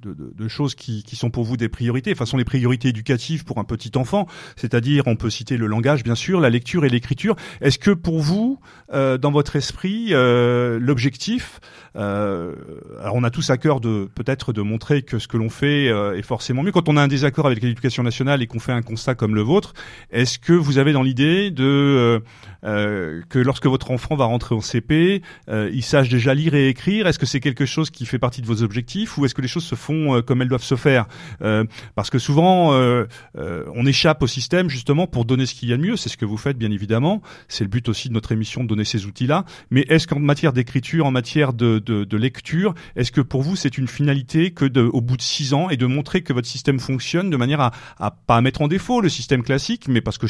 de, 0.05 0.49
choses 0.49 0.77
qui, 0.77 1.03
qui 1.03 1.17
sont 1.17 1.31
pour 1.31 1.43
vous 1.43 1.57
des 1.57 1.69
priorités, 1.69 2.13
enfin 2.13 2.27
sont 2.27 2.37
les 2.37 2.45
priorités 2.45 2.91
éducatives 2.91 3.45
pour 3.45 3.59
un 3.59 3.65
petit 3.65 3.91
enfant, 3.97 4.29
c'est-à-dire 4.55 5.03
on 5.09 5.17
peut 5.17 5.31
citer 5.31 5.57
le 5.57 5.67
langage 5.67 6.05
bien 6.05 6.15
sûr, 6.15 6.39
la 6.39 6.49
lecture 6.49 6.85
et 6.85 6.91
l'écriture. 6.91 7.35
Est-ce 7.61 7.81
que 7.81 7.91
pour 7.91 8.21
vous, 8.21 8.61
euh, 8.93 9.19
dans 9.19 9.33
votre 9.33 9.57
esprit, 9.57 10.11
euh, 10.13 10.79
l'objectif, 10.81 11.59
euh, 11.97 12.55
alors 13.01 13.17
on 13.17 13.25
a 13.25 13.31
tous 13.31 13.51
à 13.51 13.57
cœur 13.57 13.81
de 13.81 14.09
peut-être 14.15 14.53
de 14.53 14.63
montrer 14.63 15.03
que 15.03 15.19
ce 15.19 15.27
que 15.27 15.37
l'on 15.37 15.51
fait 15.51 15.87
est 15.87 16.23
forcément 16.23 16.63
mieux. 16.63 16.71
Quand 16.71 16.89
on 16.89 16.97
a 16.97 17.03
un 17.03 17.09
désaccord 17.09 17.47
avec 17.47 17.61
l'éducation 17.61 18.05
nationale 18.05 18.43
et 18.43 18.47
qu'on 18.47 18.61
fait 18.61 18.71
un 18.71 18.83
constat 18.83 19.17
comme 19.17 19.35
le 19.35 19.43
vôtre, 19.43 19.73
est-ce 20.13 20.39
que 20.39 20.53
vous 20.53 20.79
avez 20.79 20.93
dans 20.93 21.03
l'idée 21.03 21.51
de 21.51 22.23
que 22.63 23.39
lorsque 23.39 23.67
votre 23.67 23.91
enfant 23.91 24.15
va 24.15 24.27
rentrer 24.27 24.55
en 24.55 24.61
CP, 24.61 25.23
il 25.49 25.83
déjà 26.03 26.35
lire 26.35 26.55
et 26.55 26.69
écrire 26.69 27.07
Est-ce 27.07 27.19
que 27.19 27.27
c'est 27.27 27.41
quelque 27.41 27.67
chose 27.67 27.91
qui 27.91 28.07
fait 28.07 28.19
partie 28.19 28.43
de 28.43 28.47
vos 28.47 28.63
objectifs 28.63 29.19
ou 29.19 29.25
est-ce 29.25 29.35
que 29.35 29.43
les 29.43 29.49
choses 29.49 29.65
se 29.65 29.75
font 29.75 30.17
euh, 30.17 30.23
comme 30.23 30.43
elles 30.43 30.49
doivent 30.49 30.63
se 30.63 30.77
faire 30.77 31.07
euh, 31.43 31.65
Parce 31.95 32.11
que 32.11 32.19
souvent, 32.19 32.73
euh, 32.73 33.07
on 33.37 33.87
échappe 33.87 34.23
au 34.23 34.27
système 34.27 34.69
justement 34.69 35.07
pour 35.07 35.25
donner 35.25 35.47
ce 35.47 35.55
qu'il 35.55 35.69
y 35.69 35.73
a 35.73 35.77
de 35.77 35.83
mieux. 35.83 35.97
C'est 35.97 36.09
ce 36.09 36.17
que 36.17 36.25
vous 36.25 36.37
faites, 36.37 36.59
bien 36.59 36.71
évidemment. 36.71 37.23
C'est 37.49 37.65
le 37.65 37.71
but 37.71 37.89
aussi 37.89 38.09
de 38.09 38.15
notre 38.15 38.33
émission 38.33 38.63
de 38.63 38.69
donner 38.69 38.85
ces 38.85 39.07
outils-là. 39.07 39.45
Mais 39.71 39.83
est-ce 39.89 40.07
qu'en 40.07 40.19
matière 40.19 40.53
d'écriture, 40.53 41.07
en 41.07 41.11
matière 41.11 41.53
de, 41.53 42.17
lecture, 42.17 42.75
est-ce 42.97 43.13
que 43.13 43.21
pour 43.21 43.43
vous 43.43 43.57
c'est 43.57 43.77
une 43.77 43.89
finalité 43.89 44.53
que 44.53 44.67
au 44.89 45.01
bout 45.01 45.17
de 45.17 45.23
six 45.23 45.53
ans 45.53 45.69
et 45.69 45.77
de 45.77 45.87
montrer 45.87 46.23
que 46.23 46.33
votre 46.33 46.47
système 46.47 46.81
fonctionne 46.81 47.31
de 47.31 47.37
manière 47.37 47.61
à, 47.61 47.73
à 47.99 48.11
pas 48.11 48.41
mettre 48.41 48.63
en 48.63 48.69
défaut 48.69 49.01
le 49.01 49.09
système 49.09 49.43
classique, 49.43 49.87
mais 49.89 50.01
parce 50.01 50.19
que 50.19 50.27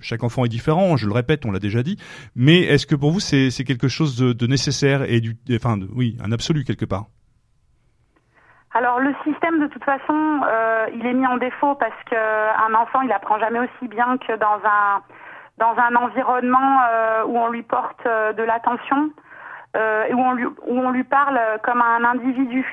chaque 0.00 0.22
enfant 0.22 0.44
est 0.44 0.48
différent, 0.48 0.96
je 0.96 1.06
le 1.06 1.12
répète, 1.12 1.46
on 1.46 1.50
l'a 1.50 1.58
déjà 1.58 1.82
dit. 1.82 1.96
Mais 2.36 2.60
est-ce 2.60 2.86
que 2.86 2.94
pour 2.94 3.10
vous 3.10 3.20
c'est 3.20 3.50
quelque 3.64 3.88
chose 3.88 4.16
de 4.16 4.46
nécessaire 4.46 4.99
et 5.06 5.20
du, 5.20 5.36
enfin, 5.54 5.78
oui, 5.94 6.16
un 6.22 6.32
absolu 6.32 6.64
quelque 6.64 6.84
part. 6.84 7.06
Alors 8.72 9.00
le 9.00 9.12
système 9.24 9.58
de 9.60 9.66
toute 9.66 9.84
façon, 9.84 10.40
euh, 10.46 10.86
il 10.94 11.04
est 11.04 11.12
mis 11.12 11.26
en 11.26 11.38
défaut 11.38 11.74
parce 11.74 12.04
qu'un 12.08 12.74
enfant, 12.74 13.00
il 13.00 13.12
apprend 13.12 13.38
jamais 13.38 13.58
aussi 13.58 13.88
bien 13.88 14.16
que 14.18 14.36
dans 14.36 14.60
un 14.64 15.02
dans 15.58 15.74
un 15.76 15.94
environnement 15.96 16.80
euh, 16.88 17.24
où 17.24 17.36
on 17.36 17.48
lui 17.48 17.62
porte 17.62 18.06
euh, 18.06 18.32
de 18.32 18.42
l'attention 18.42 19.10
et 20.08 20.14
où 20.14 20.18
on 20.18 20.32
lui 20.32 20.46
où 20.46 20.80
on 20.80 20.90
lui 20.90 21.04
parle 21.04 21.38
comme 21.62 21.80
un 21.80 22.02
individu. 22.02 22.66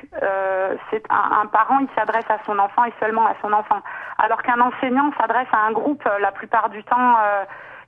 c'est 0.90 1.04
un, 1.12 1.46
parent, 1.46 1.78
il 1.78 1.88
s'adresse 1.94 2.26
à 2.28 2.40
son 2.44 2.58
enfant 2.58 2.86
et 2.86 2.94
seulement 3.00 3.28
à 3.28 3.36
son 3.40 3.54
enfant, 3.54 3.84
alors 4.18 4.42
qu'un 4.42 4.60
enseignant 4.60 5.12
s'adresse 5.20 5.48
à 5.52 5.68
un 5.68 5.74
groupe. 5.74 6.04
La 6.20 6.32
plupart 6.32 6.70
du 6.70 6.84
temps, 6.84 7.18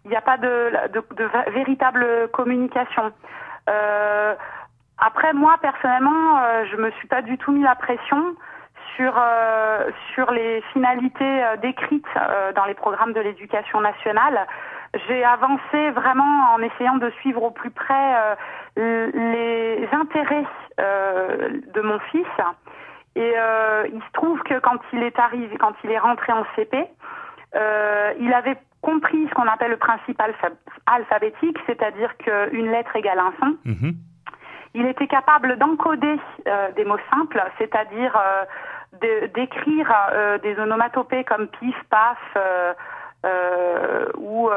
il 0.06 0.12
n'y 0.12 0.16
a 0.16 0.22
pas 0.22 0.38
de, 0.38 0.72
véritable 1.52 2.30
communication. 2.34 3.12
Après, 5.02 5.34
moi, 5.34 5.58
personnellement, 5.62 6.40
euh, 6.40 6.66
je 6.70 6.76
me 6.76 6.92
suis 6.92 7.08
pas 7.08 7.22
du 7.22 7.38
tout 7.38 7.52
mis 7.52 7.64
la 7.64 7.76
pression 7.76 8.36
sur 8.96 9.14
euh, 9.18 9.90
sur 10.14 10.30
les 10.32 10.62
finalités 10.74 11.44
euh, 11.44 11.56
décrites 11.58 12.06
dans 12.56 12.66
les 12.66 12.74
programmes 12.74 13.14
de 13.14 13.22
l'éducation 13.22 13.80
nationale. 13.80 14.46
J'ai 15.08 15.24
avancé 15.24 15.92
vraiment 15.92 16.54
en 16.54 16.60
essayant 16.62 16.98
de 16.98 17.10
suivre 17.22 17.44
au 17.44 17.52
plus 17.52 17.70
près 17.70 18.36
les 18.76 19.88
intérêts 19.92 20.48
de 20.80 21.82
mon 21.82 22.00
fils. 22.12 22.26
Et 23.16 23.36
il 23.94 24.02
se 24.02 24.12
trouve 24.14 24.42
que 24.42 24.58
quand 24.60 24.80
il 24.92 25.04
est 25.04 25.20
arrivé, 25.20 25.56
quand 25.58 25.76
il 25.84 25.92
est 25.92 26.00
rentré 26.00 26.34
en 26.34 26.44
CP, 26.56 26.88
il 27.54 28.34
avait 28.34 28.58
compris 28.82 29.28
ce 29.30 29.34
qu'on 29.34 29.48
appelle 29.48 29.72
le 29.72 29.78
principe 29.78 30.22
alphabétique, 30.86 31.58
c'est-à-dire 31.66 32.16
qu'une 32.18 32.72
lettre 32.72 32.96
égale 32.96 33.20
un 33.20 33.34
son. 33.40 33.58
Mhm. 33.66 33.94
Il 34.76 34.86
était 34.86 35.08
capable 35.08 35.58
d'encoder 35.58 36.20
euh, 36.48 36.72
des 36.74 36.86
mots 36.86 37.00
simples, 37.12 37.44
c'est-à-dire 37.58 38.16
euh, 38.16 39.28
d'écrire 39.34 39.92
euh, 40.12 40.38
des 40.38 40.58
onomatopées 40.60 41.24
comme 41.24 41.48
pif, 41.48 41.76
paf, 41.90 42.18
ou 44.18 44.50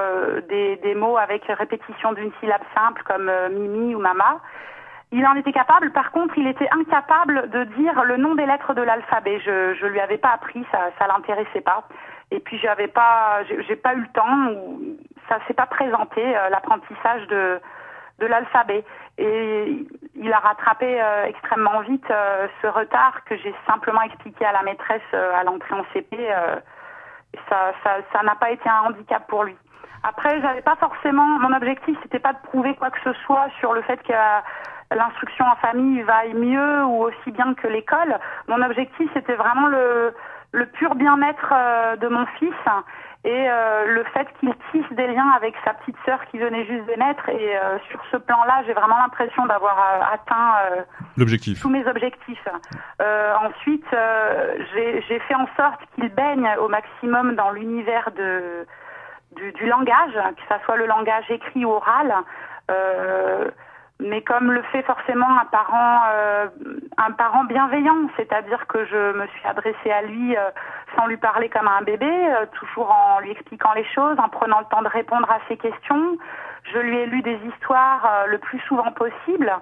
des, 0.49 0.77
des, 0.77 0.95
mots 0.95 1.17
avec 1.17 1.45
répétition 1.47 2.13
d'une 2.13 2.31
syllabe 2.39 2.63
simple 2.75 3.03
comme 3.05 3.31
mimi 3.51 3.95
ou 3.95 3.99
mama. 3.99 4.41
Il 5.11 5.27
en 5.27 5.35
était 5.35 5.53
capable, 5.53 5.91
par 5.91 6.13
contre, 6.13 6.39
il 6.39 6.47
était 6.47 6.69
incapable 6.71 7.51
de 7.51 7.65
dire 7.65 8.05
le 8.05 8.17
nom 8.19 8.35
des 8.37 8.47
lettres 8.47 8.73
de 8.75 8.83
l'alphabet. 8.83 9.41
Je 9.45 9.75
je 9.75 9.87
lui 9.87 9.99
avais 9.99 10.19
pas 10.19 10.31
appris, 10.31 10.65
ça 10.71 10.91
ça 10.99 11.09
l'intéressait 11.09 11.61
pas. 11.61 11.83
Et 12.33 12.41
puis 12.41 12.59
j'avais 12.59 12.89
pas 12.89 13.45
j'ai 13.69 13.77
pas 13.77 13.95
eu 13.95 14.01
le 14.01 14.09
temps, 14.09 14.49
ça 15.29 15.39
s'est 15.47 15.55
pas 15.55 15.67
présenté 15.67 16.23
l'apprentissage 16.51 17.27
de 17.29 17.61
de 18.21 18.27
l'alphabet. 18.27 18.85
Et 19.19 19.87
il 20.15 20.33
a 20.33 20.39
rattrapé 20.39 21.01
euh, 21.01 21.25
extrêmement 21.27 21.81
vite 21.81 22.11
euh, 22.11 22.47
ce 22.63 22.67
retard 22.67 23.25
que 23.27 23.37
j'ai 23.37 23.55
simplement 23.67 24.03
expliqué 24.03 24.45
à 24.45 24.53
la 24.53 24.63
maîtresse 24.63 25.03
euh, 25.13 25.35
à 25.35 25.45
l'entrée 25.45 25.75
en 25.75 25.85
CP. 25.93 26.17
ça, 27.49 27.73
ça, 27.85 27.91
ça 28.13 28.23
n'a 28.23 28.35
pas 28.37 28.51
été 28.51 28.69
un 28.69 28.89
handicap 28.89 29.27
pour 29.27 29.45
lui. 29.45 29.57
Après, 30.03 30.41
j'avais 30.41 30.63
pas 30.63 30.77
forcément. 30.77 31.27
Mon 31.41 31.55
objectif, 31.55 31.97
c'était 32.03 32.19
pas 32.19 32.33
de 32.33 32.43
prouver 32.43 32.75
quoi 32.75 32.91
que 32.91 33.01
ce 33.05 33.13
soit 33.25 33.49
sur 33.61 33.73
le 33.73 33.83
fait 33.83 34.03
que 34.03 34.13
l'instruction 34.95 35.45
en 35.47 35.57
famille 35.57 36.03
vaille 36.03 36.35
mieux 36.35 36.85
ou 36.85 37.05
aussi 37.05 37.31
bien 37.31 37.55
que 37.55 37.69
l'école. 37.69 38.19
Mon 38.49 38.61
objectif, 38.63 39.09
c'était 39.15 39.37
vraiment 39.37 39.69
le, 39.69 40.15
le 40.53 40.67
pur 40.67 40.95
bien-être 40.95 41.53
de 41.99 42.09
mon 42.09 42.27
fils 42.39 42.55
et 43.25 43.49
euh, 43.49 43.85
le 43.87 44.03
fait 44.13 44.27
qu'il 44.41 44.53
tisse 44.73 44.97
des 44.97 45.07
liens 45.07 45.31
avec 45.37 45.55
sa 45.65 45.75
petite 45.75 45.97
sœur 46.05 46.19
qui 46.31 46.39
venait 46.39 46.67
juste 46.67 46.87
de 46.87 46.95
naître. 46.95 47.29
Et 47.29 47.57
euh, 47.57 47.79
sur 47.89 48.01
ce 48.11 48.17
plan-là, 48.17 48.65
j'ai 48.67 48.73
vraiment 48.73 48.99
l'impression 48.99 49.47
d'avoir 49.47 49.79
euh, 49.79 50.15
atteint 50.15 50.85
l'objectif. 51.17 51.61
tous 51.61 51.69
mes 51.69 51.87
objectifs. 51.87 52.49
ensuite, 53.01 53.87
j'ai 54.75 55.19
fait 55.21 55.35
en 55.35 55.47
sorte 55.57 55.81
qu'il 55.95 56.09
baigne 56.09 56.49
au 56.59 56.69
maximum 56.69 57.37
dans 57.37 57.51
l'univers 57.51 58.11
de 58.17 58.67
du, 59.37 59.51
du, 59.53 59.67
langage, 59.67 60.13
que 60.13 60.43
ça 60.47 60.61
soit 60.67 60.77
le 60.77 60.85
langage 60.85 61.25
écrit 61.31 61.65
ou 61.65 61.71
oral 61.71 62.13
mais 64.01 64.23
comme 64.23 64.51
le 64.51 64.63
fait 64.63 64.83
forcément 64.83 65.29
un 65.39 65.45
parent, 65.47 66.03
euh, 66.13 66.47
un 66.99 67.13
parent 67.13 67.45
bienveillant, 67.45 68.09
c'est-à-dire 68.17 68.67
que 68.67 68.85
je 68.87 69.13
me 69.17 69.27
suis 69.29 69.47
adressée 69.47 69.91
à 69.91 70.03
lui 70.03 70.37
euh, 70.37 70.51
sans 70.97 71.07
lui 71.07 71.17
parler 71.17 71.49
comme 71.49 71.69
à 71.69 71.79
un 71.79 71.83
bébé, 71.83 72.11
euh, 72.11 72.47
toujours 72.53 72.91
en 72.91 73.21
lui 73.21 73.31
expliquant 73.31 73.73
les 73.75 73.85
choses, 73.85 74.19
en 74.19 74.29
prenant 74.29 74.61
le 74.61 74.67
temps 74.67 74.83
de 74.83 74.89
répondre 74.89 75.31
à 75.31 75.39
ses 75.49 75.57
questions. 75.57 76.19
Je 76.73 76.79
lui 76.79 76.97
ai 76.99 77.07
lu 77.07 77.23
des 77.23 77.39
histoires 77.49 78.27
le 78.29 78.39
plus 78.39 78.61
souvent 78.61 78.93
possible, 78.93 79.53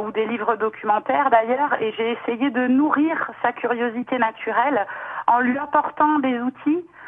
ou 0.00 0.10
des 0.10 0.26
livres 0.26 0.56
documentaires 0.56 1.30
d'ailleurs, 1.30 1.80
et 1.80 1.92
j'ai 1.92 2.12
essayé 2.12 2.50
de 2.50 2.66
nourrir 2.66 3.30
sa 3.42 3.52
curiosité 3.52 4.18
naturelle 4.18 4.86
en 5.28 5.38
lui 5.38 5.56
apportant 5.56 6.18
des 6.18 6.40
outils 6.40 6.84
euh, 6.84 6.99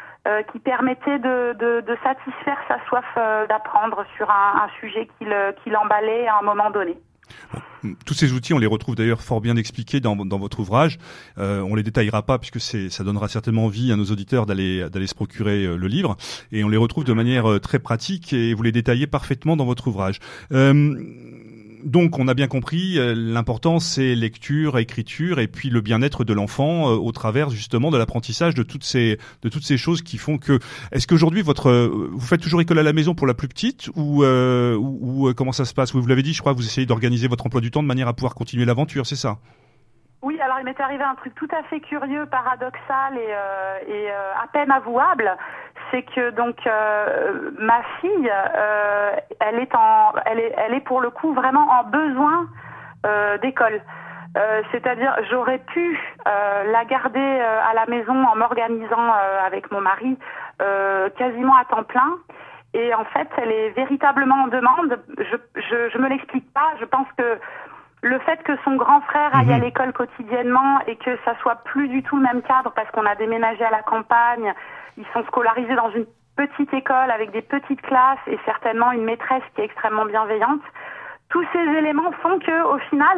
qui 0.51 0.59
permettait 0.59 1.19
de, 1.19 1.53
de, 1.53 1.81
de, 1.81 1.97
satisfaire 2.03 2.57
sa 2.67 2.79
soif 2.87 3.05
euh, 3.17 3.45
d'apprendre 3.47 4.05
sur 4.15 4.29
un, 4.29 4.63
un 4.63 4.69
sujet 4.79 5.07
qu'il 5.17 5.31
euh, 5.31 5.51
qu'il 5.63 5.75
emballait 5.75 6.27
à 6.27 6.39
un 6.39 6.43
moment 6.43 6.71
donné. 6.71 6.97
Tous 8.05 8.13
ces 8.13 8.31
outils, 8.31 8.53
on 8.53 8.59
les 8.59 8.67
retrouve 8.67 8.95
d'ailleurs 8.95 9.21
fort 9.21 9.41
bien 9.41 9.57
expliqués 9.57 9.99
dans, 9.99 10.15
dans 10.15 10.39
votre 10.39 10.59
ouvrage. 10.59 10.99
Euh, 11.37 11.59
on 11.61 11.75
les 11.75 11.83
détaillera 11.83 12.21
pas 12.21 12.39
puisque 12.39 12.61
ça 12.61 13.03
donnera 13.03 13.27
certainement 13.27 13.65
envie 13.65 13.91
à 13.91 13.97
nos 13.97 14.05
auditeurs 14.05 14.45
d'aller 14.45 14.89
d'aller 14.89 15.07
se 15.07 15.15
procurer 15.15 15.65
euh, 15.65 15.75
le 15.75 15.87
livre. 15.87 16.15
Et 16.53 16.63
on 16.63 16.69
les 16.69 16.77
retrouve 16.77 17.03
de 17.03 17.11
manière 17.11 17.51
euh, 17.51 17.59
très 17.59 17.79
pratique 17.79 18.31
et 18.31 18.53
vous 18.53 18.63
les 18.63 18.71
détaillez 18.71 19.07
parfaitement 19.07 19.57
dans 19.57 19.65
votre 19.65 19.87
ouvrage. 19.87 20.19
Euh, 20.53 20.95
donc, 21.85 22.19
on 22.19 22.27
a 22.27 22.33
bien 22.33 22.47
compris, 22.47 22.97
euh, 22.97 23.13
l'important 23.15 23.79
c'est 23.79 24.15
lecture, 24.15 24.77
écriture, 24.77 25.39
et 25.39 25.47
puis 25.47 25.69
le 25.69 25.81
bien-être 25.81 26.23
de 26.23 26.33
l'enfant 26.33 26.89
euh, 26.89 26.95
au 26.95 27.11
travers 27.11 27.49
justement 27.49 27.91
de 27.91 27.97
l'apprentissage 27.97 28.53
de 28.55 28.63
toutes 28.63 28.83
ces 28.83 29.17
de 29.41 29.49
toutes 29.49 29.63
ces 29.63 29.77
choses 29.77 30.01
qui 30.01 30.17
font 30.17 30.37
que. 30.37 30.59
Est-ce 30.91 31.07
qu'aujourd'hui 31.07 31.41
votre 31.41 31.69
euh, 31.69 32.09
vous 32.11 32.25
faites 32.25 32.41
toujours 32.41 32.61
école 32.61 32.79
à 32.79 32.83
la 32.83 32.93
maison 32.93 33.15
pour 33.15 33.27
la 33.27 33.33
plus 33.33 33.47
petite 33.47 33.89
ou 33.95 34.23
euh, 34.23 34.75
ou, 34.75 35.33
comment 35.35 35.51
ça 35.51 35.65
se 35.65 35.73
passe? 35.73 35.93
Vous 35.93 36.05
l'avez 36.05 36.23
dit, 36.23 36.33
je 36.33 36.39
crois, 36.39 36.53
vous 36.53 36.65
essayez 36.65 36.85
d'organiser 36.85 37.27
votre 37.27 37.45
emploi 37.45 37.61
du 37.61 37.71
temps 37.71 37.83
de 37.83 37.87
manière 37.87 38.07
à 38.07 38.13
pouvoir 38.13 38.35
continuer 38.35 38.65
l'aventure, 38.65 39.05
c'est 39.05 39.15
ça? 39.15 39.39
Oui, 40.23 40.39
alors 40.39 40.57
il 40.59 40.63
m'est 40.63 40.79
arrivé 40.79 41.03
un 41.03 41.15
truc 41.15 41.35
tout 41.35 41.49
à 41.51 41.63
fait 41.63 41.81
curieux, 41.81 42.25
paradoxal 42.25 43.17
et, 43.17 43.27
euh, 43.27 43.77
et 43.87 44.09
euh, 44.09 44.31
à 44.41 44.47
peine 44.47 44.71
avouable, 44.71 45.29
c'est 45.91 46.03
que 46.03 46.29
donc 46.29 46.55
euh, 46.65 47.51
ma 47.59 47.83
fille, 47.99 48.31
euh, 48.31 49.17
elle 49.41 49.59
est 49.59 49.75
en, 49.75 50.13
elle 50.25 50.39
est, 50.39 50.53
elle 50.57 50.75
est 50.75 50.79
pour 50.85 51.01
le 51.01 51.09
coup 51.09 51.33
vraiment 51.33 51.67
en 51.69 51.83
besoin 51.83 52.47
euh, 53.05 53.37
d'école. 53.39 53.81
Euh, 54.37 54.61
C'est-à-dire, 54.71 55.13
j'aurais 55.29 55.59
pu 55.59 55.99
la 56.25 56.85
garder 56.85 57.41
à 57.69 57.73
la 57.73 57.85
maison 57.85 58.15
en 58.25 58.35
m'organisant 58.37 59.11
avec 59.45 59.69
mon 59.71 59.81
mari 59.81 60.17
quasiment 61.17 61.55
à 61.57 61.65
temps 61.65 61.83
plein. 61.83 62.17
Et 62.73 62.93
en 62.95 63.05
fait, 63.05 63.27
elle 63.37 63.51
est 63.51 63.69
véritablement 63.71 64.45
en 64.45 64.47
demande. 64.47 64.99
Je, 65.19 65.35
je, 65.61 65.89
je 65.89 65.97
me 65.99 66.07
l'explique 66.07 66.51
pas. 66.53 66.71
Je 66.79 66.85
pense 66.85 67.07
que 67.15 67.37
le 68.03 68.19
fait 68.19 68.43
que 68.43 68.51
son 68.65 68.75
grand 68.75 68.99
frère 69.01 69.33
aille 69.33 69.53
à 69.53 69.57
Mhm. 69.57 69.63
l'école 69.63 69.93
quotidiennement 69.93 70.79
et 70.87 70.97
que 70.97 71.17
ça 71.23 71.35
soit 71.41 71.55
plus 71.63 71.87
du 71.87 72.03
tout 72.03 72.17
le 72.17 72.21
même 72.23 72.41
cadre 72.41 72.71
parce 72.75 72.91
qu'on 72.91 73.05
a 73.05 73.15
déménagé 73.15 73.63
à 73.63 73.71
la 73.71 73.81
campagne, 73.81 74.53
ils 74.97 75.05
sont 75.13 75.23
scolarisés 75.23 75.73
dans 75.75 75.89
une 75.91 76.05
petite 76.35 76.73
école 76.73 77.09
avec 77.11 77.31
des 77.31 77.41
petites 77.41 77.81
classes 77.81 78.19
et 78.27 78.37
certainement 78.43 78.91
une 78.91 79.05
maîtresse 79.05 79.43
qui 79.55 79.61
est 79.61 79.65
extrêmement 79.65 80.05
bienveillante. 80.05 80.61
Tous 81.29 81.45
ces 81.53 81.59
éléments 81.59 82.11
font 82.21 82.39
que, 82.39 82.63
au 82.63 82.77
final, 82.89 83.17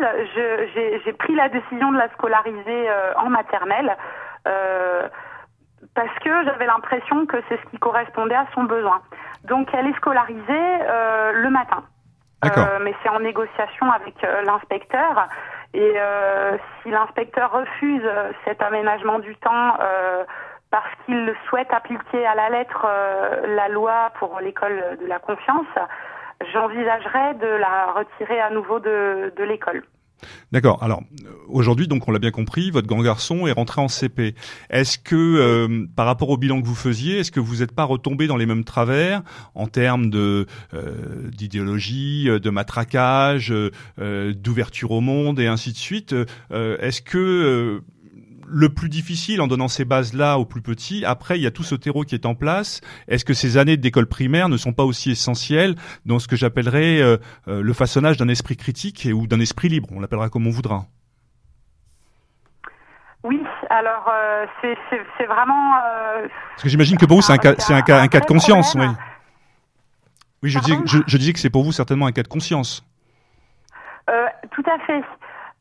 j'ai 1.03 1.13
pris 1.13 1.33
la 1.33 1.49
décision 1.49 1.91
de 1.91 1.97
la 1.97 2.07
scolariser 2.09 2.89
euh, 2.89 3.13
en 3.17 3.29
maternelle 3.29 3.97
euh, 4.47 5.07
parce 5.95 6.13
que 6.19 6.43
j'avais 6.45 6.67
l'impression 6.67 7.25
que 7.25 7.37
c'est 7.49 7.57
ce 7.57 7.65
qui 7.71 7.79
correspondait 7.79 8.35
à 8.35 8.45
son 8.53 8.63
besoin. 8.65 9.01
Donc, 9.45 9.67
elle 9.73 9.87
est 9.87 9.95
scolarisée 9.95 10.43
euh, 10.49 11.31
le 11.33 11.49
matin. 11.49 11.83
Euh, 12.43 12.79
mais 12.81 12.93
c'est 13.01 13.09
en 13.09 13.19
négociation 13.19 13.91
avec 13.91 14.23
euh, 14.23 14.41
l'inspecteur. 14.43 15.27
Et 15.73 15.93
euh, 15.97 16.57
si 16.81 16.89
l'inspecteur 16.89 17.51
refuse 17.51 18.03
euh, 18.05 18.31
cet 18.45 18.61
aménagement 18.61 19.19
du 19.19 19.35
temps 19.37 19.77
euh, 19.79 20.23
parce 20.69 20.89
qu'il 21.05 21.33
souhaite 21.47 21.71
appliquer 21.71 22.25
à 22.25 22.35
la 22.35 22.49
lettre 22.49 22.85
la 23.47 23.69
loi 23.69 24.11
pour 24.19 24.39
l'école 24.41 24.97
de 24.99 25.07
la 25.07 25.19
confiance, 25.19 25.67
j'envisagerais 26.51 27.35
de 27.35 27.47
la 27.47 27.93
retirer 27.93 28.41
à 28.41 28.49
nouveau 28.49 28.79
de, 28.79 29.33
de 29.37 29.43
l'école. 29.43 29.83
D'accord. 30.51 30.81
Alors 30.81 31.03
aujourd'hui, 31.47 31.87
donc 31.87 32.07
on 32.07 32.11
l'a 32.11 32.19
bien 32.19 32.31
compris, 32.31 32.71
votre 32.71 32.87
grand 32.87 33.01
garçon 33.01 33.47
est 33.47 33.51
rentré 33.51 33.81
en 33.81 33.87
CP. 33.87 34.35
Est-ce 34.69 34.97
que, 34.97 35.15
euh, 35.15 35.85
par 35.95 36.05
rapport 36.05 36.29
au 36.29 36.37
bilan 36.37 36.61
que 36.61 36.67
vous 36.67 36.75
faisiez, 36.75 37.19
est-ce 37.19 37.31
que 37.31 37.39
vous 37.39 37.57
n'êtes 37.57 37.71
pas 37.71 37.83
retombé 37.83 38.27
dans 38.27 38.37
les 38.37 38.45
mêmes 38.45 38.63
travers 38.63 39.21
en 39.53 39.67
termes 39.67 40.11
euh, 40.13 40.45
d'idéologie, 41.31 42.29
euh, 42.29 42.39
de 42.39 42.49
matraquage, 42.49 43.53
d'ouverture 43.97 44.91
au 44.91 45.01
monde 45.01 45.39
et 45.39 45.47
ainsi 45.47 45.71
de 45.71 45.77
suite? 45.77 46.15
Est-ce 46.51 47.01
que 47.01 47.81
le 48.47 48.69
plus 48.69 48.89
difficile 48.89 49.41
en 49.41 49.47
donnant 49.47 49.67
ces 49.67 49.85
bases-là 49.85 50.38
aux 50.38 50.45
plus 50.45 50.61
petits, 50.61 51.03
après 51.05 51.38
il 51.38 51.41
y 51.41 51.47
a 51.47 51.51
tout 51.51 51.63
ce 51.63 51.76
terreau 51.76 52.03
qui 52.03 52.15
est 52.15 52.26
en 52.26 52.35
place. 52.35 52.81
Est-ce 53.07 53.26
que 53.26 53.34
ces 53.34 53.57
années 53.57 53.77
d'école 53.77 54.07
primaire 54.07 54.49
ne 54.49 54.57
sont 54.57 54.73
pas 54.73 54.84
aussi 54.84 55.11
essentielles 55.11 55.76
dans 56.05 56.19
ce 56.19 56.27
que 56.27 56.35
j'appellerais 56.35 57.01
euh, 57.01 57.17
euh, 57.47 57.61
le 57.61 57.73
façonnage 57.73 58.17
d'un 58.17 58.27
esprit 58.27 58.57
critique 58.57 59.05
et, 59.05 59.13
ou 59.13 59.27
d'un 59.27 59.39
esprit 59.39 59.69
libre? 59.69 59.89
On 59.91 59.99
l'appellera 59.99 60.30
comme 60.30 60.47
on 60.47 60.51
voudra. 60.51 60.85
Oui, 63.23 63.41
alors 63.72 64.07
euh, 64.07 64.45
c'est 64.61 65.26
vraiment... 65.26 65.73
euh, 65.77 66.27
Parce 66.51 66.63
que 66.63 66.69
j'imagine 66.69 66.97
que 66.97 67.05
pour 67.05 67.17
vous 67.17 67.23
c'est 67.23 67.34
un 67.34 67.38
cas, 67.38 67.55
un 67.69 67.81
cas, 67.81 68.01
un 68.01 68.07
cas 68.07 68.19
de 68.19 68.26
conscience, 68.26 68.76
oui. 68.76 68.81
problème. 68.81 68.97
Oui, 70.43 70.49
je 70.51 70.59
disais, 70.59 70.73
Pardon? 70.73 70.88
je, 70.88 70.99
je 71.07 71.17
disais 71.17 71.34
que 71.34 71.39
c'est 71.39 71.49
pour 71.49 71.63
vous 71.63 71.72
certainement 71.72 72.05
un 72.05 72.11
cas 72.11 72.22
de 72.22 72.27
conscience. 72.27 72.85
Euh, 74.11 74.27
tout 74.51 74.63
à 74.69 74.77
fait. 74.85 75.01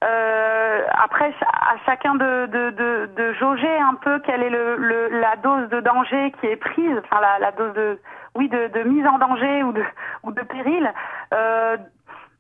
Euh, 0.03 0.83
après, 1.03 1.33
à 1.43 1.77
chacun 1.87 2.15
de, 2.15 2.47
de, 2.47 2.71
de, 2.71 3.11
de 3.17 3.33
jauger 3.35 3.75
un 3.79 3.95
peu 3.95 4.19
quelle 4.21 4.43
est 4.43 4.51
le, 4.51 4.77
le, 4.77 5.09
la 5.21 5.37
dose 5.37 5.69
de 5.71 5.81
danger 5.81 6.33
qui 6.41 6.47
est 6.47 6.57
prise, 6.57 6.99
enfin 7.05 7.21
la, 7.21 7.39
la 7.39 7.53
dose 7.53 7.73
de, 7.75 7.99
oui, 8.35 8.49
de, 8.49 8.69
de 8.69 8.83
mise 8.83 9.07
en 9.07 9.19
danger 9.19 9.63
ou 9.63 9.73
de, 9.73 9.85
ou 10.25 10.33
de 10.33 10.43
péril. 10.43 10.93
Euh, 11.33 11.77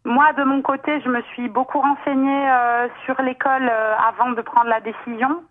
moi, 0.05 0.33
de 0.35 0.45
mon 0.45 0.61
côté, 0.61 1.01
je 1.01 1.09
me 1.09 1.23
suis 1.33 1.49
beaucoup 1.49 1.81
renseignée 1.81 2.51
euh, 2.51 2.89
sur 3.05 3.21
l'école 3.23 3.69
euh, 3.71 3.95
avant 4.09 4.31
de 4.33 4.43
prendre 4.43 4.69
la 4.69 4.81
décision. 4.81 5.43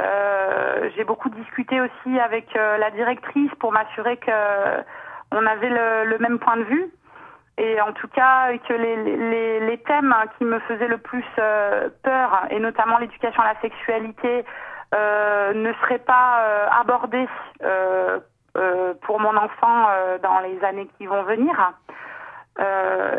Euh, 0.00 0.90
J'ai 0.96 1.04
beaucoup 1.04 1.28
discuté 1.28 1.80
aussi 1.80 2.18
avec 2.18 2.56
euh, 2.56 2.78
la 2.78 2.90
directrice 2.90 3.52
pour 3.60 3.70
m'assurer 3.70 4.16
que 4.16 4.32
on 5.30 5.46
avait 5.46 5.68
le, 5.70 6.04
le 6.10 6.18
même 6.18 6.40
point 6.40 6.56
de 6.56 6.64
vue 6.64 6.90
et 7.56 7.80
en 7.80 7.92
tout 7.92 8.08
cas 8.08 8.56
que 8.68 8.72
les, 8.72 8.96
les, 8.96 9.60
les 9.60 9.78
thèmes 9.78 10.14
qui 10.38 10.44
me 10.44 10.58
faisaient 10.60 10.88
le 10.88 10.98
plus 10.98 11.24
euh, 11.38 11.88
peur, 12.02 12.46
et 12.50 12.58
notamment 12.58 12.98
l'éducation 12.98 13.42
à 13.42 13.54
la 13.54 13.60
sexualité, 13.60 14.44
euh, 14.94 15.52
ne 15.54 15.72
seraient 15.74 15.98
pas 15.98 16.40
euh, 16.40 16.66
abordés 16.80 17.28
euh, 17.62 18.20
euh, 18.56 18.94
pour 19.02 19.18
mon 19.18 19.36
enfant 19.36 19.88
dans 20.22 20.40
les 20.40 20.62
années 20.64 20.88
qui 20.98 21.06
vont 21.06 21.22
venir. 21.24 21.72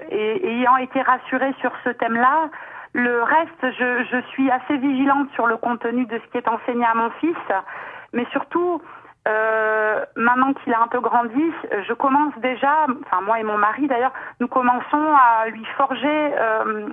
Et 0.10 0.48
ayant 0.48 0.78
été 0.78 1.02
rassurée 1.02 1.54
sur 1.60 1.72
ce 1.84 1.90
thème-là, 1.90 2.50
le 2.94 3.22
reste, 3.24 3.76
je, 3.78 4.06
je 4.06 4.22
suis 4.30 4.50
assez 4.50 4.78
vigilante 4.78 5.30
sur 5.34 5.48
le 5.48 5.58
contenu 5.58 6.06
de 6.06 6.18
ce 6.18 6.32
qui 6.32 6.38
est 6.38 6.48
enseigné 6.48 6.86
à 6.86 6.94
mon 6.94 7.10
fils, 7.20 7.36
mais 8.14 8.26
surtout, 8.32 8.82
euh, 9.28 10.06
maintenant 10.16 10.54
qu'il 10.54 10.74
a 10.74 10.82
un 10.82 10.88
peu 10.88 11.00
grandi, 11.00 11.44
je 11.88 11.94
commence 11.94 12.34
déjà, 12.38 12.86
enfin 13.06 13.22
moi 13.22 13.40
et 13.40 13.44
mon 13.44 13.58
mari 13.58 13.88
d'ailleurs, 13.88 14.14
nous 14.40 14.48
commençons 14.48 15.04
à 15.16 15.48
lui 15.50 15.66
forger, 15.78 16.34
euh, 16.38 16.90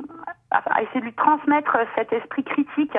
à, 0.50 0.82
essayer 0.82 1.00
de 1.00 1.06
lui 1.06 1.12
transmettre 1.12 1.76
cet 1.94 2.12
esprit 2.12 2.42
critique, 2.44 2.96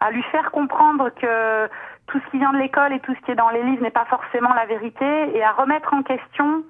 à 0.00 0.10
lui 0.10 0.22
faire 0.24 0.50
comprendre 0.50 1.08
que 1.10 1.68
tout 2.08 2.20
ce 2.20 2.30
qui 2.30 2.38
vient 2.38 2.52
de 2.52 2.58
l'école 2.58 2.92
et 2.92 3.00
tout 3.00 3.14
ce 3.14 3.20
qui 3.24 3.30
est 3.30 3.36
dans 3.36 3.48
les 3.48 3.62
livres 3.62 3.82
n'est 3.82 3.90
pas 3.90 4.04
forcément 4.06 4.52
la 4.52 4.66
vérité, 4.66 5.36
et 5.36 5.42
à 5.42 5.52
remettre 5.52 5.94
en 5.94 6.02
question 6.02 6.62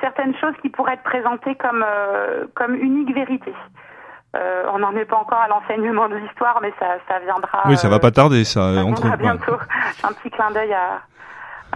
certaines 0.00 0.34
choses 0.36 0.54
qui 0.62 0.70
pourraient 0.70 0.94
être 0.94 1.02
présentées 1.02 1.56
comme 1.56 1.84
euh, 1.86 2.46
comme 2.54 2.74
unique 2.74 3.14
vérité. 3.14 3.52
Euh, 4.34 4.64
on 4.72 4.78
n'en 4.78 4.96
est 4.96 5.04
pas 5.04 5.16
encore 5.16 5.38
à 5.38 5.48
l'enseignement 5.48 6.08
de 6.08 6.16
l'histoire, 6.16 6.58
mais 6.60 6.72
ça, 6.80 6.96
ça 7.06 7.20
viendra. 7.20 7.62
oui, 7.66 7.76
ça 7.76 7.88
va 7.88 8.00
pas 8.00 8.10
tarder, 8.10 8.44
ça. 8.44 8.74
ça 8.74 8.80
entre- 8.80 9.02
viendra 9.02 9.10
ouais. 9.10 9.16
bientôt. 9.16 9.56
Un 10.02 10.12
petit 10.12 10.30
clin 10.30 10.50
d'œil 10.50 10.72
à, 10.72 11.02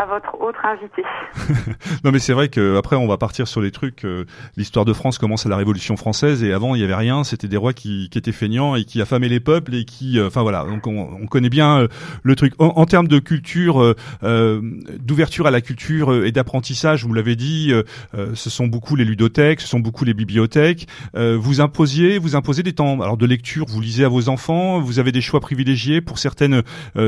à 0.00 0.06
votre 0.06 0.40
autre 0.40 0.60
invité. 0.64 1.02
Non, 2.04 2.12
mais 2.12 2.18
c'est 2.20 2.32
vrai 2.32 2.48
que 2.48 2.76
après 2.76 2.96
on 2.96 3.06
va 3.08 3.16
partir 3.18 3.48
sur 3.48 3.60
les 3.60 3.70
trucs. 3.70 4.04
euh, 4.04 4.24
L'histoire 4.56 4.84
de 4.84 4.92
France 4.92 5.18
commence 5.18 5.46
à 5.46 5.48
la 5.48 5.56
Révolution 5.56 5.96
française 5.96 6.44
et 6.44 6.52
avant 6.52 6.74
il 6.74 6.80
y 6.80 6.84
avait 6.84 6.94
rien. 6.94 7.24
C'était 7.24 7.48
des 7.48 7.56
rois 7.56 7.72
qui, 7.72 8.08
qui 8.10 8.18
étaient 8.18 8.32
feignants 8.32 8.76
et 8.76 8.84
qui 8.84 9.00
affamaient 9.02 9.28
les 9.28 9.40
peuples 9.40 9.74
et 9.74 9.84
qui, 9.84 10.18
euh, 10.18 10.28
enfin 10.28 10.42
voilà. 10.42 10.64
Donc 10.64 10.86
on, 10.86 11.08
on 11.20 11.26
connaît 11.26 11.48
bien 11.50 11.80
euh, 11.80 11.88
le 12.22 12.36
truc. 12.36 12.54
En, 12.58 12.66
en 12.76 12.86
termes 12.86 13.08
de 13.08 13.18
culture, 13.18 13.94
d'ouverture 14.22 15.46
à 15.46 15.50
la 15.50 15.60
culture 15.60 16.24
et 16.24 16.32
d'apprentissage, 16.32 17.04
vous 17.04 17.12
l'avez 17.12 17.36
dit, 17.36 17.72
ce 18.34 18.50
sont 18.50 18.66
beaucoup 18.66 18.96
les 18.96 19.04
ludothèques, 19.04 19.60
ce 19.60 19.68
sont 19.68 19.80
beaucoup 19.80 20.04
les 20.04 20.14
bibliothèques. 20.14 20.86
Vous 21.14 21.60
imposiez, 21.60 22.18
vous 22.18 22.36
imposez 22.36 22.62
des 22.62 22.72
temps 22.72 23.00
alors 23.00 23.16
de 23.16 23.26
lecture. 23.26 23.66
Vous 23.68 23.80
lisez 23.80 24.04
à 24.04 24.08
vos 24.08 24.28
enfants. 24.28 24.80
Vous 24.80 24.98
avez 24.98 25.12
des 25.12 25.20
choix 25.20 25.40
privilégiés 25.40 26.00
pour 26.00 26.18
certaines 26.18 26.62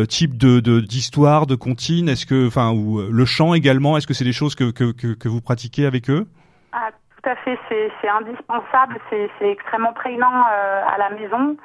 types 0.08 0.36
de 0.36 0.60
de- 0.60 0.80
d'histoires, 0.80 1.46
de, 1.46 1.54
comptines. 1.54 2.08
Est-ce 2.08 2.26
que, 2.26 2.46
enfin, 2.46 2.70
ou 2.80 2.98
euh, 2.98 3.08
le 3.10 3.24
chant 3.24 3.54
également. 3.54 3.96
Est-ce 3.96 4.06
que 4.06 4.14
c'est 4.14 4.24
des 4.24 4.32
choses 4.32 4.54
que, 4.54 4.70
que, 4.70 4.92
que, 4.92 5.14
que 5.14 5.28
vous 5.28 5.40
pratiquez 5.40 5.86
avec 5.86 6.08
eux? 6.08 6.26
Ah, 6.72 6.90
tout 7.16 7.28
à 7.28 7.36
fait, 7.36 7.58
c'est 7.68 8.08
indispensable, 8.08 8.98
c'est 9.10 9.30
extrêmement 9.42 9.92
prégnant 9.92 10.32
euh, 10.50 10.94
à 10.94 10.96
la 10.98 11.10
maison. 11.10 11.56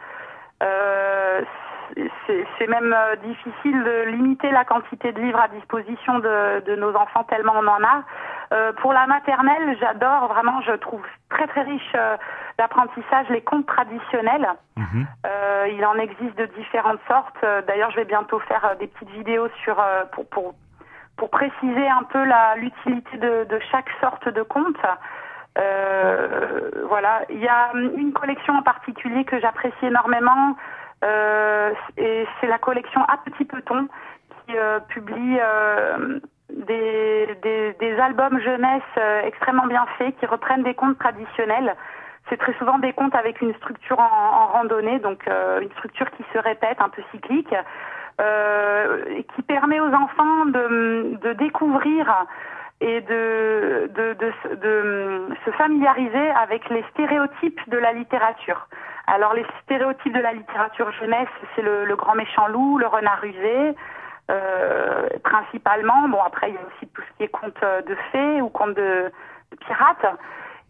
Euh, 0.63 1.41
c'est 2.57 2.67
même 2.67 2.95
difficile 3.23 3.83
de 3.83 4.09
limiter 4.09 4.51
la 4.51 4.65
quantité 4.65 5.11
de 5.11 5.21
livres 5.21 5.39
à 5.39 5.47
disposition 5.47 6.19
de, 6.19 6.63
de 6.65 6.75
nos 6.75 6.93
enfants 6.95 7.23
tellement 7.23 7.53
on 7.55 7.67
en 7.67 7.83
a. 7.83 8.03
Euh, 8.53 8.73
pour 8.73 8.93
la 8.93 9.07
maternelle, 9.07 9.77
j'adore 9.79 10.27
vraiment, 10.27 10.61
je 10.61 10.73
trouve 10.73 11.03
très 11.29 11.47
très 11.47 11.61
riche 11.61 11.93
euh, 11.95 12.17
l'apprentissage, 12.59 13.27
les 13.29 13.41
contes 13.41 13.65
traditionnels. 13.65 14.47
Mhm. 14.77 15.07
Euh, 15.25 15.67
il 15.71 15.85
en 15.85 15.95
existe 15.95 16.37
de 16.37 16.45
différentes 16.57 16.99
sortes. 17.07 17.45
D'ailleurs, 17.67 17.91
je 17.91 17.97
vais 17.97 18.05
bientôt 18.05 18.39
faire 18.39 18.75
des 18.79 18.87
petites 18.87 19.11
vidéos 19.11 19.47
sur 19.63 19.81
pour 20.11 20.27
pour 20.29 20.53
pour 21.17 21.29
préciser 21.29 21.87
un 21.87 22.03
peu 22.03 22.23
l'utilité 22.57 23.17
de, 23.17 23.45
de 23.45 23.59
chaque 23.71 23.89
sorte 24.01 24.27
de 24.29 24.41
conte. 24.43 24.77
Euh, 25.57 26.69
voilà. 26.89 27.21
Il 27.29 27.39
y 27.39 27.47
a 27.47 27.71
une 27.73 28.11
collection 28.11 28.53
en 28.53 28.61
particulier 28.61 29.23
que 29.23 29.39
j'apprécie 29.39 29.85
énormément, 29.85 30.57
euh, 31.03 31.73
et 31.97 32.27
c'est 32.39 32.47
la 32.47 32.57
collection 32.57 33.01
À 33.03 33.17
Petit 33.23 33.45
Peton 33.45 33.87
qui 34.45 34.57
euh, 34.57 34.79
publie 34.89 35.37
euh, 35.39 36.19
des, 36.49 37.37
des, 37.41 37.73
des 37.73 37.99
albums 37.99 38.39
jeunesse 38.39 38.81
euh, 38.97 39.21
extrêmement 39.23 39.67
bien 39.67 39.85
faits 39.97 40.15
qui 40.17 40.25
reprennent 40.25 40.63
des 40.63 40.73
contes 40.73 40.99
traditionnels. 40.99 41.75
C'est 42.29 42.37
très 42.37 42.53
souvent 42.53 42.79
des 42.79 42.91
contes 42.91 43.15
avec 43.15 43.39
une 43.41 43.53
structure 43.55 43.99
en, 43.99 44.03
en 44.03 44.47
randonnée, 44.47 44.99
donc 44.99 45.27
euh, 45.27 45.61
une 45.61 45.71
structure 45.71 46.09
qui 46.11 46.25
se 46.33 46.39
répète, 46.39 46.81
un 46.81 46.89
peu 46.89 47.03
cyclique, 47.11 47.53
qui 48.17 49.41
permet 49.43 49.79
aux 49.79 49.93
enfants 49.93 50.45
de, 50.45 51.17
de 51.21 51.33
découvrir 51.33 52.25
et 52.81 53.01
de, 53.01 53.89
de, 53.93 54.13
de, 54.13 54.55
de 54.55 55.35
se 55.45 55.51
familiariser 55.51 56.29
avec 56.31 56.69
les 56.69 56.83
stéréotypes 56.91 57.61
de 57.69 57.77
la 57.77 57.93
littérature. 57.93 58.67
Alors 59.07 59.33
les 59.33 59.45
stéréotypes 59.63 60.13
de 60.13 60.21
la 60.21 60.33
littérature 60.33 60.91
jeunesse, 60.93 61.29
c'est 61.55 61.61
le, 61.61 61.85
le 61.85 61.95
grand 61.95 62.15
méchant 62.15 62.47
loup, 62.47 62.77
le 62.77 62.87
renard 62.87 63.19
rusé, 63.21 63.75
euh, 64.31 65.07
principalement. 65.23 66.07
Bon 66.09 66.21
après 66.21 66.49
il 66.49 66.55
y 66.55 66.57
a 66.57 66.61
aussi 66.61 66.87
tout 66.93 67.01
ce 67.01 67.17
qui 67.17 67.23
est 67.23 67.29
conte 67.29 67.61
de 67.61 67.95
fées 68.11 68.41
ou 68.41 68.49
conte 68.49 68.73
de, 68.73 69.11
de 69.51 69.57
pirates. 69.57 70.07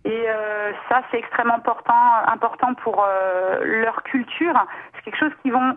Et 0.03 0.25
euh, 0.29 0.73
ça 0.89 1.01
c'est 1.09 1.17
extrêmement 1.17 1.55
important, 1.55 2.03
important 2.27 2.73
pour 2.75 3.03
euh, 3.03 3.61
leur 3.63 4.03
culture. 4.03 4.53
C'est 4.95 5.03
quelque 5.03 5.17
chose 5.17 5.33
qu'ils 5.41 5.53
vont 5.53 5.75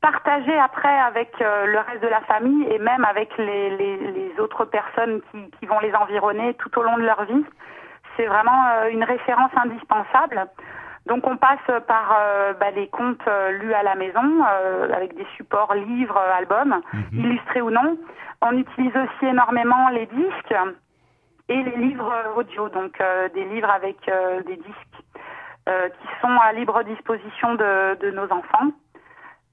partager 0.00 0.58
après 0.58 0.98
avec 1.00 1.30
euh, 1.40 1.66
le 1.66 1.78
reste 1.78 2.02
de 2.02 2.08
la 2.08 2.20
famille 2.22 2.66
et 2.70 2.78
même 2.78 3.04
avec 3.04 3.36
les, 3.38 3.76
les, 3.76 3.96
les 3.96 4.40
autres 4.40 4.64
personnes 4.64 5.20
qui, 5.30 5.50
qui 5.58 5.66
vont 5.66 5.80
les 5.80 5.94
environner 5.94 6.54
tout 6.54 6.78
au 6.78 6.82
long 6.82 6.96
de 6.96 7.02
leur 7.02 7.24
vie. 7.24 7.44
C'est 8.16 8.26
vraiment 8.26 8.66
euh, 8.68 8.88
une 8.88 9.04
référence 9.04 9.52
indispensable. 9.56 10.46
Donc 11.06 11.26
on 11.26 11.36
passe 11.36 11.82
par 11.86 12.16
euh, 12.18 12.52
bah, 12.54 12.70
les 12.70 12.88
contes 12.88 13.26
euh, 13.26 13.50
lus 13.52 13.72
à 13.74 13.82
la 13.82 13.94
maison 13.94 14.44
euh, 14.48 14.92
avec 14.94 15.14
des 15.16 15.26
supports 15.36 15.74
livres, 15.74 16.16
euh, 16.16 16.38
albums, 16.38 16.80
illustrés 17.12 17.62
ou 17.62 17.70
non. 17.70 17.96
On 18.42 18.56
utilise 18.56 18.96
aussi 18.96 19.26
énormément 19.26 19.88
les 19.90 20.06
disques 20.06 20.54
et 21.48 21.62
les 21.62 21.76
livres 21.76 22.14
audio, 22.36 22.68
donc 22.68 23.00
euh, 23.00 23.28
des 23.30 23.44
livres 23.44 23.70
avec 23.70 23.96
euh, 24.08 24.42
des 24.42 24.56
disques 24.56 25.04
euh, 25.68 25.88
qui 25.88 26.08
sont 26.20 26.38
à 26.40 26.52
libre 26.52 26.82
disposition 26.84 27.54
de, 27.54 27.98
de 28.00 28.10
nos 28.12 28.30
enfants. 28.32 28.70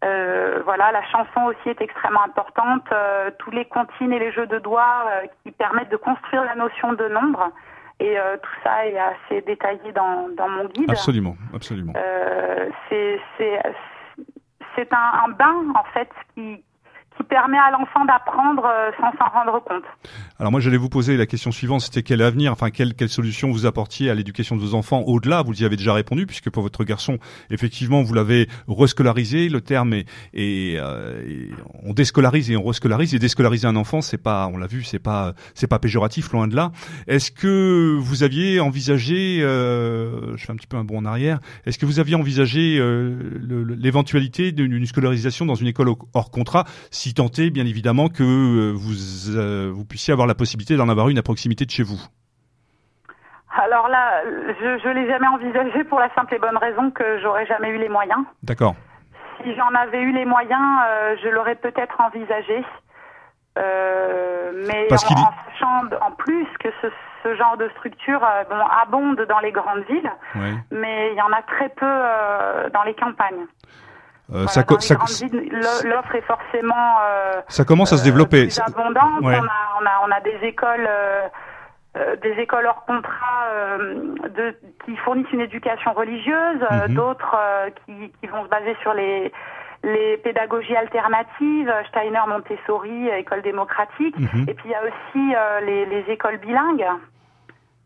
Euh, 0.03 0.61
voilà, 0.63 0.91
la 0.91 1.03
chanson 1.05 1.41
aussi 1.45 1.69
est 1.69 1.81
extrêmement 1.81 2.23
importante. 2.23 2.85
Euh, 2.91 3.31
tous 3.39 3.51
les 3.51 3.65
comptines 3.65 4.13
et 4.13 4.19
les 4.19 4.31
jeux 4.31 4.45
de 4.47 4.59
doigts 4.59 5.05
euh, 5.07 5.27
qui 5.43 5.51
permettent 5.51 5.89
de 5.89 5.97
construire 5.97 6.43
la 6.43 6.55
notion 6.55 6.93
de 6.93 7.07
nombre. 7.07 7.51
Et 7.99 8.19
euh, 8.19 8.37
tout 8.37 8.55
ça 8.63 8.85
est 8.85 8.97
assez 8.97 9.41
détaillé 9.41 9.91
dans, 9.93 10.29
dans 10.37 10.49
mon 10.49 10.65
guide. 10.65 10.91
Absolument, 10.91 11.35
absolument. 11.53 11.93
Euh, 11.95 12.69
c'est 12.87 13.19
c'est 13.37 13.59
c'est 14.75 14.93
un, 14.93 15.11
un 15.25 15.29
bain 15.29 15.73
en 15.73 15.83
fait 15.85 16.09
qui 16.35 16.63
qui 17.17 17.23
permet 17.23 17.57
à 17.57 17.71
l'enfant 17.71 18.05
d'apprendre 18.05 18.65
euh, 18.65 18.91
sans 18.99 19.11
s'en 19.17 19.29
rendre 19.31 19.63
compte. 19.63 19.83
Alors 20.39 20.51
moi 20.51 20.61
j'allais 20.61 20.77
vous 20.77 20.89
poser 20.89 21.17
la 21.17 21.25
question 21.25 21.51
suivante, 21.51 21.81
c'était 21.81 22.03
quel 22.03 22.21
avenir, 22.21 22.51
enfin 22.51 22.69
quelle, 22.69 22.93
quelle 22.93 23.09
solution 23.09 23.51
vous 23.51 23.65
apportiez 23.65 24.09
à 24.09 24.15
l'éducation 24.15 24.55
de 24.55 24.61
vos 24.61 24.75
enfants 24.75 25.01
au-delà, 25.07 25.41
vous 25.41 25.61
y 25.61 25.65
avez 25.65 25.75
déjà 25.75 25.93
répondu 25.93 26.25
puisque 26.25 26.49
pour 26.49 26.63
votre 26.63 26.83
garçon, 26.83 27.17
effectivement 27.49 28.03
vous 28.03 28.13
l'avez 28.13 28.47
rescolarisé, 28.67 29.49
le 29.49 29.61
terme 29.61 29.93
est, 29.93 30.05
est, 30.33 30.77
euh, 30.77 31.49
on 31.83 31.93
déscolarise 31.93 32.51
et 32.51 32.57
on 32.57 32.63
rescolarise 32.63 33.15
et 33.15 33.19
déscolariser 33.19 33.67
un 33.67 33.75
enfant, 33.75 34.01
c'est 34.01 34.17
pas, 34.17 34.47
on 34.47 34.57
l'a 34.57 34.67
vu, 34.67 34.83
c'est 34.83 34.99
pas 34.99 35.33
c'est 35.55 35.67
pas 35.67 35.79
péjoratif 35.79 36.31
loin 36.31 36.47
de 36.47 36.55
là. 36.55 36.71
Est-ce 37.07 37.31
que 37.31 37.97
vous 37.99 38.23
aviez 38.23 38.59
envisagé, 38.59 39.39
euh, 39.41 40.37
je 40.37 40.45
fais 40.45 40.51
un 40.51 40.55
petit 40.55 40.67
peu 40.67 40.77
un 40.77 40.83
bond 40.83 40.99
en 40.99 41.05
arrière, 41.05 41.39
est-ce 41.65 41.79
que 41.79 41.85
vous 41.85 41.99
aviez 41.99 42.15
envisagé 42.15 42.77
euh, 42.79 43.39
l'éventualité 43.77 44.51
d'une 44.51 44.85
scolarisation 44.85 45.45
dans 45.45 45.55
une 45.55 45.67
école 45.67 45.89
hors 46.13 46.31
contrat 46.31 46.65
tant 47.13 47.27
est 47.37 47.49
bien 47.49 47.65
évidemment 47.65 48.09
que 48.09 48.23
euh, 48.23 48.73
vous 48.73 49.35
euh, 49.35 49.71
vous 49.73 49.85
puissiez 49.85 50.11
avoir 50.11 50.27
la 50.27 50.35
possibilité 50.35 50.75
d'en 50.75 50.89
avoir 50.89 51.09
une 51.09 51.17
à 51.17 51.23
proximité 51.23 51.65
de 51.65 51.71
chez 51.71 51.83
vous. 51.83 51.99
Alors 53.57 53.87
là, 53.87 54.21
je 54.25 54.79
je 54.83 54.89
l'ai 54.89 55.07
jamais 55.07 55.27
envisagé 55.27 55.83
pour 55.83 55.99
la 55.99 56.13
simple 56.13 56.35
et 56.35 56.39
bonne 56.39 56.57
raison 56.57 56.91
que 56.91 57.19
j'aurais 57.21 57.45
jamais 57.47 57.69
eu 57.69 57.77
les 57.77 57.89
moyens. 57.89 58.23
D'accord. 58.43 58.75
Si 59.41 59.55
j'en 59.55 59.73
avais 59.73 60.01
eu 60.01 60.11
les 60.11 60.25
moyens, 60.25 60.81
euh, 60.87 61.15
je 61.23 61.29
l'aurais 61.29 61.55
peut-être 61.55 61.99
envisagé. 62.01 62.63
Euh, 63.57 64.51
mais 64.67 64.85
Parce 64.89 65.03
en, 65.05 65.15
sachant 65.49 65.85
en 66.01 66.11
plus 66.11 66.45
que 66.59 66.69
ce, 66.81 66.87
ce 67.23 67.35
genre 67.35 67.57
de 67.57 67.67
structure 67.69 68.23
euh, 68.23 68.43
bon, 68.49 68.63
abonde 68.83 69.25
dans 69.27 69.39
les 69.39 69.51
grandes 69.51 69.83
villes, 69.89 70.11
mais 70.69 71.11
il 71.11 71.17
y 71.17 71.21
en 71.21 71.31
a 71.31 71.41
très 71.41 71.69
peu 71.69 72.71
dans 72.73 72.83
les 72.83 72.93
campagnes. 72.93 73.47
Euh, 74.29 74.43
Voilà, 74.43 74.47
ça, 74.47 74.63
dans 74.63 75.89
l'offre 75.89 76.15
est 76.15 76.21
forcément 76.21 76.97
euh, 77.01 77.41
ça 77.47 77.63
commence 77.63 77.93
à 77.93 77.97
se 77.97 78.01
euh, 78.01 78.05
développer. 78.05 78.43
plus 78.47 78.59
abondante. 78.59 79.21
Ouais. 79.21 79.37
On, 79.39 79.43
a, 79.43 79.81
on, 79.81 79.85
a, 79.85 80.07
on 80.07 80.11
a 80.11 80.19
des 80.21 80.37
écoles, 80.45 80.89
des 82.21 82.31
écoles 82.41 82.65
hors 82.65 82.83
contrat 82.85 83.45
euh, 83.53 83.77
de, 84.35 84.55
qui 84.85 84.95
fournissent 84.97 85.31
une 85.31 85.41
éducation 85.41 85.93
religieuse, 85.93 86.61
euh, 86.71 86.87
Mhm. 86.89 86.93
d'autres 86.95 87.35
euh, 87.39 87.69
qui, 87.85 88.11
qui 88.19 88.27
vont 88.27 88.43
se 88.43 88.49
baser 88.49 88.75
sur 88.81 88.93
les, 88.93 89.31
les 89.83 90.17
pédagogies 90.17 90.75
alternatives, 90.75 91.73
Steiner, 91.89 92.21
Montessori, 92.27 93.07
école 93.09 93.41
démocratique. 93.41 94.17
Mhm. 94.19 94.45
Et 94.49 94.53
puis 94.53 94.65
il 94.65 94.71
y 94.71 94.75
a 94.75 94.81
aussi 94.83 95.35
les, 95.65 95.85
les 95.85 96.11
écoles 96.11 96.37
bilingues, 96.37 96.85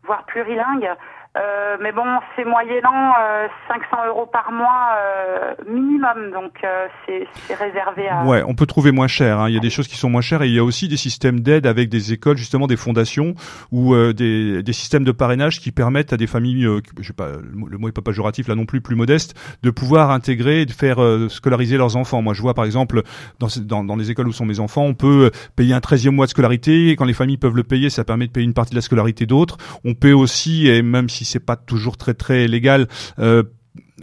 voire 0.04 0.24
plurilingues. 0.24 0.90
Euh, 1.34 1.78
mais 1.80 1.92
bon, 1.92 2.04
c'est 2.36 2.44
moyennant 2.44 3.12
euh, 3.18 3.46
500 3.68 4.06
euros 4.08 4.26
par 4.30 4.52
mois 4.52 4.90
euh, 4.98 5.54
minimum, 5.66 6.30
donc 6.30 6.52
euh, 6.62 6.86
c'est 7.06 7.54
réservé 7.54 8.06
à. 8.06 8.24
Ouais, 8.26 8.42
on 8.46 8.54
peut 8.54 8.66
trouver 8.66 8.92
moins 8.92 9.06
cher. 9.06 9.40
hein. 9.40 9.48
Il 9.48 9.54
y 9.54 9.56
a 9.56 9.60
des 9.60 9.70
choses 9.70 9.88
qui 9.88 9.96
sont 9.96 10.10
moins 10.10 10.20
chères 10.20 10.42
et 10.42 10.48
il 10.48 10.54
y 10.54 10.58
a 10.58 10.64
aussi 10.64 10.88
des 10.88 10.98
systèmes 10.98 11.40
d'aide 11.40 11.66
avec 11.66 11.88
des 11.88 12.12
écoles, 12.12 12.36
justement 12.36 12.66
des 12.66 12.76
fondations 12.76 13.34
ou 13.70 13.94
euh, 13.94 14.12
des, 14.12 14.62
des 14.62 14.72
systèmes 14.74 15.04
de 15.04 15.12
parrainage 15.12 15.58
qui 15.60 15.72
permettent 15.72 16.12
à 16.12 16.18
des 16.18 16.26
familles, 16.26 16.66
euh, 16.66 16.80
je 17.00 17.06
sais 17.06 17.12
pas, 17.14 17.28
le 17.32 17.78
mot- 17.78 17.88
est 17.88 17.92
pas 17.92 18.02
péjoratif 18.02 18.46
là 18.48 18.54
non 18.54 18.66
plus, 18.66 18.82
plus 18.82 18.94
modestes, 18.96 19.34
de 19.62 19.70
pouvoir 19.70 20.10
intégrer, 20.10 20.60
et 20.62 20.66
de 20.66 20.72
faire 20.72 20.98
scolariser 21.30 21.78
leurs 21.78 21.96
enfants. 21.96 22.20
Moi, 22.20 22.34
je 22.34 22.42
vois 22.42 22.52
par 22.52 22.66
exemple 22.66 23.02
dans, 23.38 23.48
dans, 23.62 23.84
dans 23.84 23.96
les 23.96 24.10
écoles 24.10 24.28
où 24.28 24.32
sont 24.32 24.44
mes 24.44 24.60
enfants, 24.60 24.82
on 24.84 24.94
peut 24.94 25.30
payer 25.56 25.72
un 25.72 25.78
13e 25.78 26.10
mois 26.10 26.26
de 26.26 26.30
scolarité. 26.30 26.88
Et 26.90 26.96
quand 26.96 27.06
les 27.06 27.14
familles 27.14 27.38
peuvent 27.38 27.56
le 27.56 27.64
payer, 27.64 27.88
ça 27.88 28.04
permet 28.04 28.26
de 28.26 28.32
payer 28.32 28.44
une 28.44 28.52
partie 28.52 28.72
de 28.72 28.76
la 28.76 28.82
scolarité 28.82 29.24
d'autres. 29.24 29.56
On 29.86 29.94
peut 29.94 30.12
aussi, 30.12 30.68
et 30.68 30.82
même 30.82 31.08
si 31.08 31.21
c'est 31.24 31.40
pas 31.40 31.56
toujours 31.56 31.96
très 31.96 32.14
très 32.14 32.46
légal, 32.46 32.88
euh, 33.18 33.42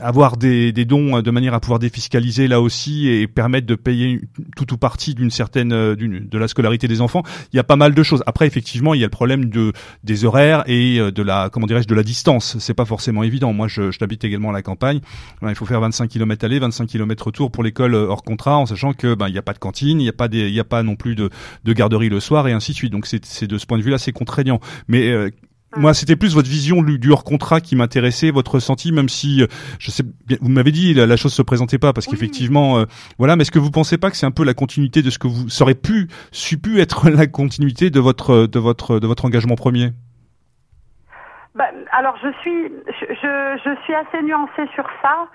avoir 0.02 0.38
des, 0.38 0.72
des 0.72 0.86
dons 0.86 1.18
euh, 1.18 1.22
de 1.22 1.32
manière 1.32 1.54
à 1.54 1.60
pouvoir 1.60 1.80
défiscaliser 1.80 2.48
là 2.48 2.62
aussi 2.62 3.08
et 3.10 3.28
permettre 3.28 3.68
de 3.68 3.76
payer 3.76 4.22
tout 4.56 4.74
ou 4.74 4.78
partie 4.78 5.14
d'une 5.14 5.32
certaine 5.32 5.74
euh, 5.74 5.96
d'une 5.96 6.28
de 6.28 6.38
la 6.38 6.48
scolarité 6.48 6.88
des 6.88 7.02
enfants. 7.02 7.24
Il 7.52 7.58
y 7.58 7.60
a 7.60 7.64
pas 7.64 7.76
mal 7.76 7.94
de 7.94 8.04
choses. 8.04 8.24
Après 8.26 8.48
effectivement, 8.48 8.94
il 8.94 9.02
y 9.02 9.04
a 9.04 9.08
le 9.08 9.12
problème 9.12 9.46
de 9.46 9.74
des 10.04 10.26
horaires 10.26 10.64
et 10.68 11.00
de 11.00 11.24
la 11.24 11.50
comment 11.52 11.68
dirais-je 11.68 11.88
de 11.88 11.96
la 11.96 12.04
distance. 12.04 12.58
C'est 12.60 12.74
pas 12.74 12.86
forcément 12.86 13.24
évident. 13.24 13.52
Moi 13.54 13.68
je, 13.68 13.92
je 13.92 14.00
t'habite 14.00 14.24
également 14.24 14.50
à 14.52 14.54
la 14.54 14.62
campagne. 14.62 15.02
Ben, 15.42 15.50
il 15.50 15.56
faut 15.56 15.66
faire 15.66 15.82
25 15.82 16.08
km 16.08 16.46
aller, 16.46 16.60
25 16.60 16.88
km 16.88 17.26
retour 17.26 17.52
pour 17.52 17.64
l'école 17.64 17.96
hors 17.96 18.24
contrat 18.24 18.58
en 18.58 18.66
sachant 18.66 18.94
que 18.94 19.16
ben 19.16 19.28
il 19.28 19.36
y 19.36 19.40
a 19.40 19.42
pas 19.42 19.54
de 19.54 19.60
cantine, 19.60 20.00
il 20.00 20.06
y 20.06 20.10
a 20.10 20.14
pas 20.14 20.28
des 20.28 20.48
il 20.48 20.54
y 20.54 20.60
a 20.60 20.66
pas 20.66 20.84
non 20.84 20.96
plus 20.96 21.16
de 21.16 21.30
de 21.66 21.74
garderie 21.74 22.10
le 22.10 22.20
soir 22.20 22.48
et 22.48 22.54
ainsi 22.54 22.72
de 22.72 22.78
suite. 22.78 22.92
Donc 22.94 23.06
c'est 23.06 23.48
de 23.48 23.58
ce 23.58 23.66
point 23.66 23.78
de 23.78 23.84
vue 23.84 23.92
là 23.92 23.98
c'est 23.98 24.14
contraignant. 24.14 24.60
Mais 24.88 25.10
euh, 25.10 25.30
moi, 25.78 25.94
c'était 25.94 26.16
plus 26.16 26.34
votre 26.34 26.50
vision 26.50 26.82
du, 26.82 27.12
hors 27.12 27.24
contrat 27.24 27.62
qui 27.62 27.76
m'intéressait, 27.76 28.32
votre 28.32 28.56
ressenti, 28.56 28.92
même 28.92 29.10
si 29.10 29.44
euh, 29.44 29.48
je 29.80 29.92
sais 29.92 30.04
vous 30.42 30.50
m'avez 30.50 30.72
dit 30.72 30.94
la, 30.94 31.06
la 31.06 31.16
chose 31.16 31.34
se 31.34 31.42
présentait 31.42 31.78
pas 31.78 31.94
parce 31.94 32.08
Oui. 32.08 32.14
qu'effectivement, 32.14 32.80
euh, 32.80 32.86
voilà. 33.18 33.36
Mais 33.36 33.44
est-ce 33.44 33.52
que 33.52 33.60
vous 33.60 33.72
pensez 33.72 33.98
pas 33.98 34.10
que 34.10 34.18
c'est 34.18 34.26
un 34.26 34.32
peu 34.32 34.44
la 34.44 34.54
continuité 34.54 35.02
de 35.02 35.10
ce 35.10 35.20
que 35.20 35.28
vous 35.28 35.50
ça 35.50 35.64
aurait 35.64 35.76
pu, 35.76 36.08
su 36.32 36.58
pu 36.58 36.80
être 36.80 37.10
la 37.12 37.28
continuité 37.28 37.90
de 37.90 38.00
votre 38.00 38.48
de 38.48 38.60
votre 38.60 39.00
de 39.00 39.08
votre 39.08 39.26
engagement 39.26 39.56
premier? 39.56 39.92
Bah, 41.56 41.66
alors 41.92 42.16
je 42.24 42.32
suis, 42.42 42.72
je, 43.00 43.06
je, 43.14 43.60
je 43.66 43.82
suis 43.84 43.94
assez 43.94 44.24
nuancée 44.24 44.68
sur 44.76 44.86
ça. 45.02 45.28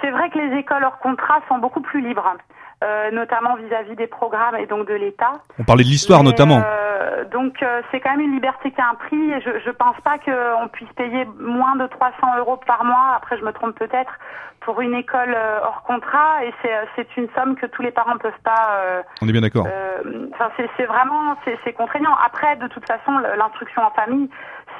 C'est 0.00 0.10
vrai 0.10 0.30
que 0.30 0.38
les 0.38 0.58
écoles 0.58 0.84
hors 0.84 0.98
contrat 0.98 1.40
sont 1.48 1.58
beaucoup 1.58 1.80
plus 1.80 2.00
libres, 2.06 2.36
euh, 2.84 3.10
notamment 3.10 3.56
vis-à-vis 3.56 3.96
des 3.96 4.06
programmes 4.06 4.56
et 4.56 4.66
donc 4.66 4.86
de 4.86 4.94
l'État. 4.94 5.32
On 5.58 5.64
parlait 5.64 5.84
de 5.84 5.88
l'histoire 5.88 6.22
notamment. 6.22 6.62
euh, 6.64 7.24
donc 7.24 7.62
euh, 7.62 7.82
c'est 7.90 8.00
quand 8.00 8.10
même 8.10 8.20
une 8.20 8.32
liberté 8.34 8.70
qui 8.70 8.80
a 8.80 8.88
un 8.90 8.94
prix 8.94 9.30
et 9.32 9.40
je 9.40 9.50
je 9.64 9.70
pense 9.70 9.96
pas 10.04 10.18
qu'on 10.18 10.68
puisse 10.68 10.92
payer 10.92 11.26
moins 11.40 11.76
de 11.76 11.86
300 11.86 12.38
euros 12.38 12.56
par 12.66 12.84
mois. 12.84 13.14
Après 13.16 13.36
je 13.38 13.44
me 13.44 13.52
trompe 13.52 13.76
peut-être 13.78 14.12
pour 14.60 14.80
une 14.80 14.94
école 14.94 15.34
euh, 15.34 15.60
hors 15.62 15.82
contrat 15.84 16.44
et 16.44 16.52
c'est 16.62 16.74
euh, 16.74 16.84
c'est 16.94 17.16
une 17.16 17.28
somme 17.34 17.56
que 17.56 17.66
tous 17.66 17.82
les 17.82 17.90
parents 17.90 18.14
ne 18.14 18.18
peuvent 18.18 18.42
pas. 18.44 18.70
euh, 18.80 19.02
On 19.22 19.28
est 19.28 19.32
bien 19.32 19.40
d'accord. 19.40 19.66
euh, 19.66 20.28
Enfin, 20.34 20.50
c'est 20.56 20.68
c'est 20.76 20.84
vraiment 20.86 21.36
c'est 21.64 21.72
contraignant. 21.72 22.14
Après, 22.24 22.54
de 22.56 22.68
toute 22.68 22.86
façon, 22.86 23.10
l'instruction 23.36 23.82
en 23.82 23.90
famille, 23.90 24.30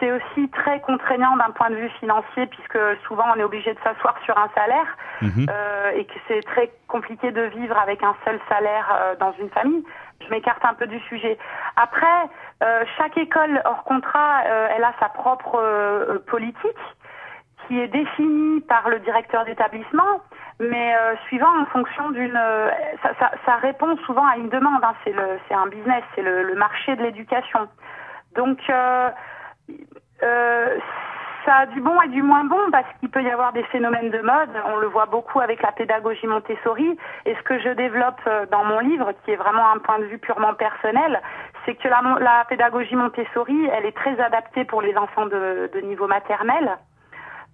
c'est 0.01 0.13
aussi 0.13 0.49
très 0.51 0.81
contraignant 0.81 1.37
d'un 1.37 1.51
point 1.51 1.71
de 1.71 1.77
vue 1.77 1.91
financier, 2.01 2.47
puisque 2.47 2.79
souvent 3.07 3.25
on 3.35 3.39
est 3.39 3.45
obligé 3.45 3.73
de 3.73 3.79
s'asseoir 3.81 4.15
sur 4.25 4.37
un 4.39 4.49
salaire 4.55 4.97
Mhm. 5.23 5.47
euh, 5.51 5.91
et 5.95 6.05
que 6.05 6.15
c'est 6.29 6.43
très 6.43 6.71
compliqué 6.87 7.31
de 7.33 7.43
vivre 7.43 7.77
avec 7.79 8.03
un 8.03 8.15
seul 8.25 8.39
salaire 8.49 8.87
euh, 8.93 9.17
dans 9.17 9.33
une 9.41 9.51
famille. 9.51 9.85
je 10.25 10.31
m'écarte 10.31 10.65
un 10.65 10.75
peu 10.75 10.87
du 10.87 10.99
sujet. 11.01 11.39
Après, 11.77 12.29
euh, 12.63 12.85
chaque 12.97 13.17
école 13.17 13.63
hors 13.65 13.85
contrat, 13.85 14.43
euh, 14.47 14.69
elle 14.77 14.85
a 14.85 14.93
sa 14.99 15.09
propre 15.09 15.57
euh, 15.63 16.19
politique 16.27 16.85
qui 17.67 17.79
est 17.81 17.89
définie 17.89 18.61
par 18.63 18.89
le 18.89 18.99
directeur 19.01 19.45
d'établissement, 19.45 20.21
mais 20.59 20.95
suivant 21.27 21.55
en 21.61 21.67
fonction 21.67 22.11
d'une, 22.11 22.41
ça, 23.03 23.11
ça, 23.21 23.31
ça, 23.45 23.57
répond 23.57 23.95
souvent 24.07 24.27
à 24.27 24.37
une 24.39 24.49
demande. 24.49 24.83
Hein, 24.83 24.95
c'est 25.05 25.13
le, 25.13 25.39
c'est 25.47 25.55
un 25.55 25.67
business, 25.67 26.03
c'est 26.15 26.23
le, 26.23 26.45
le 26.45 26.55
marché 26.55 26.97
de 26.97 27.03
l'éducation. 27.03 27.69
Donc 28.35 28.59
ça 31.49 31.55
a 31.61 31.67
du 31.67 31.81
bon 31.81 31.99
et 32.03 32.09
du 32.09 32.23
moins 32.23 32.45
bon 32.45 32.71
parce 32.71 32.87
qu'il 33.01 33.09
peut 33.09 33.23
y 33.23 33.31
avoir 33.31 33.55
des 33.55 33.63
phénomènes 33.65 34.11
de 34.11 34.19
mode. 34.19 34.51
On 34.67 34.77
le 34.77 34.87
voit 34.87 35.07
beaucoup 35.07 35.41
avec 35.41 35.63
la 35.63 35.73
pédagogie 35.73 36.27
Montessori. 36.27 36.99
Et 37.25 37.35
ce 37.35 37.43
que 37.43 37.59
je 37.59 37.71
développe 37.71 38.21
euh, 38.27 38.45
dans 38.51 38.65
mon 38.65 38.81
livre, 38.81 39.13
qui 39.25 39.31
est 39.31 39.37
vraiment 39.37 39.71
un 39.71 39.79
point 39.79 39.99
de 39.99 40.05
vue 40.05 40.19
purement 40.19 40.53
personnel, 40.53 41.23
c'est 41.65 41.75
que 41.75 41.89
la, 41.89 42.03
la, 42.21 42.45
pédagogie 42.51 42.97
Montessori, 42.97 43.67
elle 43.73 43.87
est 43.87 43.97
très 43.97 44.21
adaptée 44.21 44.67
pour 44.67 44.83
les 44.83 44.95
enfants 44.97 45.25
de, 45.25 45.71
de 45.73 45.81
niveau 45.81 46.07
maternel, 46.07 46.77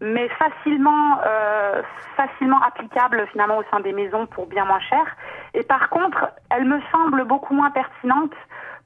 mais 0.01 0.29
facilement, 0.29 1.21
euh, 1.25 1.83
facilement 2.17 2.61
applicable 2.63 3.25
finalement 3.31 3.59
au 3.59 3.65
sein 3.71 3.79
des 3.79 3.93
maisons 3.93 4.27
pour 4.27 4.47
bien 4.47 4.65
moins 4.65 4.81
cher. 4.81 5.05
Et 5.55 5.63
par 5.63 5.89
contre, 5.89 6.31
elle 6.51 6.65
me 6.65 6.81
semble 6.91 7.25
beaucoup 7.25 7.55
moins 7.55 7.71
pertinente 7.71 8.35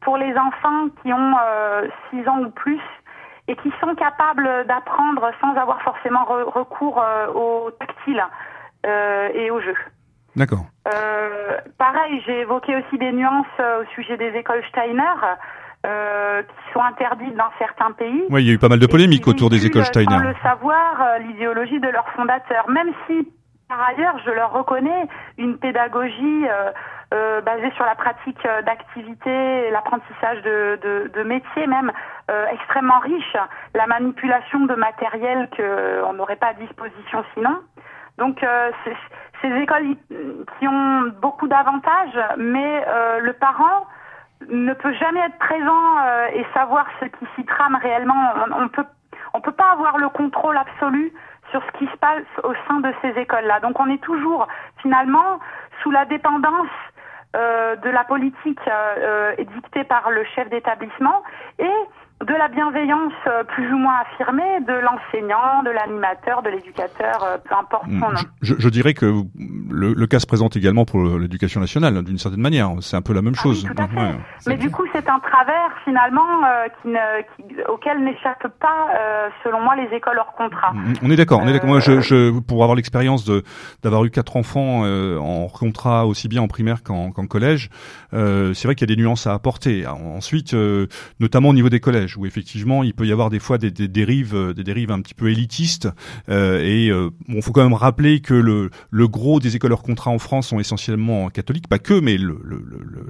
pour 0.03 0.19
les 0.19 0.37
enfants 0.37 0.89
qui 1.01 1.15
ont 1.15 1.35
euh, 1.43 1.89
6 2.11 2.29
ans 2.29 2.41
ou 2.41 2.51
plus 2.51 2.81
et 3.49 3.57
qui 3.57 3.73
sont 3.81 3.95
capables 3.95 4.67
d'apprendre 4.67 5.31
sans 5.41 5.55
avoir 5.57 5.81
forcément 5.83 6.25
recours 6.25 7.03
euh, 7.03 7.33
au 7.33 7.71
tactile 7.73 8.23
euh, 8.87 9.29
et 9.35 9.51
au 9.51 9.61
jeu. 9.61 9.75
D'accord. 10.37 10.67
Euh, 10.87 11.57
pareil, 11.79 12.23
j'ai 12.27 12.41
évoqué 12.41 12.77
aussi 12.77 12.99
des 12.99 13.11
nuances 13.11 13.47
au 13.59 13.85
sujet 13.95 14.17
des 14.17 14.37
écoles 14.39 14.63
Steiner. 14.69 15.03
Euh, 15.87 16.43
qui 16.43 16.73
sont 16.73 16.81
interdites 16.81 17.37
dans 17.37 17.53
certains 17.57 17.93
pays. 17.93 18.25
Oui, 18.31 18.43
il 18.43 18.49
y 18.49 18.51
a 18.51 18.55
eu 18.55 18.59
pas 18.59 18.69
mal 18.69 18.81
de 18.81 18.87
polémiques 18.89 19.29
autour 19.29 19.49
des 19.49 19.65
écoles 19.65 19.85
Steiner. 19.85 20.11
Sans 20.11 20.19
le 20.19 20.35
savoir, 20.43 21.21
l'idéologie 21.21 21.79
de 21.79 21.87
leurs 21.87 22.09
fondateurs, 22.17 22.69
même 22.69 22.91
si 23.07 23.29
par 23.69 23.81
ailleurs, 23.87 24.19
je 24.27 24.31
leur 24.31 24.53
reconnais 24.53 25.07
une 25.37 25.57
pédagogie 25.57 26.47
euh, 27.13 27.39
euh, 27.39 27.41
basée 27.41 27.71
sur 27.73 27.85
la 27.85 27.95
pratique 27.95 28.45
euh, 28.47 28.63
d'activités, 28.63 29.71
l'apprentissage 29.71 30.43
de, 30.43 30.79
de, 30.83 31.11
de 31.15 31.23
métiers 31.23 31.67
même 31.67 31.93
euh, 32.31 32.47
extrêmement 32.53 32.99
riche, 32.99 33.37
la 33.75 33.87
manipulation 33.87 34.61
de 34.67 34.75
matériel 34.75 35.49
qu'on 35.57 36.13
n'aurait 36.15 36.37
pas 36.37 36.49
à 36.49 36.55
disposition 36.55 37.25
sinon. 37.35 37.61
Donc 38.19 38.43
euh, 38.43 38.71
ces 39.43 39.49
écoles 39.49 39.97
qui 40.59 40.69
ont 40.69 41.13
beaucoup 41.23 41.47
d'avantages, 41.47 42.19
mais 42.37 42.85
euh, 42.89 43.21
le 43.21 43.33
parent 43.33 43.87
ne 44.49 44.73
peut 44.75 44.95
jamais 44.95 45.21
être 45.21 45.39
présent 45.39 45.83
et 46.33 46.45
savoir 46.55 46.87
ce 47.01 47.07
qui 47.07 47.27
s'y 47.35 47.45
trame 47.45 47.77
réellement. 47.81 48.33
On, 48.51 48.65
on 48.65 48.69
peut 48.69 48.85
on 49.35 49.41
peut 49.41 49.53
pas 49.53 49.73
avoir 49.73 49.99
le 49.99 50.09
contrôle 50.09 50.57
absolu 50.57 51.13
sur 51.51 51.63
ce 51.63 51.79
qui 51.79 51.87
se 51.87 51.97
passe 51.99 52.25
au 52.45 52.55
sein 52.67 52.81
de 52.81 52.93
ces 53.03 53.11
écoles-là. 53.21 53.61
Donc 53.61 53.79
on 53.79 53.89
est 53.91 54.03
toujours 54.03 54.49
finalement 54.81 55.39
sous 55.83 55.91
la 55.91 56.05
dépendance 56.07 56.49
euh, 56.49 56.88
de 57.35 57.91
la 57.91 58.05
politique 58.05 58.61
euh, 58.69 59.35
dictée 59.55 59.85
par 59.85 60.11
le 60.11 60.25
chef 60.35 60.49
d'établissement. 60.49 61.23
Et 61.59 61.71
de 62.29 62.35
la 62.35 62.49
bienveillance 62.49 63.13
euh, 63.27 63.43
plus 63.45 63.73
ou 63.73 63.79
moins 63.79 63.95
affirmée 64.03 64.61
de 64.61 64.73
l'enseignant, 64.73 65.63
de 65.65 65.71
l'animateur, 65.71 66.43
de 66.43 66.51
l'éducateur, 66.51 67.25
euh, 67.25 67.39
peu 67.43 67.55
importe 67.55 67.87
son 67.87 68.11
nom. 68.11 68.21
Je, 68.43 68.55
je 68.59 68.69
dirais 68.69 68.93
que 68.93 69.07
le, 69.71 69.95
le, 69.95 70.07
cas 70.07 70.21
se 70.21 70.27
présente 70.27 70.55
également 70.57 70.85
pour 70.85 71.01
l'éducation 71.19 71.61
nationale, 71.61 72.03
d'une 72.05 72.19
certaine 72.19 72.43
manière. 72.43 72.71
C'est 72.81 72.97
un 72.97 73.03
peu 73.03 73.15
la 73.15 73.23
même 73.23 73.35
ah 73.39 73.43
chose. 73.43 73.65
Oui, 73.65 73.75
tout 73.75 73.83
à 73.83 73.89
fait. 73.89 74.19
Mais 74.47 74.57
du 74.59 74.71
coup, 74.71 74.85
c'est 74.93 75.09
un 75.09 75.21
travers 75.21 75.71
finalement 75.85 76.45
euh, 76.45 76.69
qui 76.83 76.89
ne, 76.89 77.23
qui, 77.37 77.63
auquel 77.69 78.05
n'échappent 78.05 78.53
pas, 78.61 78.89
euh, 78.95 79.29
selon 79.43 79.63
moi, 79.63 79.75
les 79.77 79.97
écoles 79.97 80.19
hors 80.19 80.35
contrat. 80.35 80.73
Mm, 80.75 80.95
on 81.03 81.11
est 81.11 81.17
d'accord. 81.17 81.41
On 81.43 81.49
est 81.49 81.53
d'accord. 81.53 81.71
Moi, 81.71 81.81
je, 81.81 82.01
je, 82.01 82.39
pour 82.41 82.63
avoir 82.63 82.77
l'expérience 82.77 83.25
de 83.25 83.43
d'avoir 83.83 84.05
eu 84.05 84.11
quatre 84.11 84.37
enfants 84.37 84.83
en 84.83 85.49
contrat 85.49 86.07
aussi 86.07 86.29
bien 86.29 86.43
en 86.43 86.49
primaire 86.49 86.83
qu'en 86.83 87.11
qu 87.11 87.27
collège, 87.27 87.71
c'est 88.13 88.65
vrai 88.65 88.75
qu'il 88.75 88.89
y 88.89 88.93
a 88.93 88.95
des 88.95 89.01
nuances 89.01 89.27
à 89.27 89.33
apporter. 89.33 89.87
Ensuite, 89.87 90.55
notamment 91.21 91.49
au 91.49 91.55
niveau 91.55 91.69
des 91.69 91.81
collèges 91.81 92.18
où 92.19 92.27
effectivement 92.27 92.83
il 92.83 92.93
peut 92.95 93.07
y 93.07 93.13
avoir 93.13 93.31
des 93.31 93.39
fois 93.39 93.59
des, 93.59 93.71
dérives, 93.71 94.35
euh, 94.35 94.53
des 94.53 94.65
dérives 94.65 94.91
un 94.91 95.01
petit 95.01 95.15
peu 95.15 95.31
élitistes. 95.31 95.89
Euh, 96.29 96.61
et 96.63 96.91
euh, 96.91 97.11
bon, 97.29 97.41
faut 97.41 97.53
quand 97.53 97.63
même 97.63 97.75
rappeler 97.75 98.21
que 98.21 98.35
le, 98.35 98.71
gros 99.09 99.41
des 99.41 99.57
écoles 99.57 99.73
hors 99.73 99.83
contrat 99.83 100.11
en 100.11 100.19
France 100.19 100.49
sont 100.49 100.61
essentiellement 100.61 101.31
catholiques, 101.31 101.69
pas 101.69 101.79
que, 101.79 101.99
mais 101.99 102.19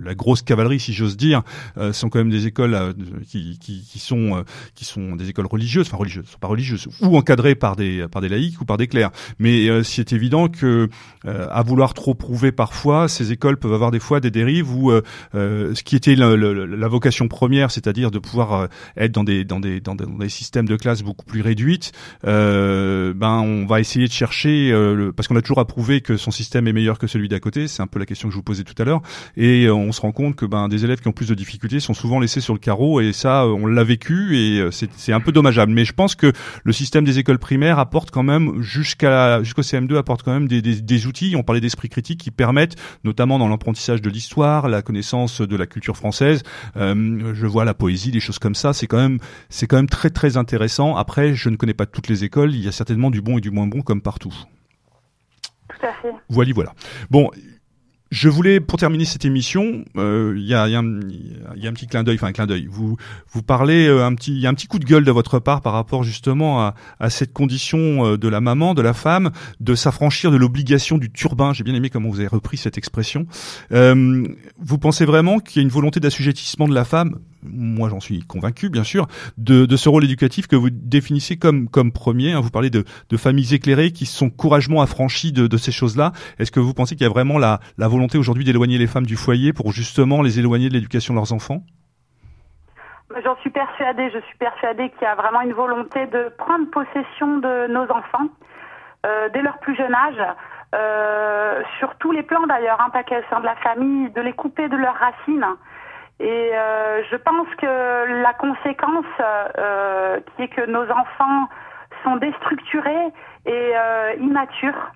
la 0.02 0.14
grosse 0.14 0.42
cavalerie, 0.42 0.78
si 0.78 0.92
j'ose 0.92 1.16
dire, 1.16 1.42
euh, 1.76 1.92
sont 1.92 2.08
quand 2.08 2.18
même 2.18 2.30
des 2.30 2.46
écoles 2.46 2.94
qui, 3.26 3.98
sont 3.98 5.16
des 5.16 5.28
écoles 5.28 5.46
religieuses, 5.46 5.86
enfin 5.88 5.96
religieuses, 5.96 6.36
pas 6.40 6.48
religieuses, 6.48 6.88
ou 7.00 7.16
encadrées 7.16 7.54
par 7.54 7.76
des 7.76 8.06
laïcs 8.28 8.60
ou 8.60 8.64
par 8.64 8.76
des 8.76 8.86
clercs. 8.86 9.10
Mais 9.38 9.82
c'est 9.82 10.12
évident 10.12 10.48
que 10.48 10.88
à 11.24 11.62
vouloir 11.62 11.94
trop 11.94 12.14
prouver 12.14 12.52
parfois, 12.52 13.08
ces 13.08 13.32
écoles 13.32 13.56
peuvent 13.56 13.72
avoir 13.72 13.90
des 13.90 14.00
fois 14.00 14.20
des 14.20 14.30
dérives 14.30 14.70
où 14.70 14.92
ce 15.32 15.82
qui 15.82 15.96
était 15.96 16.14
la 16.14 16.88
vocation 16.88 17.28
première, 17.28 17.70
c'est-à-dire 17.70 18.10
de 18.10 18.18
pouvoir 18.18 18.68
être 18.98 19.12
dans 19.12 19.24
des 19.24 19.44
dans 19.44 19.60
des 19.60 19.80
dans 19.80 19.94
des, 19.94 20.28
systèmes 20.28 20.66
de 20.66 20.76
classe 20.76 21.02
beaucoup 21.02 21.24
plus 21.24 21.40
réduites, 21.40 21.92
euh, 22.26 23.14
ben 23.14 23.40
on 23.40 23.66
va 23.66 23.80
essayer 23.80 24.06
de 24.06 24.12
chercher 24.12 24.70
euh, 24.72 25.12
parce 25.12 25.28
qu'on 25.28 25.36
a 25.36 25.42
toujours 25.42 25.60
approuvé 25.60 26.00
que 26.00 26.16
son 26.16 26.30
système 26.30 26.68
est 26.68 26.72
meilleur 26.72 26.98
que 26.98 27.06
celui 27.06 27.28
d'à 27.28 27.40
côté. 27.40 27.68
C'est 27.68 27.82
un 27.82 27.86
peu 27.86 27.98
la 27.98 28.06
question 28.06 28.28
que 28.28 28.32
je 28.32 28.36
vous 28.36 28.42
posais 28.42 28.64
tout 28.64 28.80
à 28.80 28.84
l'heure. 28.84 29.00
Et 29.36 29.64
euh, 29.64 29.74
on 29.74 29.92
se 29.92 30.00
rend 30.00 30.12
compte 30.12 30.36
que 30.36 30.44
ben 30.44 30.68
des 30.68 30.84
élèves 30.84 31.00
qui 31.00 31.08
ont 31.08 31.12
plus 31.12 31.28
de 31.28 31.34
difficultés 31.34 31.80
sont 31.80 31.94
souvent 31.94 32.20
laissés 32.20 32.40
sur 32.40 32.52
le 32.52 32.60
carreau 32.60 33.00
et 33.00 33.12
ça 33.12 33.46
on 33.46 33.66
l'a 33.66 33.84
vécu 33.84 34.36
et 34.36 34.68
c'est 34.70 34.90
c'est 34.96 35.12
un 35.12 35.20
peu 35.20 35.32
dommageable. 35.32 35.72
Mais 35.72 35.84
je 35.84 35.92
pense 35.92 36.14
que 36.14 36.32
le 36.64 36.72
système 36.72 37.04
des 37.04 37.18
écoles 37.18 37.38
primaires 37.38 37.78
apporte 37.78 38.10
quand 38.10 38.22
même 38.22 38.60
jusqu'à 38.60 39.42
jusqu'au 39.42 39.62
CM2 39.62 39.96
apporte 39.96 40.22
quand 40.22 40.32
même 40.32 40.48
des, 40.48 40.60
des, 40.62 40.80
des 40.80 41.06
outils. 41.06 41.34
On 41.36 41.42
parlait 41.42 41.60
d'esprit 41.60 41.88
critique 41.88 42.20
qui 42.20 42.30
permettent 42.30 42.76
notamment 43.04 43.38
dans 43.38 43.48
l'apprentissage 43.48 44.02
de 44.02 44.10
l'histoire, 44.10 44.68
la 44.68 44.82
connaissance 44.82 45.40
de 45.40 45.56
la 45.56 45.66
culture 45.66 45.96
française. 45.96 46.42
Euh, 46.76 47.34
je 47.34 47.46
vois 47.46 47.64
la 47.64 47.74
poésie, 47.74 48.10
des 48.10 48.20
choses 48.20 48.38
comme 48.38 48.54
ça. 48.54 48.72
C'est 48.72 48.86
quand 48.88 48.96
même, 48.96 49.18
c'est 49.48 49.66
quand 49.66 49.76
même 49.76 49.88
très 49.88 50.10
très 50.10 50.36
intéressant. 50.36 50.96
Après, 50.96 51.34
je 51.34 51.48
ne 51.48 51.56
connais 51.56 51.74
pas 51.74 51.86
toutes 51.86 52.08
les 52.08 52.24
écoles. 52.24 52.54
Il 52.54 52.64
y 52.64 52.68
a 52.68 52.72
certainement 52.72 53.10
du 53.10 53.22
bon 53.22 53.38
et 53.38 53.40
du 53.40 53.50
moins 53.50 53.66
bon 53.66 53.82
comme 53.82 54.02
partout. 54.02 54.34
Tout 55.68 55.86
à 55.86 55.92
fait. 56.02 56.12
Voilà, 56.28 56.52
voilà. 56.54 56.74
Bon, 57.10 57.30
je 58.10 58.28
voulais, 58.28 58.58
pour 58.58 58.78
terminer 58.78 59.04
cette 59.04 59.26
émission, 59.26 59.84
il 59.94 60.00
euh, 60.00 60.38
y, 60.38 60.54
a, 60.54 60.66
y, 60.68 60.74
a, 60.74 60.82
y, 61.56 61.66
a, 61.66 61.70
un 61.70 61.72
petit 61.72 61.86
clin 61.86 62.02
d'œil, 62.02 62.16
enfin 62.16 62.28
un 62.28 62.32
clin 62.32 62.46
d'œil. 62.46 62.66
Vous 62.66 62.96
vous 63.32 63.42
parlez 63.42 63.86
euh, 63.86 64.06
un 64.06 64.14
petit, 64.14 64.32
il 64.32 64.38
y 64.38 64.46
a 64.46 64.50
un 64.50 64.54
petit 64.54 64.66
coup 64.66 64.78
de 64.78 64.86
gueule 64.86 65.04
de 65.04 65.10
votre 65.10 65.38
part 65.38 65.60
par 65.60 65.74
rapport 65.74 66.04
justement 66.04 66.60
à, 66.60 66.74
à 67.00 67.10
cette 67.10 67.34
condition 67.34 68.06
euh, 68.06 68.16
de 68.16 68.28
la 68.28 68.40
maman, 68.40 68.72
de 68.72 68.80
la 68.80 68.94
femme, 68.94 69.30
de 69.60 69.74
s'affranchir 69.74 70.30
de 70.30 70.36
l'obligation 70.36 70.96
du 70.96 71.10
turbin. 71.10 71.52
J'ai 71.52 71.64
bien 71.64 71.74
aimé 71.74 71.90
comment 71.90 72.08
vous 72.08 72.20
avez 72.20 72.28
repris 72.28 72.56
cette 72.56 72.78
expression. 72.78 73.26
Euh, 73.72 74.26
vous 74.58 74.78
pensez 74.78 75.04
vraiment 75.04 75.38
qu'il 75.38 75.60
y 75.60 75.62
a 75.62 75.62
une 75.62 75.72
volonté 75.72 76.00
d'assujettissement 76.00 76.66
de 76.66 76.74
la 76.74 76.84
femme? 76.84 77.18
Moi 77.42 77.88
j'en 77.88 78.00
suis 78.00 78.20
convaincu 78.20 78.68
bien 78.68 78.84
sûr, 78.84 79.06
de, 79.36 79.66
de, 79.66 79.76
ce 79.76 79.88
rôle 79.88 80.04
éducatif 80.04 80.46
que 80.46 80.56
vous 80.56 80.70
définissez 80.70 81.36
comme, 81.36 81.68
comme 81.68 81.92
premier. 81.92 82.32
Hein. 82.32 82.40
Vous 82.40 82.50
parlez 82.50 82.70
de, 82.70 82.84
de, 83.10 83.16
familles 83.16 83.54
éclairées 83.54 83.92
qui 83.92 84.06
sont 84.06 84.30
courageusement 84.30 84.82
affranchies 84.82 85.32
de, 85.32 85.46
de 85.46 85.56
ces 85.56 85.72
choses-là. 85.72 86.12
Est-ce 86.38 86.50
que 86.50 86.60
vous 86.60 86.74
pensez 86.74 86.94
qu'il 86.96 87.04
y 87.04 87.10
a 87.10 87.12
vraiment 87.12 87.38
la, 87.38 87.60
la 87.76 87.88
volonté 87.88 88.18
aujourd'hui 88.18 88.44
d'éloigner 88.44 88.78
les 88.78 88.86
femmes 88.86 89.06
du 89.06 89.16
foyer 89.16 89.52
pour 89.52 89.72
justement 89.72 90.22
les 90.22 90.38
éloigner 90.38 90.68
de 90.68 90.74
l'éducation 90.74 91.14
de 91.14 91.18
leurs 91.18 91.32
enfants? 91.32 91.62
J'en 93.24 93.36
suis 93.36 93.50
persuadée, 93.50 94.10
je 94.12 94.18
suis 94.18 94.36
persuadée 94.38 94.90
qu'il 94.90 95.02
y 95.02 95.06
a 95.06 95.14
vraiment 95.14 95.40
une 95.40 95.54
volonté 95.54 96.06
de 96.06 96.30
prendre 96.36 96.70
possession 96.70 97.38
de 97.38 97.66
nos 97.68 97.84
enfants 97.84 98.28
euh, 99.06 99.28
dès 99.32 99.42
leur 99.42 99.58
plus 99.58 99.74
jeune 99.76 99.94
âge. 99.94 100.22
Euh, 100.74 101.62
sur 101.78 101.94
tous 101.96 102.12
les 102.12 102.22
plans 102.22 102.46
d'ailleurs, 102.46 102.78
hein, 102.80 102.90
pas 102.90 103.02
qu'elles 103.02 103.24
de 103.30 103.44
la 103.44 103.56
famille, 103.56 104.10
de 104.10 104.20
les 104.20 104.34
couper 104.34 104.68
de 104.68 104.76
leurs 104.76 104.96
racines. 104.96 105.46
Et 106.20 106.50
euh, 106.52 107.02
je 107.10 107.16
pense 107.16 107.46
que 107.56 108.22
la 108.22 108.32
conséquence 108.34 109.06
euh, 109.20 110.18
qui 110.36 110.42
est 110.42 110.48
que 110.48 110.66
nos 110.66 110.90
enfants 110.90 111.48
sont 112.02 112.16
déstructurés 112.16 113.12
et 113.46 113.72
euh, 113.76 114.14
immatures, 114.20 114.92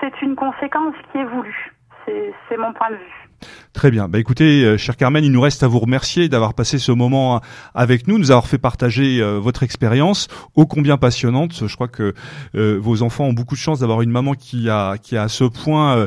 c'est 0.00 0.20
une 0.20 0.36
conséquence 0.36 0.94
qui 1.10 1.18
est 1.18 1.24
voulue. 1.24 1.72
C'est 2.06 2.56
mon 2.56 2.72
point 2.72 2.90
de 2.90 2.96
vue. 2.96 3.28
Très 3.72 3.90
bien. 3.90 4.06
Bah 4.06 4.18
écoutez, 4.18 4.64
euh, 4.64 4.76
cher 4.76 4.98
Carmen, 4.98 5.24
il 5.24 5.32
nous 5.32 5.40
reste 5.40 5.62
à 5.62 5.66
vous 5.66 5.78
remercier 5.78 6.28
d'avoir 6.28 6.52
passé 6.52 6.78
ce 6.78 6.92
moment 6.92 7.40
avec 7.74 8.06
nous, 8.06 8.18
nous 8.18 8.30
avoir 8.30 8.46
fait 8.46 8.58
partager 8.58 9.22
euh, 9.22 9.38
votre 9.38 9.62
expérience, 9.62 10.28
ô 10.54 10.66
combien 10.66 10.98
passionnante. 10.98 11.66
Je 11.66 11.74
crois 11.74 11.88
que 11.88 12.12
euh, 12.54 12.78
vos 12.78 13.02
enfants 13.02 13.24
ont 13.24 13.32
beaucoup 13.32 13.54
de 13.54 13.60
chance 13.60 13.80
d'avoir 13.80 14.02
une 14.02 14.10
maman 14.10 14.34
qui 14.34 14.68
a 14.68 14.98
qui 14.98 15.16
a 15.16 15.22
à 15.22 15.28
ce 15.28 15.44
point 15.44 16.06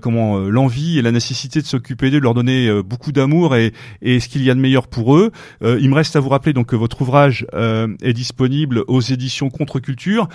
comment 0.00 0.38
l'envie 0.38 0.98
et 0.98 1.02
la 1.02 1.12
nécessité 1.12 1.60
de 1.60 1.66
s'occuper 1.66 2.10
d'eux, 2.10 2.18
de 2.18 2.24
leur 2.24 2.34
donner 2.34 2.82
beaucoup 2.82 3.12
d'amour 3.12 3.56
et, 3.56 3.72
et 4.00 4.20
ce 4.20 4.28
qu'il 4.28 4.42
y 4.42 4.50
a 4.50 4.54
de 4.54 4.60
meilleur 4.60 4.86
pour 4.88 5.16
eux. 5.16 5.32
il 5.62 5.88
me 5.88 5.94
reste 5.94 6.16
à 6.16 6.20
vous 6.20 6.28
rappeler 6.28 6.52
donc 6.52 6.68
que 6.68 6.76
votre 6.76 7.02
ouvrage 7.02 7.46
est 7.52 8.12
disponible 8.12 8.84
aux 8.88 9.00
éditions 9.00 9.50
Contre-Culture, 9.50 10.28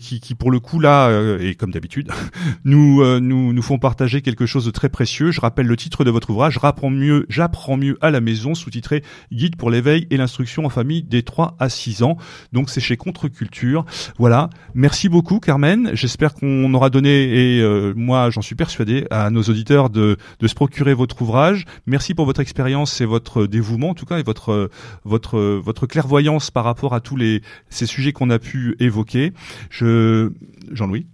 qui, 0.00 0.20
qui 0.20 0.34
pour 0.34 0.50
le 0.50 0.60
coup 0.60 0.78
là 0.78 1.10
et 1.40 1.54
comme 1.54 1.70
d'habitude 1.72 2.12
nous 2.64 3.02
nous 3.20 3.52
nous 3.52 3.62
font 3.62 3.78
partager 3.78 4.22
quelque 4.22 4.46
chose 4.46 4.66
de 4.66 4.70
très 4.70 4.88
précieux. 4.88 5.30
Je 5.30 5.40
rappelle 5.40 5.66
le 5.66 5.76
titre 5.76 5.95
titre 5.96 6.04
de 6.04 6.10
votre 6.10 6.28
ouvrage, 6.28 6.58
J'apprends 6.60 6.90
mieux, 6.90 7.24
j'apprends 7.30 7.76
mieux 7.78 7.96
à 8.02 8.10
la 8.10 8.20
maison, 8.20 8.54
sous-titré 8.54 9.02
Guide 9.32 9.56
pour 9.56 9.70
l'éveil 9.70 10.06
et 10.10 10.18
l'instruction 10.18 10.66
en 10.66 10.68
famille 10.68 11.02
des 11.02 11.22
3 11.22 11.56
à 11.58 11.70
6 11.70 12.02
ans. 12.02 12.18
Donc 12.52 12.68
c'est 12.68 12.80
chez 12.80 12.96
Contre-Culture. 12.98 13.86
Voilà. 14.18 14.50
Merci 14.74 15.08
beaucoup 15.08 15.40
Carmen. 15.40 15.90
J'espère 15.94 16.34
qu'on 16.34 16.74
aura 16.74 16.90
donné, 16.90 17.56
et 17.56 17.62
euh, 17.62 17.94
moi 17.96 18.28
j'en 18.28 18.42
suis 18.42 18.56
persuadé, 18.56 19.06
à 19.10 19.30
nos 19.30 19.42
auditeurs 19.42 19.88
de, 19.88 20.18
de 20.38 20.46
se 20.46 20.54
procurer 20.54 20.92
votre 20.92 21.22
ouvrage. 21.22 21.64
Merci 21.86 22.12
pour 22.12 22.26
votre 22.26 22.40
expérience 22.40 23.00
et 23.00 23.06
votre 23.06 23.46
dévouement 23.46 23.90
en 23.90 23.94
tout 23.94 24.06
cas 24.06 24.18
et 24.18 24.22
votre 24.22 24.70
votre 25.04 25.38
votre 25.38 25.86
clairvoyance 25.86 26.50
par 26.50 26.64
rapport 26.64 26.94
à 26.94 27.00
tous 27.00 27.16
les 27.16 27.40
ces 27.70 27.86
sujets 27.86 28.12
qu'on 28.12 28.28
a 28.28 28.38
pu 28.38 28.76
évoquer. 28.80 29.32
Je 29.70 30.30
Jean-Louis. 30.72 31.06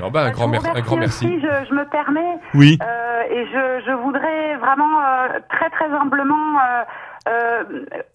Non, 0.00 0.10
bah, 0.10 0.20
un, 0.22 0.26
Euh, 0.28 0.30
grand, 0.30 0.48
mer- 0.48 0.60
un 0.74 0.80
grand 0.80 0.96
merci. 0.96 1.26
aussi, 1.26 1.40
Je, 1.40 1.64
je 1.68 1.74
me 1.74 1.84
permets, 1.86 2.38
Oui. 2.54 2.78
euh, 2.82 3.22
et 3.30 3.46
je, 3.46 3.82
je 3.86 3.92
voudrais 3.92 4.56
vraiment 4.56 5.00
euh, 5.00 5.40
très 5.48 5.70
très 5.70 5.86
humblement 5.90 6.58
euh, 6.58 6.84
euh, 7.28 7.64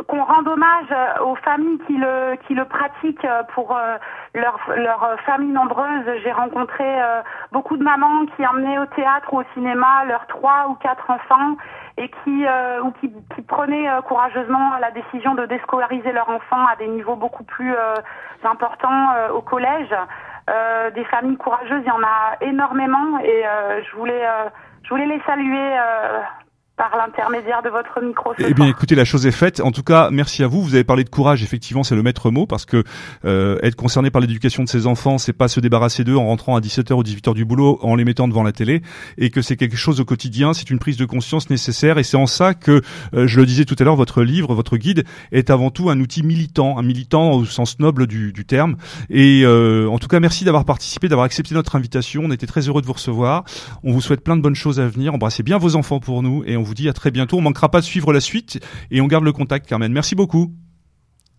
qu'on 0.07 0.23
rende 0.23 0.47
hommage 0.47 0.85
euh, 0.91 1.23
aux 1.25 1.35
familles 1.35 1.79
qui 1.87 1.97
le 1.97 2.35
qui 2.47 2.53
le 2.53 2.63
pratiquent 2.65 3.25
euh, 3.25 3.43
pour 3.53 3.75
euh, 3.75 3.97
leur 4.35 4.57
leur 4.77 5.03
euh, 5.03 5.17
famille 5.25 5.51
nombreuse. 5.51 6.05
J'ai 6.23 6.31
rencontré 6.31 6.85
euh, 6.85 7.21
beaucoup 7.51 7.75
de 7.75 7.83
mamans 7.83 8.25
qui 8.35 8.45
emmenaient 8.47 8.79
au 8.79 8.85
théâtre 8.85 9.33
ou 9.33 9.39
au 9.41 9.43
cinéma 9.53 10.05
leurs 10.07 10.27
trois 10.27 10.67
ou 10.69 10.75
quatre 10.75 11.09
enfants 11.09 11.57
et 11.97 12.09
qui 12.23 12.45
euh, 12.47 12.81
ou 12.83 12.91
qui, 13.01 13.11
qui 13.35 13.41
prenaient 13.41 13.89
euh, 13.89 14.01
courageusement 14.01 14.71
la 14.79 14.91
décision 14.91 15.35
de 15.35 15.45
déscolariser 15.45 16.13
leurs 16.13 16.29
enfants 16.29 16.65
à 16.71 16.77
des 16.77 16.87
niveaux 16.87 17.17
beaucoup 17.17 17.43
plus 17.43 17.73
euh, 17.73 17.95
importants 18.45 19.09
euh, 19.17 19.29
au 19.31 19.41
collège. 19.41 19.93
Euh, 20.49 20.89
des 20.91 21.05
familles 21.05 21.37
courageuses, 21.37 21.83
il 21.83 21.87
y 21.87 21.91
en 21.91 22.03
a 22.03 22.37
énormément 22.41 23.19
et 23.19 23.45
euh, 23.45 23.81
je 23.83 23.95
voulais 23.95 24.25
euh, 24.25 24.49
je 24.83 24.89
voulais 24.89 25.05
les 25.05 25.21
saluer 25.21 25.77
par 26.77 26.95
l'intermédiaire 26.97 27.61
de 27.63 27.69
votre 27.69 28.01
micro. 28.01 28.33
Eh 28.39 28.53
bien, 28.53 28.65
écoutez, 28.67 28.95
la 28.95 29.05
chose 29.05 29.27
est 29.27 29.31
faite. 29.31 29.59
En 29.59 29.71
tout 29.71 29.83
cas, 29.83 30.09
merci 30.11 30.43
à 30.43 30.47
vous. 30.47 30.63
Vous 30.63 30.73
avez 30.73 30.83
parlé 30.83 31.03
de 31.03 31.09
courage. 31.09 31.43
Effectivement, 31.43 31.83
c'est 31.83 31.95
le 31.95 32.01
maître 32.01 32.31
mot 32.31 32.47
parce 32.47 32.65
que 32.65 32.83
euh, 33.25 33.59
être 33.61 33.75
concerné 33.75 34.09
par 34.09 34.19
l'éducation 34.19 34.63
de 34.63 34.69
ses 34.69 34.87
enfants, 34.87 35.17
c'est 35.17 35.33
pas 35.33 35.47
se 35.47 35.59
débarrasser 35.59 36.03
d'eux 36.03 36.15
en 36.15 36.25
rentrant 36.25 36.55
à 36.55 36.59
17h 36.59 36.93
ou 36.93 37.03
18h 37.03 37.35
du 37.35 37.45
boulot 37.45 37.77
en 37.83 37.95
les 37.95 38.05
mettant 38.05 38.27
devant 38.27 38.41
la 38.41 38.51
télé 38.51 38.81
et 39.17 39.29
que 39.29 39.41
c'est 39.41 39.57
quelque 39.57 39.75
chose 39.75 39.99
au 39.99 40.05
quotidien. 40.05 40.53
C'est 40.53 40.71
une 40.71 40.79
prise 40.79 40.97
de 40.97 41.05
conscience 41.05 41.49
nécessaire 41.49 41.97
et 41.99 42.03
c'est 42.03 42.17
en 42.17 42.25
ça 42.25 42.53
que, 42.53 42.81
euh, 43.13 43.27
je 43.27 43.39
le 43.39 43.45
disais 43.45 43.65
tout 43.65 43.75
à 43.77 43.83
l'heure, 43.83 43.95
votre 43.95 44.23
livre, 44.23 44.55
votre 44.55 44.77
guide 44.77 45.03
est 45.31 45.49
avant 45.51 45.69
tout 45.69 45.89
un 45.89 45.99
outil 45.99 46.23
militant, 46.23 46.79
un 46.79 46.83
militant 46.83 47.33
au 47.33 47.45
sens 47.45 47.79
noble 47.79 48.07
du, 48.07 48.31
du 48.33 48.45
terme. 48.45 48.77
Et 49.09 49.43
euh, 49.45 49.87
en 49.87 49.99
tout 49.99 50.07
cas, 50.07 50.19
merci 50.19 50.45
d'avoir 50.45 50.65
participé, 50.65 51.09
d'avoir 51.09 51.25
accepté 51.25 51.53
notre 51.53 51.75
invitation. 51.75 52.23
On 52.25 52.31
était 52.31 52.47
très 52.47 52.61
heureux 52.61 52.81
de 52.81 52.87
vous 52.87 52.93
recevoir. 52.93 53.43
On 53.83 53.91
vous 53.91 54.01
souhaite 54.01 54.23
plein 54.23 54.35
de 54.35 54.41
bonnes 54.41 54.55
choses 54.55 54.79
à 54.79 54.87
venir. 54.87 55.13
Embrassez 55.13 55.43
bien 55.43 55.59
vos 55.59 55.75
enfants 55.75 55.99
pour 55.99 56.23
nous 56.23 56.43
et 56.45 56.57
on 56.57 56.60
vous 56.61 56.73
dit 56.73 56.89
à 56.89 56.93
très 56.93 57.11
bientôt. 57.11 57.37
On 57.37 57.41
manquera 57.41 57.69
pas 57.69 57.79
de 57.79 57.85
suivre 57.85 58.13
la 58.13 58.21
suite 58.21 58.59
et 58.89 59.01
on 59.01 59.07
garde 59.07 59.23
le 59.23 59.33
contact, 59.33 59.67
Carmen. 59.67 59.91
Merci 59.91 60.15
beaucoup. 60.15 60.53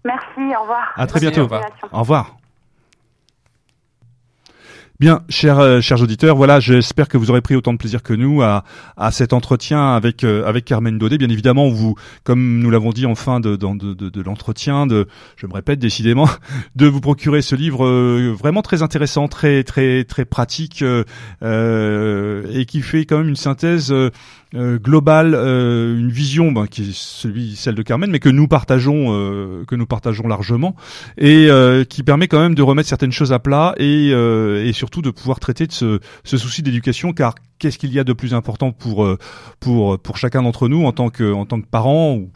Merci, 0.05 0.57
au 0.57 0.63
revoir. 0.63 0.93
À 0.97 1.07
très 1.07 1.21
bientôt. 1.21 1.49
Au 1.93 2.01
revoir. 2.01 2.37
Bien, 5.03 5.23
chers, 5.29 5.59
euh, 5.59 5.81
chers 5.81 6.01
auditeurs, 6.01 6.37
voilà, 6.37 6.61
j'espère 6.61 7.09
que 7.09 7.19
vous 7.19 7.29
aurez 7.29 7.41
pris 7.41 7.57
autant 7.57 7.73
de 7.73 7.77
plaisir 7.77 8.05
que 8.05 8.13
nous 8.13 8.41
à, 8.41 8.63
à 8.97 9.11
cet 9.11 9.33
entretien 9.33 9.97
avec 9.97 10.23
euh, 10.23 10.47
avec 10.47 10.65
Carmen 10.65 10.97
Daudet. 10.97 11.19
Bien 11.19 11.29
évidemment, 11.29 11.69
vous, 11.71 11.97
comme 12.23 12.61
nous 12.61 12.71
l'avons 12.71 12.91
dit 12.93 13.05
en 13.05 13.17
fin 13.17 13.41
de 13.41 13.57
de, 13.57 13.95
de, 13.95 14.09
de, 14.09 14.23
l'entretien, 14.23 14.87
de, 14.87 15.09
je 15.35 15.49
me 15.49 15.55
répète 15.55 15.81
décidément, 15.81 16.29
de 16.77 16.87
vous 16.87 17.01
procurer 17.01 17.43
ce 17.43 17.57
livre 17.57 17.85
euh, 17.85 18.33
vraiment 18.39 18.63
très 18.63 18.85
intéressant, 18.85 19.27
très 19.27 19.65
très 19.65 20.05
très 20.05 20.25
pratique 20.25 20.83
euh, 20.83 22.45
et 22.53 22.65
qui 22.65 22.81
fait 22.81 23.05
quand 23.05 23.19
même 23.19 23.29
une 23.31 23.35
synthèse. 23.35 23.93
euh, 24.55 24.79
globale, 24.79 25.35
euh, 25.35 25.99
une 25.99 26.11
vision 26.11 26.53
ben, 26.53 26.67
qui 26.67 26.83
est 26.83 26.93
celui, 26.93 27.57
celle 27.57 27.75
de 27.75 27.83
Carmen, 27.83 28.11
mais 28.11 28.19
que 28.19 28.29
nous 28.29 28.49
partageons, 28.49 29.07
euh, 29.09 29.65
que 29.67 29.75
nous 29.75 29.87
partageons 29.87 30.29
largement, 30.29 30.77
et 31.17 31.49
qui 31.89 32.03
permet 32.03 32.29
quand 32.29 32.41
même 32.41 32.55
de 32.55 32.63
remettre 32.63 32.89
certaines 32.89 33.13
choses 33.13 33.33
à 33.33 33.39
plat 33.39 33.75
et, 33.79 34.09
et 34.11 34.73
surtout 34.73 34.92
de 35.01 35.11
pouvoir 35.11 35.41
traiter 35.41 35.67
de 35.67 35.73
ce, 35.73 36.01
souci 36.25 36.63
d'éducation, 36.63 37.13
car 37.13 37.35
qu'est-ce 37.59 37.79
qu'il 37.79 37.93
y 37.93 37.99
a 37.99 38.05
de 38.05 38.13
plus 38.13 38.35
important 38.35 38.73
pour 38.73 39.05
euh, 39.05 39.17
chacun 40.17 40.43
d'entre 40.43 40.69
nous 40.69 40.85
en 40.85 40.93
tant 40.93 41.09
que 41.09 41.33
en 41.33 41.47
tant 41.47 41.61
que 41.61 41.67
parents 41.67 42.15
ou 42.15 42.31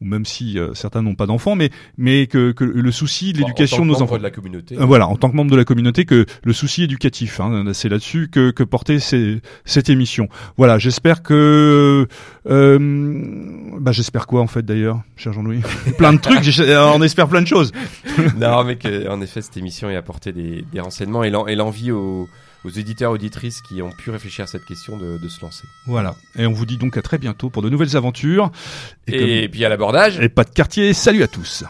ou 0.00 0.04
même 0.06 0.24
si 0.24 0.58
euh, 0.58 0.74
certains 0.74 1.02
n'ont 1.02 1.14
pas 1.14 1.26
d'enfants, 1.26 1.56
mais 1.56 1.70
mais 1.96 2.26
que, 2.26 2.52
que 2.52 2.64
le 2.64 2.92
souci 2.92 3.32
de 3.32 3.38
l'éducation 3.38 3.84
de 3.84 3.90
nos 3.90 4.02
enfants. 4.02 4.16
de 4.18 4.22
la 4.22 4.30
communauté. 4.30 4.76
Euh, 4.78 4.84
Voilà, 4.84 5.08
en 5.08 5.16
tant 5.16 5.28
que 5.30 5.36
membre 5.36 5.50
de 5.50 5.56
la 5.56 5.64
communauté, 5.64 6.04
que 6.04 6.24
le 6.44 6.52
souci 6.52 6.84
éducatif, 6.84 7.40
hein, 7.40 7.64
c'est 7.72 7.88
là-dessus 7.88 8.28
que, 8.30 8.50
que 8.50 8.62
portait 8.62 8.98
ces- 9.00 9.40
cette 9.64 9.88
émission. 9.88 10.28
Voilà, 10.56 10.78
j'espère 10.78 11.22
que, 11.22 12.06
euh, 12.48 12.78
bah 13.80 13.92
j'espère 13.92 14.26
quoi 14.26 14.40
en 14.40 14.46
fait 14.46 14.64
d'ailleurs, 14.64 15.02
cher 15.16 15.32
Jean-Louis? 15.32 15.60
Plein 15.98 16.12
de 16.12 16.18
trucs, 16.20 16.42
j'ai- 16.42 16.76
on 16.76 17.02
espère 17.02 17.28
plein 17.28 17.42
de 17.42 17.46
choses. 17.46 17.72
non, 18.38 18.64
mais 18.64 18.76
que, 18.76 19.08
en 19.08 19.20
effet, 19.20 19.42
cette 19.42 19.56
émission 19.56 19.90
ait 19.90 19.96
apporté 19.96 20.32
des, 20.32 20.64
des 20.72 20.80
renseignements 20.80 21.24
et 21.24 21.30
l'envie 21.56 21.90
aux, 21.92 22.28
aux 22.64 22.70
éditeurs, 22.70 23.12
auditrices 23.12 23.60
qui 23.62 23.80
ont 23.82 23.90
pu 23.90 24.10
réfléchir 24.10 24.44
à 24.44 24.46
cette 24.46 24.64
question 24.64 24.96
de, 24.96 25.16
de 25.18 25.28
se 25.28 25.40
lancer. 25.40 25.64
Voilà, 25.86 26.16
et 26.36 26.46
on 26.46 26.52
vous 26.52 26.66
dit 26.66 26.76
donc 26.78 26.96
à 26.96 27.02
très 27.02 27.18
bientôt 27.18 27.50
pour 27.50 27.62
de 27.62 27.70
nouvelles 27.70 27.96
aventures. 27.96 28.50
Et, 29.06 29.42
comme- 29.42 29.50
puis 29.52 29.64
à 29.64 29.68
l'abordage. 29.68 30.18
et 30.20 30.28
pas 30.28 30.44
de 30.44 30.50
quartier. 30.50 30.92
Salut 30.92 31.22
à 31.22 31.28
tous. 31.28 31.64